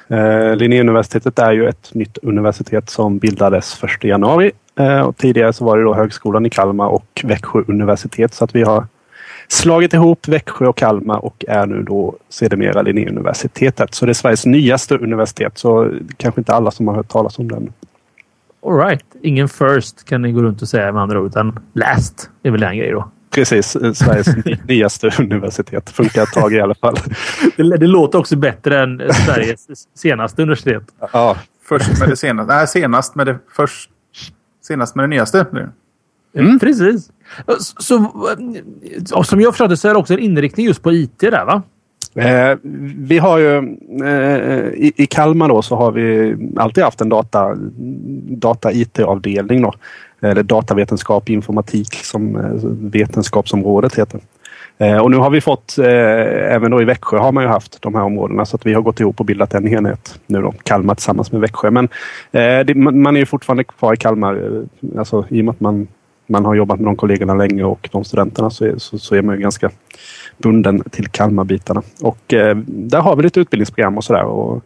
Eh, 0.08 0.56
Linnéuniversitetet 0.56 1.40
är 1.40 1.52
ju 1.52 1.68
ett 1.68 1.94
nytt 1.94 2.18
universitet 2.18 2.90
som 2.90 3.18
bildades 3.18 3.84
1 3.84 4.04
januari. 4.04 4.52
Eh, 4.80 5.02
och 5.02 5.18
tidigare 5.18 5.54
så 5.54 5.66
var 5.66 5.78
det 5.78 5.84
då 5.84 5.94
Högskolan 5.94 6.46
i 6.46 6.50
Kalmar 6.50 6.88
och 6.88 7.22
Växjö 7.24 7.64
universitet 7.68 8.34
så 8.34 8.44
att 8.44 8.56
vi 8.56 8.64
har 8.64 8.86
slagit 9.52 9.94
ihop 9.94 10.28
Växjö 10.28 10.68
och 10.68 10.78
Kalmar 10.78 11.26
och 11.26 11.46
är 11.48 11.66
nu 11.66 11.84
då 11.84 12.16
sedermera 12.30 12.82
Linnéuniversitetet. 12.82 13.94
Så 13.94 14.06
det 14.06 14.12
är 14.12 14.14
Sveriges 14.14 14.46
nyaste 14.46 14.98
universitet 14.98 15.58
så 15.58 15.92
kanske 16.18 16.42
inte 16.42 16.54
alla 16.54 16.72
som 16.72 16.88
har 16.88 16.96
hört 16.96 17.08
talas 17.08 17.40
om 17.40 17.48
den. 17.48 17.74
Alright, 18.66 19.06
ingen 19.22 19.50
first 19.50 20.06
kan 20.06 20.22
ni 20.22 20.32
gå 20.32 20.42
runt 20.42 20.62
och 20.62 20.70
säga 20.70 20.92
med 20.92 21.02
andra 21.02 21.20
ord, 21.20 21.28
utan 21.28 21.60
last 21.74 22.30
är 22.44 22.52
väl 22.52 22.64
en 22.64 22.78
grej 22.78 22.92
då. 22.92 23.12
Precis, 23.30 23.78
Sveriges 23.94 24.28
nyaste 24.68 25.12
universitet. 25.20 25.90
Funkar 25.90 26.24
ett 26.24 26.34
tag 26.34 26.54
i 26.54 26.62
alla 26.62 26.76
fall. 26.76 26.96
Det, 27.58 27.78
det, 27.78 27.88
låter 27.88 28.20
också 28.20 28.36
bättre 28.36 28.84
än 28.84 29.02
Sveriges 29.26 29.68
senaste 29.96 30.42
universitet. 30.42 30.84
Ja, 31.14 31.38
först 31.64 32.00
med 32.00 32.10
det 32.10 32.18
senaste. 32.18 32.56
Nej, 32.56 32.68
senast 32.68 33.16
med 33.16 33.28
det 33.28 33.40
först. 33.56 33.90
Senast 34.62 34.96
med 34.96 35.04
det 35.04 35.08
nyaste. 35.08 35.46
Mm. 36.36 36.60
Precis. 36.60 37.12
Så, 37.80 38.12
så, 39.06 39.24
som 39.24 39.42
jag 39.42 39.54
förstod 39.54 39.80
så 39.80 39.88
är 39.88 39.94
det 39.94 40.00
också 40.00 40.14
en 40.14 40.20
inriktning 40.20 40.66
just 40.66 40.84
på 40.84 40.92
IT 40.92 41.20
där 41.20 41.46
va? 41.46 41.62
Eh, 42.16 42.58
vi 42.98 43.18
har 43.18 43.38
ju 43.38 43.58
eh, 44.04 44.68
i, 44.74 44.94
i 44.96 45.06
Kalmar 45.06 45.50
då 45.50 45.62
så 45.62 45.76
har 45.76 45.92
vi 45.92 46.36
alltid 46.58 46.84
haft 46.84 47.02
en 47.02 47.10
data, 47.10 47.56
data 48.28 48.72
IT-avdelning 48.72 49.62
då. 49.62 49.74
Eller 50.22 50.44
datavetenskap 50.44 51.30
informatik 51.30 51.94
som 51.94 52.36
eh, 52.36 52.52
vetenskapsområdet 52.92 54.00
heter. 54.00 54.20
Eh, 54.78 54.98
och 54.98 55.12
nu 55.12 55.18
har 55.18 55.30
vi 55.30 55.42
fått, 55.42 55.78
eh, 55.78 56.54
även 56.56 56.72
då 56.72 56.82
i 56.82 56.86
Växjö 56.86 57.18
har 57.18 57.32
man 57.32 57.44
ju 57.44 57.50
haft 57.50 57.82
de 57.82 57.96
här 57.96 58.04
områdena 58.04 58.46
så 58.46 58.56
att 58.56 58.66
vi 58.66 58.74
har 58.74 58.82
gått 58.82 59.00
ihop 59.00 59.20
och 59.20 59.26
bildat 59.26 59.54
en 59.54 59.68
enhet 59.68 60.20
nu 60.28 60.42
då, 60.42 60.54
Kalmar 60.64 60.96
tillsammans 60.96 61.32
med 61.32 61.42
Växjö. 61.42 61.72
Men 61.72 61.86
eh, 62.32 62.60
det, 62.60 62.76
man 62.76 63.16
är 63.16 63.20
ju 63.20 63.26
fortfarande 63.26 63.64
kvar 63.64 63.94
i 63.94 63.98
Kalmar, 63.98 64.64
alltså 64.98 65.26
i 65.30 65.42
och 65.42 65.46
med 65.46 65.52
att 65.52 65.60
man 65.60 65.88
man 66.32 66.46
har 66.46 66.56
jobbat 66.56 66.80
med 66.80 66.88
de 66.88 66.96
kollegorna 66.96 67.34
länge 67.34 67.64
och 67.64 67.90
de 67.92 68.04
studenterna 68.04 68.50
så 68.50 68.66
är, 68.66 68.78
så, 68.78 69.00
så 69.00 69.16
är 69.16 69.22
man 69.22 69.40
ganska 69.40 69.70
bunden 70.38 70.84
till 70.90 71.08
Kalmarbitarna. 71.08 71.82
Och 72.02 72.34
eh, 72.34 72.56
där 72.66 73.02
har 73.02 73.16
vi 73.16 73.24
lite 73.24 73.40
utbildningsprogram 73.40 73.98
och 73.98 74.04
sådär. 74.04 74.62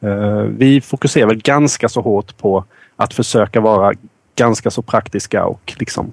eh, 0.00 0.42
vi 0.42 0.80
fokuserar 0.80 1.26
väl 1.26 1.42
ganska 1.42 1.88
så 1.88 2.00
hårt 2.00 2.36
på 2.38 2.64
att 2.96 3.14
försöka 3.14 3.60
vara 3.60 3.92
ganska 4.36 4.70
så 4.70 4.82
praktiska 4.82 5.44
och 5.44 5.74
liksom 5.78 6.12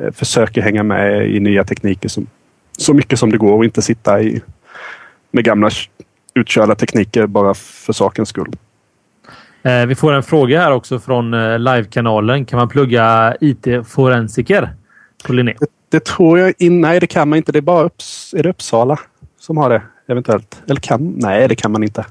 eh, 0.00 0.12
försöker 0.12 0.62
hänga 0.62 0.82
med 0.82 1.30
i 1.30 1.40
nya 1.40 1.64
tekniker 1.64 2.08
så, 2.08 2.22
så 2.78 2.94
mycket 2.94 3.18
som 3.18 3.30
det 3.30 3.38
går 3.38 3.52
och 3.52 3.64
inte 3.64 3.82
sitta 3.82 4.22
i 4.22 4.40
med 5.30 5.44
gamla 5.44 5.70
utkörda 6.34 6.74
tekniker 6.74 7.26
bara 7.26 7.54
för 7.54 7.92
sakens 7.92 8.28
skull. 8.28 8.52
Eh, 9.66 9.86
vi 9.86 9.94
får 9.94 10.12
en 10.12 10.22
fråga 10.22 10.60
här 10.60 10.72
också 10.72 10.98
från 10.98 11.34
eh, 11.34 11.58
livekanalen. 11.58 12.44
Kan 12.44 12.58
man 12.58 12.68
plugga 12.68 13.36
IT-forensiker 13.40 14.70
på 15.26 15.32
Linné? 15.32 15.54
Det, 15.60 15.66
det, 15.88 16.04
tror 16.04 16.38
jag 16.38 16.54
in, 16.58 16.80
Nej, 16.80 17.00
det 17.00 17.06
kan 17.06 17.28
man 17.28 17.36
inte. 17.36 17.52
Det 17.52 17.58
är 17.58 17.62
bara 17.62 17.84
Upps, 17.84 18.34
är 18.34 18.42
det 18.42 18.48
Uppsala 18.48 18.98
som 19.38 19.56
har 19.56 19.70
det 19.70 19.82
eventuellt. 20.06 20.62
Eller 20.66 20.80
kan? 20.80 21.14
Nej, 21.16 21.48
det 21.48 21.54
kan 21.54 21.72
man 21.72 21.82
inte. 21.82 22.06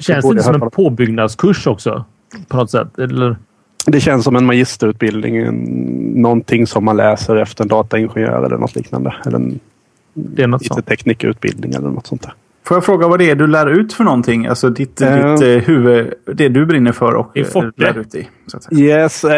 Känns 0.00 0.24
det 0.24 0.28
inte 0.28 0.42
som 0.42 0.62
en 0.62 0.70
påbyggnadskurs 0.70 1.66
också? 1.66 2.04
På 2.48 2.56
något 2.56 2.70
sätt? 2.70 2.98
Eller? 2.98 3.36
Det 3.86 4.00
känns 4.00 4.24
som 4.24 4.36
en 4.36 4.46
magisterutbildning. 4.46 5.62
Någonting 6.22 6.66
som 6.66 6.84
man 6.84 6.96
läser 6.96 7.36
efter 7.36 7.64
en 7.64 7.68
dataingenjör 7.68 8.44
eller 8.44 8.58
något 8.58 8.74
liknande. 8.74 9.14
Eller 9.26 9.38
en 9.38 9.60
IT-teknikerutbildning 10.60 11.72
eller 11.72 11.88
något 11.88 12.06
sånt 12.06 12.22
där. 12.22 12.32
Får 12.64 12.76
jag 12.76 12.84
fråga 12.84 13.08
vad 13.08 13.18
det 13.18 13.30
är 13.30 13.34
du 13.34 13.46
lär 13.46 13.66
ut 13.66 13.92
för 13.92 14.04
någonting? 14.04 14.46
Alltså 14.46 14.70
ditt, 14.70 15.02
uh, 15.02 15.34
ditt 15.34 15.42
uh, 15.42 15.58
huvud, 15.58 16.14
det 16.26 16.48
du 16.48 16.66
brinner 16.66 16.92
för 16.92 17.14
och 17.14 17.36
I 17.36 17.40
uh, 17.40 17.70
lär 17.76 17.98
ut 17.98 18.14
i. 18.14 18.28
Yes, 18.72 19.24
uh, 19.24 19.32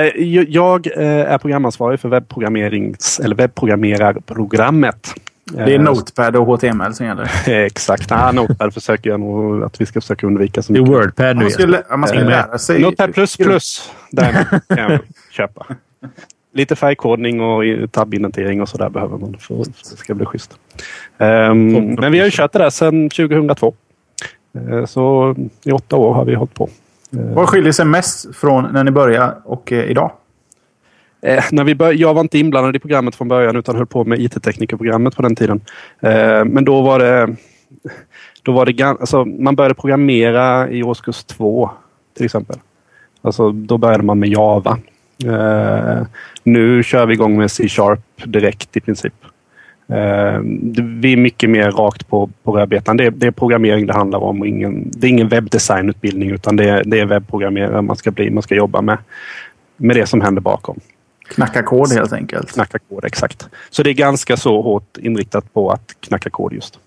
jag 0.48 0.86
är 0.86 1.38
programansvarig 1.38 2.00
för 2.00 2.08
webbprogrammerings 2.08 3.20
eller 3.20 3.36
webbprogrammerarprogrammet. 3.36 5.14
Det 5.44 5.74
är 5.74 5.78
Notepad 5.78 6.36
och 6.36 6.46
HTML 6.46 6.94
som 6.94 7.06
gäller? 7.06 7.30
Exakt. 7.66 8.12
Ah, 8.12 8.32
Notepad 8.32 8.74
försöker 8.74 9.10
jag 9.10 9.20
nog 9.20 9.62
att 9.62 9.80
vi 9.80 9.86
ska 9.86 10.00
försöka 10.00 10.26
undvika. 10.26 10.62
Så 10.62 10.72
mycket. 10.72 10.86
Det 10.86 10.92
är 10.92 10.96
Wordpad 10.96 11.36
nu. 11.36 11.42
Man 11.42 11.50
ska, 11.50 11.66
lä 11.66 11.82
man 11.96 12.08
ska 12.08 12.18
lära 12.18 12.58
sig. 12.58 12.80
Notepad 12.80 13.14
plus 13.14 13.36
plus. 13.36 13.92
Där 14.10 14.32
kan 14.68 14.78
jag 14.78 15.00
köpa. 15.30 15.66
Lite 16.54 16.76
färgkodning 16.76 17.40
och 17.40 17.62
tabbinventering 17.92 18.62
och 18.62 18.68
sådär 18.68 18.88
behöver 18.88 19.18
man 19.18 19.36
för 19.38 19.60
att 19.60 19.90
det 19.90 19.96
ska 19.96 20.14
bli 20.14 20.26
schysst. 20.26 20.58
Um, 21.18 21.94
men 21.94 22.12
vi 22.12 22.18
har 22.18 22.24
ju 22.24 22.30
kört 22.30 22.52
det 22.52 22.58
där 22.58 22.70
sedan 22.70 23.10
2002. 23.10 23.74
Uh, 24.56 24.84
så 24.84 25.34
i 25.64 25.72
åtta 25.72 25.96
år 25.96 26.14
har 26.14 26.24
vi 26.24 26.34
hållit 26.34 26.54
på. 26.54 26.68
Uh, 27.16 27.34
Vad 27.34 27.48
skiljer 27.48 27.72
sig 27.72 27.84
mest 27.84 28.36
från 28.36 28.72
när 28.72 28.84
ni 28.84 28.90
började 28.90 29.34
och 29.44 29.72
uh, 29.72 29.84
idag? 29.84 30.10
när 31.52 31.64
vi 31.64 31.74
bör, 31.74 31.92
jag 31.92 32.14
var 32.14 32.20
inte 32.20 32.38
inblandad 32.38 32.76
i 32.76 32.78
programmet 32.78 33.14
från 33.14 33.28
början 33.28 33.56
utan 33.56 33.76
höll 33.76 33.86
på 33.86 34.04
med 34.04 34.20
IT-teknikerprogrammet 34.20 35.16
på 35.16 35.22
den 35.22 35.36
tiden. 35.36 35.60
men 36.46 36.64
då 36.64 36.82
var 36.82 36.98
det, 36.98 37.36
då 38.42 38.52
var 38.52 38.66
det 38.66 38.82
alltså, 38.82 39.24
man 39.24 39.56
började 39.56 39.74
programmera 39.74 40.70
i 40.70 40.82
årskurs 40.82 41.24
två 41.24 41.70
till 42.16 42.24
exempel. 42.24 42.56
Alltså, 43.22 43.52
då 43.52 43.78
började 43.78 44.04
man 44.04 44.18
med 44.18 44.28
Java. 44.28 44.78
Uh, 45.24 46.02
nu 46.42 46.82
kör 46.82 47.06
vi 47.06 47.14
igång 47.14 47.38
med 47.38 47.50
C-sharp 47.50 48.00
direkt 48.24 48.76
i 48.76 48.80
princip. 48.80 49.14
Uh, 49.90 50.40
vi 51.00 51.12
är 51.12 51.16
mycket 51.16 51.50
mer 51.50 51.70
rakt 51.70 52.08
på, 52.08 52.30
på 52.42 52.52
rödbetan. 52.52 52.96
Det, 52.96 53.10
det 53.10 53.26
är 53.26 53.30
programmering 53.30 53.86
det 53.86 53.92
handlar 53.92 54.18
om. 54.18 54.44
Ingen, 54.44 54.90
det 54.90 55.06
är 55.06 55.10
ingen 55.10 55.28
webbdesignutbildning 55.28 56.30
utan 56.30 56.56
det, 56.56 56.82
det 56.86 57.00
är 57.00 57.06
webbprogrammerare 57.06 57.82
man 57.82 57.96
ska 57.96 58.10
bli. 58.10 58.30
Man 58.30 58.42
ska 58.42 58.54
jobba 58.54 58.80
med, 58.80 58.98
med 59.76 59.96
det 59.96 60.06
som 60.06 60.20
händer 60.20 60.40
bakom. 60.40 60.80
Knacka 61.28 61.62
kod 61.62 61.92
helt 61.92 62.12
enkelt. 62.12 62.52
Knacka 62.52 62.78
kod, 62.78 63.04
exakt. 63.04 63.48
Så 63.70 63.82
det 63.82 63.90
är 63.90 63.94
ganska 63.94 64.36
så 64.36 64.62
hårt 64.62 64.96
inriktat 64.98 65.54
på 65.54 65.70
att 65.70 65.94
knacka 66.00 66.30
kod 66.30 66.52
just. 66.52 66.78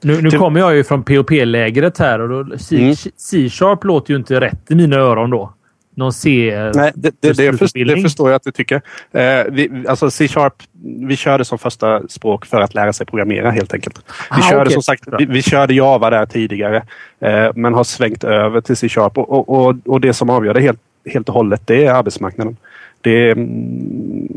Nu, 0.00 0.22
nu 0.22 0.30
kommer 0.30 0.60
jag 0.60 0.76
ju 0.76 0.84
från 0.84 1.02
POP-lägret 1.02 1.98
här 1.98 2.20
och 2.20 2.60
C-sharp 2.60 3.84
mm. 3.84 3.88
låter 3.94 4.10
ju 4.10 4.16
inte 4.16 4.40
rätt 4.40 4.70
i 4.70 4.74
mina 4.74 4.96
öron 4.96 5.30
då 5.30 5.52
någon 5.96 6.12
C... 6.12 6.52
Nej, 6.74 6.92
det, 6.94 7.14
det, 7.20 7.32
det, 7.32 7.58
förstår, 7.58 7.84
det 7.84 8.02
förstår 8.02 8.30
jag 8.30 8.36
att 8.36 8.44
du 8.44 8.52
tycker. 8.52 8.82
Eh, 9.12 9.44
vi, 9.50 9.84
alltså 9.88 10.10
C-sharp, 10.10 10.62
vi 10.82 11.16
körde 11.16 11.44
som 11.44 11.58
första 11.58 12.08
språk 12.08 12.46
för 12.46 12.60
att 12.60 12.74
lära 12.74 12.92
sig 12.92 13.06
programmera 13.06 13.50
helt 13.50 13.74
enkelt. 13.74 13.98
Vi 14.30 14.42
Aha, 14.42 14.50
körde 14.50 14.60
okay. 14.60 14.72
som 14.72 14.82
sagt, 14.82 15.02
vi, 15.18 15.24
vi, 15.24 15.42
körde 15.42 15.74
Java 15.74 16.10
där 16.10 16.26
tidigare 16.26 16.82
eh, 17.20 17.50
men 17.54 17.74
har 17.74 17.84
svängt 17.84 18.24
över 18.24 18.60
till 18.60 18.76
C-sharp 18.76 19.18
och, 19.18 19.30
och, 19.30 19.48
och, 19.48 19.76
och, 19.84 20.00
det 20.00 20.12
som 20.12 20.30
avgör 20.30 20.54
det 20.54 20.60
helt, 20.60 20.80
helt 21.06 21.28
och 21.28 21.34
hållet 21.34 21.62
det 21.64 21.86
är 21.86 21.92
arbetsmarknaden. 21.92 22.56
Det 23.00 23.28
är 23.28 23.32
mm, 23.32 24.28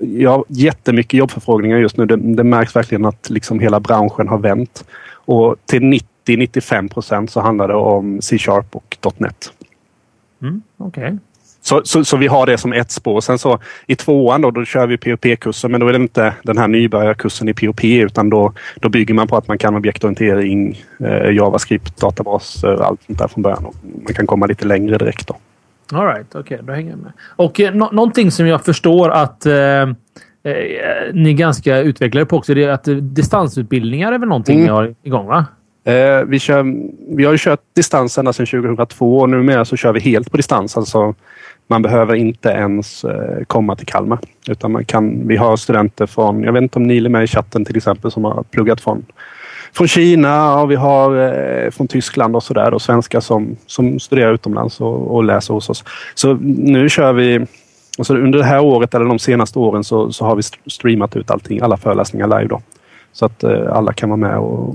ja, 0.00 0.44
jättemycket 0.48 1.18
jobbförfrågningar 1.18 1.78
just 1.78 1.96
nu. 1.96 2.06
Det, 2.06 2.16
det 2.16 2.44
märks 2.44 2.76
verkligen 2.76 3.04
att 3.04 3.30
liksom 3.30 3.60
hela 3.60 3.80
branschen 3.80 4.28
har 4.28 4.38
vänt. 4.38 4.84
Och 5.12 5.56
till 5.66 6.00
90-95 6.26 6.92
procent 6.92 7.30
så 7.30 7.40
handlar 7.40 7.68
det 7.68 7.74
om 7.74 8.22
C-sharp 8.22 8.76
och 8.76 8.96
.NET. 9.16 9.52
Mm. 10.42 10.62
Okay. 10.78 11.12
Så, 11.60 11.80
så, 11.84 12.04
så, 12.04 12.16
vi 12.16 12.26
har 12.26 12.46
det 12.46 12.58
som 12.58 12.72
ett 12.72 12.90
spår. 12.90 13.20
Sen 13.20 13.38
så 13.38 13.58
i 13.86 13.96
tvåan 13.96 14.40
då, 14.40 14.50
då 14.50 14.64
kör 14.64 14.86
vi 14.86 14.98
POP-kursen 14.98 15.70
men 15.70 15.80
då 15.80 15.88
är 15.88 15.92
det 15.92 15.98
inte 15.98 16.34
den 16.42 16.58
här 16.58 16.68
nybörjarkursen 16.68 17.48
i 17.48 17.54
POP 17.54 17.84
utan 17.84 18.30
då, 18.30 18.52
då 18.80 18.88
bygger 18.88 19.14
man 19.14 19.28
på 19.28 19.36
att 19.36 19.48
man 19.48 19.58
kan 19.58 19.74
objektorientering, 19.74 20.82
eh, 21.00 21.30
JavaScript, 21.30 22.00
databaser, 22.00 22.82
allt 22.82 23.02
sånt 23.02 23.18
där 23.18 23.28
från 23.28 23.42
början. 23.42 23.64
Och 23.64 23.74
man 24.04 24.14
kan 24.14 24.26
komma 24.26 24.46
lite 24.46 24.66
längre 24.66 24.98
direkt 24.98 25.26
då. 25.26 25.36
All 25.92 26.06
right, 26.06 26.26
okej, 26.34 26.40
okay, 26.40 26.66
då 26.66 26.72
hänger 26.72 26.90
jag 26.90 26.98
med. 26.98 27.12
Och 27.36 27.60
eh, 27.60 27.74
no 27.74 27.88
någonting 27.92 28.30
som 28.30 28.46
jag 28.46 28.64
förstår 28.64 29.10
att 29.10 29.46
eh, 29.46 29.54
eh, 29.54 29.86
ni 31.12 31.30
är 31.30 31.36
ganska 31.36 31.78
utvecklade 31.78 32.26
på 32.26 32.36
också, 32.36 32.54
det 32.54 32.64
är 32.64 32.68
att 32.68 32.88
distansutbildningar 33.00 34.12
är 34.12 34.18
väl 34.18 34.28
någonting 34.28 34.54
mm. 34.54 34.64
ni 34.64 34.72
har 34.72 34.94
igång 35.02 35.26
va? 35.26 35.46
Eh, 35.86 36.24
vi, 36.26 36.38
kör, 36.38 36.64
vi 37.16 37.24
har 37.24 37.32
ju 37.32 37.38
kört 37.38 37.60
distans 37.74 38.18
ända 38.18 38.32
sedan 38.32 38.46
2002 38.46 39.18
och 39.18 39.30
numera 39.30 39.64
så 39.64 39.76
kör 39.76 39.92
vi 39.92 40.00
helt 40.00 40.30
på 40.30 40.36
distans. 40.36 40.76
Alltså, 40.76 41.14
man 41.66 41.82
behöver 41.82 42.14
inte 42.14 42.48
ens 42.48 43.04
eh, 43.04 43.44
komma 43.46 43.76
till 43.76 43.86
Kalmar. 43.86 44.18
Utan 44.48 44.72
man 44.72 44.84
kan, 44.84 45.28
vi 45.28 45.36
har 45.36 45.56
studenter 45.56 46.06
från, 46.06 46.42
jag 46.42 46.52
vet 46.52 46.62
inte 46.62 46.78
om 46.78 46.82
Neil 46.82 47.06
är 47.06 47.10
med 47.10 47.24
i 47.24 47.26
chatten 47.26 47.64
till 47.64 47.76
exempel, 47.76 48.10
som 48.10 48.24
har 48.24 48.42
pluggat 48.42 48.80
från, 48.80 49.06
från 49.72 49.88
Kina 49.88 50.60
och 50.60 50.70
vi 50.70 50.74
har 50.74 51.16
eh, 51.16 51.70
från 51.70 51.88
Tyskland 51.88 52.36
och 52.36 52.42
sådär. 52.42 52.78
Svenskar 52.78 53.20
som, 53.20 53.56
som 53.66 54.00
studerar 54.00 54.34
utomlands 54.34 54.80
och, 54.80 55.14
och 55.14 55.24
läser 55.24 55.54
hos 55.54 55.70
oss. 55.70 55.84
Så 56.14 56.34
nu 56.42 56.88
kör 56.88 57.12
vi 57.12 57.46
Alltså 57.98 58.14
under 58.14 58.38
det 58.38 58.44
här 58.44 58.60
året 58.60 58.94
eller 58.94 59.04
de 59.04 59.18
senaste 59.18 59.58
åren 59.58 59.84
så, 59.84 60.12
så 60.12 60.24
har 60.24 60.36
vi 60.36 60.42
streamat 60.70 61.16
ut 61.16 61.30
allting, 61.30 61.60
alla 61.60 61.76
föreläsningar 61.76 62.26
live. 62.26 62.48
Då. 62.48 62.60
Så 63.12 63.26
att 63.26 63.44
eh, 63.44 63.72
alla 63.72 63.92
kan 63.92 64.08
vara 64.08 64.16
med 64.16 64.38
och 64.38 64.74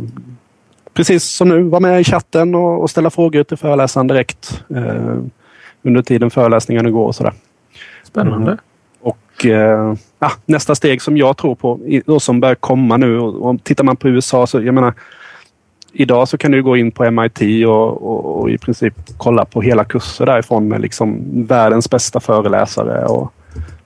precis 0.94 1.24
som 1.24 1.50
nu 1.50 1.62
vara 1.64 1.80
med 1.80 2.02
i 2.02 2.04
chatten 2.04 2.56
och, 2.56 2.82
och 2.82 2.89
ställa 2.89 3.10
frågor 3.10 3.44
till 3.44 3.58
föreläsaren 3.58 4.08
direkt. 4.08 4.64
Eh, 4.76 5.18
under 5.84 6.02
tiden 6.02 6.30
föreläsningarna 6.30 6.89
går 6.89 7.06
och 7.06 7.16
sådär. 7.16 7.34
Spännande. 8.04 8.52
Mm. 8.52 8.58
Och 9.02 9.46
eh, 9.46 9.94
ja, 10.20 10.32
nästa 10.46 10.76
steg 10.76 11.02
som 11.02 11.18
jag 11.18 11.38
tror 11.38 11.56
på 11.56 11.80
och 12.08 12.22
som 12.22 12.39
börjar 12.39 12.56
komma 12.56 12.98
nu 12.98 13.20
och, 13.20 13.50
och 13.50 13.64
tittar 13.64 13.84
man 13.84 13.96
på 13.96 14.10
USA 14.10 14.48
så 14.48 14.62
jag 14.62 14.74
menar 14.74 14.94
Idag 15.94 16.28
så 16.28 16.38
kan 16.38 16.52
du 16.52 16.64
gå 16.64 16.78
in 16.78 16.92
på 16.92 17.12
MIT 17.12 17.68
och, 17.68 18.04
och, 18.04 18.42
och, 18.42 18.50
i 18.50 18.58
princip 18.58 18.94
kolla 19.18 19.46
på 19.46 19.62
hela 19.62 19.84
kurser 19.84 20.26
därifrån 20.26 20.68
med 20.68 20.82
liksom 20.82 21.20
världens 21.48 21.89
bästa 21.89 22.20
föreläsare 22.20 23.06
och, 23.06 23.34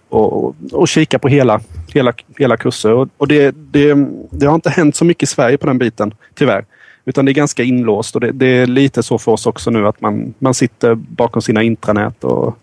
och, 0.09 0.55
och 0.71 0.87
kika 0.87 1.19
på 1.19 1.27
hela, 1.27 1.61
hela, 1.93 2.13
hela 2.37 2.57
kurser. 2.57 2.93
Och, 2.93 3.09
och 3.17 3.27
det, 3.27 3.55
det, 3.57 4.07
det, 4.31 4.45
har 4.45 4.55
inte 4.55 4.69
hänt 4.69 4.95
så 4.95 5.05
mycket 5.05 5.23
i 5.23 5.31
Sverige 5.31 5.57
på 5.57 5.67
den 5.67 5.77
biten, 5.77 6.13
tyvärr. 6.33 6.65
Utan 7.05 7.25
det 7.25 7.31
är 7.31 7.33
ganska 7.33 7.63
inlåst 7.63 8.15
och 8.15 8.21
det, 8.21 8.31
det, 8.31 8.45
är 8.45 8.67
lite 8.67 9.03
så 9.03 9.17
för 9.17 9.31
oss 9.31 9.45
också 9.45 9.71
nu 9.71 9.87
att 9.87 10.01
man, 10.01 10.33
man 10.39 10.53
sitter 10.53 10.95
bakom 10.95 11.41
sina 11.41 11.63
intranät 11.63 12.23
och 12.23 12.57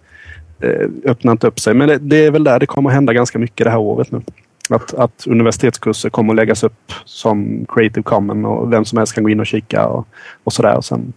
eh, 0.60 0.88
öppnar 1.04 1.32
inte 1.32 1.46
upp 1.46 1.60
sig. 1.60 1.74
Men 1.74 1.88
det, 1.88 1.98
det, 1.98 2.16
är 2.16 2.30
väl 2.30 2.44
där 2.44 2.60
det 2.60 2.66
kommer 2.66 2.90
att 2.90 2.94
hända 2.94 3.12
ganska 3.12 3.38
mycket 3.38 3.64
det 3.64 3.70
här 3.70 3.78
året 3.78 4.10
nu. 4.10 4.22
Att, 4.70 4.94
att 4.94 5.26
universitetskurser 5.26 6.10
kommer 6.10 6.32
att 6.32 6.36
läggas 6.36 6.62
upp 6.62 6.92
som 7.04 7.66
Creative 7.68 8.02
Common 8.02 8.44
och 8.44 8.72
vem 8.72 8.84
som 8.84 8.98
helst 8.98 9.14
kan 9.14 9.24
gå 9.24 9.30
in 9.30 9.40
och 9.40 9.46
kika 9.46 9.86
och, 9.86 10.06
och 10.44 10.52
sådär. 10.52 10.76
Och 10.76 10.84
sen, 10.84 11.12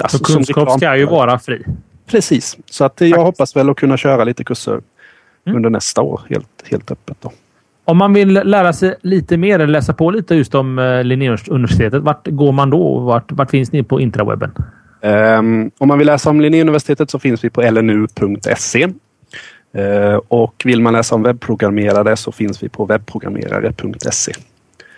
alltså, 0.00 0.18
så 0.18 0.24
kunskap 0.24 0.70
ska 0.70 0.96
ju 0.96 1.06
vara 1.06 1.38
fri? 1.38 1.64
Precis, 2.06 2.58
så 2.70 2.84
att 2.84 3.00
jag 3.00 3.24
hoppas 3.24 3.56
väl 3.56 3.70
att 3.70 3.76
kunna 3.76 3.96
köra 3.96 4.24
lite 4.24 4.44
kurser 4.44 4.80
mm. 5.44 5.56
under 5.56 5.70
nästa 5.70 6.02
år 6.02 6.20
helt, 6.28 6.64
helt 6.64 6.90
öppet. 6.90 7.16
Då. 7.20 7.32
Om 7.90 7.98
man 7.98 8.12
vill 8.12 8.32
lära 8.32 8.72
sig 8.72 8.94
lite 9.02 9.36
mer 9.36 9.54
eller 9.54 9.72
läsa 9.72 9.94
på 9.94 10.10
lite 10.10 10.34
just 10.34 10.54
om 10.54 10.78
uh, 10.78 11.04
Linnéuniversitetet, 11.04 12.02
vart 12.02 12.28
går 12.28 12.52
man 12.52 12.70
då? 12.70 12.98
Vart, 12.98 13.32
vart 13.32 13.50
finns 13.50 13.72
ni 13.72 13.82
på 13.82 14.00
intrawebben? 14.00 14.52
Um, 15.02 15.70
om 15.78 15.88
man 15.88 15.98
vill 15.98 16.06
läsa 16.06 16.30
om 16.30 16.40
Linnéuniversitetet 16.40 17.10
så 17.10 17.18
finns 17.18 17.44
vi 17.44 17.50
på 17.50 17.62
lnu.se. 17.62 18.86
Uh, 19.76 19.84
eh, 19.84 20.20
och 20.28 20.62
vill 20.64 20.82
man 20.82 20.92
läsa 20.92 21.14
om 21.14 21.22
webbprogrammerare 21.22 22.16
så 22.16 22.32
finns 22.32 22.62
vi 22.62 22.68
på 22.68 22.84
webbprogrammerare.se. 22.84 24.32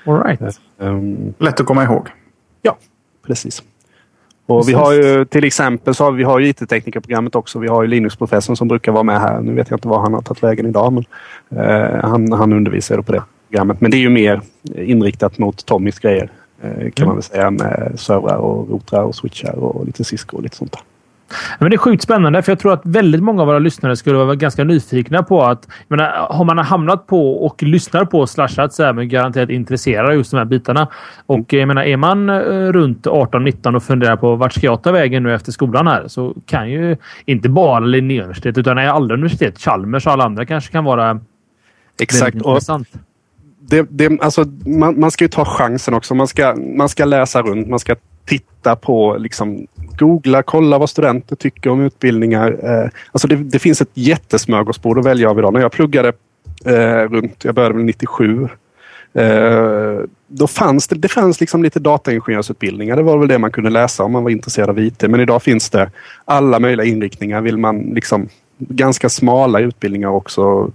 All 0.06 0.22
right. 0.22 0.60
Um, 0.78 1.34
Lätt 1.38 1.60
att 1.60 1.66
komma 1.66 1.84
ihåg. 1.84 2.08
Ja, 2.62 2.78
precis. 3.26 3.62
Och 4.46 4.68
vi 4.68 4.72
har 4.72 4.92
ju 4.92 5.24
till 5.24 5.44
exempel 5.44 5.94
så 5.94 6.04
har 6.04 6.12
vi 6.12 6.24
har 6.24 6.38
ju 6.38 6.48
IT-teknikerprogrammet 6.48 7.34
också. 7.34 7.58
Vi 7.58 7.68
har 7.68 7.82
ju 7.82 7.88
Linux-professorn 7.88 8.56
som 8.56 8.68
brukar 8.68 8.92
vara 8.92 9.02
med 9.02 9.20
här. 9.20 9.40
Nu 9.40 9.54
vet 9.54 9.70
jag 9.70 9.76
inte 9.76 9.88
var 9.88 10.00
han 10.00 10.14
har 10.14 10.22
tagit 10.22 10.42
vägen 10.42 10.66
idag, 10.66 10.92
men 10.92 11.04
eh, 11.64 12.04
han, 12.04 12.32
han 12.32 12.52
undervisar 12.52 13.02
på 13.02 13.12
det 13.12 13.22
programmet. 13.48 13.80
Men 13.80 13.90
det 13.90 13.96
är 13.96 13.98
ju 13.98 14.10
mer 14.10 14.40
inriktat 14.76 15.38
mot 15.38 15.66
Tommys 15.66 15.98
grejer 15.98 16.30
eh, 16.62 16.70
kan 16.70 16.80
mm. 16.80 17.06
man 17.06 17.14
väl 17.14 17.22
säga 17.22 17.50
med 17.50 17.92
servrar 17.96 18.36
och 18.36 18.70
routrar 18.70 19.02
och 19.02 19.14
switchar 19.14 19.54
och 19.54 19.86
lite 19.86 20.04
Cisco 20.04 20.36
och 20.36 20.42
lite 20.42 20.56
sånt 20.56 20.72
där. 20.72 20.80
Men 21.58 21.70
det 21.70 21.76
är 21.76 21.78
sjukt 21.78 22.02
spännande, 22.02 22.42
för 22.42 22.52
jag 22.52 22.58
tror 22.58 22.72
att 22.72 22.80
väldigt 22.84 23.22
många 23.22 23.42
av 23.42 23.46
våra 23.46 23.58
lyssnare 23.58 23.96
skulle 23.96 24.18
vara 24.18 24.34
ganska 24.34 24.64
nyfikna 24.64 25.22
på 25.22 25.42
att... 25.42 25.68
menar, 25.88 26.26
har 26.30 26.44
man 26.44 26.58
hamnat 26.58 27.06
på 27.06 27.46
och 27.46 27.62
lyssnar 27.62 28.04
på 28.04 28.26
Slashat 28.26 28.72
så 28.72 28.82
är 28.82 28.92
man 28.92 29.08
garanterat 29.08 29.50
intresserad 29.50 30.06
av 30.06 30.14
just 30.14 30.30
de 30.30 30.36
här 30.36 30.44
bitarna. 30.44 30.88
Och 31.26 31.52
jag 31.52 31.68
menar, 31.68 31.82
är 31.82 31.96
man 31.96 32.30
eh, 32.30 32.36
runt 32.72 33.06
18-19 33.06 33.76
och 33.76 33.82
funderar 33.82 34.16
på 34.16 34.36
vart 34.36 34.52
ska 34.52 34.66
jag 34.66 34.82
ta 34.82 34.92
vägen 34.92 35.22
nu 35.22 35.34
efter 35.34 35.52
skolan 35.52 35.86
här 35.86 36.08
så 36.08 36.34
kan 36.46 36.70
ju 36.70 36.96
inte 37.24 37.48
bara 37.48 37.80
Linnéuniversitetet 37.80 38.58
utan 38.58 38.78
alla 38.78 39.14
universitet, 39.14 39.58
Chalmers 39.58 40.06
och 40.06 40.12
alla 40.12 40.24
andra 40.24 40.46
kanske 40.46 40.72
kan 40.72 40.84
vara 40.84 41.20
Exakt. 42.00 42.34
intressant. 42.34 42.88
Det, 43.60 43.86
det, 43.90 44.20
alltså, 44.20 44.44
man, 44.66 45.00
man 45.00 45.10
ska 45.10 45.24
ju 45.24 45.28
ta 45.28 45.44
chansen 45.44 45.94
också. 45.94 46.14
Man 46.14 46.28
ska, 46.28 46.54
man 46.76 46.88
ska 46.88 47.04
läsa 47.04 47.42
runt. 47.42 47.68
Man 47.68 47.78
ska 47.78 47.96
titta 48.24 48.76
på, 48.76 49.16
liksom, 49.18 49.66
googla, 49.98 50.42
kolla 50.42 50.78
vad 50.78 50.90
studenter 50.90 51.36
tycker 51.36 51.70
om 51.70 51.80
utbildningar. 51.80 52.58
Eh, 52.62 52.90
alltså 53.12 53.28
det, 53.28 53.36
det, 53.36 53.58
finns 53.58 53.80
ett 53.80 53.90
jättesmörgåsbord 53.94 54.98
att 54.98 55.06
välja 55.06 55.30
av 55.30 55.38
idag. 55.38 55.52
När 55.52 55.60
jag 55.60 55.72
pluggade 55.72 56.12
eh, 56.64 57.08
runt, 57.10 57.44
jag 57.44 57.54
började 57.54 57.74
väl 57.74 57.84
97. 57.84 58.48
Eh, 59.14 60.00
då 60.26 60.46
fanns 60.46 60.88
det, 60.88 60.96
det 60.96 61.08
fanns 61.08 61.40
liksom 61.40 61.62
lite 61.62 61.80
dataingenjörsutbildningar. 61.80 62.96
Det 62.96 63.02
var 63.02 63.18
väl 63.18 63.28
det 63.28 63.38
man 63.38 63.52
kunde 63.52 63.70
läsa 63.70 64.04
om 64.04 64.12
man 64.12 64.24
var 64.24 64.30
intresserad 64.30 64.70
av 64.70 64.78
IT. 64.78 65.02
Men 65.02 65.20
idag 65.20 65.42
finns 65.42 65.70
det 65.70 65.90
alla 66.24 66.58
möjliga 66.58 66.86
inriktningar. 66.86 67.40
Vill 67.40 67.58
man 67.58 67.80
liksom 67.80 68.28
ganska 68.58 69.08
smala 69.08 69.60
utbildningar 69.60 70.08
också 70.08 70.72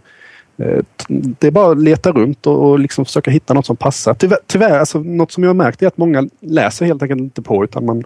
eh, 0.57 0.83
det 1.09 1.47
är 1.47 1.51
bara 1.51 1.71
att 1.71 1.81
leta 1.81 2.11
runt 2.11 2.47
och, 2.47 2.69
och 2.69 2.79
liksom 2.79 3.05
försöka 3.05 3.31
hitta 3.31 3.53
något 3.53 3.65
som 3.65 3.75
passar. 3.75 4.13
Tyvärr, 4.13 4.39
tyvärr 4.47 4.79
alltså, 4.79 4.99
något 4.99 5.31
som 5.31 5.43
jag 5.43 5.49
har 5.49 5.55
märkt 5.55 5.81
är 5.81 5.87
att 5.87 5.97
många 5.97 6.29
läser 6.39 6.85
helt 6.85 7.01
enkelt 7.01 7.21
inte 7.21 7.41
på 7.41 7.63
utan 7.63 7.85
man, 7.85 8.03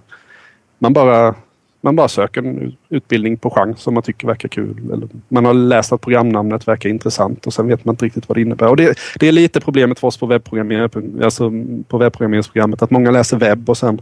man, 0.82 0.94
bara, 0.94 1.36
man 1.82 1.96
bara 1.96 2.08
söker 2.08 2.42
en 2.42 2.76
utbildning 2.90 3.38
på 3.38 3.50
chans 3.50 3.82
som 3.82 3.94
man 3.94 4.04
tycker 4.04 4.28
verkar 4.28 4.50
kul. 4.50 4.92
Eller 4.94 5.08
man 5.28 5.46
har 5.46 5.54
läst 5.54 5.94
att 5.94 6.02
programnamnet 6.02 6.68
verkar 6.68 6.90
intressant 6.90 7.48
och 7.48 7.54
sen 7.54 7.68
vet 7.68 7.86
man 7.86 7.94
inte 7.94 8.06
riktigt 8.06 8.30
vad 8.30 8.38
det 8.38 8.42
innebär. 8.42 8.68
Och 8.68 8.78
det, 8.78 9.00
det 9.20 9.28
är 9.28 9.32
lite 9.32 9.62
problemet 9.62 10.00
för 10.00 10.08
oss 10.08 10.18
på, 10.18 10.26
webbprogrammering, 10.26 11.24
alltså 11.24 11.52
på 11.88 11.98
webbprogrammeringsprogrammet 11.98 12.82
att 12.82 12.92
många 12.92 13.12
läser 13.12 13.38
webb 13.38 13.70
och 13.70 13.78
sen, 13.78 14.02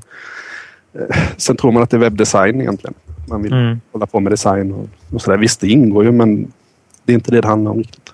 eh, 0.93 1.17
sen 1.38 1.57
tror 1.57 1.71
man 1.71 1.84
att 1.84 1.89
det 1.89 1.97
är 1.97 2.01
webbdesign 2.01 2.61
egentligen. 2.61 2.93
Man 3.27 3.41
vill 3.41 3.53
mm. 3.53 3.82
hålla 3.91 4.05
på 4.05 4.19
med 4.19 4.32
design 4.32 4.73
och, 4.73 4.88
och 5.15 5.21
sådär. 5.21 5.38
Visst, 5.38 5.61
det 5.61 5.68
ingår 5.68 6.03
ju 6.03 6.11
men 6.11 6.51
det 7.06 7.14
är 7.14 7.15
inte 7.15 7.31
det 7.31 7.41
det 7.41 7.47
handlar 7.47 7.72
om 7.72 7.77
riktigt. 7.77 8.09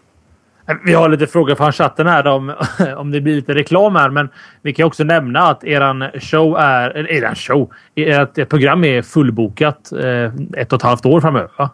Vi 0.85 0.93
har 0.93 1.09
lite 1.09 1.27
frågor 1.27 1.55
från 1.55 1.71
chatten 1.71 2.07
här 2.07 2.27
om, 2.27 2.53
om 2.97 3.11
det 3.11 3.21
blir 3.21 3.35
lite 3.35 3.55
reklam 3.55 3.95
här, 3.95 4.09
men 4.09 4.29
vi 4.61 4.73
kan 4.73 4.85
också 4.85 5.03
nämna 5.03 5.39
att 5.39 5.63
eran 5.63 6.03
show 6.21 6.57
är... 6.59 7.11
Eran 7.11 7.35
show? 7.35 7.69
Ert 7.95 8.49
program 8.49 8.83
är 8.83 9.01
fullbokat 9.01 9.91
eh, 9.91 10.61
ett 10.61 10.73
och 10.73 10.77
ett 10.77 10.83
halvt 10.83 11.05
år 11.05 11.21
framöver. 11.21 11.49
Va? 11.57 11.69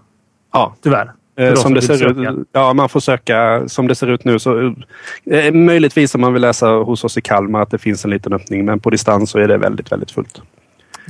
Ja. 0.53 0.75
Tyvärr. 0.83 1.11
Eh, 1.35 1.53
som 1.53 1.73
det 1.73 1.81
ser 1.81 2.21
ut, 2.21 2.47
ja, 2.51 2.73
man 2.73 2.89
får 2.89 2.99
söka 2.99 3.63
som 3.67 3.87
det 3.87 3.95
ser 3.95 4.07
ut 4.07 4.25
nu. 4.25 4.39
Så, 4.39 4.75
eh, 5.31 5.53
möjligtvis 5.53 6.15
om 6.15 6.21
man 6.21 6.33
vill 6.33 6.41
läsa 6.41 6.67
hos 6.67 7.03
oss 7.03 7.17
i 7.17 7.21
Kalmar 7.21 7.61
att 7.61 7.71
det 7.71 7.77
finns 7.77 8.05
en 8.05 8.11
liten 8.11 8.33
öppning, 8.33 8.65
men 8.65 8.79
på 8.79 8.89
distans 8.89 9.29
så 9.29 9.39
är 9.39 9.47
det 9.47 9.57
väldigt, 9.57 9.91
väldigt 9.91 10.11
fullt. 10.11 10.41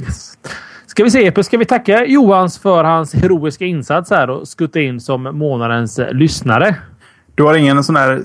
Yes. 0.02 0.38
Ska 0.86 1.04
vi 1.04 1.12
se, 1.12 1.44
ska 1.44 1.58
vi 1.58 1.66
tacka 1.66 2.06
Johans 2.06 2.60
för 2.60 2.84
hans 2.84 3.14
heroiska 3.14 3.66
insats 3.66 4.10
här 4.12 4.30
och 4.30 4.48
skutta 4.48 4.80
in 4.80 5.00
som 5.00 5.24
månadens 5.24 6.00
lyssnare? 6.12 6.76
Du 7.42 7.46
har 7.46 7.56
ingen 7.56 7.84
sån 7.84 7.96
här 7.96 8.24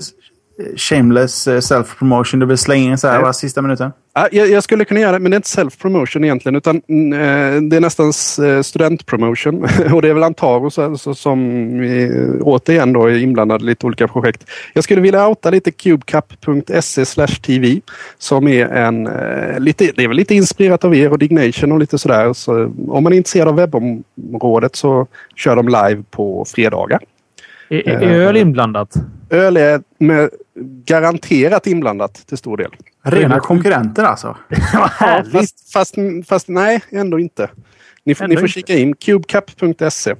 shameless 0.75 1.47
eh, 1.47 1.59
self-promotion 1.59 2.39
du 2.39 2.45
vill 2.45 2.57
slänga 2.57 2.91
in 2.91 2.97
så 2.97 3.07
här, 3.07 3.31
sista 3.31 3.61
minuten? 3.61 3.91
Jag, 4.31 4.49
jag, 4.49 4.63
skulle 4.63 4.85
kunna 4.85 4.99
göra 4.99 5.11
det, 5.11 5.19
men 5.19 5.31
det 5.31 5.35
är 5.35 5.37
inte 5.37 5.49
self-promotion 5.49 6.23
egentligen 6.23 6.55
utan 6.55 6.81
mm, 6.87 7.13
eh, 7.13 7.61
det 7.61 7.75
är 7.75 7.79
nästan 7.79 8.05
eh, 8.47 8.61
studentpromotion. 8.61 9.63
och 9.93 10.01
det 10.01 10.09
är 10.09 10.13
väl 10.13 10.71
så, 10.71 10.97
så, 10.97 11.15
som 11.15 11.41
återigen 12.41 12.93
då 12.93 13.05
är 13.05 13.17
inblandad 13.17 13.61
i 13.61 13.65
lite 13.65 13.85
olika 13.85 14.07
projekt. 14.07 14.45
Jag 14.73 14.83
skulle 14.83 15.01
vilja 15.01 15.27
outa 15.27 15.49
lite 15.49 15.71
cubecup.se 15.71 17.05
tv 17.27 17.81
som 18.17 18.47
är 18.47 18.65
en 18.65 19.09
lite, 19.63 19.91
det 19.95 20.03
är 20.03 20.07
väl 20.07 20.17
lite 20.17 20.35
inspirerat 20.35 20.85
av 20.85 20.95
er 20.95 21.11
och 21.11 21.19
Dignation 21.19 21.71
och 21.71 21.79
lite 21.79 21.97
sådär. 21.97 22.33
Så 22.33 22.73
om 22.87 23.03
man 23.03 23.13
är 23.13 23.17
intresserad 23.17 23.47
av 23.47 23.55
webbområdet 23.55 24.75
så 24.75 25.07
kör 25.35 25.55
de 25.55 25.67
live 25.67 26.03
på 26.11 26.45
fredagar. 26.47 26.99
Är, 27.69 27.89
är 27.89 28.21
öl 28.21 28.37
inblandat? 28.37 28.93
Öl 29.29 29.57
är 29.57 29.81
med 29.97 30.29
garanterat 30.85 31.67
inblandat 31.67 32.13
till 32.13 32.37
stor 32.37 32.57
del. 32.57 32.71
Rena 33.03 33.39
konkurrenter 33.39 34.03
alltså? 34.03 34.37
Vad 34.73 34.89
härligt! 34.89 35.31
Fast, 35.31 35.73
fast, 35.73 35.95
fast, 36.27 36.47
nej, 36.47 36.81
ändå 36.89 37.19
inte. 37.19 37.49
Ni, 38.03 38.15
ändå 38.19 38.27
ni 38.27 38.35
får 38.35 38.43
inte. 38.43 38.53
kika 38.53 38.73
in 38.73 38.95
cubecup.se. 38.95 40.15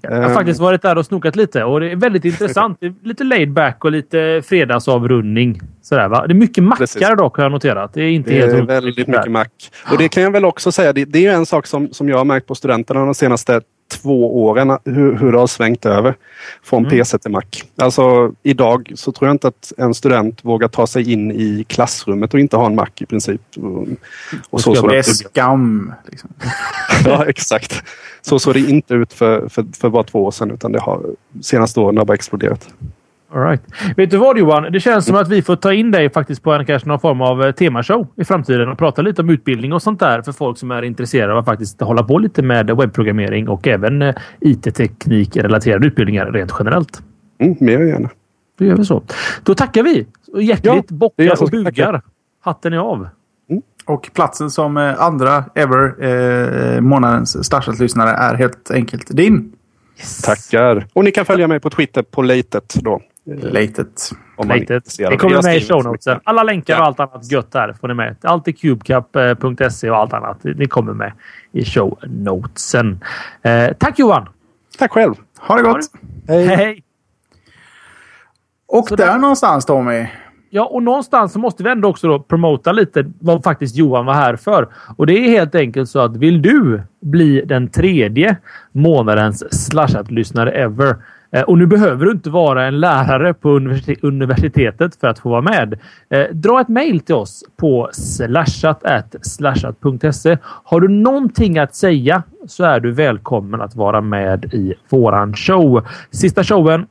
Jag 0.00 0.10
har 0.10 0.24
um, 0.24 0.34
faktiskt 0.34 0.60
varit 0.60 0.82
där 0.82 0.98
och 0.98 1.06
snokat 1.06 1.36
lite 1.36 1.64
och 1.64 1.80
det 1.80 1.90
är 1.90 1.96
väldigt 1.96 2.24
intressant. 2.24 2.78
Det 2.80 2.86
är 2.86 2.94
lite 3.02 3.24
laid 3.24 3.52
back 3.52 3.84
och 3.84 3.92
lite 3.92 4.42
fredagsavrundning. 4.46 5.60
Sådär, 5.82 6.08
va? 6.08 6.26
Det 6.26 6.32
är 6.32 6.34
mycket 6.34 6.64
mackar 6.64 7.16
dock 7.16 7.36
har 7.36 7.44
jag 7.44 7.52
noterat. 7.52 7.94
Det 7.94 8.02
är 8.02 8.10
inte 8.10 8.30
det 8.30 8.36
helt 8.36 8.52
är 8.52 8.62
väldigt 8.62 9.08
mycket 9.08 9.30
mack. 9.30 9.70
Och 9.90 9.98
det 9.98 10.08
kan 10.08 10.22
jag 10.22 10.30
väl 10.30 10.44
också 10.44 10.72
säga. 10.72 10.92
Det, 10.92 11.04
det 11.04 11.26
är 11.26 11.32
en 11.32 11.46
sak 11.46 11.66
som, 11.66 11.92
som 11.92 12.08
jag 12.08 12.18
har 12.18 12.24
märkt 12.24 12.46
på 12.46 12.54
studenterna 12.54 13.04
de 13.04 13.14
senaste 13.14 13.60
två 13.92 14.44
åren 14.44 14.78
hur, 14.84 15.16
hur 15.16 15.32
det 15.32 15.38
har 15.38 15.46
svängt 15.46 15.86
över 15.86 16.14
från 16.62 16.78
mm. 16.78 16.90
PC 16.90 17.18
till 17.18 17.30
Mac. 17.30 17.42
Alltså 17.76 18.32
idag 18.42 18.92
så 18.94 19.12
tror 19.12 19.28
jag 19.28 19.34
inte 19.34 19.48
att 19.48 19.72
en 19.76 19.94
student 19.94 20.44
vågar 20.44 20.68
ta 20.68 20.86
sig 20.86 21.12
in 21.12 21.32
i 21.32 21.64
klassrummet 21.68 22.34
och 22.34 22.40
inte 22.40 22.56
ha 22.56 22.66
en 22.66 22.74
Mac 22.74 22.88
i 23.00 23.06
princip. 23.06 23.40
Och, 23.56 23.86
och 24.50 24.60
så, 24.60 24.74
så 24.74 24.86
det 24.86 24.98
är 24.98 25.02
skam. 25.02 25.92
Liksom. 26.10 26.30
ja, 27.04 27.24
exakt. 27.26 27.82
Så 28.22 28.38
såg 28.38 28.54
det 28.54 28.60
inte 28.60 28.94
ut 28.94 29.12
för, 29.12 29.48
för, 29.48 29.66
för 29.80 29.88
bara 29.88 30.02
två 30.02 30.24
år 30.24 30.30
sedan 30.30 30.50
utan 30.50 30.72
det 30.72 30.80
har 30.80 31.02
senaste 31.42 31.80
åren 31.80 31.96
har 31.96 32.04
bara 32.04 32.14
exploderat. 32.14 32.68
All 33.34 33.42
right. 33.42 33.62
Vet 33.96 34.10
du 34.10 34.16
vad 34.16 34.38
Johan? 34.38 34.72
Det 34.72 34.80
känns 34.80 35.06
som 35.06 35.16
att 35.16 35.28
vi 35.28 35.42
får 35.42 35.56
ta 35.56 35.72
in 35.72 35.90
dig 35.90 36.10
faktiskt 36.10 36.42
på 36.42 36.52
en 36.52 36.66
kanske 36.66 36.88
någon 36.88 37.00
form 37.00 37.20
av 37.20 37.42
eh, 37.42 37.52
temashow 37.52 38.06
i 38.16 38.24
framtiden 38.24 38.68
och 38.68 38.78
prata 38.78 39.02
lite 39.02 39.22
om 39.22 39.30
utbildning 39.30 39.72
och 39.72 39.82
sånt 39.82 40.00
där 40.00 40.22
för 40.22 40.32
folk 40.32 40.58
som 40.58 40.70
är 40.70 40.82
intresserade 40.82 41.32
av 41.32 41.38
att 41.38 41.44
faktiskt 41.44 41.80
hålla 41.80 42.02
på 42.02 42.18
lite 42.18 42.42
med 42.42 42.76
webbprogrammering 42.76 43.48
och 43.48 43.68
även 43.68 44.02
eh, 44.02 44.14
IT-teknik 44.40 45.36
relaterade 45.36 45.86
utbildningar 45.86 46.26
rent 46.32 46.52
generellt. 46.58 47.02
Mm, 47.38 47.56
mer 47.60 47.80
gärna. 47.80 48.10
Då 48.58 48.64
gör 48.64 48.76
vi 48.76 48.84
så. 48.84 49.02
Då 49.42 49.54
tackar 49.54 49.82
vi 49.82 50.06
hjärtligt. 50.42 50.74
Ja, 50.88 50.96
bockar 50.96 51.42
och 51.42 51.50
bugar. 51.50 51.92
Tacka. 51.92 52.02
Hatten 52.40 52.72
är 52.72 52.78
av. 52.78 53.08
Mm. 53.50 53.62
Och 53.84 54.10
platsen 54.14 54.50
som 54.50 54.76
eh, 54.76 55.02
andra 55.02 55.44
ever 55.54 56.04
eh, 56.04 56.80
månadens 56.80 57.44
Starchat-lyssnare 57.44 58.10
är 58.10 58.34
helt 58.34 58.70
enkelt 58.70 59.16
din. 59.16 59.52
Yes. 59.98 60.22
Tackar! 60.22 60.86
Och 60.92 61.04
ni 61.04 61.10
kan 61.10 61.24
följa 61.24 61.48
mig 61.48 61.60
på 61.60 61.70
Twitter 61.70 62.02
på 62.02 62.22
Latet 62.22 62.74
då. 62.74 63.00
Latet. 63.24 64.10
Latet. 64.44 64.96
Det 64.98 65.16
kommer 65.16 65.42
med 65.42 65.56
i 65.56 65.60
show 65.60 65.84
notesen. 65.84 66.20
Alla 66.24 66.42
länkar 66.42 66.78
och 66.78 66.86
allt 66.86 67.00
annat 67.00 67.32
gött 67.32 67.52
där 67.52 67.72
får 67.80 67.88
ni 67.88 67.94
med. 67.94 68.16
Allt 68.22 68.48
i 68.48 68.52
cubecup.se 68.52 69.90
och 69.90 69.96
allt 69.96 70.12
annat. 70.12 70.44
Ni 70.44 70.66
kommer 70.66 70.92
med 70.92 71.12
i 71.52 71.64
show 71.64 71.98
notesen. 72.06 73.00
Eh, 73.42 73.72
tack 73.78 73.98
Johan! 73.98 74.28
Tack 74.78 74.92
själv! 74.92 75.14
Ha 75.38 75.56
det 75.56 75.62
gott! 75.62 75.80
Hej! 76.28 76.46
Hej. 76.46 76.82
Och 78.68 78.88
Så 78.88 78.96
där, 78.96 79.06
där 79.06 79.18
någonstans 79.18 79.66
Tommy. 79.66 80.06
Ja, 80.50 80.64
och 80.64 80.82
någonstans 80.82 81.32
så 81.32 81.38
måste 81.38 81.62
vi 81.62 81.70
ändå 81.70 81.88
också 81.88 82.08
då 82.08 82.18
promota 82.18 82.72
lite 82.72 83.10
vad 83.20 83.42
faktiskt 83.42 83.76
Johan 83.76 84.06
var 84.06 84.14
här 84.14 84.36
för. 84.36 84.68
Och 84.96 85.06
det 85.06 85.12
är 85.12 85.28
helt 85.28 85.54
enkelt 85.54 85.90
så 85.90 85.98
att 85.98 86.16
vill 86.16 86.42
du 86.42 86.82
bli 87.00 87.42
den 87.46 87.68
tredje 87.68 88.36
månadens 88.72 89.64
slashat-lyssnare 89.64 90.50
ever 90.52 90.96
Eh, 91.32 91.42
och 91.42 91.58
nu 91.58 91.66
behöver 91.66 92.06
du 92.06 92.12
inte 92.12 92.30
vara 92.30 92.66
en 92.66 92.80
lärare 92.80 93.34
på 93.34 93.48
universitetet 94.02 94.96
för 94.96 95.08
att 95.08 95.18
få 95.18 95.28
vara 95.28 95.40
med. 95.40 95.78
Eh, 96.10 96.26
dra 96.32 96.60
ett 96.60 96.68
mejl 96.68 97.00
till 97.00 97.14
oss 97.14 97.44
på 97.56 97.90
slashat.slashat.se. 97.92 100.38
Har 100.44 100.80
du 100.80 100.88
någonting 100.88 101.58
att 101.58 101.74
säga 101.74 102.22
så 102.46 102.64
är 102.64 102.80
du 102.80 102.92
välkommen 102.92 103.60
att 103.60 103.76
vara 103.76 104.00
med 104.00 104.54
i 104.54 104.74
våran 104.88 105.34
show. 105.34 105.86
Sista 106.10 106.44
showen 106.44 106.86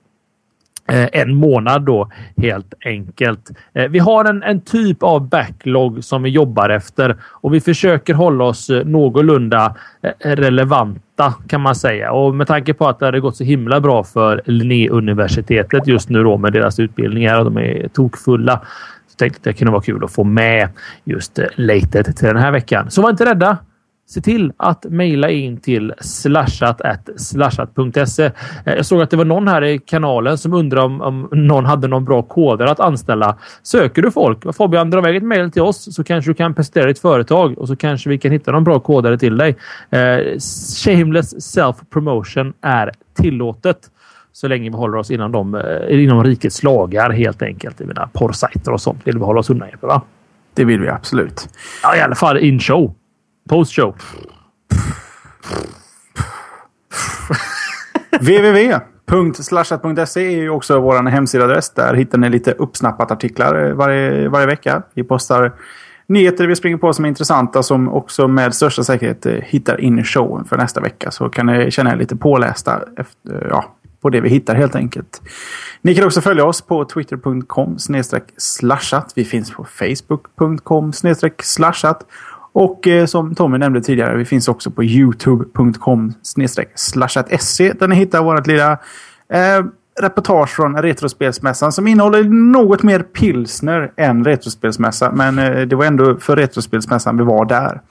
Eh, 0.92 1.10
en 1.12 1.36
månad 1.36 1.82
då 1.82 2.12
helt 2.38 2.74
enkelt. 2.86 3.52
Eh, 3.74 3.88
vi 3.88 4.00
har 4.00 4.26
en, 4.26 4.44
en 4.44 4.62
typ 4.62 5.04
av 5.04 5.30
backlog 5.30 6.04
som 6.04 6.24
vi 6.24 6.30
jobbar 6.30 6.70
efter 6.70 7.16
och 7.24 7.54
vi 7.54 7.62
försöker 7.62 8.14
hålla 8.14 8.44
oss 8.44 8.70
eh, 8.70 8.86
någorlunda 8.86 9.76
relevanta 10.20 11.34
kan 11.48 11.62
man 11.62 11.76
säga. 11.76 12.12
Och 12.12 12.36
med 12.36 12.48
tanke 12.48 12.74
på 12.74 12.88
att 12.88 13.00
det 13.00 13.06
har 13.06 13.20
gått 13.20 13.38
så 13.38 13.44
himla 13.44 13.80
bra 13.80 14.04
för 14.04 14.42
Linnéuniversitetet 14.46 15.88
just 15.88 16.10
nu 16.10 16.24
då 16.24 16.38
med 16.38 16.54
deras 16.54 16.80
utbildningar 16.80 17.40
och 17.40 17.46
de 17.46 17.58
är 17.58 17.88
tokfulla. 17.88 18.62
Så 19.08 19.16
tänkte 19.18 19.38
jag 19.38 19.40
att 19.40 19.44
det 19.44 19.60
kunde 19.60 19.72
vara 19.72 19.82
kul 19.82 20.04
att 20.04 20.12
få 20.12 20.24
med 20.24 20.70
just 21.04 21.40
latet 21.56 22.18
till 22.18 22.28
den 22.28 22.38
här 22.38 22.52
veckan. 22.52 22.92
Så 22.92 23.02
var 23.02 23.10
inte 23.10 23.26
rädda. 23.26 23.58
Se 24.14 24.22
till 24.22 24.54
att 24.58 24.86
mejla 24.86 25.30
in 25.30 25.58
till 25.58 25.94
slashat.slashat.se. 26.00 28.26
Eh, 28.26 28.32
jag 28.66 28.86
såg 28.86 29.02
att 29.02 29.10
det 29.10 29.18
var 29.18 29.26
någon 29.26 29.48
här 29.48 29.64
i 29.64 29.80
kanalen 29.80 30.38
som 30.38 30.54
undrar 30.54 30.82
om, 30.82 31.02
om 31.02 31.30
någon 31.32 31.66
hade 31.66 31.88
någon 31.88 32.06
bra 32.06 32.22
koder 32.22 32.66
att 32.66 32.80
anställa. 32.80 33.38
Söker 33.64 34.02
du 34.02 34.12
folk? 34.12 34.56
Fabian, 34.56 34.90
dra 34.90 35.00
iväg 35.00 35.16
ett 35.16 35.24
mejl 35.24 35.52
till 35.52 35.62
oss 35.62 35.96
så 35.96 36.04
kanske 36.04 36.32
du 36.32 36.36
kan 36.36 36.54
presentera 36.54 36.86
ditt 36.86 37.00
företag 37.00 37.58
och 37.58 37.68
så 37.68 37.76
kanske 37.76 38.10
vi 38.10 38.18
kan 38.18 38.32
hitta 38.32 38.52
någon 38.52 38.64
bra 38.64 38.80
kodare 38.80 39.18
till 39.18 39.38
dig. 39.38 39.56
Eh, 39.90 40.20
shameless 40.84 41.44
self 41.44 41.76
promotion 41.90 42.54
är 42.62 42.92
tillåtet 43.14 43.78
så 44.32 44.48
länge 44.48 44.70
vi 44.70 44.76
håller 44.76 44.98
oss 44.98 45.12
inom, 45.12 45.32
de, 45.32 45.56
eh, 45.56 46.04
inom 46.04 46.24
rikets 46.24 46.64
lagar 46.64 47.10
helt 47.10 47.42
enkelt. 47.42 47.80
Menar, 47.80 48.10
porrsajter 48.14 48.72
och 48.72 48.82
sånt 48.82 49.08
vill 49.08 49.18
vi 49.18 49.24
hålla 49.24 49.40
oss 49.40 49.50
undan. 49.50 49.70
Va? 49.82 50.02
Det 50.54 50.66
vill 50.66 50.82
vi 50.82 50.90
absolut. 50.90 51.50
Ja, 51.84 51.96
i 51.96 52.02
alla 52.02 52.16
fall 52.16 52.38
in 52.38 52.60
show. 52.60 52.96
Postshow. 53.50 53.96
www.slashat.se 58.22 60.22
är 60.22 60.42
ju 60.42 60.50
också 60.50 60.80
vår 60.80 61.10
hemsidaadress. 61.10 61.70
Där 61.70 61.94
hittar 61.94 62.18
ni 62.18 62.30
lite 62.30 62.52
uppsnappat 62.52 63.12
artiklar 63.12 63.66
eh, 63.66 63.74
varje, 63.74 64.30
varje 64.30 64.48
vecka. 64.48 64.84
Vi 64.94 65.04
postar 65.04 65.52
nyheter 66.08 66.48
vi 66.48 66.56
springer 66.56 66.78
på 66.78 66.94
som 66.94 67.06
är 67.06 67.10
intressanta 67.10 67.64
som 67.64 67.90
också 67.90 68.28
med 68.28 68.56
största 68.56 68.84
säkerhet 68.84 69.26
eh, 69.26 69.34
hittar 69.34 69.82
in 69.82 70.00
i 70.00 70.04
showen 70.04 70.46
för 70.46 70.58
nästa 70.58 70.82
vecka. 70.82 71.12
Så 71.12 71.30
kan 71.30 71.46
ni 71.46 71.72
känna 71.72 71.92
er 71.92 71.96
lite 71.96 72.16
pålästa 72.16 72.82
efter, 72.98 73.36
eh, 73.36 73.48
ja, 73.50 73.76
på 74.02 74.10
det 74.10 74.22
vi 74.22 74.30
hittar 74.30 74.56
helt 74.56 74.76
enkelt. 74.76 75.22
Ni 75.82 75.96
kan 75.96 76.06
också 76.06 76.22
följa 76.22 76.46
oss 76.46 76.62
på 76.62 76.86
twitter.com 76.86 77.78
slashat. 78.38 79.14
Vi 79.16 79.26
finns 79.26 79.52
på 79.52 79.64
facebook.com 79.64 80.94
slashat. 81.44 82.06
Och 82.54 82.88
eh, 82.88 83.06
som 83.06 83.36
Tommy 83.36 83.58
nämnde 83.58 83.82
tidigare, 83.82 84.18
vi 84.18 84.26
finns 84.26 84.48
också 84.48 84.72
på 84.72 84.84
youtube.com 84.84 86.14
slashat.se 86.76 87.74
där 87.74 87.88
ni 87.88 87.96
hittar 87.96 88.24
vårt 88.24 88.48
lilla 88.48 88.72
eh, 89.34 89.66
reportage 90.02 90.50
från 90.50 90.78
Retrospelsmässan 90.78 91.72
som 91.72 91.88
innehåller 91.88 92.24
något 92.24 92.84
mer 92.84 93.00
pilsner 93.00 93.92
än 93.98 94.26
Retrospelsmässan. 94.26 95.18
Men 95.18 95.40
eh, 95.40 95.62
det 95.62 95.76
var 95.76 95.86
ändå 95.86 96.16
för 96.16 96.36
Retrospelsmässan 96.36 97.18
vi 97.18 97.24
var 97.24 97.46
där. 97.46 97.82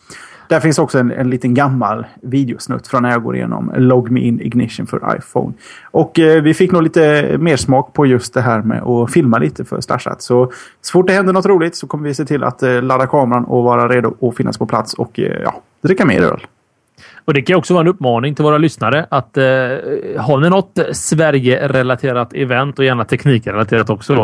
Där 0.50 0.60
finns 0.60 0.78
också 0.78 0.98
en, 0.98 1.10
en 1.10 1.30
liten 1.30 1.54
gammal 1.54 2.06
videosnutt 2.22 2.86
från 2.86 3.02
när 3.02 3.10
jag 3.10 3.22
går 3.22 3.36
igenom 3.36 3.72
Log 3.76 4.10
Me 4.10 4.20
In 4.20 4.40
Ignition 4.40 4.86
för 4.86 5.16
iPhone. 5.18 5.52
Och 5.90 6.18
eh, 6.18 6.42
vi 6.42 6.54
fick 6.54 6.72
nog 6.72 6.82
lite 6.82 7.36
mer 7.38 7.56
smak 7.56 7.92
på 7.92 8.06
just 8.06 8.34
det 8.34 8.40
här 8.40 8.62
med 8.62 8.82
att 8.82 9.12
filma 9.12 9.38
lite 9.38 9.64
för 9.64 9.80
Starchat. 9.80 10.22
Så, 10.22 10.52
så 10.80 10.92
fort 10.92 11.06
det 11.06 11.12
händer 11.12 11.32
något 11.32 11.46
roligt 11.46 11.76
så 11.76 11.86
kommer 11.86 12.08
vi 12.08 12.14
se 12.14 12.24
till 12.24 12.44
att 12.44 12.62
eh, 12.62 12.82
ladda 12.82 13.06
kameran 13.06 13.44
och 13.44 13.64
vara 13.64 13.88
redo 13.88 14.28
att 14.28 14.36
finnas 14.36 14.58
på 14.58 14.66
plats 14.66 14.94
och 14.94 15.20
eh, 15.20 15.40
ja, 15.42 15.62
dricka 15.82 16.06
mer 16.06 16.22
öl. 16.22 16.46
Och 17.30 17.34
Det 17.34 17.42
kan 17.42 17.56
också 17.56 17.74
vara 17.74 17.80
en 17.80 17.88
uppmaning 17.88 18.34
till 18.34 18.44
våra 18.44 18.58
lyssnare 18.58 19.06
att 19.10 19.36
eh, 19.36 19.44
har 20.18 20.40
ni 20.40 20.50
något 20.50 20.78
Sverige-relaterat 20.92 22.32
event 22.34 22.78
och 22.78 22.84
gärna 22.84 23.04
teknikrelaterat 23.04 23.90
också 23.90 24.14
då, 24.14 24.22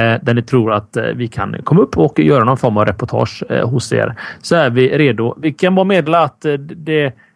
eh, 0.00 0.14
där 0.22 0.34
ni 0.34 0.42
tror 0.42 0.72
att 0.72 0.96
eh, 0.96 1.04
vi 1.04 1.28
kan 1.28 1.56
komma 1.64 1.80
upp 1.80 1.98
och 1.98 2.18
göra 2.20 2.44
någon 2.44 2.56
form 2.58 2.76
av 2.76 2.86
reportage 2.86 3.44
eh, 3.50 3.68
hos 3.68 3.92
er 3.92 4.14
så 4.42 4.56
är 4.56 4.70
vi 4.70 4.98
redo. 4.98 5.34
Vi 5.38 5.52
kan 5.52 5.74
bara 5.74 5.84
meddela 5.84 6.20
att 6.20 6.44
eh, 6.44 6.54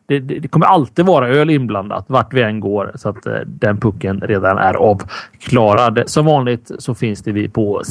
det 0.07 0.19
det, 0.19 0.39
det, 0.39 0.49
kommer 0.49 0.67
alltid 0.67 1.07
vara 1.07 1.29
öl 1.29 1.51
inblandat 1.51 2.05
vart 2.09 2.35
vi 2.35 2.43
än 2.43 2.61
går 2.61 2.93
så 2.95 3.09
att 3.09 3.27
eh, 3.27 3.35
den 3.47 3.77
pucken 3.77 4.21
redan 4.21 4.59
är 4.59 4.75
avklarad. 4.75 6.03
Som 6.07 6.27
vanligt 6.27 6.71
så 6.79 6.95
finns 6.95 7.23
det 7.23 7.33
vi 7.33 7.49
på 7.49 7.83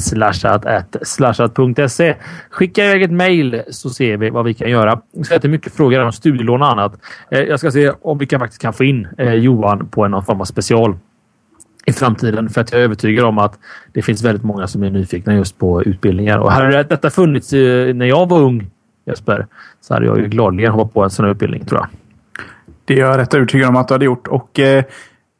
slashat.se. 1.04 2.14
Skicka 2.50 2.84
iväg 2.84 3.02
ett 3.02 3.10
mejl 3.10 3.62
så 3.70 3.90
ser 3.90 4.16
vi 4.16 4.30
vad 4.30 4.44
vi 4.44 4.54
kan 4.54 4.70
göra. 4.70 5.00
Jag 5.12 5.42
det 5.42 5.44
är 5.44 5.48
mycket 5.48 5.74
frågor 5.74 6.00
om 6.00 6.12
studielån 6.12 6.62
och 6.62 6.72
annat. 6.72 6.92
Eh, 7.30 7.40
jag 7.40 7.58
ska 7.58 7.70
se 7.70 7.92
om 8.02 8.18
vi 8.18 8.26
kan 8.26 8.40
faktiskt 8.40 8.62
kan 8.62 8.72
få 8.72 8.84
in 8.84 9.08
eh, 9.18 9.34
Johan 9.34 9.88
på 9.88 10.08
någon 10.08 10.24
form 10.24 10.40
av 10.40 10.44
special 10.44 10.96
i 11.86 11.92
framtiden 11.92 12.48
för 12.48 12.60
att 12.60 12.72
jag 12.72 12.80
är 12.80 12.84
övertygad 12.84 13.24
om 13.24 13.38
att 13.38 13.58
det 13.92 14.02
finns 14.02 14.24
väldigt 14.24 14.44
många 14.44 14.66
som 14.66 14.82
är 14.82 14.90
nyfikna 14.90 15.34
just 15.34 15.58
på 15.58 15.82
utbildningar. 15.82 16.38
Och 16.38 16.52
hade 16.52 16.82
detta 16.82 17.10
funnits 17.10 17.52
eh, 17.52 17.94
när 17.94 18.06
jag 18.06 18.28
var 18.28 18.40
ung 18.40 18.70
Jesper 19.06 19.46
så 19.80 19.94
hade 19.94 20.06
jag 20.06 20.18
ju 20.18 20.28
gladeligen 20.28 20.72
hoppat 20.72 20.94
på 20.94 21.04
en 21.04 21.10
sån 21.10 21.24
här 21.24 21.32
utbildning 21.32 21.64
tror 21.64 21.80
jag. 21.80 22.01
Det 22.84 22.94
är 22.94 22.98
jag 22.98 23.18
rätt 23.18 23.34
övertygad 23.34 23.68
om 23.68 23.76
att 23.76 23.88
du 23.88 23.94
hade 23.94 24.04
gjort. 24.04 24.28
Och, 24.28 24.58
eh, 24.58 24.84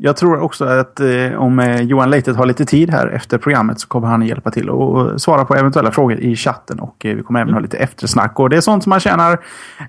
jag 0.05 0.16
tror 0.16 0.41
också 0.41 0.65
att 0.65 1.01
eh, 1.01 1.35
om 1.37 1.59
eh, 1.59 1.81
Johan 1.81 2.11
Leitet 2.11 2.37
har 2.37 2.47
lite 2.47 2.65
tid 2.65 2.91
här 2.91 3.07
efter 3.09 3.39
programmet 3.39 3.81
så 3.81 3.89
kommer 3.89 4.09
han 4.09 4.23
hjälpa 4.23 4.51
till 4.51 4.70
och 4.70 5.20
svara 5.20 5.45
på 5.45 5.55
eventuella 5.55 5.91
frågor 5.91 6.19
i 6.19 6.37
chatten. 6.37 6.81
Och 6.81 7.07
eh, 7.07 7.16
vi 7.16 7.23
kommer 7.23 7.41
även 7.41 7.55
ha 7.55 7.61
lite 7.61 7.77
eftersnack. 7.77 8.41
Och 8.41 8.51
det 8.51 8.57
är 8.57 8.61
sånt 8.61 8.83
som 8.83 8.91
man 8.91 9.01
tjänar 9.01 9.39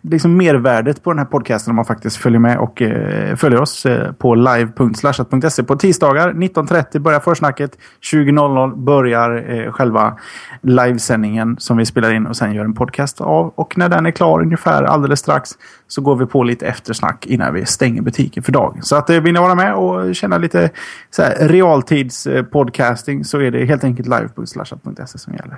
liksom 0.02 0.38
mervärdet 0.38 1.04
på 1.04 1.12
den 1.12 1.20
här 1.20 1.26
podcasten 1.26 1.72
om 1.72 1.76
man 1.76 1.86
faktiskt 1.86 2.18
följer 2.18 2.40
med 2.40 2.58
och 2.58 2.82
eh, 2.82 3.36
följer 3.36 3.62
oss 3.62 3.86
eh, 3.86 4.12
på 4.12 4.36
live.slashat.se. 4.36 5.64
På 5.64 5.76
tisdagar 5.76 6.34
19.30 6.34 7.00
börjar 7.00 7.20
försnacket. 7.20 7.78
20.00 8.14 8.84
börjar 8.84 9.46
eh, 9.50 9.72
själva 9.72 10.18
livesändningen 10.62 11.56
som 11.60 11.78
vi 11.78 11.86
spelar 11.86 12.14
in 12.14 12.28
och 12.28 12.36
sen 12.36 12.54
gör 12.54 12.66
en 12.66 12.74
podcast 12.74 13.22
av. 13.22 13.54
Och 13.56 13.78
när 13.78 13.90
den 13.90 14.06
är 14.06 14.12
klar 14.12 14.42
ungefär 14.42 14.84
alldeles 14.84 15.20
strax 15.20 15.50
så 15.88 16.02
går 16.02 16.16
vi 16.16 16.26
på 16.26 16.44
lite 16.44 16.68
eftersnack 16.68 17.26
innan 17.26 17.54
vi 17.54 17.66
stänger 17.66 18.02
butiken 18.02 18.44
för 18.44 18.52
dagen. 18.52 18.82
Så 18.82 18.96
att 18.96 19.10
vill 19.10 19.34
ni 19.34 19.40
vara 19.40 19.56
med 19.56 19.76
och 19.76 20.03
känna 20.14 20.38
lite 20.38 20.70
så 21.10 21.22
här, 21.22 21.48
realtidspodcasting 21.48 23.26
så 23.26 23.40
är 23.40 23.52
det 23.52 23.66
helt 23.66 23.84
enkelt 23.84 24.08
live.slashat.se 24.08 25.18
som 25.18 25.34
gäller. 25.34 25.58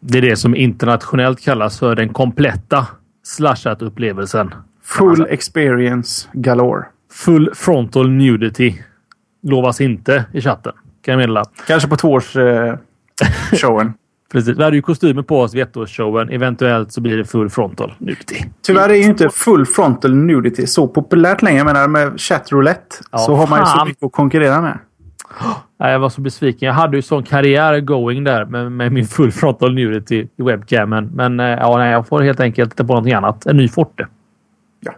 Det 0.00 0.18
är 0.18 0.22
det 0.22 0.36
som 0.36 0.56
internationellt 0.56 1.40
kallas 1.40 1.78
för 1.78 1.94
den 1.94 2.08
kompletta 2.08 2.86
slashat-upplevelsen. 3.24 4.50
Full 4.82 5.26
experience 5.30 6.28
galore. 6.32 6.84
Full 7.12 7.54
frontal 7.54 8.10
nudity 8.10 8.74
lovas 9.42 9.80
inte 9.80 10.24
i 10.32 10.40
chatten. 10.40 10.72
Kan 11.04 11.12
jag 11.12 11.18
meddela. 11.18 11.44
Kanske 11.66 11.88
på 11.88 11.96
tvåårsshowen. 11.96 12.76
Eh, 13.86 13.92
Precis. 14.32 14.58
Vi 14.58 14.62
hade 14.62 14.76
ju 14.76 14.82
kostymer 14.82 15.22
på 15.22 15.40
oss 15.40 15.54
vid 15.54 15.62
ettårsshowen. 15.62 16.28
Eventuellt 16.28 16.92
så 16.92 17.00
blir 17.00 17.16
det 17.16 17.24
full 17.24 17.50
frontal 17.50 17.94
nudity. 17.98 18.44
Tyvärr 18.62 18.88
är 18.88 18.94
ju 18.94 19.02
inte 19.02 19.28
full 19.28 19.66
frontal 19.66 20.14
nudity 20.14 20.66
så 20.66 20.88
populärt 20.88 21.42
längre. 21.42 21.58
Jag 21.58 21.66
menar 21.66 21.88
med 21.88 22.20
chatroulette 22.20 22.96
Ja, 23.10 23.18
så 23.18 23.34
har 23.34 23.46
man 23.46 23.60
ju 23.60 23.66
så 23.66 23.84
mycket 23.84 24.02
att 24.02 24.12
konkurrera 24.12 24.60
med. 24.60 24.78
Jag 25.78 25.98
var 25.98 26.08
så 26.08 26.20
besviken. 26.20 26.66
Jag 26.66 26.74
hade 26.74 26.96
ju 26.96 27.02
sån 27.02 27.22
karriär 27.22 27.80
going 27.80 28.24
där 28.24 28.44
med, 28.44 28.72
med 28.72 28.92
min 28.92 29.06
full 29.06 29.32
frontal 29.32 29.74
nudity 29.74 30.28
i 30.36 30.42
webcamen. 30.42 31.10
Men 31.14 31.40
eh, 31.40 31.46
ja, 31.46 31.78
nej, 31.78 31.92
jag 31.92 32.08
får 32.08 32.22
helt 32.22 32.40
enkelt 32.40 32.70
titta 32.70 32.84
på 32.84 32.92
någonting 32.92 33.12
annat. 33.14 33.46
En 33.46 33.56
ny 33.56 33.68
Forte. 33.68 34.06
Ja. 34.80 34.92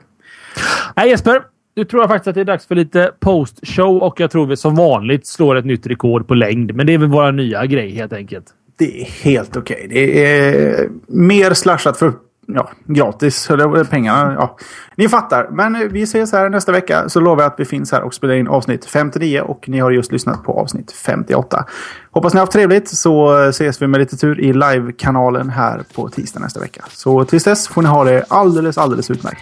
Nej, 0.96 1.08
Jesper. 1.08 1.42
Nu 1.76 1.84
tror 1.84 2.02
jag 2.02 2.10
faktiskt 2.10 2.28
att 2.28 2.34
det 2.34 2.40
är 2.40 2.44
dags 2.44 2.66
för 2.66 2.74
lite 2.74 3.10
post-show 3.20 4.02
och 4.02 4.20
jag 4.20 4.30
tror 4.30 4.46
vi 4.46 4.56
som 4.56 4.74
vanligt 4.74 5.26
slår 5.26 5.56
ett 5.56 5.64
nytt 5.64 5.86
rekord 5.86 6.28
på 6.28 6.34
längd. 6.34 6.74
Men 6.74 6.86
det 6.86 6.94
är 6.94 6.98
väl 6.98 7.08
våra 7.08 7.30
nya 7.30 7.66
grej 7.66 7.90
helt 7.94 8.12
enkelt. 8.12 8.44
Det 8.76 9.00
är 9.00 9.04
helt 9.04 9.56
okej. 9.56 9.86
Det 9.90 10.26
är 10.26 10.88
mer 11.06 11.54
slashat 11.54 11.96
för 11.96 12.12
ja, 12.46 12.70
gratis. 12.84 13.50
Eller 13.50 13.84
pengarna. 13.84 14.34
Ja. 14.34 14.56
Ni 14.96 15.08
fattar. 15.08 15.48
Men 15.50 15.88
vi 15.88 16.02
ses 16.02 16.32
här 16.32 16.48
nästa 16.48 16.72
vecka. 16.72 17.08
Så 17.08 17.20
lovar 17.20 17.42
jag 17.42 17.52
att 17.52 17.60
vi 17.60 17.64
finns 17.64 17.92
här 17.92 18.02
och 18.02 18.14
spelar 18.14 18.34
in 18.34 18.48
avsnitt 18.48 18.84
59. 18.84 19.40
Och 19.40 19.68
ni 19.68 19.78
har 19.78 19.90
just 19.90 20.12
lyssnat 20.12 20.44
på 20.44 20.52
avsnitt 20.52 20.92
58. 20.92 21.64
Hoppas 22.10 22.34
ni 22.34 22.38
har 22.38 22.42
haft 22.42 22.52
trevligt. 22.52 22.88
Så 22.88 23.38
ses 23.48 23.82
vi 23.82 23.86
med 23.86 24.00
lite 24.00 24.16
tur 24.16 24.40
i 24.40 24.52
live-kanalen 24.52 25.50
här 25.50 25.84
på 25.94 26.08
tisdag 26.08 26.40
nästa 26.40 26.60
vecka. 26.60 26.84
Så 26.90 27.24
tills 27.24 27.44
dess 27.44 27.68
får 27.68 27.82
ni 27.82 27.88
ha 27.88 28.04
det 28.04 28.24
alldeles, 28.28 28.78
alldeles 28.78 29.10
utmärkt. 29.10 29.40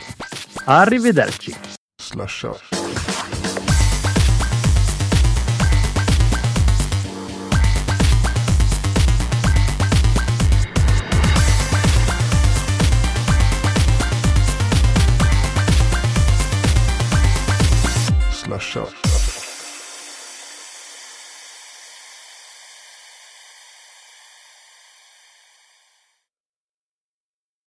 Arrivederci. 0.65 1.57
Slasha. 2.03 2.49
Slasha. 18.73 19.02